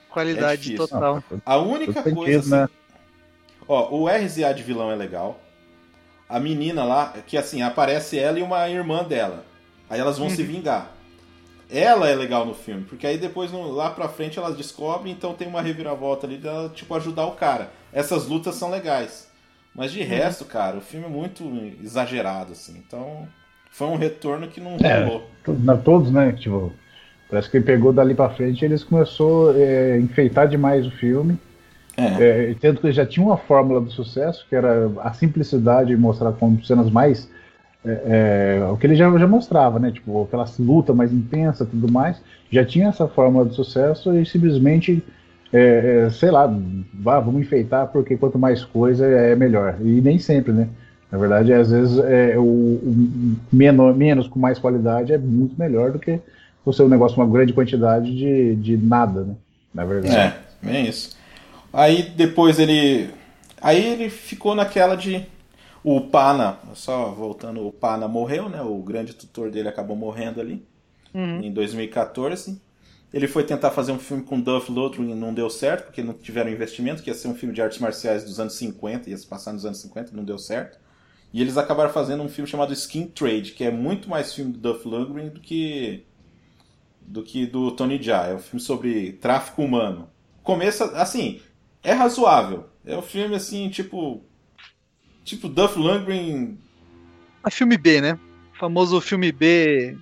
qualidade 0.09 0.63
difícil. 0.63 0.89
total. 0.89 1.23
A 1.47 1.57
única 1.57 2.03
coisa. 2.03 2.43
sentido, 2.43 2.51
né? 2.51 2.65
assim, 2.65 2.73
Ó, 3.69 3.97
o 3.97 4.09
RZA 4.09 4.53
de 4.53 4.65
vilão 4.65 4.91
é 4.91 4.97
legal. 4.97 5.41
A 6.29 6.41
menina 6.41 6.83
lá, 6.85 7.15
que 7.27 7.37
assim, 7.37 7.63
aparece 7.63 8.19
ela 8.19 8.41
e 8.41 8.43
uma 8.43 8.69
irmã 8.69 9.05
dela. 9.05 9.45
Aí 9.89 10.01
elas 10.01 10.19
vão 10.19 10.29
se 10.29 10.43
vingar. 10.43 11.00
Ela 11.73 12.09
é 12.09 12.15
legal 12.15 12.45
no 12.45 12.55
filme, 12.55 12.83
porque 12.83 13.07
aí 13.07 13.17
depois 13.17 13.53
lá 13.53 13.91
pra 13.91 14.09
frente 14.09 14.39
elas 14.39 14.57
descobrem, 14.57 15.13
então 15.13 15.35
tem 15.35 15.47
uma 15.47 15.63
reviravolta 15.63 16.27
ali 16.27 16.37
dela, 16.37 16.69
tipo, 16.69 16.93
ajudar 16.95 17.27
o 17.27 17.33
cara. 17.33 17.71
Essas 17.93 18.27
lutas 18.27 18.57
são 18.57 18.71
legais. 18.71 19.29
Mas 19.75 19.93
de 19.93 20.03
resto, 20.03 20.45
cara, 20.45 20.79
o 20.79 20.81
filme 20.81 21.07
é 21.07 21.09
muito 21.09 21.45
exagerado, 21.83 22.53
assim. 22.53 22.83
Então, 22.85 23.29
foi 23.71 23.87
um 23.87 23.97
retorno 23.97 24.49
que 24.49 24.61
não 24.61 24.77
É. 24.83 25.05
rolou. 25.05 25.29
Todos, 25.85 26.11
né? 26.11 26.33
Tipo, 26.33 26.73
parece 27.31 27.49
que 27.49 27.59
ele 27.59 27.65
pegou 27.65 27.93
dali 27.93 28.15
pra 28.15 28.31
frente 28.31 28.65
eles 28.65 28.83
começou 28.83 29.57
é, 29.57 29.93
a 29.93 29.99
enfeitar 29.99 30.49
demais 30.49 30.87
o 30.87 30.91
filme. 30.91 31.39
É. 31.97 32.51
É, 32.51 32.55
tanto 32.61 32.81
que 32.81 32.91
já 32.91 33.07
tinha 33.07 33.25
uma 33.25 33.37
fórmula 33.37 33.81
do 33.81 33.91
sucesso, 33.91 34.45
que 34.49 34.57
era 34.57 34.91
a 35.03 35.13
simplicidade 35.13 35.91
de 35.91 35.97
mostrar 35.97 36.33
como 36.33 36.65
cenas 36.65 36.91
mais. 36.91 37.31
É, 37.85 38.59
é, 38.61 38.65
o 38.65 38.77
que 38.77 38.87
ele 38.87 38.95
já, 38.95 39.11
já 39.19 39.27
mostrava, 39.27 39.79
né? 39.79 39.91
Tipo, 39.91 40.25
aquela 40.25 40.45
luta 40.59 40.93
mais 40.93 41.13
intensa 41.13 41.65
tudo 41.65 41.91
mais. 41.91 42.21
Já 42.51 42.65
tinha 42.65 42.89
essa 42.89 43.09
fórmula 43.09 43.45
do 43.45 43.55
sucesso 43.55 44.15
e 44.17 44.27
simplesmente, 44.27 45.03
é, 45.53 46.05
é, 46.07 46.11
sei 46.11 46.31
lá, 46.31 46.53
vá, 46.95 47.21
vamos 47.21 47.41
enfeitar 47.41 47.87
porque 47.89 48.17
quanto 48.17 48.39
mais 48.39 48.65
coisa 48.65 49.07
é 49.07 49.35
melhor. 49.35 49.77
E 49.81 50.01
nem 50.01 50.19
sempre, 50.19 50.53
né? 50.53 50.69
Na 51.11 51.19
verdade, 51.19 51.53
às 51.53 51.71
vezes, 51.71 51.99
é, 51.99 52.39
o, 52.39 52.43
o 52.43 53.37
menos, 53.53 53.97
menos 53.97 54.29
com 54.29 54.39
mais 54.39 54.59
qualidade 54.59 55.13
é 55.13 55.19
muito 55.19 55.59
melhor 55.59 55.91
do 55.91 55.99
que 55.99 56.21
você 56.65 56.83
um 56.83 56.89
negócio 56.89 57.17
uma 57.17 57.31
grande 57.31 57.53
quantidade 57.53 58.15
de, 58.15 58.55
de 58.57 58.77
nada, 58.77 59.23
né? 59.23 59.35
Na 59.75 59.85
verdade. 59.85 60.17
É, 60.17 60.37
bem 60.63 60.87
isso. 60.87 61.17
Aí 61.73 62.03
depois 62.17 62.59
ele. 62.59 63.11
Aí 63.61 63.85
ele 63.85 64.11
ficou 64.11 64.55
naquela 64.55 64.97
de. 64.97 65.27
O 65.83 66.01
Pana, 66.03 66.59
só 66.75 67.11
voltando, 67.11 67.67
o 67.67 67.73
Pana 67.73 68.07
morreu, 68.07 68.49
né? 68.49 68.61
O 68.63 68.79
grande 68.83 69.15
tutor 69.15 69.51
dele 69.51 69.69
acabou 69.69 69.97
morrendo 69.97 70.41
ali 70.41 70.67
Uhum. 71.15 71.43
em 71.43 71.53
2014. 71.53 72.61
Ele 73.13 73.27
foi 73.27 73.43
tentar 73.45 73.71
fazer 73.73 73.91
um 73.93 73.99
filme 73.99 74.23
com 74.23 74.41
Duff 74.41 74.71
Lundgren 74.71 75.11
e 75.11 75.15
não 75.15 75.35
deu 75.35 75.51
certo, 75.51 75.87
porque 75.87 76.03
não 76.03 76.15
tiveram 76.15 76.51
investimento, 76.51 77.03
que 77.03 77.11
ia 77.11 77.15
ser 77.15 77.29
um 77.29 77.35
filme 77.35 77.55
de 77.55 77.61
artes 77.61 77.79
marciais 77.79 78.23
dos 78.25 78.39
anos 78.39 78.55
50, 78.55 79.11
ia 79.11 79.17
se 79.17 79.27
passar 79.27 79.53
nos 79.53 79.65
anos 79.67 79.79
50, 79.81 80.15
não 80.15 80.23
deu 80.25 80.39
certo. 80.39 80.79
E 81.33 81.41
eles 81.41 81.57
acabaram 81.57 81.91
fazendo 81.91 82.23
um 82.23 82.29
filme 82.29 82.49
chamado 82.49 82.73
Skin 82.73 83.07
Trade, 83.09 83.53
que 83.53 83.65
é 83.65 83.71
muito 83.71 84.09
mais 84.09 84.33
filme 84.35 84.53
do 84.53 84.59
Duff 84.59 84.87
Lundgren 84.87 85.29
do 85.31 85.41
que 85.41 86.05
do 87.01 87.23
que 87.23 87.47
do 87.47 87.73
Tony 87.73 88.01
Jaa. 88.03 88.29
É 88.29 88.35
um 88.35 88.39
filme 88.39 88.61
sobre 88.61 89.13
tráfico 89.15 89.63
humano. 89.63 90.09
Começa 90.43 90.85
assim, 90.97 91.41
é 91.83 91.93
razoável. 91.93 92.67
É 92.85 92.97
um 92.97 93.03
filme 93.03 93.35
assim, 93.35 93.69
tipo 93.69 94.23
tipo 95.25 95.49
Duff 95.49 95.79
Lundgren 95.79 96.59
É 97.47 97.51
filme 97.51 97.77
B, 97.77 98.01
né? 98.01 98.19
Famoso 98.59 99.01
filme 99.01 99.33
B 99.33 99.97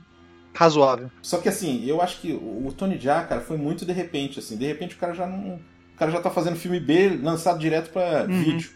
razoável. 0.54 1.10
Só 1.22 1.38
que 1.38 1.48
assim, 1.48 1.84
eu 1.86 2.02
acho 2.02 2.20
que 2.20 2.32
o 2.32 2.66
o 2.66 2.72
Tony 2.72 2.98
Jaa, 2.98 3.24
cara, 3.24 3.40
foi 3.40 3.56
muito 3.56 3.84
de 3.86 3.92
repente, 3.92 4.38
assim. 4.40 4.56
De 4.56 4.66
repente 4.66 4.94
o 4.94 4.98
cara 4.98 5.14
já 5.14 5.26
não. 5.26 5.54
O 5.94 5.98
cara 5.98 6.10
já 6.10 6.20
tá 6.20 6.30
fazendo 6.30 6.56
filme 6.56 6.78
B 6.80 7.18
lançado 7.22 7.58
direto 7.58 7.90
pra 7.90 8.26
Uhum. 8.28 8.42
vídeo. 8.42 8.70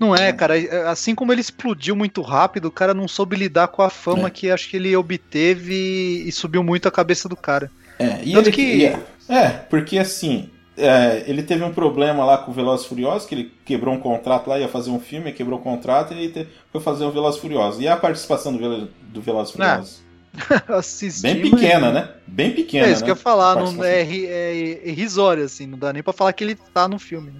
Não 0.00 0.16
é, 0.16 0.28
É. 0.28 0.32
cara. 0.32 0.58
é- 0.58 0.88
Assim 0.88 1.14
como 1.14 1.32
ele 1.32 1.40
explodiu 1.42 1.94
muito 1.94 2.22
rápido, 2.22 2.66
o 2.66 2.70
cara 2.70 2.94
não 2.94 3.06
soube 3.06 3.36
lidar 3.36 3.68
com 3.68 3.82
a 3.82 3.90
fama 3.90 4.28
É. 4.28 4.30
que 4.30 4.50
acho 4.50 4.68
que 4.70 4.76
ele 4.76 4.96
obteve 4.96 6.24
e 6.26 6.32
subiu 6.32 6.62
muito 6.62 6.88
a 6.88 6.90
cabeça 6.90 7.28
do 7.28 7.36
cara. 7.36 7.70
É, 7.98 8.22
e 8.24 8.32
Tanto 8.32 8.48
ele, 8.48 8.56
que- 8.56 8.62
e 8.76 8.84
é, 8.86 9.02
é, 9.28 9.48
porque 9.50 9.98
assim, 9.98 10.48
é, 10.76 11.24
ele 11.26 11.42
teve 11.42 11.64
um 11.64 11.72
problema 11.72 12.24
lá 12.24 12.38
com 12.38 12.50
o 12.50 12.54
Velozes 12.54 12.84
e 12.86 12.88
Furiosos, 12.88 13.26
que 13.28 13.34
ele 13.34 13.52
quebrou 13.64 13.94
um 13.94 13.98
contrato 14.00 14.48
lá, 14.48 14.58
ia 14.58 14.68
fazer 14.68 14.90
um 14.90 15.00
filme, 15.00 15.32
quebrou 15.32 15.58
o 15.58 15.62
contrato 15.62 16.12
e 16.14 16.28
te- 16.28 16.46
foi 16.70 16.80
fazer 16.80 17.04
o 17.04 17.10
Velozes 17.10 17.38
e 17.38 17.42
Furiosos. 17.42 17.80
E 17.80 17.88
a 17.88 17.96
participação 17.96 18.52
do, 18.52 18.58
Velo, 18.58 18.88
do 19.12 19.20
Velozes 19.20 19.54
e 19.54 19.62
Ah, 19.62 19.68
Furiosos? 19.76 20.02
Assisti, 20.68 21.22
Bem 21.22 21.40
mas- 21.50 21.50
pequena, 21.60 21.90
né? 21.92 22.08
Bem 22.26 22.52
pequena, 22.52 22.86
É 22.86 22.90
isso 22.90 23.00
né? 23.00 23.06
que 23.06 23.10
eu 23.10 23.16
ia 23.16 23.20
falar, 23.22 23.52
A 23.52 23.54
não, 23.64 23.82
é, 23.84 24.02
ri- 24.02 24.26
é 24.26 24.88
irrisório, 24.88 25.44
assim, 25.44 25.66
não 25.66 25.78
dá 25.78 25.92
nem 25.92 26.02
pra 26.02 26.12
falar 26.12 26.32
que 26.32 26.44
ele 26.44 26.56
tá 26.74 26.86
no 26.86 26.98
filme. 26.98 27.32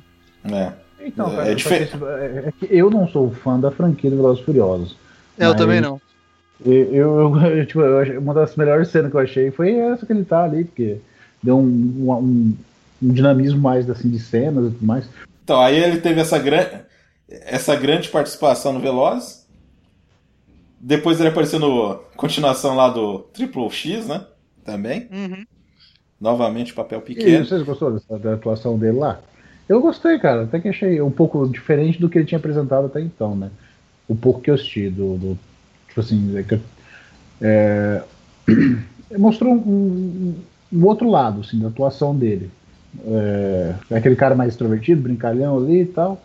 Né? 0.43 0.73
É. 1.01 1.07
Então, 1.07 1.31
É 1.35 1.37
cara, 1.37 1.55
diferente. 1.55 1.93
é- 1.95 2.45
é 2.49 2.53
que 2.53 2.67
eu 2.75 2.89
não 2.91 3.07
sou 3.09 3.31
fã 3.33 3.61
da 3.61 3.71
franquia 3.71 4.11
do 4.11 4.17
Velozes 4.17 4.43
e 4.43 4.47
Furiosos. 4.47 4.97
É, 5.39 5.45
eu 5.45 5.51
Mas- 5.51 5.59
também 5.59 5.81
não. 5.81 6.01
Eu, 6.65 6.73
eu, 6.95 7.37
eu, 7.45 7.67
tipo, 7.67 7.81
eu 7.83 7.99
achei- 8.01 8.17
uma 8.17 8.33
das 8.33 8.57
melhores 8.57 8.89
cenas 8.89 9.11
que 9.11 9.17
eu 9.17 9.21
achei 9.21 9.51
foi 9.51 9.75
essa 9.75 10.07
que 10.07 10.13
ele 10.13 10.25
tá 10.25 10.43
ali, 10.45 10.65
porque 10.65 10.97
deu 11.43 11.59
um, 11.59 11.63
um, 11.63 12.13
um 12.13 12.55
dinamismo 13.13 13.61
mais 13.61 13.89
assim, 13.89 14.09
de 14.11 14.19
cenas 14.19 14.67
e 14.67 14.71
tudo 14.75 14.87
mais. 14.87 15.09
Então, 15.45 15.61
aí 15.61 15.77
ele 15.77 16.01
teve 16.01 16.21
essa, 16.21 16.39
gran... 16.39 16.65
essa 17.29 17.75
grande 17.77 18.09
participação 18.09 18.73
no 18.73 18.81
Veloz. 18.81 19.47
Depois 20.81 21.19
ele 21.19 21.29
apareceu 21.31 21.59
no 21.59 21.97
continuação 22.17 22.77
lá 22.77 22.89
do 22.89 23.21
Triple 23.33 23.71
X, 23.71 24.07
né? 24.07 24.25
Também. 24.65 25.09
Uhum. 25.11 25.45
Novamente 26.21 26.75
papel 26.75 26.99
E 27.01 27.15
pequeno. 27.15 27.45
vocês 27.47 27.63
gostaram 27.63 27.95
dessa, 27.95 28.19
da 28.19 28.35
atuação 28.35 28.79
dele 28.79 28.99
lá? 28.99 29.21
Eu 29.69 29.81
gostei, 29.81 30.19
cara. 30.19 30.45
Até 30.45 30.61
que 30.61 30.69
achei 30.69 31.01
um 31.01 31.11
pouco 31.11 31.49
diferente 31.49 32.01
do 32.01 32.09
que 32.09 32.19
ele 32.19 32.27
tinha 32.27 32.39
apresentado 32.39 32.87
até 32.87 33.01
então, 33.01 33.35
né? 33.35 33.51
O 34.09 34.15
pouco 34.15 34.41
que 34.41 34.51
eu 34.51 34.55
assisti 34.55 34.89
do. 34.89 35.17
do- 35.17 35.39
tipo 35.89 36.01
assim, 36.01 36.37
é 36.37 36.61
é, 37.41 38.03
mostrou 39.19 39.53
um, 39.55 39.57
um- 39.59 40.35
um 40.73 40.85
outro 40.85 41.09
lado, 41.11 41.41
assim, 41.41 41.59
da 41.59 41.69
atuação 41.69 42.15
dele. 42.17 42.51
É, 43.07 43.75
aquele 43.95 44.17
cara 44.17 44.35
mais 44.35 44.53
extrovertido, 44.53 45.03
brincalhão 45.03 45.57
ali 45.59 45.83
e 45.83 45.87
tal. 45.87 46.21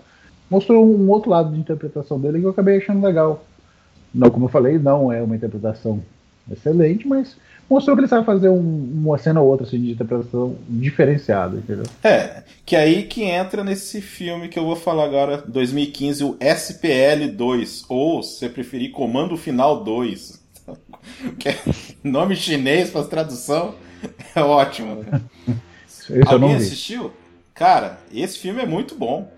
Mostrou 0.49 0.86
um 0.86 1.09
outro 1.09 1.30
lado 1.30 1.53
de 1.53 1.59
interpretação 1.59 2.19
dele 2.19 2.39
que 2.39 2.45
eu 2.45 2.49
acabei 2.51 2.78
achando 2.78 3.05
legal. 3.05 3.45
Não, 4.13 4.30
como 4.30 4.45
eu 4.45 4.49
falei, 4.49 4.78
não 4.78 5.11
é 5.11 5.22
uma 5.22 5.36
interpretação 5.36 6.01
excelente, 6.51 7.07
mas 7.07 7.37
mostrou 7.70 7.96
que 7.96 8.01
ele 8.01 8.08
sabe 8.09 8.25
fazer 8.25 8.50
um- 8.50 8.91
uma 8.93 9.17
cena 9.17 9.39
ou 9.39 9.47
outra 9.47 9.66
assim, 9.66 9.79
de 9.82 9.91
interpretação 9.91 10.55
diferenciada, 10.67 11.55
entendeu? 11.58 11.86
É, 12.04 12.43
que 12.66 12.75
aí 12.75 13.04
que 13.04 13.24
entra 13.24 13.63
nesse 13.63 14.01
filme 14.01 14.50
que 14.50 14.59
eu 14.59 14.66
vou 14.66 14.75
falar 14.75 15.05
agora, 15.05 15.41
2015, 15.47 16.24
o 16.25 16.36
SPL2, 16.39 17.86
ou, 17.87 18.21
se 18.21 18.39
você 18.39 18.50
preferir, 18.50 18.91
Comando 18.91 19.37
Final 19.37 19.83
2. 19.83 20.41
Que 21.39 21.50
é 21.50 21.58
nome 22.04 22.36
chinês 22.36 22.89
para 22.89 23.04
tradução 23.04 23.74
é 24.36 24.41
ótimo. 24.41 25.04
Esse 26.20 26.33
eu 26.33 26.39
não 26.39 26.47
Alguém 26.50 26.55
assistiu? 26.55 27.12
Cara, 27.54 28.00
esse 28.13 28.39
filme 28.39 28.62
é 28.62 28.66
muito 28.66 28.96
bom. 28.96 29.32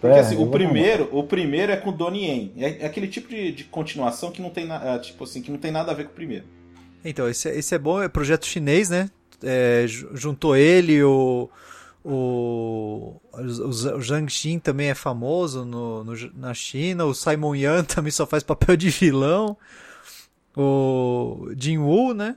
Porque 0.00 0.16
É, 0.16 0.20
assim, 0.20 0.36
o 0.36 0.50
primeiro, 0.50 1.08
o 1.10 1.24
primeiro 1.24 1.72
é 1.72 1.76
com 1.76 1.88
o 1.90 1.92
Donnie 1.92 2.24
Yen. 2.26 2.52
É, 2.58 2.82
é 2.82 2.86
aquele 2.86 3.08
tipo 3.08 3.28
de, 3.28 3.52
de 3.52 3.64
continuação 3.64 4.30
que 4.30 4.42
não 4.42 4.50
tem 4.50 4.66
nada, 4.66 4.98
tipo 4.98 5.24
assim, 5.24 5.40
que 5.42 5.50
não 5.50 5.58
tem 5.58 5.70
nada 5.70 5.90
a 5.90 5.94
ver 5.94 6.04
com 6.04 6.12
o 6.12 6.14
primeiro. 6.14 6.44
Então, 7.04 7.28
esse, 7.28 7.48
esse 7.48 7.74
é 7.74 7.78
bom, 7.78 8.02
é 8.02 8.08
projeto 8.08 8.46
chinês, 8.46 8.90
né? 8.90 9.08
É, 9.42 9.84
ju- 9.86 10.10
juntou 10.14 10.54
ele, 10.56 11.02
o, 11.02 11.48
o, 12.04 13.20
o, 13.32 13.40
o 13.68 13.72
Zhang 14.02 14.30
Xin 14.30 14.58
também 14.58 14.88
é 14.88 14.94
famoso 14.94 15.64
no, 15.64 16.04
no- 16.04 16.32
na 16.34 16.52
China, 16.54 17.04
o 17.04 17.14
Simon 17.14 17.54
Yan 17.54 17.84
também 17.88 18.10
só 18.10 18.26
faz 18.26 18.42
papel 18.42 18.76
de 18.76 18.90
vilão, 18.90 19.56
o 20.56 21.50
Jin 21.56 21.78
Woo, 21.78 22.14
né? 22.14 22.36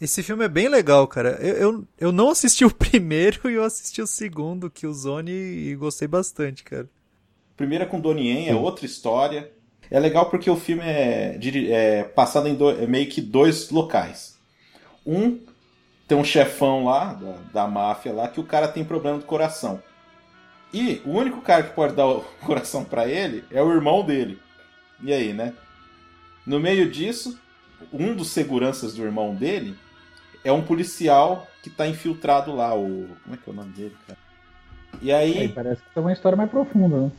Esse 0.00 0.22
filme 0.22 0.44
é 0.44 0.48
bem 0.48 0.68
legal, 0.68 1.06
cara. 1.08 1.30
Eu, 1.40 1.54
eu, 1.56 1.88
eu 1.98 2.12
não 2.12 2.30
assisti 2.30 2.64
o 2.64 2.70
primeiro 2.74 3.50
e 3.50 3.54
eu 3.54 3.64
assisti 3.64 4.00
o 4.00 4.06
segundo, 4.06 4.70
que 4.70 4.86
o 4.86 4.92
Zone, 4.92 5.32
e 5.32 5.74
gostei 5.74 6.06
bastante, 6.06 6.62
cara. 6.62 6.88
É 7.58 7.86
com 7.86 8.00
Donnie 8.00 8.28
Yen, 8.28 8.48
é 8.48 8.54
outra 8.54 8.86
história. 8.86 9.50
É 9.90 9.98
legal 9.98 10.30
porque 10.30 10.48
o 10.48 10.56
filme 10.56 10.82
é, 10.84 11.38
é 11.70 12.04
passado 12.04 12.46
em 12.46 12.54
do- 12.54 12.70
é 12.70 12.86
meio 12.86 13.08
que 13.08 13.20
dois 13.20 13.70
locais. 13.70 14.38
Um 15.04 15.40
tem 16.06 16.16
um 16.16 16.24
chefão 16.24 16.84
lá, 16.84 17.14
da, 17.14 17.32
da 17.52 17.66
máfia 17.66 18.12
lá, 18.12 18.28
que 18.28 18.40
o 18.40 18.44
cara 18.44 18.68
tem 18.68 18.84
problema 18.84 19.18
do 19.18 19.24
coração. 19.24 19.82
E 20.72 21.02
o 21.04 21.10
único 21.10 21.40
cara 21.40 21.62
que 21.64 21.74
pode 21.74 21.94
dar 21.94 22.06
o 22.06 22.20
coração 22.46 22.84
para 22.84 23.08
ele 23.08 23.44
é 23.50 23.62
o 23.62 23.72
irmão 23.72 24.04
dele. 24.04 24.38
E 25.02 25.12
aí, 25.12 25.32
né? 25.32 25.54
No 26.46 26.60
meio 26.60 26.90
disso, 26.90 27.38
um 27.92 28.14
dos 28.14 28.30
seguranças 28.30 28.94
do 28.94 29.02
irmão 29.04 29.34
dele 29.34 29.76
é 30.44 30.52
um 30.52 30.62
policial 30.62 31.46
que 31.62 31.70
tá 31.70 31.86
infiltrado 31.86 32.54
lá, 32.54 32.74
o. 32.74 33.08
Como 33.22 33.34
é 33.34 33.38
que 33.38 33.48
é 33.48 33.52
o 33.52 33.56
nome 33.56 33.72
dele, 33.72 33.96
cara? 34.06 34.18
E 35.02 35.12
aí. 35.12 35.38
Aí 35.38 35.48
parece 35.48 35.82
que 35.82 35.90
tem 35.94 36.02
uma 36.02 36.12
história 36.12 36.36
mais 36.36 36.50
profunda, 36.50 36.96
né? 36.96 37.12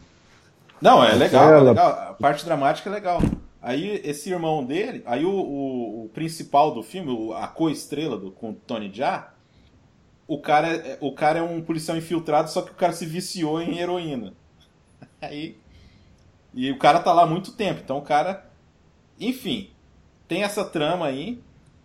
Não, 0.81 1.03
é 1.03 1.13
legal, 1.13 1.53
é 1.53 1.59
legal. 1.61 1.89
A 1.91 2.13
parte 2.13 2.45
dramática 2.45 2.89
é 2.89 2.93
legal. 2.93 3.19
Aí 3.61 4.01
esse 4.05 4.29
irmão 4.29 4.63
dele, 4.63 5.03
aí 5.05 5.25
o, 5.25 5.29
o- 5.31 6.05
o 6.05 6.09
principal 6.09 6.73
do 6.73 6.81
filme, 6.81 7.11
o- 7.11 7.33
a 7.33 7.47
co-estrela 7.47 8.17
do, 8.17 8.31
com 8.31 8.51
o 8.51 8.53
Tony 8.53 8.89
Jaa, 8.93 9.33
o 10.25 10.39
cara, 10.39 10.69
é- 10.69 10.97
o 11.01 11.11
cara 11.13 11.39
é 11.39 11.41
um 11.41 11.61
policial 11.61 11.97
infiltrado, 11.97 12.49
só 12.49 12.61
que 12.61 12.71
o 12.71 12.75
cara 12.75 12.93
se 12.93 13.05
viciou 13.05 13.61
em 13.61 13.79
heroína. 13.79 14.33
Aí. 15.21 15.57
E 16.53 16.71
o 16.71 16.77
cara 16.79 16.99
tá 17.01 17.11
lá 17.11 17.23
há 17.23 17.27
muito 17.27 17.51
tempo, 17.51 17.81
então 17.83 17.97
o 17.97 18.01
cara. 18.01 18.45
Enfim, 19.19 19.69
tem 20.27 20.43
essa 20.43 20.63
trama 20.63 21.05
aí. 21.07 21.41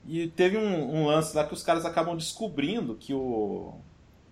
E 0.06 0.28
teve 0.28 0.56
um, 0.58 0.94
um 0.94 1.06
lance 1.06 1.34
lá 1.36 1.44
que 1.44 1.54
os 1.54 1.62
caras 1.62 1.84
acabam 1.84 2.16
descobrindo 2.16 2.94
que 2.94 3.14
o. 3.14 3.74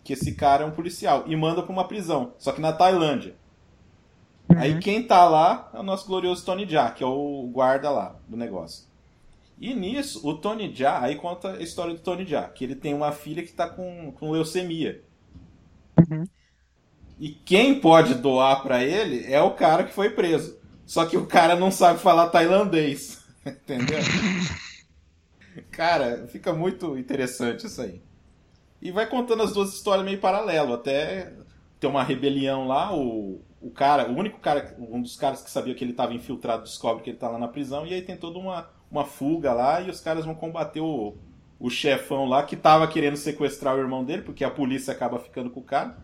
que 0.04 0.12
esse 0.12 0.34
cara 0.34 0.64
é 0.64 0.66
um 0.66 0.72
policial. 0.72 1.24
E 1.26 1.34
manda 1.34 1.62
pra 1.62 1.72
uma 1.72 1.88
prisão. 1.88 2.34
Só 2.38 2.52
que 2.52 2.60
na 2.60 2.72
Tailândia. 2.72 3.34
Aí 4.56 4.78
quem 4.80 5.02
tá 5.02 5.24
lá 5.26 5.70
é 5.72 5.78
o 5.78 5.82
nosso 5.82 6.06
glorioso 6.06 6.44
Tony 6.44 6.68
Jaa, 6.68 6.90
que 6.90 7.02
é 7.02 7.06
o 7.06 7.48
guarda 7.52 7.90
lá 7.90 8.16
do 8.28 8.36
negócio. 8.36 8.84
E 9.58 9.72
nisso, 9.72 10.26
o 10.28 10.34
Tony 10.34 10.74
Jaa, 10.74 11.00
aí 11.00 11.16
conta 11.16 11.52
a 11.52 11.62
história 11.62 11.94
do 11.94 12.00
Tony 12.00 12.26
Jaa, 12.26 12.48
que 12.48 12.64
ele 12.64 12.74
tem 12.74 12.92
uma 12.92 13.12
filha 13.12 13.42
que 13.42 13.52
tá 13.52 13.68
com, 13.68 14.12
com 14.12 14.30
leucemia. 14.30 15.02
E 17.18 17.30
quem 17.30 17.80
pode 17.80 18.14
doar 18.14 18.62
pra 18.62 18.82
ele 18.82 19.24
é 19.32 19.40
o 19.40 19.52
cara 19.52 19.84
que 19.84 19.94
foi 19.94 20.10
preso. 20.10 20.58
Só 20.84 21.06
que 21.06 21.16
o 21.16 21.26
cara 21.26 21.54
não 21.54 21.70
sabe 21.70 22.00
falar 22.00 22.28
tailandês. 22.28 23.22
Entendeu? 23.46 23.98
Cara, 25.70 26.26
fica 26.28 26.52
muito 26.52 26.96
interessante 26.96 27.66
isso 27.66 27.80
aí. 27.82 28.02
E 28.80 28.90
vai 28.90 29.06
contando 29.06 29.42
as 29.42 29.52
duas 29.52 29.72
histórias 29.72 30.04
meio 30.04 30.18
paralelo, 30.18 30.72
até 30.72 31.32
ter 31.78 31.86
uma 31.86 32.02
rebelião 32.02 32.66
lá, 32.66 32.94
o, 32.94 33.40
o 33.60 33.70
cara, 33.70 34.10
o 34.10 34.16
único 34.16 34.40
cara, 34.40 34.74
um 34.78 35.00
dos 35.00 35.16
caras 35.16 35.42
que 35.42 35.50
sabia 35.50 35.74
que 35.74 35.84
ele 35.84 35.92
estava 35.92 36.14
infiltrado 36.14 36.64
descobre 36.64 37.02
que 37.02 37.10
ele 37.10 37.18
tá 37.18 37.28
lá 37.28 37.38
na 37.38 37.48
prisão, 37.48 37.86
e 37.86 37.94
aí 37.94 38.02
tem 38.02 38.16
toda 38.16 38.38
uma, 38.38 38.68
uma 38.90 39.04
fuga 39.04 39.52
lá, 39.52 39.80
e 39.80 39.90
os 39.90 40.00
caras 40.00 40.24
vão 40.24 40.34
combater 40.34 40.80
o, 40.80 41.14
o 41.60 41.70
chefão 41.70 42.26
lá 42.26 42.42
que 42.42 42.56
tava 42.56 42.86
querendo 42.88 43.16
sequestrar 43.16 43.76
o 43.76 43.78
irmão 43.78 44.04
dele, 44.04 44.22
porque 44.22 44.44
a 44.44 44.50
polícia 44.50 44.92
acaba 44.92 45.18
ficando 45.18 45.50
com 45.50 45.60
o 45.60 45.64
cara. 45.64 45.96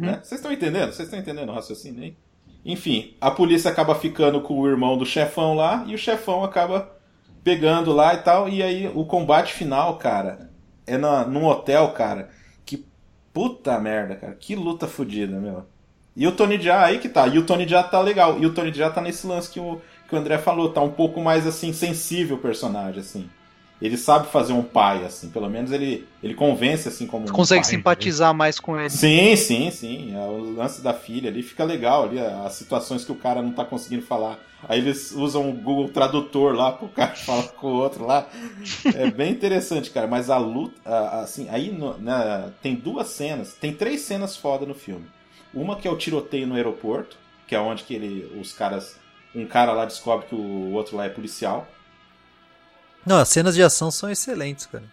né? 0.00 0.20
Vocês 0.22 0.40
estão 0.40 0.52
entendendo? 0.52 0.92
Vocês 0.92 1.06
estão 1.06 1.18
entendendo 1.18 1.48
o 1.48 1.54
raciocínio 1.54 2.02
aí? 2.02 2.16
Enfim, 2.64 3.16
a 3.20 3.30
polícia 3.30 3.70
acaba 3.70 3.94
ficando 3.94 4.40
com 4.40 4.58
o 4.60 4.68
irmão 4.68 4.98
do 4.98 5.06
chefão 5.06 5.54
lá, 5.54 5.84
e 5.86 5.94
o 5.94 5.98
chefão 5.98 6.42
acaba 6.44 6.99
pegando 7.42 7.92
lá 7.92 8.14
e 8.14 8.18
tal, 8.18 8.48
e 8.48 8.62
aí 8.62 8.90
o 8.94 9.04
combate 9.04 9.52
final, 9.52 9.96
cara, 9.98 10.50
é 10.86 10.96
na, 10.98 11.24
num 11.24 11.46
hotel, 11.46 11.90
cara, 11.92 12.30
que 12.64 12.86
puta 13.32 13.78
merda, 13.78 14.16
cara, 14.16 14.34
que 14.34 14.54
luta 14.54 14.86
fodida, 14.86 15.38
meu. 15.38 15.64
E 16.16 16.26
o 16.26 16.32
Tony 16.32 16.60
Jaa 16.60 16.84
aí 16.84 16.98
que 16.98 17.08
tá, 17.08 17.26
e 17.26 17.38
o 17.38 17.46
Tony 17.46 17.66
Jaa 17.66 17.82
tá 17.82 18.00
legal, 18.00 18.38
e 18.38 18.46
o 18.46 18.52
Tony 18.52 18.72
Jaa 18.72 18.90
tá 18.90 19.00
nesse 19.00 19.26
lance 19.26 19.50
que 19.50 19.60
o, 19.60 19.80
que 20.08 20.14
o 20.14 20.18
André 20.18 20.38
falou, 20.38 20.72
tá 20.72 20.80
um 20.80 20.90
pouco 20.90 21.20
mais, 21.20 21.46
assim, 21.46 21.72
sensível 21.72 22.36
o 22.36 22.40
personagem, 22.40 23.00
assim. 23.00 23.30
Ele 23.80 23.96
sabe 23.96 24.28
fazer 24.28 24.52
um 24.52 24.62
pai, 24.62 25.04
assim, 25.06 25.30
pelo 25.30 25.48
menos 25.48 25.72
ele, 25.72 26.06
ele 26.22 26.34
convence, 26.34 26.86
assim, 26.86 27.06
como 27.06 27.24
um 27.26 27.32
Consegue 27.32 27.62
pai. 27.62 27.70
simpatizar 27.70 28.34
mais 28.34 28.60
com 28.60 28.78
ele. 28.78 28.90
Sim, 28.90 29.34
sim, 29.36 29.70
sim. 29.70 30.14
É, 30.14 30.18
O 30.26 30.52
lance 30.54 30.82
da 30.82 30.92
filha 30.92 31.30
ali 31.30 31.42
fica 31.42 31.64
legal 31.64 32.04
ali, 32.04 32.18
as 32.20 32.52
situações 32.52 33.04
que 33.06 33.12
o 33.12 33.14
cara 33.14 33.40
não 33.40 33.52
tá 33.52 33.64
conseguindo 33.64 34.02
falar. 34.02 34.38
Aí 34.68 34.78
eles 34.80 35.12
usam 35.12 35.48
o 35.48 35.54
Google 35.54 35.88
Tradutor 35.88 36.54
lá 36.54 36.72
pro 36.72 36.88
cara 36.88 37.14
falar 37.16 37.44
com 37.44 37.68
o 37.68 37.76
outro 37.76 38.06
lá. 38.06 38.28
É 38.94 39.10
bem 39.10 39.32
interessante, 39.32 39.88
cara. 39.90 40.06
Mas 40.06 40.28
a 40.28 40.36
luta, 40.36 40.74
assim, 41.22 41.48
aí 41.48 41.70
no- 41.72 41.96
na- 41.98 42.50
tem 42.62 42.74
duas 42.74 43.06
cenas, 43.08 43.54
tem 43.54 43.72
três 43.72 44.02
cenas 44.02 44.36
foda 44.36 44.66
no 44.66 44.74
filme. 44.74 45.06
Uma 45.54 45.76
que 45.76 45.88
é 45.88 45.90
o 45.90 45.96
tiroteio 45.96 46.46
no 46.46 46.54
aeroporto, 46.54 47.16
que 47.46 47.54
é 47.54 47.60
onde 47.60 47.82
que 47.84 47.94
ele, 47.94 48.38
os 48.38 48.52
caras, 48.52 48.96
um 49.34 49.46
cara 49.46 49.72
lá 49.72 49.86
descobre 49.86 50.26
que 50.26 50.34
o 50.34 50.72
outro 50.72 50.98
lá 50.98 51.06
é 51.06 51.08
policial. 51.08 51.66
Não, 53.04 53.18
as 53.18 53.28
cenas 53.28 53.54
de 53.54 53.62
ação 53.62 53.90
são 53.90 54.10
excelentes, 54.10 54.66
cara. 54.66 54.84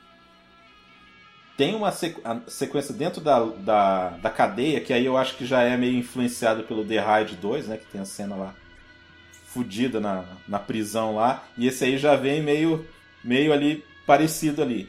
Tem 1.57 1.73
uma 1.75 1.91
sequ- 1.91 2.21
a 2.23 2.39
sequência 2.47 2.93
dentro 2.93 3.19
da, 3.19 3.39
da, 3.43 4.09
da 4.21 4.29
cadeia, 4.29 4.79
que 4.79 4.93
aí 4.93 5.05
eu 5.05 5.17
acho 5.17 5.35
que 5.35 5.45
já 5.45 5.63
é 5.63 5.75
meio 5.75 5.97
influenciado 5.97 6.63
pelo 6.63 6.85
The 6.85 6.99
Raid 6.99 7.35
2, 7.35 7.67
né? 7.67 7.77
Que 7.77 7.85
tem 7.87 7.99
a 7.99 8.05
cena 8.05 8.35
lá 8.35 8.53
fudida 9.47 9.99
na, 9.99 10.23
na 10.47 10.59
prisão 10.59 11.15
lá. 11.15 11.43
E 11.57 11.67
esse 11.67 11.83
aí 11.83 11.97
já 11.97 12.15
vem 12.15 12.43
meio, 12.43 12.85
meio 13.23 13.51
ali 13.51 13.83
parecido 14.05 14.61
ali. 14.61 14.87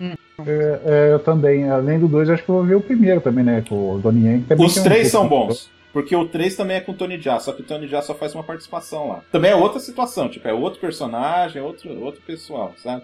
É, 0.00 0.80
é, 0.84 1.12
eu 1.12 1.18
também, 1.20 1.68
além 1.70 2.00
do 2.00 2.08
dois, 2.08 2.28
acho 2.28 2.42
que 2.42 2.48
eu 2.48 2.56
vou 2.56 2.64
ver 2.64 2.74
o 2.74 2.80
primeiro 2.80 3.20
também, 3.20 3.44
né? 3.44 3.62
Com 3.68 3.94
o 3.94 3.98
Donnie 3.98 4.26
Yen. 4.26 4.44
Os 4.58 4.76
um 4.78 4.82
três 4.82 5.08
são 5.08 5.28
bons. 5.28 5.70
Porque 5.92 6.14
o 6.14 6.28
3 6.28 6.54
também 6.56 6.76
é 6.76 6.80
com 6.80 6.92
o 6.92 6.94
Tony 6.94 7.20
Jaa, 7.20 7.40
só 7.40 7.52
que 7.52 7.62
o 7.62 7.64
Tony 7.64 7.88
Jaa 7.88 8.02
só 8.02 8.14
faz 8.14 8.34
uma 8.34 8.44
participação 8.44 9.08
lá. 9.08 9.22
Também 9.32 9.50
é 9.50 9.56
outra 9.56 9.80
situação, 9.80 10.28
tipo, 10.28 10.46
é 10.46 10.52
outro 10.54 10.80
personagem, 10.80 11.60
é 11.60 11.64
outro, 11.64 12.00
outro 12.00 12.20
pessoal, 12.22 12.72
sabe? 12.76 13.02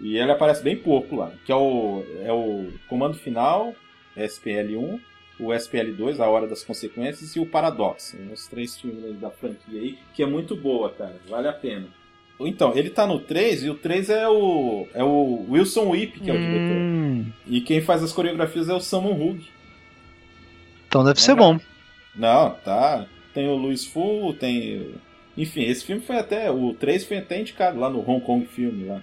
E 0.00 0.16
ele 0.16 0.30
aparece 0.32 0.62
bem 0.62 0.76
pouco 0.76 1.16
lá, 1.16 1.32
que 1.44 1.52
é 1.52 1.54
o, 1.56 2.02
é 2.22 2.32
o 2.32 2.68
Comando 2.88 3.16
Final, 3.18 3.74
SPL1, 4.16 4.98
o 5.38 5.48
SPL2, 5.48 6.18
A 6.20 6.26
Hora 6.28 6.46
das 6.46 6.64
Consequências, 6.64 7.36
e 7.36 7.40
o 7.40 7.44
Paradox. 7.46 8.16
Os 8.32 8.46
três 8.46 8.78
filmes 8.78 9.18
da 9.20 9.30
franquia 9.30 9.80
aí, 9.80 9.98
que 10.14 10.22
é 10.22 10.26
muito 10.26 10.56
boa, 10.56 10.90
cara, 10.90 11.16
vale 11.28 11.48
a 11.48 11.52
pena. 11.52 11.86
Então, 12.40 12.74
ele 12.76 12.90
tá 12.90 13.06
no 13.06 13.18
3 13.18 13.64
e 13.64 13.70
o 13.70 13.74
3 13.74 14.10
é 14.10 14.28
o, 14.28 14.86
é 14.92 15.02
o 15.02 15.46
Wilson 15.50 15.88
Whip, 15.90 16.20
que 16.20 16.30
é 16.30 16.34
o 16.34 16.38
diretor. 16.38 16.76
Hum, 16.76 17.26
E 17.46 17.60
quem 17.62 17.80
faz 17.80 18.02
as 18.02 18.12
coreografias 18.12 18.68
é 18.68 18.74
o 18.74 18.80
Samon 18.80 19.12
Hug. 19.14 19.46
então 20.88 21.02
deve 21.04 21.20
ser 21.20 21.34
bom. 21.34 21.58
Não, 22.16 22.50
tá. 22.64 23.06
Tem 23.34 23.48
o 23.48 23.54
Luiz 23.56 23.84
Fu, 23.84 24.34
tem. 24.38 24.94
Enfim, 25.36 25.62
esse 25.62 25.84
filme 25.84 26.00
foi 26.02 26.16
até. 26.16 26.50
O 26.50 26.72
3 26.74 27.04
foi 27.04 27.18
até 27.18 27.40
indicado 27.40 27.78
lá 27.78 27.90
no 27.90 28.00
Hong 28.08 28.24
Kong 28.24 28.46
Filme, 28.46 28.84
lá. 28.86 29.02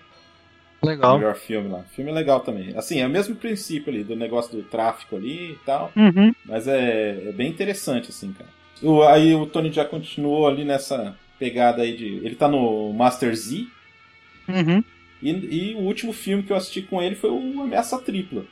Legal. 0.84 1.18
Melhor 1.18 1.36
filme 1.36 1.70
lá. 1.70 1.84
Filme 1.96 2.12
legal 2.12 2.42
também. 2.42 2.76
Assim, 2.76 3.00
é 3.00 3.08
o 3.08 3.10
mesmo 3.10 3.36
princípio 3.36 3.92
ali, 3.94 4.04
do 4.04 4.16
negócio 4.16 4.52
do 4.58 4.64
tráfico 4.64 5.16
ali 5.16 5.52
e 5.52 5.60
tal. 5.66 5.92
Uhum. 5.96 6.34
Mas 6.46 6.68
é, 6.68 7.30
é 7.30 7.32
bem 7.32 7.50
interessante, 7.50 8.10
assim, 8.10 8.34
cara. 8.34 8.50
O- 8.82 9.04
aí 9.04 9.34
o 9.34 9.46
Tony 9.46 9.72
já 9.72 9.86
continuou 9.86 10.46
ali 10.48 10.66
nessa 10.66 11.16
pegada 11.40 11.84
aí 11.84 11.96
de. 11.96 12.06
Ele 12.26 12.36
tá 12.36 12.50
no 12.50 12.92
Master 12.92 13.34
Z. 13.36 13.66
Uhum. 14.50 14.84
E, 15.22 15.30
e 15.32 15.76
o 15.76 15.80
último 15.80 16.12
filme 16.12 16.44
que 16.44 16.52
eu 16.52 16.58
assisti 16.58 16.82
com 16.82 17.02
ele 17.02 17.16
foi 17.16 17.30
o 17.30 17.62
Ameaça 17.62 17.98
Tripla. 18.00 18.44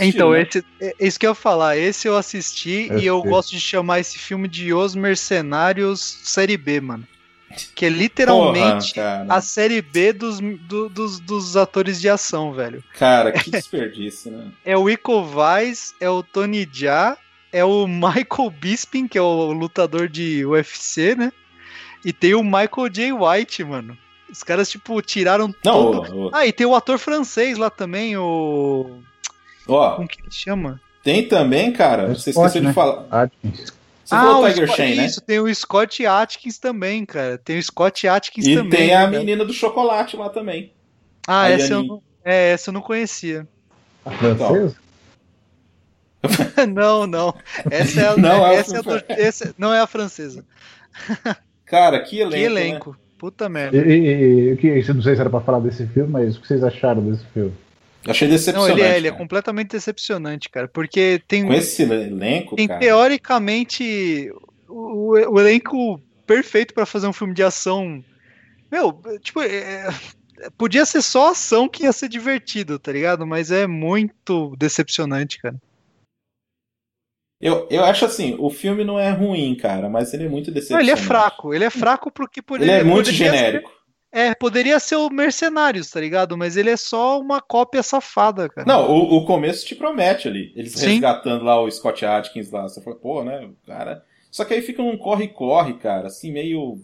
Então, 0.00 0.30
né? 0.32 0.42
esse, 0.42 0.64
é 0.80 0.94
isso 1.00 1.18
que 1.18 1.26
eu 1.26 1.30
ia 1.30 1.34
falar. 1.34 1.76
Esse 1.76 2.08
eu 2.08 2.16
assisti 2.16 2.88
Eu 2.90 2.98
e 2.98 3.06
eu 3.06 3.22
gosto 3.22 3.50
de 3.50 3.60
chamar 3.60 4.00
esse 4.00 4.18
filme 4.18 4.48
de 4.48 4.72
Os 4.72 4.94
Mercenários 4.94 6.00
Série 6.24 6.56
B, 6.56 6.80
mano. 6.80 7.06
Que 7.74 7.86
é 7.86 7.88
literalmente 7.88 8.94
Porra, 8.94 9.26
a 9.28 9.40
série 9.40 9.80
B 9.80 10.12
dos, 10.12 10.40
do- 10.40 10.88
dos, 10.88 11.20
dos 11.20 11.56
atores 11.56 12.00
de 12.00 12.08
ação, 12.08 12.52
velho. 12.52 12.82
Cara, 12.98 13.32
que 13.32 13.50
desperdício, 13.52 14.30
né? 14.30 14.48
É 14.64 14.76
o 14.76 14.84
Vaz, 15.24 15.94
é 16.00 16.10
o 16.10 16.22
Tony 16.22 16.68
Jaa, 16.70 17.16
é 17.52 17.64
o 17.64 17.86
Michael 17.86 18.50
Bisping, 18.60 19.06
que 19.08 19.16
é 19.16 19.22
o 19.22 19.52
lutador 19.52 20.08
de 20.08 20.44
UFC, 20.44 21.14
né? 21.14 21.32
E 22.04 22.12
tem 22.12 22.34
o 22.34 22.42
Michael 22.44 22.88
J. 22.90 23.12
White, 23.12 23.64
mano. 23.64 23.96
Os 24.30 24.42
caras, 24.42 24.68
tipo, 24.68 25.00
tiraram 25.00 25.54
Não, 25.64 25.72
todo... 26.02 26.12
o- 26.14 26.26
o- 26.26 26.30
Ah, 26.34 26.44
e 26.46 26.52
tem 26.52 26.66
o 26.66 26.74
ator 26.74 26.98
francês 26.98 27.56
lá 27.56 27.70
também, 27.70 28.16
o... 28.16 29.00
ó, 29.68 29.96
Como 29.96 30.08
que 30.08 30.20
ele 30.20 30.30
chama? 30.30 30.80
Tem 31.02 31.26
também, 31.28 31.72
cara, 31.72 32.04
É 32.04 32.08
você 32.08 32.32
Scott, 32.32 32.46
esqueceu 32.48 32.60
de 32.62 32.66
né? 32.68 32.72
falar. 32.72 33.06
Atkins. 33.10 33.72
Você 34.04 34.14
falou 34.14 34.44
o 34.44 34.48
Tiger 34.48 34.66
Scott- 34.68 34.76
Shane, 34.76 34.94
né? 34.96 35.06
Isso, 35.06 35.20
tem 35.20 35.40
o 35.40 35.54
Scott 35.54 36.06
Atkins 36.06 36.58
também, 36.58 37.04
cara. 37.04 37.38
Tem 37.38 37.58
o 37.58 37.62
Scott 37.62 38.06
Atkins 38.06 38.46
E 38.46 38.54
também. 38.56 38.70
tem 38.70 38.94
a 38.94 39.08
né? 39.10 39.18
menina 39.18 39.44
do 39.44 39.52
chocolate 39.52 40.16
lá 40.16 40.28
também. 40.28 40.72
Ah, 41.26 41.42
a 41.42 41.50
essa 41.50 41.72
eu, 41.72 41.82
não... 41.84 42.02
é, 42.24 42.52
essa 42.52 42.70
eu 42.70 42.72
não 42.74 42.80
conhecia. 42.80 43.46
A 44.04 44.10
francesa? 44.12 44.76
não, 46.72 47.06
não. 47.06 47.34
Essa 47.70 48.00
é 48.00 48.08
a, 48.08 48.16
Não 48.18 48.46
é 48.46 48.50
a 48.50 48.52
essa 48.54 48.76
é 48.76 48.78
a 48.78 48.82
do- 48.82 49.04
essa- 49.08 49.54
não 49.58 49.74
é 49.74 49.80
a 49.80 49.86
francesa. 49.86 50.44
Cara, 51.66 52.00
que 52.02 52.18
elenco. 52.20 52.30
que 52.36 52.38
né? 52.38 52.44
elenco. 52.44 52.96
Puta 53.18 53.46
E, 53.46 53.48
merda. 53.48 53.76
e, 53.76 54.50
e, 54.50 54.52
o 54.52 54.56
que, 54.56 54.92
não 54.92 55.02
sei 55.02 55.14
se 55.14 55.20
era 55.20 55.30
pra 55.30 55.40
falar 55.40 55.58
desse 55.60 55.86
filme, 55.88 56.10
mas 56.10 56.36
o 56.36 56.40
que 56.40 56.46
vocês 56.46 56.62
acharam 56.62 57.02
desse 57.02 57.24
filme? 57.32 57.52
Achei 58.08 58.28
Não, 58.28 58.34
decepcionante. 58.36 58.72
ele 58.80 58.82
é, 58.82 58.96
ele 58.96 59.08
é 59.08 59.12
completamente 59.12 59.68
decepcionante, 59.70 60.48
cara. 60.48 60.68
Porque 60.68 61.22
tem, 61.26 61.44
Com 61.46 61.52
esse 61.52 61.82
elenco, 61.82 62.56
tem 62.56 62.66
cara. 62.68 62.80
teoricamente 62.80 64.30
o, 64.68 65.12
o 65.12 65.40
elenco 65.40 66.00
perfeito 66.26 66.74
pra 66.74 66.86
fazer 66.86 67.06
um 67.06 67.12
filme 67.12 67.34
de 67.34 67.42
ação. 67.42 68.04
Meu, 68.70 69.00
tipo, 69.20 69.40
é- 69.42 69.86
podia 70.58 70.84
ser 70.84 71.02
só 71.02 71.30
ação 71.30 71.68
que 71.68 71.84
ia 71.84 71.92
ser 71.92 72.08
divertido, 72.08 72.78
tá 72.78 72.92
ligado? 72.92 73.26
Mas 73.26 73.50
é 73.50 73.66
muito 73.66 74.54
decepcionante, 74.58 75.38
cara. 75.40 75.56
Eu, 77.40 77.68
eu 77.70 77.84
acho 77.84 78.04
assim, 78.06 78.34
o 78.38 78.48
filme 78.48 78.82
não 78.82 78.98
é 78.98 79.10
ruim, 79.10 79.54
cara, 79.54 79.90
mas 79.90 80.14
ele 80.14 80.24
é 80.24 80.28
muito 80.28 80.46
Não, 80.48 80.54
decepcionante. 80.54 80.84
ele 80.90 80.90
é 80.90 80.96
fraco, 80.96 81.52
ele 81.54 81.64
é 81.64 81.70
fraco 81.70 82.10
porque 82.10 82.40
Ele 82.40 82.46
poderia, 82.46 82.72
é 82.76 82.82
muito 82.84 83.06
poderia 83.10 83.30
ser- 83.30 83.36
genérico. 83.36 83.75
É, 84.12 84.34
poderia 84.34 84.78
ser 84.80 84.96
o 84.96 85.10
Mercenários, 85.10 85.90
tá 85.90 86.00
ligado? 86.00 86.36
Mas 86.36 86.56
ele 86.56 86.70
é 86.70 86.76
só 86.76 87.20
uma 87.20 87.40
cópia 87.40 87.82
safada, 87.82 88.48
cara. 88.48 88.66
Não, 88.66 88.90
o, 88.90 89.18
o 89.18 89.24
começo 89.26 89.66
te 89.66 89.74
promete 89.74 90.28
ali. 90.28 90.52
Eles 90.56 90.72
Sim. 90.72 90.86
resgatando 90.92 91.44
lá 91.44 91.60
o 91.60 91.70
Scott 91.70 92.04
Atkins 92.04 92.50
lá. 92.50 92.62
Você 92.62 92.80
fala, 92.80 92.96
pô, 92.96 93.22
né, 93.24 93.44
o 93.46 93.66
cara. 93.66 94.04
Só 94.30 94.44
que 94.44 94.54
aí 94.54 94.62
fica 94.62 94.82
um 94.82 94.96
corre-corre, 94.98 95.74
cara, 95.74 96.08
assim, 96.08 96.30
meio. 96.32 96.80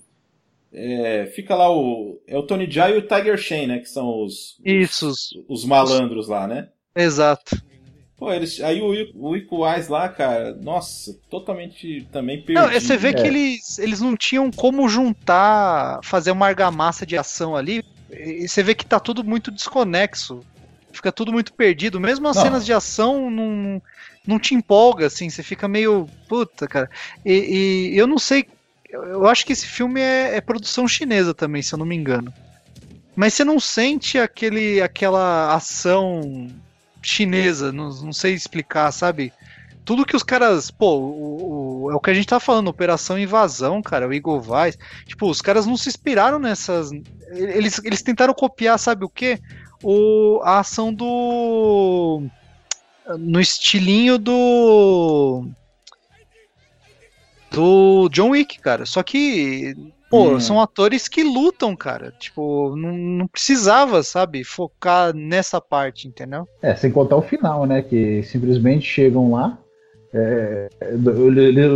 é, 0.73 1.27
fica 1.35 1.55
lá 1.55 1.71
o. 1.71 2.21
É 2.27 2.37
o 2.39 2.43
Tony 2.47 2.71
Jaa 2.71 2.91
e 2.91 2.99
o 2.99 3.07
Tiger 3.07 3.37
Shane, 3.39 3.67
né? 3.67 3.79
Que 3.79 3.89
são 3.89 4.23
os. 4.25 4.59
Isso, 4.65 5.09
Os, 5.09 5.31
os 5.49 5.65
malandros 5.65 6.29
lá, 6.29 6.47
né? 6.47 6.69
exato. 6.95 7.57
Pô, 8.23 8.33
eles. 8.33 8.61
Aí 8.61 8.81
o, 8.81 8.95
Ico- 8.95 9.19
o 9.19 9.37
Ico 9.37 9.67
Wise 9.67 9.91
lá, 9.91 10.09
cara, 10.09 10.55
nossa, 10.55 11.13
totalmente 11.29 12.07
também 12.13 12.37
perdido. 12.41 12.63
Não, 12.65 12.71
é, 12.71 12.79
você 12.79 12.97
vê 12.97 13.09
É. 13.09 13.13
que 13.15 13.27
eles, 13.27 13.81
eles 13.81 14.01
não 14.01 14.17
tinham 14.17 14.49
como 14.49 14.89
juntar, 14.89 15.99
fazer 16.05 16.31
uma 16.31 16.47
argamassa 16.47 17.05
de 17.05 17.17
ação 17.19 17.57
ali. 17.57 17.83
E 18.09 18.47
você 18.47 18.63
vê 18.63 18.77
que 18.77 18.87
tá 18.87 19.01
tudo 19.01 19.25
muito 19.25 19.51
desconexo. 19.51 20.39
Fica 20.93 21.11
tudo 21.11 21.33
muito 21.33 21.53
perdido. 21.53 21.99
Mesmo 21.99 22.29
as 22.29 22.37
Não. 22.37 22.45
cenas 22.45 22.65
de 22.65 22.73
ação 22.73 23.29
não, 23.29 23.83
não 24.25 24.39
te 24.39 24.55
empolga, 24.55 25.07
assim. 25.07 25.29
Você 25.29 25.43
fica 25.43 25.67
meio. 25.67 26.09
Puta, 26.29 26.69
cara. 26.69 26.89
E, 27.27 27.91
e 27.93 27.99
eu 27.99 28.07
não 28.07 28.19
sei. 28.21 28.47
Eu 28.89 29.03
eu 29.03 29.27
acho 29.27 29.45
que 29.45 29.53
esse 29.53 29.67
filme 29.67 30.01
é, 30.01 30.37
é 30.37 30.41
produção 30.41 30.87
chinesa 30.87 31.35
também, 31.35 31.61
se 31.61 31.75
eu 31.75 31.79
não 31.79 31.87
me 31.87 31.97
engano. 31.97 32.33
Mas 33.17 33.35
você 33.35 33.43
não 33.43 33.59
sente 33.59 34.17
aquele, 34.17 34.81
aquela 34.81 35.53
ação 35.55 36.47
chinesa, 37.03 37.73
não, 37.73 37.89
não 37.91 38.13
sei 38.13 38.35
explicar, 38.35 38.91
sabe? 38.93 39.33
Tudo 39.85 40.07
que 40.07 40.15
os 40.17 40.23
caras. 40.23 40.71
Pô, 40.71 40.97
o, 40.97 41.85
o- 41.87 41.91
é 41.91 41.95
o 41.95 42.01
que 42.01 42.11
a 42.11 42.15
gente 42.15 42.27
tá 42.29 42.39
falando, 42.39 42.69
Operação 42.69 43.19
Invasão, 43.19 43.83
cara, 43.83 44.07
o 44.07 44.13
Eagle 44.13 44.41
Vice. 44.41 44.79
Tipo, 45.07 45.29
os 45.29 45.41
caras 45.43 45.67
não 45.67 45.77
se 45.77 45.89
inspiraram 45.89 46.39
nessas. 46.39 46.91
Eles, 47.33 47.81
eles 47.85 48.03
tentaram 48.03 48.33
copiar, 48.33 48.79
sabe 48.79 49.05
o 49.05 49.09
quê? 49.09 49.41
O, 49.83 50.41
a 50.45 50.61
ação 50.61 50.95
do. 50.95 52.23
No 53.19 53.41
estilinho 53.41 54.17
do. 54.19 55.49
Do 57.51 58.09
John 58.11 58.31
Wick, 58.31 58.61
cara. 58.61 58.87
Só 58.87 59.03
que. 59.03 59.75
Pô, 60.13 60.35
Hum. 60.35 60.41
são 60.41 60.61
atores 60.61 61.09
que 61.09 61.23
lutam, 61.25 61.75
cara. 61.75 62.13
Tipo, 62.21 62.77
não, 62.77 62.93
não 62.93 63.27
precisava, 63.27 64.03
sabe, 64.03 64.45
focar 64.45 65.15
nessa 65.15 65.59
parte, 65.59 66.07
entendeu? 66.07 66.47
É, 66.61 66.75
sem 66.75 66.91
contar 66.93 67.17
o 67.17 67.23
final, 67.23 67.65
né? 67.65 67.81
Que 67.81 68.23
simplesmente 68.23 68.85
chegam 68.87 69.33
lá. 69.33 69.59
é, 70.15 70.69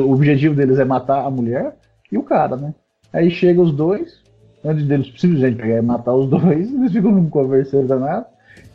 o 0.04 0.12
objetivo 0.12 0.54
deles 0.54 0.78
é 0.78 0.84
matar 0.84 1.24
a 1.24 1.30
mulher 1.30 1.74
e 2.12 2.18
o 2.18 2.22
cara, 2.22 2.54
né? 2.56 2.74
Aí 3.12 3.30
chega 3.30 3.62
os 3.62 3.72
dois, 3.72 4.20
antes 4.62 4.84
deles 4.86 5.06
simplesmente 5.18 5.56
pegar 5.56 5.78
e 5.78 5.82
matar 5.82 6.14
os 6.14 6.28
dois, 6.30 6.70
eles 6.72 6.92
ficam 6.92 7.10
num 7.12 7.30
conversando 7.30 7.86
danado. 7.88 8.26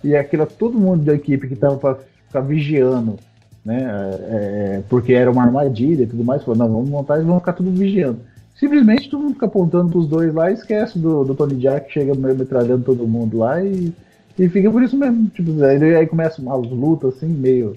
E 0.03 0.15
aquilo, 0.15 0.47
todo 0.47 0.79
mundo 0.79 1.03
da 1.03 1.13
equipe 1.13 1.47
que 1.47 1.55
tava 1.55 1.77
pra 1.77 1.95
ficar 2.25 2.41
vigiando, 2.41 3.17
né? 3.63 3.85
é, 4.29 4.81
porque 4.89 5.13
era 5.13 5.29
uma 5.29 5.43
armadilha 5.43 6.03
e 6.03 6.07
tudo 6.07 6.23
mais, 6.23 6.43
falou: 6.43 6.57
não, 6.57 6.67
vamos 6.73 6.89
montar 6.89 7.19
e 7.19 7.23
vamos 7.23 7.39
ficar 7.41 7.53
tudo 7.53 7.69
vigiando. 7.69 8.19
Simplesmente 8.61 9.09
todo 9.09 9.23
mundo 9.23 9.33
fica 9.33 9.47
apontando 9.47 9.89
pros 9.89 10.05
dois 10.07 10.31
lá 10.31 10.51
e 10.51 10.53
esquece 10.53 10.99
do, 10.99 11.23
do 11.23 11.33
Tony 11.33 11.55
Jack 11.55 11.87
que 11.87 11.93
chega 11.93 12.13
metralhando 12.13 12.83
todo 12.83 13.07
mundo 13.07 13.39
lá 13.39 13.59
e 13.65 13.91
e 14.37 14.47
fica 14.49 14.69
por 14.69 14.83
isso 14.83 14.95
mesmo, 14.95 15.29
tipo, 15.29 15.63
aí, 15.63 15.95
aí 15.95 16.05
começam 16.05 16.51
as 16.53 16.69
lutas 16.69 17.15
assim, 17.15 17.27
meio. 17.27 17.75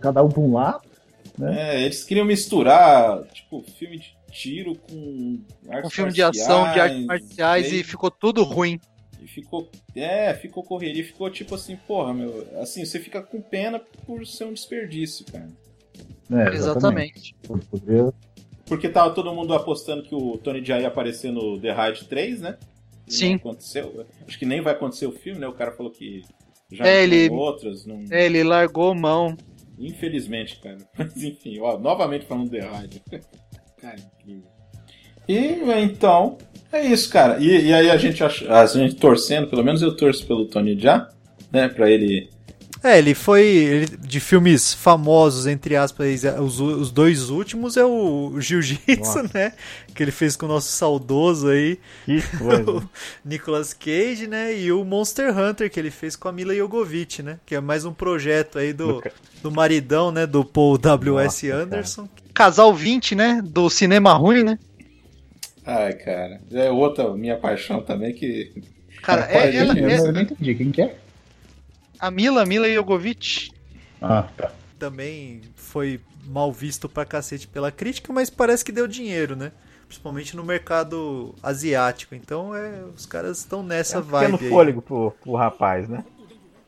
Cada 0.00 0.22
um 0.22 0.28
pra 0.28 0.40
um 0.40 0.52
lado. 0.52 0.82
É, 1.42 1.82
eles 1.82 2.04
queriam 2.04 2.24
misturar, 2.24 3.24
tipo, 3.32 3.64
filme 3.76 3.98
de 3.98 4.14
tiro 4.30 4.76
com 4.76 5.40
artes 5.68 5.86
Um 5.86 5.90
filme 5.90 6.12
de 6.12 6.22
ação, 6.22 6.72
de 6.72 6.78
artes 6.80 7.04
marciais 7.04 7.72
e 7.72 7.80
e 7.80 7.82
ficou 7.82 8.08
tudo 8.08 8.44
ruim. 8.44 8.80
E 9.20 9.26
ficou. 9.26 9.68
É, 9.96 10.32
ficou 10.32 10.62
correria, 10.62 11.04
ficou 11.04 11.28
tipo 11.28 11.56
assim, 11.56 11.76
porra, 11.88 12.14
meu. 12.14 12.46
Assim, 12.62 12.84
você 12.84 13.00
fica 13.00 13.20
com 13.20 13.40
pena 13.40 13.80
por 14.06 14.24
ser 14.24 14.44
um 14.44 14.52
desperdício, 14.52 15.26
cara. 15.26 15.48
É, 16.30 16.54
Exatamente. 16.54 17.34
Poderia- 17.70 18.12
Porque 18.68 18.88
tava 18.88 19.14
todo 19.14 19.32
mundo 19.34 19.54
apostando 19.54 20.02
que 20.02 20.14
o 20.14 20.36
Tony 20.38 20.64
Jaa 20.64 20.80
ia 20.80 20.88
aparecer 20.88 21.32
no 21.32 21.58
The 21.58 21.72
Raid 21.72 22.04
3, 22.06 22.40
né? 22.40 22.58
E 23.06 23.12
Sim. 23.14 23.34
Aconteceu. 23.36 24.04
Acho 24.26 24.38
que 24.38 24.44
nem 24.46 24.60
vai 24.60 24.74
acontecer 24.74 25.06
o 25.06 25.12
filme, 25.12 25.40
né? 25.40 25.48
O 25.48 25.52
cara 25.54 25.72
falou 25.72 25.90
que 25.90 26.22
já 26.70 26.84
É, 26.86 27.06
tem 27.06 27.14
ele- 27.18 27.30
outras. 27.34 27.86
Não... 27.86 28.04
É, 28.10 28.26
ele 28.26 28.44
largou 28.44 28.94
mão. 28.94 29.34
Infelizmente, 29.78 30.60
cara. 30.60 30.78
Mas 30.98 31.16
enfim, 31.22 31.58
ó, 31.60 31.78
novamente 31.78 32.26
falando 32.26 32.50
The 32.50 32.60
Raid. 32.60 33.02
cara, 33.80 33.96
incrível. 34.20 34.50
E 35.26 35.36
então, 35.82 36.36
é 36.72 36.84
isso, 36.86 37.10
cara. 37.10 37.38
E, 37.38 37.66
e 37.68 37.72
aí 37.72 37.90
a 37.90 37.96
gente, 37.96 38.22
ach- 38.24 38.46
a 38.48 38.66
gente 38.66 38.96
torcendo, 38.96 39.46
pelo 39.48 39.64
menos 39.64 39.80
eu 39.82 39.96
torço 39.96 40.26
pelo 40.26 40.46
Tony 40.46 40.78
Jaa, 40.78 41.08
né? 41.52 41.68
Pra 41.68 41.90
ele 41.90 42.28
É, 42.82 42.98
ele 42.98 43.14
foi 43.14 43.44
ele- 43.44 43.96
de 43.98 44.20
filmes 44.20 44.72
famosos, 44.72 45.46
entre 45.46 45.74
aspas, 45.74 46.22
os, 46.40 46.60
os 46.60 46.90
dois 46.92 47.28
últimos 47.28 47.76
é 47.76 47.84
o, 47.84 48.30
o 48.34 48.40
Jiu-Jitsu, 48.40 49.22
né? 49.34 49.52
Que 49.94 50.02
ele 50.02 50.12
fez 50.12 50.36
com 50.36 50.46
o 50.46 50.48
nosso 50.48 50.70
saudoso 50.70 51.48
aí, 51.48 51.78
Que 52.04 52.22
coisa. 52.38 52.70
o 52.70 52.88
Nicolas 53.24 53.72
Cage, 53.72 54.26
né? 54.28 54.56
E 54.56 54.70
o 54.70 54.84
Monster 54.84 55.36
Hunter, 55.36 55.70
que 55.70 55.80
ele 55.80 55.90
fez 55.90 56.14
com 56.14 56.28
a 56.28 56.32
Mila 56.32 56.54
Jovovich, 56.54 57.22
né? 57.22 57.38
Que 57.44 57.56
é 57.56 57.60
mais 57.60 57.84
um 57.84 57.92
projeto 57.92 58.58
aí 58.58 58.72
do, 58.72 59.02
do 59.42 59.50
maridão, 59.50 60.12
né? 60.12 60.26
Do 60.26 60.44
Paul 60.44 60.78
W.S. 60.78 61.50
Anderson. 61.50 62.08
Casal 62.32 62.72
20, 62.72 63.14
né? 63.16 63.42
Do 63.44 63.68
cinema 63.68 64.12
ruim, 64.12 64.44
né? 64.44 64.58
Ai, 65.66 65.92
cara. 65.94 66.40
É 66.52 66.70
outra 66.70 67.12
minha 67.14 67.36
paixão 67.36 67.82
também 67.82 68.14
que. 68.14 68.52
Cara, 69.02 69.26
é, 69.32 69.56
ela, 69.56 69.78
Eu, 69.78 69.88
é 69.88 69.98
eu 69.98 70.12
não 70.12 70.20
entendi. 70.20 70.54
Quem 70.54 70.70
que 70.70 70.82
é? 70.82 70.94
A 71.98 72.10
Mila, 72.10 72.44
Mila 72.44 72.68
Jovovich. 72.72 73.50
Ah, 74.00 74.24
tá. 74.36 74.52
Também 74.78 75.42
foi 75.56 76.00
mal 76.24 76.52
visto 76.52 76.88
pra 76.88 77.04
cacete 77.04 77.46
pela 77.48 77.70
crítica, 77.72 78.12
mas 78.12 78.30
parece 78.30 78.64
que 78.64 78.70
deu 78.72 78.86
dinheiro, 78.86 79.34
né? 79.34 79.50
Principalmente 79.86 80.36
no 80.36 80.44
mercado 80.44 81.34
asiático. 81.42 82.14
Então, 82.14 82.54
é, 82.54 82.82
os 82.94 83.06
caras 83.06 83.38
estão 83.38 83.62
nessa 83.62 83.96
É 83.96 84.00
um 84.00 84.02
vibe 84.02 84.38
aí. 84.44 84.48
fôlego 84.50 84.82
pro, 84.82 85.10
pro 85.22 85.34
rapaz, 85.34 85.88
né? 85.88 86.04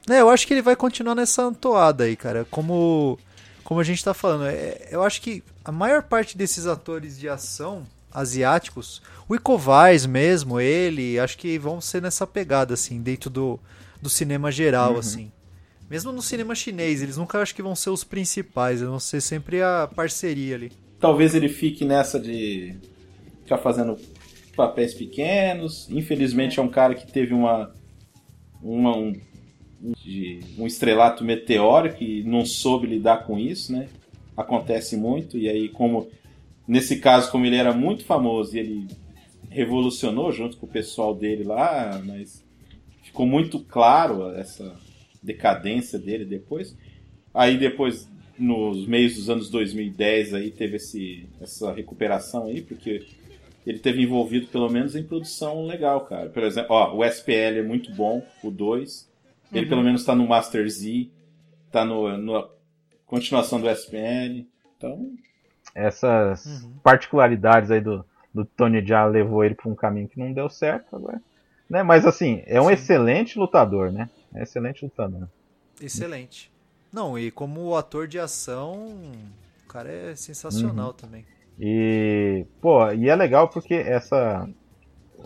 É, 0.08 0.20
eu 0.20 0.30
acho 0.30 0.46
que 0.46 0.54
ele 0.54 0.62
vai 0.62 0.74
continuar 0.74 1.14
nessa 1.14 1.52
toada 1.52 2.04
aí, 2.04 2.16
cara. 2.16 2.46
Como, 2.50 3.18
como 3.62 3.78
a 3.80 3.84
gente 3.84 4.02
tá 4.02 4.14
falando, 4.14 4.46
é, 4.46 4.88
eu 4.90 5.02
acho 5.04 5.20
que 5.20 5.42
a 5.64 5.70
maior 5.70 6.02
parte 6.02 6.36
desses 6.36 6.66
atores 6.66 7.18
de 7.18 7.28
ação 7.28 7.86
asiáticos, 8.12 9.02
o 9.28 9.34
Iko 9.36 9.54
Uwais 9.56 10.06
mesmo, 10.06 10.58
ele, 10.58 11.20
acho 11.20 11.38
que 11.38 11.58
vão 11.58 11.80
ser 11.80 12.02
nessa 12.02 12.26
pegada, 12.26 12.74
assim, 12.74 13.00
dentro 13.00 13.28
do, 13.30 13.60
do 14.00 14.08
cinema 14.08 14.50
geral, 14.50 14.96
assim. 14.98 15.30
Mesmo 15.90 16.12
no 16.12 16.22
cinema 16.22 16.54
chinês, 16.54 17.02
eles 17.02 17.16
nunca 17.16 17.40
acho 17.40 17.54
que 17.54 17.62
vão 17.62 17.74
ser 17.74 17.90
os 17.90 18.04
principais, 18.04 18.78
eles 18.78 18.88
vão 18.90 19.00
ser 19.00 19.20
sempre 19.20 19.60
a 19.60 19.88
parceria 19.92 20.54
ali. 20.54 20.72
Talvez 21.00 21.34
ele 21.34 21.48
fique 21.48 21.84
nessa 21.84 22.18
de 22.20 22.74
ficar 23.42 23.58
fazendo 23.58 23.96
papéis 24.54 24.94
pequenos. 24.94 25.88
Infelizmente 25.90 26.58
é 26.60 26.62
um 26.62 26.68
cara 26.68 26.94
que 26.94 27.10
teve 27.10 27.34
uma. 27.34 27.74
uma 28.62 28.96
um, 28.96 29.12
um- 29.82 30.40
um 30.58 30.66
estrelato 30.66 31.24
meteórico 31.24 32.02
e 32.04 32.22
não 32.22 32.44
soube 32.44 32.86
lidar 32.86 33.24
com 33.26 33.38
isso, 33.38 33.72
né? 33.72 33.88
Acontece 34.36 34.96
muito, 34.96 35.36
e 35.38 35.48
aí, 35.48 35.68
como. 35.68 36.08
Nesse 36.68 36.98
caso, 37.00 37.30
como 37.32 37.46
ele 37.46 37.56
era 37.56 37.72
muito 37.72 38.04
famoso 38.04 38.54
e 38.56 38.60
ele 38.60 38.86
revolucionou 39.48 40.30
junto 40.30 40.56
com 40.56 40.66
o 40.66 40.68
pessoal 40.68 41.14
dele 41.14 41.42
lá, 41.42 42.00
mas 42.04 42.44
ficou 43.10 43.26
muito 43.26 43.58
claro 43.60 44.30
essa 44.30 44.74
decadência 45.22 45.98
dele 45.98 46.24
depois. 46.24 46.76
Aí 47.34 47.58
depois, 47.58 48.08
nos 48.38 48.86
meios 48.86 49.14
dos 49.16 49.28
anos 49.28 49.50
2010, 49.50 50.34
aí 50.34 50.50
teve 50.50 50.76
esse, 50.76 51.28
essa 51.40 51.72
recuperação 51.72 52.46
aí, 52.46 52.62
porque 52.62 53.04
ele 53.66 53.78
teve 53.80 54.02
envolvido 54.02 54.46
pelo 54.46 54.70
menos 54.70 54.94
em 54.96 55.02
produção 55.02 55.66
legal, 55.66 56.02
cara. 56.06 56.30
Por 56.30 56.42
exemplo, 56.42 56.74
ó, 56.74 56.94
o 56.96 57.04
SPL 57.04 57.58
é 57.58 57.62
muito 57.62 57.92
bom, 57.92 58.24
o 58.42 58.50
2. 58.50 59.08
Ele 59.52 59.66
pelo 59.66 59.82
menos 59.82 60.04
tá 60.04 60.14
no 60.14 60.26
Master 60.26 60.68
Z, 60.68 61.08
tá 61.70 61.84
no, 61.84 62.16
no 62.16 62.48
continuação 63.06 63.60
do 63.60 63.68
SPL. 63.68 64.46
Então, 64.76 65.10
Essas 65.74 66.46
Uhum. 66.46 66.72
particularidades 66.82 67.70
aí 67.70 67.80
do, 67.80 68.04
do 68.32 68.44
Tony 68.44 68.84
Jaa 68.86 69.06
levou 69.06 69.44
ele 69.44 69.54
pra 69.56 69.68
um 69.68 69.74
caminho 69.74 70.08
que 70.08 70.18
não 70.18 70.32
deu 70.32 70.48
certo 70.48 70.94
agora. 70.96 71.20
Né? 71.70 71.82
Mas 71.84 72.04
assim, 72.04 72.42
é 72.46 72.60
um 72.60 72.66
Sim. 72.66 72.72
excelente 72.72 73.38
lutador, 73.38 73.92
né? 73.92 74.10
É 74.34 74.40
um 74.40 74.42
excelente 74.42 74.84
lutador. 74.84 75.28
Excelente. 75.80 76.50
Não, 76.92 77.18
e 77.18 77.30
como 77.30 77.76
ator 77.76 78.08
de 78.08 78.18
ação, 78.18 79.12
o 79.64 79.68
cara 79.68 79.90
é 79.90 80.14
sensacional 80.16 80.92
também. 80.92 81.24
E, 81.58 82.44
pô, 82.60 82.90
e 82.90 83.08
é 83.08 83.14
legal 83.14 83.48
porque 83.48 83.74
essa. 83.74 84.48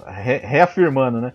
re- 0.06 0.38
reafirmando, 0.38 1.20
né? 1.20 1.32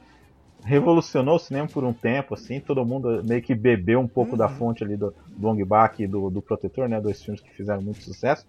revolucionou 0.63 1.35
o 1.35 1.39
cinema 1.39 1.67
por 1.67 1.83
um 1.83 1.93
tempo, 1.93 2.33
assim, 2.33 2.59
todo 2.59 2.85
mundo 2.85 3.23
meio 3.23 3.41
que 3.41 3.55
bebeu 3.55 3.99
um 3.99 4.07
pouco 4.07 4.35
da 4.37 4.49
fonte 4.49 4.83
ali 4.83 4.97
do, 4.97 5.13
do 5.37 5.47
Ong 5.47 5.63
Bak 5.63 6.03
e 6.03 6.07
do, 6.07 6.29
do 6.29 6.41
Protetor, 6.41 6.89
né? 6.89 6.99
Dois 7.01 7.23
filmes 7.23 7.41
que 7.41 7.49
fizeram 7.55 7.81
muito 7.81 8.03
sucesso. 8.03 8.45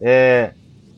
É, 0.00 0.54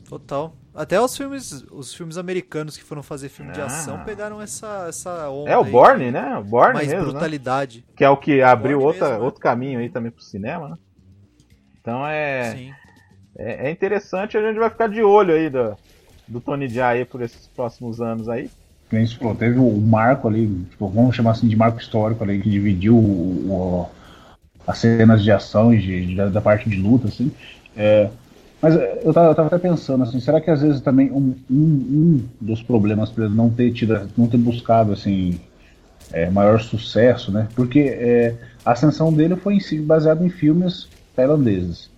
Total. 0.09 0.53
Até 0.75 0.99
os 0.99 1.15
filmes, 1.15 1.63
os 1.71 1.93
filmes 1.93 2.17
americanos 2.17 2.75
que 2.75 2.83
foram 2.83 3.03
fazer 3.03 3.29
filme 3.29 3.51
de 3.51 3.61
Ah. 3.61 3.65
ação 3.67 4.03
pegaram 4.03 4.41
essa, 4.41 4.85
essa 4.89 5.29
onda. 5.29 5.51
é 5.51 5.57
o 5.57 5.63
Borne, 5.63 6.05
de 6.05 6.11
né? 6.11 6.35
O 6.37 6.43
Borne 6.43 6.73
Mais 6.73 6.87
mesmo, 6.87 7.05
né? 7.05 7.11
brutalidade. 7.11 7.85
Que 7.95 8.03
é 8.03 8.09
o 8.09 8.17
que 8.17 8.41
abriu 8.41 8.81
outra, 8.81 9.05
mesmo, 9.09 9.19
né? 9.19 9.25
outro 9.25 9.39
caminho 9.39 9.79
aí 9.79 9.89
também 9.89 10.09
pro 10.11 10.23
cinema, 10.23 10.69
né? 10.69 10.75
Então 11.79 12.07
é, 12.07 12.55
Sim. 12.55 12.71
é, 13.37 13.67
é 13.67 13.71
interessante, 13.71 14.35
a 14.37 14.41
gente 14.41 14.57
vai 14.57 14.69
ficar 14.69 14.87
de 14.87 15.03
olho 15.03 15.33
aí 15.35 15.49
do, 15.49 15.77
do 16.27 16.39
Tony 16.41 16.67
Jaa 16.67 16.89
aí 16.89 17.05
por 17.05 17.21
esses 17.21 17.47
próximos 17.47 18.01
anos 18.01 18.27
aí. 18.27 18.49
Que 18.89 18.95
nem 18.95 19.05
você 19.05 19.15
falou, 19.15 19.35
teve 19.35 19.59
o 19.59 19.77
marco 19.79 20.27
ali, 20.27 20.47
tipo, 20.71 20.87
vamos 20.87 21.15
chamar 21.15 21.31
assim 21.31 21.47
de 21.47 21.55
marco 21.55 21.79
histórico 21.79 22.23
ali, 22.23 22.41
que 22.41 22.49
dividiu 22.49 22.95
o- 22.95 23.51
o- 23.51 23.89
as 24.65 24.77
cenas 24.79 25.21
de 25.23 25.31
ação 25.31 25.73
e 25.73 25.79
de- 25.79 26.15
da, 26.15 26.29
da 26.29 26.41
parte 26.41 26.69
de 26.69 26.77
luta, 26.77 27.07
assim. 27.09 27.31
É, 27.75 28.09
mas 28.63 28.75
é, 28.77 29.01
eu 29.03 29.13
tava, 29.13 29.27
eu 29.27 29.35
tava 29.35 29.47
até 29.47 29.59
pensando, 29.59 30.03
assim, 30.03 30.21
será 30.21 30.39
que 30.39 30.49
às 30.49 30.61
vezes 30.61 30.79
também 30.79 31.11
um, 31.11 31.35
um, 31.51 31.55
um 31.55 32.21
dos 32.39 32.63
problemas 32.63 33.09
para 33.09 33.27
não 33.27 33.49
ter 33.49 33.71
tido, 33.73 34.09
não 34.17 34.25
ter 34.27 34.37
buscado, 34.37 34.93
assim, 34.93 35.37
é, 36.13 36.29
maior 36.29 36.61
sucesso, 36.61 37.31
né? 37.31 37.49
Porque 37.55 37.79
é, 37.79 38.35
a 38.63 38.71
ascensão 38.71 39.11
dele 39.11 39.35
foi 39.35 39.55
em 39.55 39.59
si 39.59 39.79
baseada 39.79 40.25
em 40.25 40.29
filmes 40.29 40.87
tailandeses. 41.13 41.89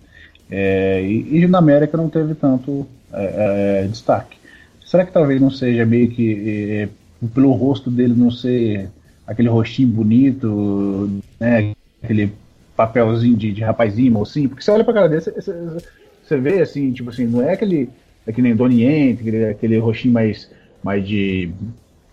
É, 0.50 1.02
e, 1.02 1.38
e 1.38 1.46
na 1.46 1.58
América 1.58 1.96
não 1.96 2.08
teve 2.08 2.34
tanto 2.34 2.86
é, 3.12 3.84
é, 3.84 3.86
destaque. 3.86 4.36
Será 4.84 5.04
que 5.06 5.12
talvez 5.12 5.40
não 5.40 5.50
seja 5.50 5.86
meio 5.86 6.10
que 6.10 6.80
é, 6.82 6.88
pelo 7.34 7.52
rosto 7.52 7.90
dele 7.90 8.14
não 8.16 8.30
ser 8.30 8.88
aquele 9.26 9.48
rostinho 9.48 9.88
bonito, 9.88 11.10
né? 11.38 11.72
Aquele 12.02 12.32
papelzinho 12.76 13.36
de, 13.36 13.52
de 13.52 13.62
rapazinho, 13.62 14.12
mocinho? 14.12 14.48
Porque 14.48 14.62
você 14.62 14.70
olha 14.70 14.84
pra 14.84 14.94
cara 14.94 15.08
dele, 15.08 15.20
você, 15.20 15.30
você- 15.32 15.82
você 16.26 16.36
vê 16.38 16.60
assim, 16.60 16.92
tipo 16.92 17.10
assim, 17.10 17.26
não 17.26 17.42
é 17.42 17.52
aquele, 17.52 17.88
é 18.26 18.32
que 18.32 18.42
nem 18.42 18.54
Doniente, 18.54 19.20
aquele, 19.20 19.44
aquele 19.46 19.78
rostinho 19.78 20.14
mais, 20.14 20.50
mais 20.82 21.06
de. 21.06 21.50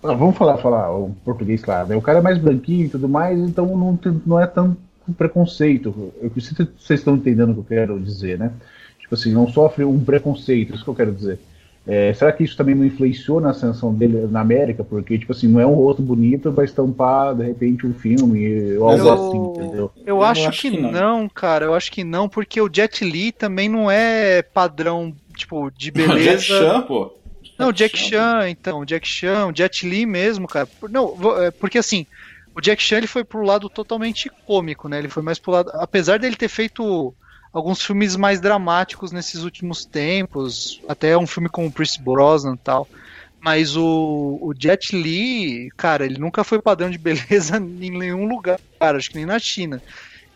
Ah, 0.04 0.14
vamos 0.14 0.38
falar, 0.38 0.58
falar 0.58 0.96
o 0.96 1.16
português, 1.24 1.62
claro. 1.62 1.90
Né? 1.90 1.96
O 1.96 2.02
cara 2.02 2.20
é 2.20 2.22
mais 2.22 2.38
branquinho 2.38 2.86
e 2.86 2.90
tudo 2.90 3.08
mais, 3.08 3.40
então 3.40 3.66
não, 3.78 4.00
não 4.26 4.40
é 4.40 4.46
tão 4.46 4.76
preconceito. 5.18 6.14
Eu, 6.22 6.30
se 6.42 6.54
vocês 6.54 7.00
estão 7.00 7.16
entendendo 7.16 7.52
o 7.52 7.54
que 7.54 7.60
eu 7.60 7.78
quero 7.78 8.00
dizer, 8.00 8.38
né? 8.38 8.52
Tipo 9.00 9.16
assim, 9.16 9.32
não 9.32 9.48
sofre 9.48 9.84
um 9.84 10.04
preconceito, 10.04 10.74
isso 10.74 10.84
que 10.84 10.90
eu 10.90 10.96
quero 10.96 11.14
dizer. 11.14 11.40
É, 11.86 12.14
será 12.14 12.32
que 12.32 12.44
isso 12.46 12.56
também 12.56 12.74
não 12.76 12.86
influenciou 12.86 13.42
na 13.42 13.50
ascensão 13.50 13.94
dele 13.94 14.26
na 14.28 14.40
América? 14.40 14.84
Porque, 14.86 15.18
tipo 15.20 15.34
assim, 15.34 15.48
não 15.50 15.60
é 15.60 15.66
um 15.68 15.74
rosto 15.74 16.02
bonito 16.02 16.52
pra 16.54 16.64
estampar, 16.64 17.36
de 17.36 17.44
repente, 17.44 17.86
um 17.86 17.94
filme 17.94 18.78
ou 18.78 18.88
algo 18.90 19.06
Eu- 19.08 19.14
assim, 19.14 19.38
entendeu? 19.38 19.92
Eu, 19.98 20.04
Eu 20.06 20.24
acho, 20.24 20.48
acho 20.48 20.62
que, 20.62 20.72
que 20.72 20.80
não. 20.82 20.92
não. 20.92 21.30
cara. 21.30 21.66
Eu 21.66 21.74
acho 21.76 21.92
que 21.92 22.04
não, 22.04 22.30
porque 22.30 22.62
o 22.62 22.70
Jet 22.74 23.04
Li 23.04 23.32
também 23.34 23.68
não 23.68 23.92
é 23.92 24.42
padrão, 24.42 25.14
tipo, 25.36 25.70
de 25.72 25.92
beleza. 25.92 26.38
Jack 26.38 26.42
Chan, 26.44 26.82
pô. 26.84 27.14
Não, 27.60 27.68
o 27.68 27.74
Jack 27.74 27.98
Chan, 27.98 28.50
então, 28.50 28.80
o 28.80 28.86
Jack 28.86 29.06
Chan, 29.08 29.48
o 29.48 29.56
Jet 29.56 29.88
Li 29.88 30.06
mesmo, 30.06 30.48
cara. 30.48 30.66
Por- 30.66 30.90
Não, 30.90 31.14
é, 31.44 31.52
porque 31.52 31.78
assim, 31.78 32.06
o 32.56 32.62
Jack 32.62 32.82
Chan 32.82 32.98
ele 33.00 33.08
foi 33.08 33.26
pro 33.26 33.44
lado 33.44 33.68
totalmente 33.70 34.32
cômico, 34.48 34.88
né? 34.88 35.00
Ele 35.00 35.10
foi 35.10 35.22
mais 35.22 35.38
pro 35.38 35.52
lado, 35.52 35.70
apesar 35.74 36.18
dele 36.18 36.36
ter 36.38 36.48
feito 36.48 37.14
alguns 37.54 37.82
filmes 37.82 38.16
mais 38.16 38.42
dramáticos 38.42 39.12
nesses 39.12 39.44
últimos 39.44 39.86
tempos, 39.86 40.82
até 40.90 41.16
um 41.18 41.28
filme 41.28 41.48
com 41.48 41.68
o 41.68 41.72
Chris 41.72 41.96
Brosnan 41.96 42.56
e 42.56 42.58
tal. 42.58 42.88
Mas 43.40 43.76
o, 43.76 44.40
o 44.42 44.54
Jet 44.58 44.96
Li, 44.96 45.70
cara, 45.78 46.06
ele 46.06 46.18
nunca 46.18 46.44
foi 46.44 46.62
padrão 46.62 46.90
de 46.90 46.98
beleza 46.98 47.58
em 47.62 47.92
nenhum 47.92 48.26
lugar, 48.28 48.60
cara, 48.80 48.98
acho 48.98 49.10
que 49.10 49.18
nem 49.18 49.26
na 49.26 49.38
China. 49.38 49.82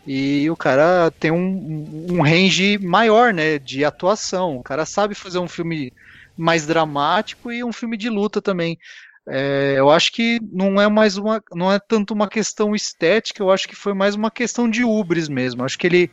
E 0.06 0.48
o 0.48 0.56
cara 0.56 1.10
tem 1.18 1.30
um, 1.30 2.06
um 2.10 2.22
range 2.22 2.78
maior, 2.78 3.34
né, 3.34 3.58
de 3.58 3.84
atuação. 3.84 4.56
O 4.56 4.62
cara 4.62 4.86
sabe 4.86 5.14
fazer 5.14 5.38
um 5.38 5.48
filme 5.48 5.92
mais 6.36 6.66
dramático 6.66 7.50
e 7.50 7.64
um 7.64 7.72
filme 7.72 7.96
de 7.96 8.08
luta 8.08 8.40
também. 8.40 8.78
É, 9.26 9.74
eu 9.76 9.90
acho 9.90 10.12
que 10.12 10.38
não 10.50 10.80
é 10.80 10.88
mais 10.88 11.18
uma, 11.18 11.42
não 11.52 11.70
é 11.70 11.78
tanto 11.78 12.14
uma 12.14 12.28
questão 12.28 12.74
estética, 12.74 13.42
eu 13.42 13.50
acho 13.50 13.68
que 13.68 13.76
foi 13.76 13.92
mais 13.92 14.14
uma 14.14 14.30
questão 14.30 14.70
de 14.70 14.84
ubres 14.84 15.28
mesmo. 15.28 15.64
Acho 15.64 15.78
que 15.78 15.86
ele, 15.86 16.10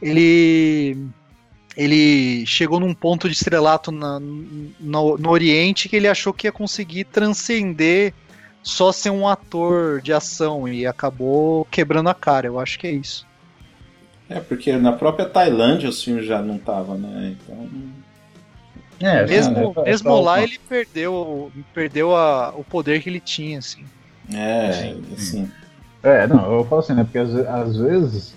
ele, 0.00 0.96
ele 1.76 2.44
chegou 2.46 2.78
num 2.80 2.94
ponto 2.94 3.28
de 3.28 3.34
estrelato 3.34 3.90
na- 3.90 4.20
no, 4.20 5.16
no 5.18 5.30
Oriente 5.30 5.88
que 5.88 5.96
ele 5.96 6.08
achou 6.08 6.32
que 6.32 6.46
ia 6.46 6.52
conseguir 6.52 7.04
transcender 7.04 8.12
só 8.62 8.90
ser 8.90 9.10
um 9.10 9.28
ator 9.28 10.00
de 10.00 10.12
ação 10.12 10.66
e 10.68 10.86
acabou 10.86 11.64
quebrando 11.66 12.08
a 12.08 12.14
cara. 12.14 12.46
Eu 12.46 12.58
acho 12.58 12.78
que 12.78 12.86
é 12.86 12.90
isso. 12.92 13.26
É, 14.28 14.40
porque 14.40 14.76
na 14.76 14.92
própria 14.92 15.26
Tailândia 15.28 15.88
os 15.88 16.02
filmes 16.02 16.26
já 16.26 16.42
não 16.42 16.56
estavam, 16.56 16.98
né? 16.98 17.36
Então. 17.40 17.68
É, 18.98 19.26
Mesmo, 19.26 19.74
é, 19.76 19.80
é 19.82 19.84
mesmo 19.84 20.10
só 20.10 20.20
lá 20.20 20.42
ele 20.42 20.58
perdeu, 20.68 21.52
perdeu 21.72 22.16
a, 22.16 22.48
o 22.56 22.64
poder 22.64 23.02
que 23.02 23.08
ele 23.08 23.20
tinha, 23.20 23.58
assim. 23.58 23.84
É, 24.32 24.94
assim. 25.16 25.48
É, 26.02 26.26
não, 26.26 26.52
eu 26.52 26.64
falo 26.64 26.80
assim, 26.80 26.94
né? 26.94 27.04
Porque 27.04 27.18
às, 27.18 27.32
às 27.34 27.76
vezes 27.76 28.34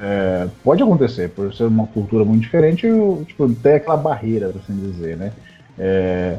é, 0.00 0.48
pode 0.62 0.82
acontecer, 0.82 1.30
por 1.30 1.54
ser 1.54 1.64
uma 1.64 1.86
cultura 1.86 2.24
muito 2.24 2.42
diferente, 2.42 2.86
eu, 2.86 3.24
tipo, 3.26 3.48
tem 3.54 3.74
aquela 3.74 3.96
barreira, 3.96 4.48
por 4.48 4.60
assim 4.60 4.76
dizer, 4.76 5.16
né? 5.16 5.32
É, 5.78 6.38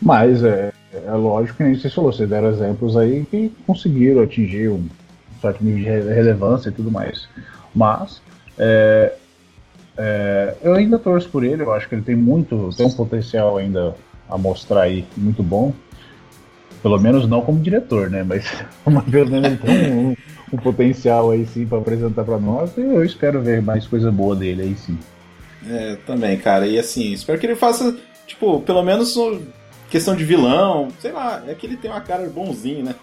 mas 0.00 0.42
é, 0.44 0.72
é 0.92 1.10
lógico 1.12 1.58
que 1.58 1.64
nem 1.64 1.74
vocês 1.74 1.92
falou, 1.92 2.12
vocês 2.12 2.28
deram 2.28 2.50
exemplos 2.50 2.96
aí 2.96 3.24
que 3.30 3.52
conseguiram 3.66 4.22
atingir 4.22 4.68
um 4.68 4.86
certo 5.40 5.62
nível 5.64 5.78
de 5.82 5.84
re- 5.88 6.14
relevância 6.14 6.68
e 6.68 6.72
tudo 6.72 6.90
mais. 6.90 7.28
Mas 7.74 8.20
é, 8.58 9.12
é, 9.96 10.54
eu 10.62 10.74
ainda 10.74 10.98
torço 10.98 11.28
por 11.28 11.44
ele, 11.44 11.62
eu 11.62 11.72
acho 11.72 11.88
que 11.88 11.94
ele 11.94 12.02
tem 12.02 12.16
muito, 12.16 12.70
tem 12.76 12.86
um 12.86 12.92
potencial 12.92 13.56
ainda 13.56 13.94
a 14.28 14.38
mostrar 14.38 14.82
aí 14.82 15.04
muito 15.16 15.42
bom. 15.42 15.72
Pelo 16.84 17.00
menos 17.00 17.26
não 17.26 17.40
como 17.40 17.58
diretor, 17.60 18.10
né? 18.10 18.22
Mas 18.22 18.44
uma 18.84 19.00
vez 19.00 19.32
ele 19.32 19.56
tem 19.56 19.90
um, 19.90 20.14
um 20.52 20.56
potencial 20.58 21.30
aí 21.30 21.46
sim 21.46 21.64
para 21.66 21.78
apresentar 21.78 22.24
para 22.24 22.38
nós 22.38 22.76
e 22.76 22.82
eu 22.82 23.02
espero 23.02 23.40
ver 23.40 23.62
mais 23.62 23.86
coisa 23.86 24.12
boa 24.12 24.36
dele 24.36 24.60
aí 24.62 24.76
sim. 24.76 24.98
É, 25.66 25.96
também, 26.06 26.36
cara. 26.38 26.66
E 26.66 26.78
assim, 26.78 27.10
espero 27.14 27.38
que 27.40 27.46
ele 27.46 27.56
faça, 27.56 27.96
tipo, 28.26 28.60
pelo 28.60 28.82
menos 28.82 29.16
questão 29.88 30.14
de 30.14 30.24
vilão. 30.24 30.88
Sei 31.00 31.10
lá, 31.10 31.42
é 31.48 31.54
que 31.54 31.66
ele 31.66 31.78
tem 31.78 31.90
uma 31.90 32.02
cara 32.02 32.28
bonzinho, 32.28 32.84
né? 32.84 32.94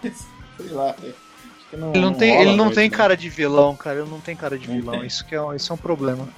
Sei 0.56 0.70
lá. 0.70 0.94
é, 1.02 1.08
acho 1.08 1.70
que 1.70 1.76
não- 1.76 1.90
Ele 1.90 2.00
não 2.04 2.14
tem, 2.14 2.30
rola 2.30 2.42
ele 2.42 2.56
não 2.56 2.70
tem 2.70 2.88
né? 2.88 2.96
cara 2.96 3.16
de 3.16 3.28
vilão, 3.28 3.74
cara. 3.74 3.98
Ele 3.98 4.08
não 4.08 4.20
tem 4.20 4.36
cara 4.36 4.56
de 4.56 4.68
Não 4.68 4.76
vilão. 4.76 4.98
tem. 4.98 5.08
Isso 5.08 5.26
que 5.26 5.34
é, 5.34 5.42
um- 5.42 5.52
isso 5.52 5.72
é 5.72 5.74
um 5.74 5.78
problema. 5.78 6.28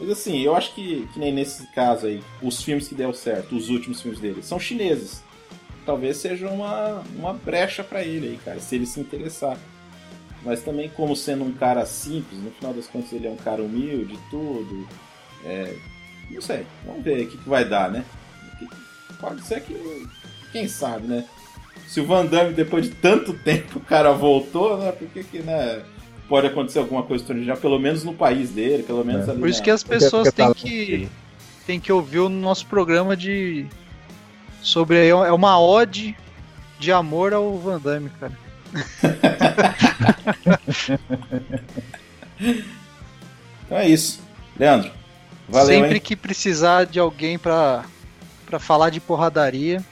Mas 0.00 0.08
assim, 0.08 0.40
eu 0.40 0.56
acho 0.56 0.74
que, 0.74 1.06
que 1.12 1.18
nem 1.20 1.30
nesse 1.30 1.66
caso 1.74 2.06
aí, 2.06 2.22
os 2.42 2.62
filmes 2.62 2.88
que 2.88 2.94
deu 2.94 3.12
certo, 3.12 3.54
os 3.54 3.68
últimos 3.68 4.00
filmes 4.00 4.18
dele, 4.18 4.42
são 4.42 4.58
chineses. 4.58 5.22
Talvez 5.86 6.16
seja 6.16 6.48
uma, 6.48 7.02
uma 7.16 7.32
brecha 7.32 7.82
pra 7.84 8.02
ele 8.02 8.26
aí, 8.26 8.38
cara, 8.44 8.58
se 8.60 8.74
ele 8.74 8.86
se 8.86 8.98
interessar. 9.00 9.56
Mas 10.44 10.62
também, 10.62 10.88
como 10.90 11.14
sendo 11.16 11.44
um 11.44 11.52
cara 11.52 11.86
simples, 11.86 12.40
no 12.40 12.50
final 12.50 12.74
das 12.74 12.86
contas 12.86 13.12
ele 13.12 13.26
é 13.26 13.30
um 13.30 13.36
cara 13.36 13.62
humilde 13.62 14.14
e 14.14 14.30
tudo. 14.30 14.86
É, 15.44 15.74
não 16.30 16.40
sei, 16.42 16.66
vamos 16.84 17.02
ver 17.04 17.22
o 17.24 17.28
que, 17.28 17.38
que 17.38 17.48
vai 17.48 17.64
dar, 17.64 17.90
né? 17.90 18.04
Pode 19.20 19.42
ser 19.46 19.60
que. 19.62 20.06
Quem 20.52 20.68
sabe, 20.68 21.06
né? 21.06 21.24
Se 21.86 22.00
o 22.00 22.06
Van 22.06 22.26
Damme, 22.26 22.52
depois 22.52 22.86
de 22.88 22.94
tanto 22.96 23.32
tempo, 23.32 23.78
o 23.78 23.82
cara 23.82 24.12
voltou, 24.12 24.78
né? 24.78 24.90
Por 24.92 25.08
que, 25.08 25.22
que 25.24 25.38
né? 25.40 25.82
Pode 26.28 26.48
acontecer 26.48 26.80
alguma 26.80 27.04
coisa 27.04 27.24
já, 27.44 27.56
pelo 27.56 27.78
menos 27.78 28.02
no 28.02 28.12
país 28.12 28.50
dele, 28.50 28.82
pelo 28.82 29.04
menos 29.04 29.28
É. 29.28 29.30
ali. 29.30 29.38
Por 29.40 29.48
isso 29.48 29.60
na- 29.60 29.64
que 29.64 29.70
as 29.70 29.84
pessoas 29.84 30.32
têm 30.32 30.52
que, 30.52 31.08
têm 31.66 31.78
que 31.80 31.92
ouvir 31.92 32.18
o 32.20 32.28
nosso 32.28 32.66
programa 32.66 33.16
de. 33.16 33.66
Sobre. 34.66 34.98
aí, 34.98 35.08
É 35.08 35.32
uma 35.32 35.58
ode 35.60 36.16
de 36.78 36.92
amor 36.92 37.32
ao 37.32 37.56
Van 37.58 37.80
Damme, 37.80 38.10
cara. 38.20 38.32
Então 43.64 43.78
é 43.78 43.88
isso. 43.88 44.20
Leandro, 44.58 44.90
valeu, 45.48 45.66
Sempre 45.80 45.94
hein? 45.96 46.00
que 46.00 46.14
precisar 46.16 46.84
de 46.84 46.98
alguém 47.00 47.38
pra, 47.38 47.84
pra 48.46 48.58
falar 48.58 48.90
de 48.90 49.00
porradaria, 49.00 49.82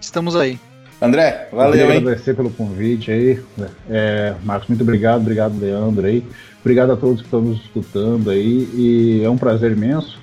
estamos 0.00 0.34
aí. 0.34 0.58
André, 1.00 1.48
Eu 1.50 1.58
valeu, 1.58 1.72
queria 1.72 1.94
hein? 1.94 1.98
agradecer 2.00 2.34
pelo 2.34 2.50
convite 2.50 3.10
aí. 3.10 3.42
É, 3.88 4.34
Marcos, 4.44 4.68
muito 4.68 4.82
obrigado, 4.82 5.20
obrigado, 5.20 5.58
Leandro 5.58 6.06
aí. 6.06 6.24
Obrigado 6.60 6.92
a 6.92 6.96
todos 6.96 7.20
que 7.20 7.26
estão 7.26 7.40
nos 7.40 7.60
escutando 7.60 8.30
aí. 8.30 8.68
E 8.74 9.22
é 9.24 9.30
um 9.30 9.36
prazer 9.36 9.72
imenso. 9.72 10.20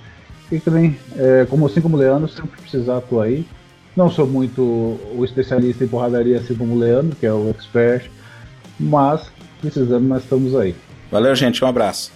E 0.52 0.60
também, 0.60 0.98
é, 1.18 1.46
como 1.50 1.66
assim 1.66 1.82
como 1.82 1.98
o 1.98 2.00
Leandro, 2.00 2.30
sempre 2.30 2.52
que 2.58 2.62
precisar 2.64 2.98
atuar 2.98 3.26
aí. 3.26 3.46
Não 4.00 4.10
sou 4.10 4.26
muito 4.26 4.62
o 4.62 5.26
especialista 5.26 5.84
em 5.84 5.88
porradaria 5.90 6.38
assim 6.38 6.56
como 6.56 6.74
o 6.74 6.80
Leandro, 6.80 7.18
que 7.18 7.26
é 7.26 7.34
o 7.34 7.50
expert, 7.50 8.10
mas 8.80 9.30
precisando 9.60 10.08
nós 10.08 10.24
estamos 10.24 10.56
aí. 10.56 10.74
Valeu, 11.12 11.36
gente. 11.36 11.62
Um 11.66 11.68
abraço. 11.68 12.10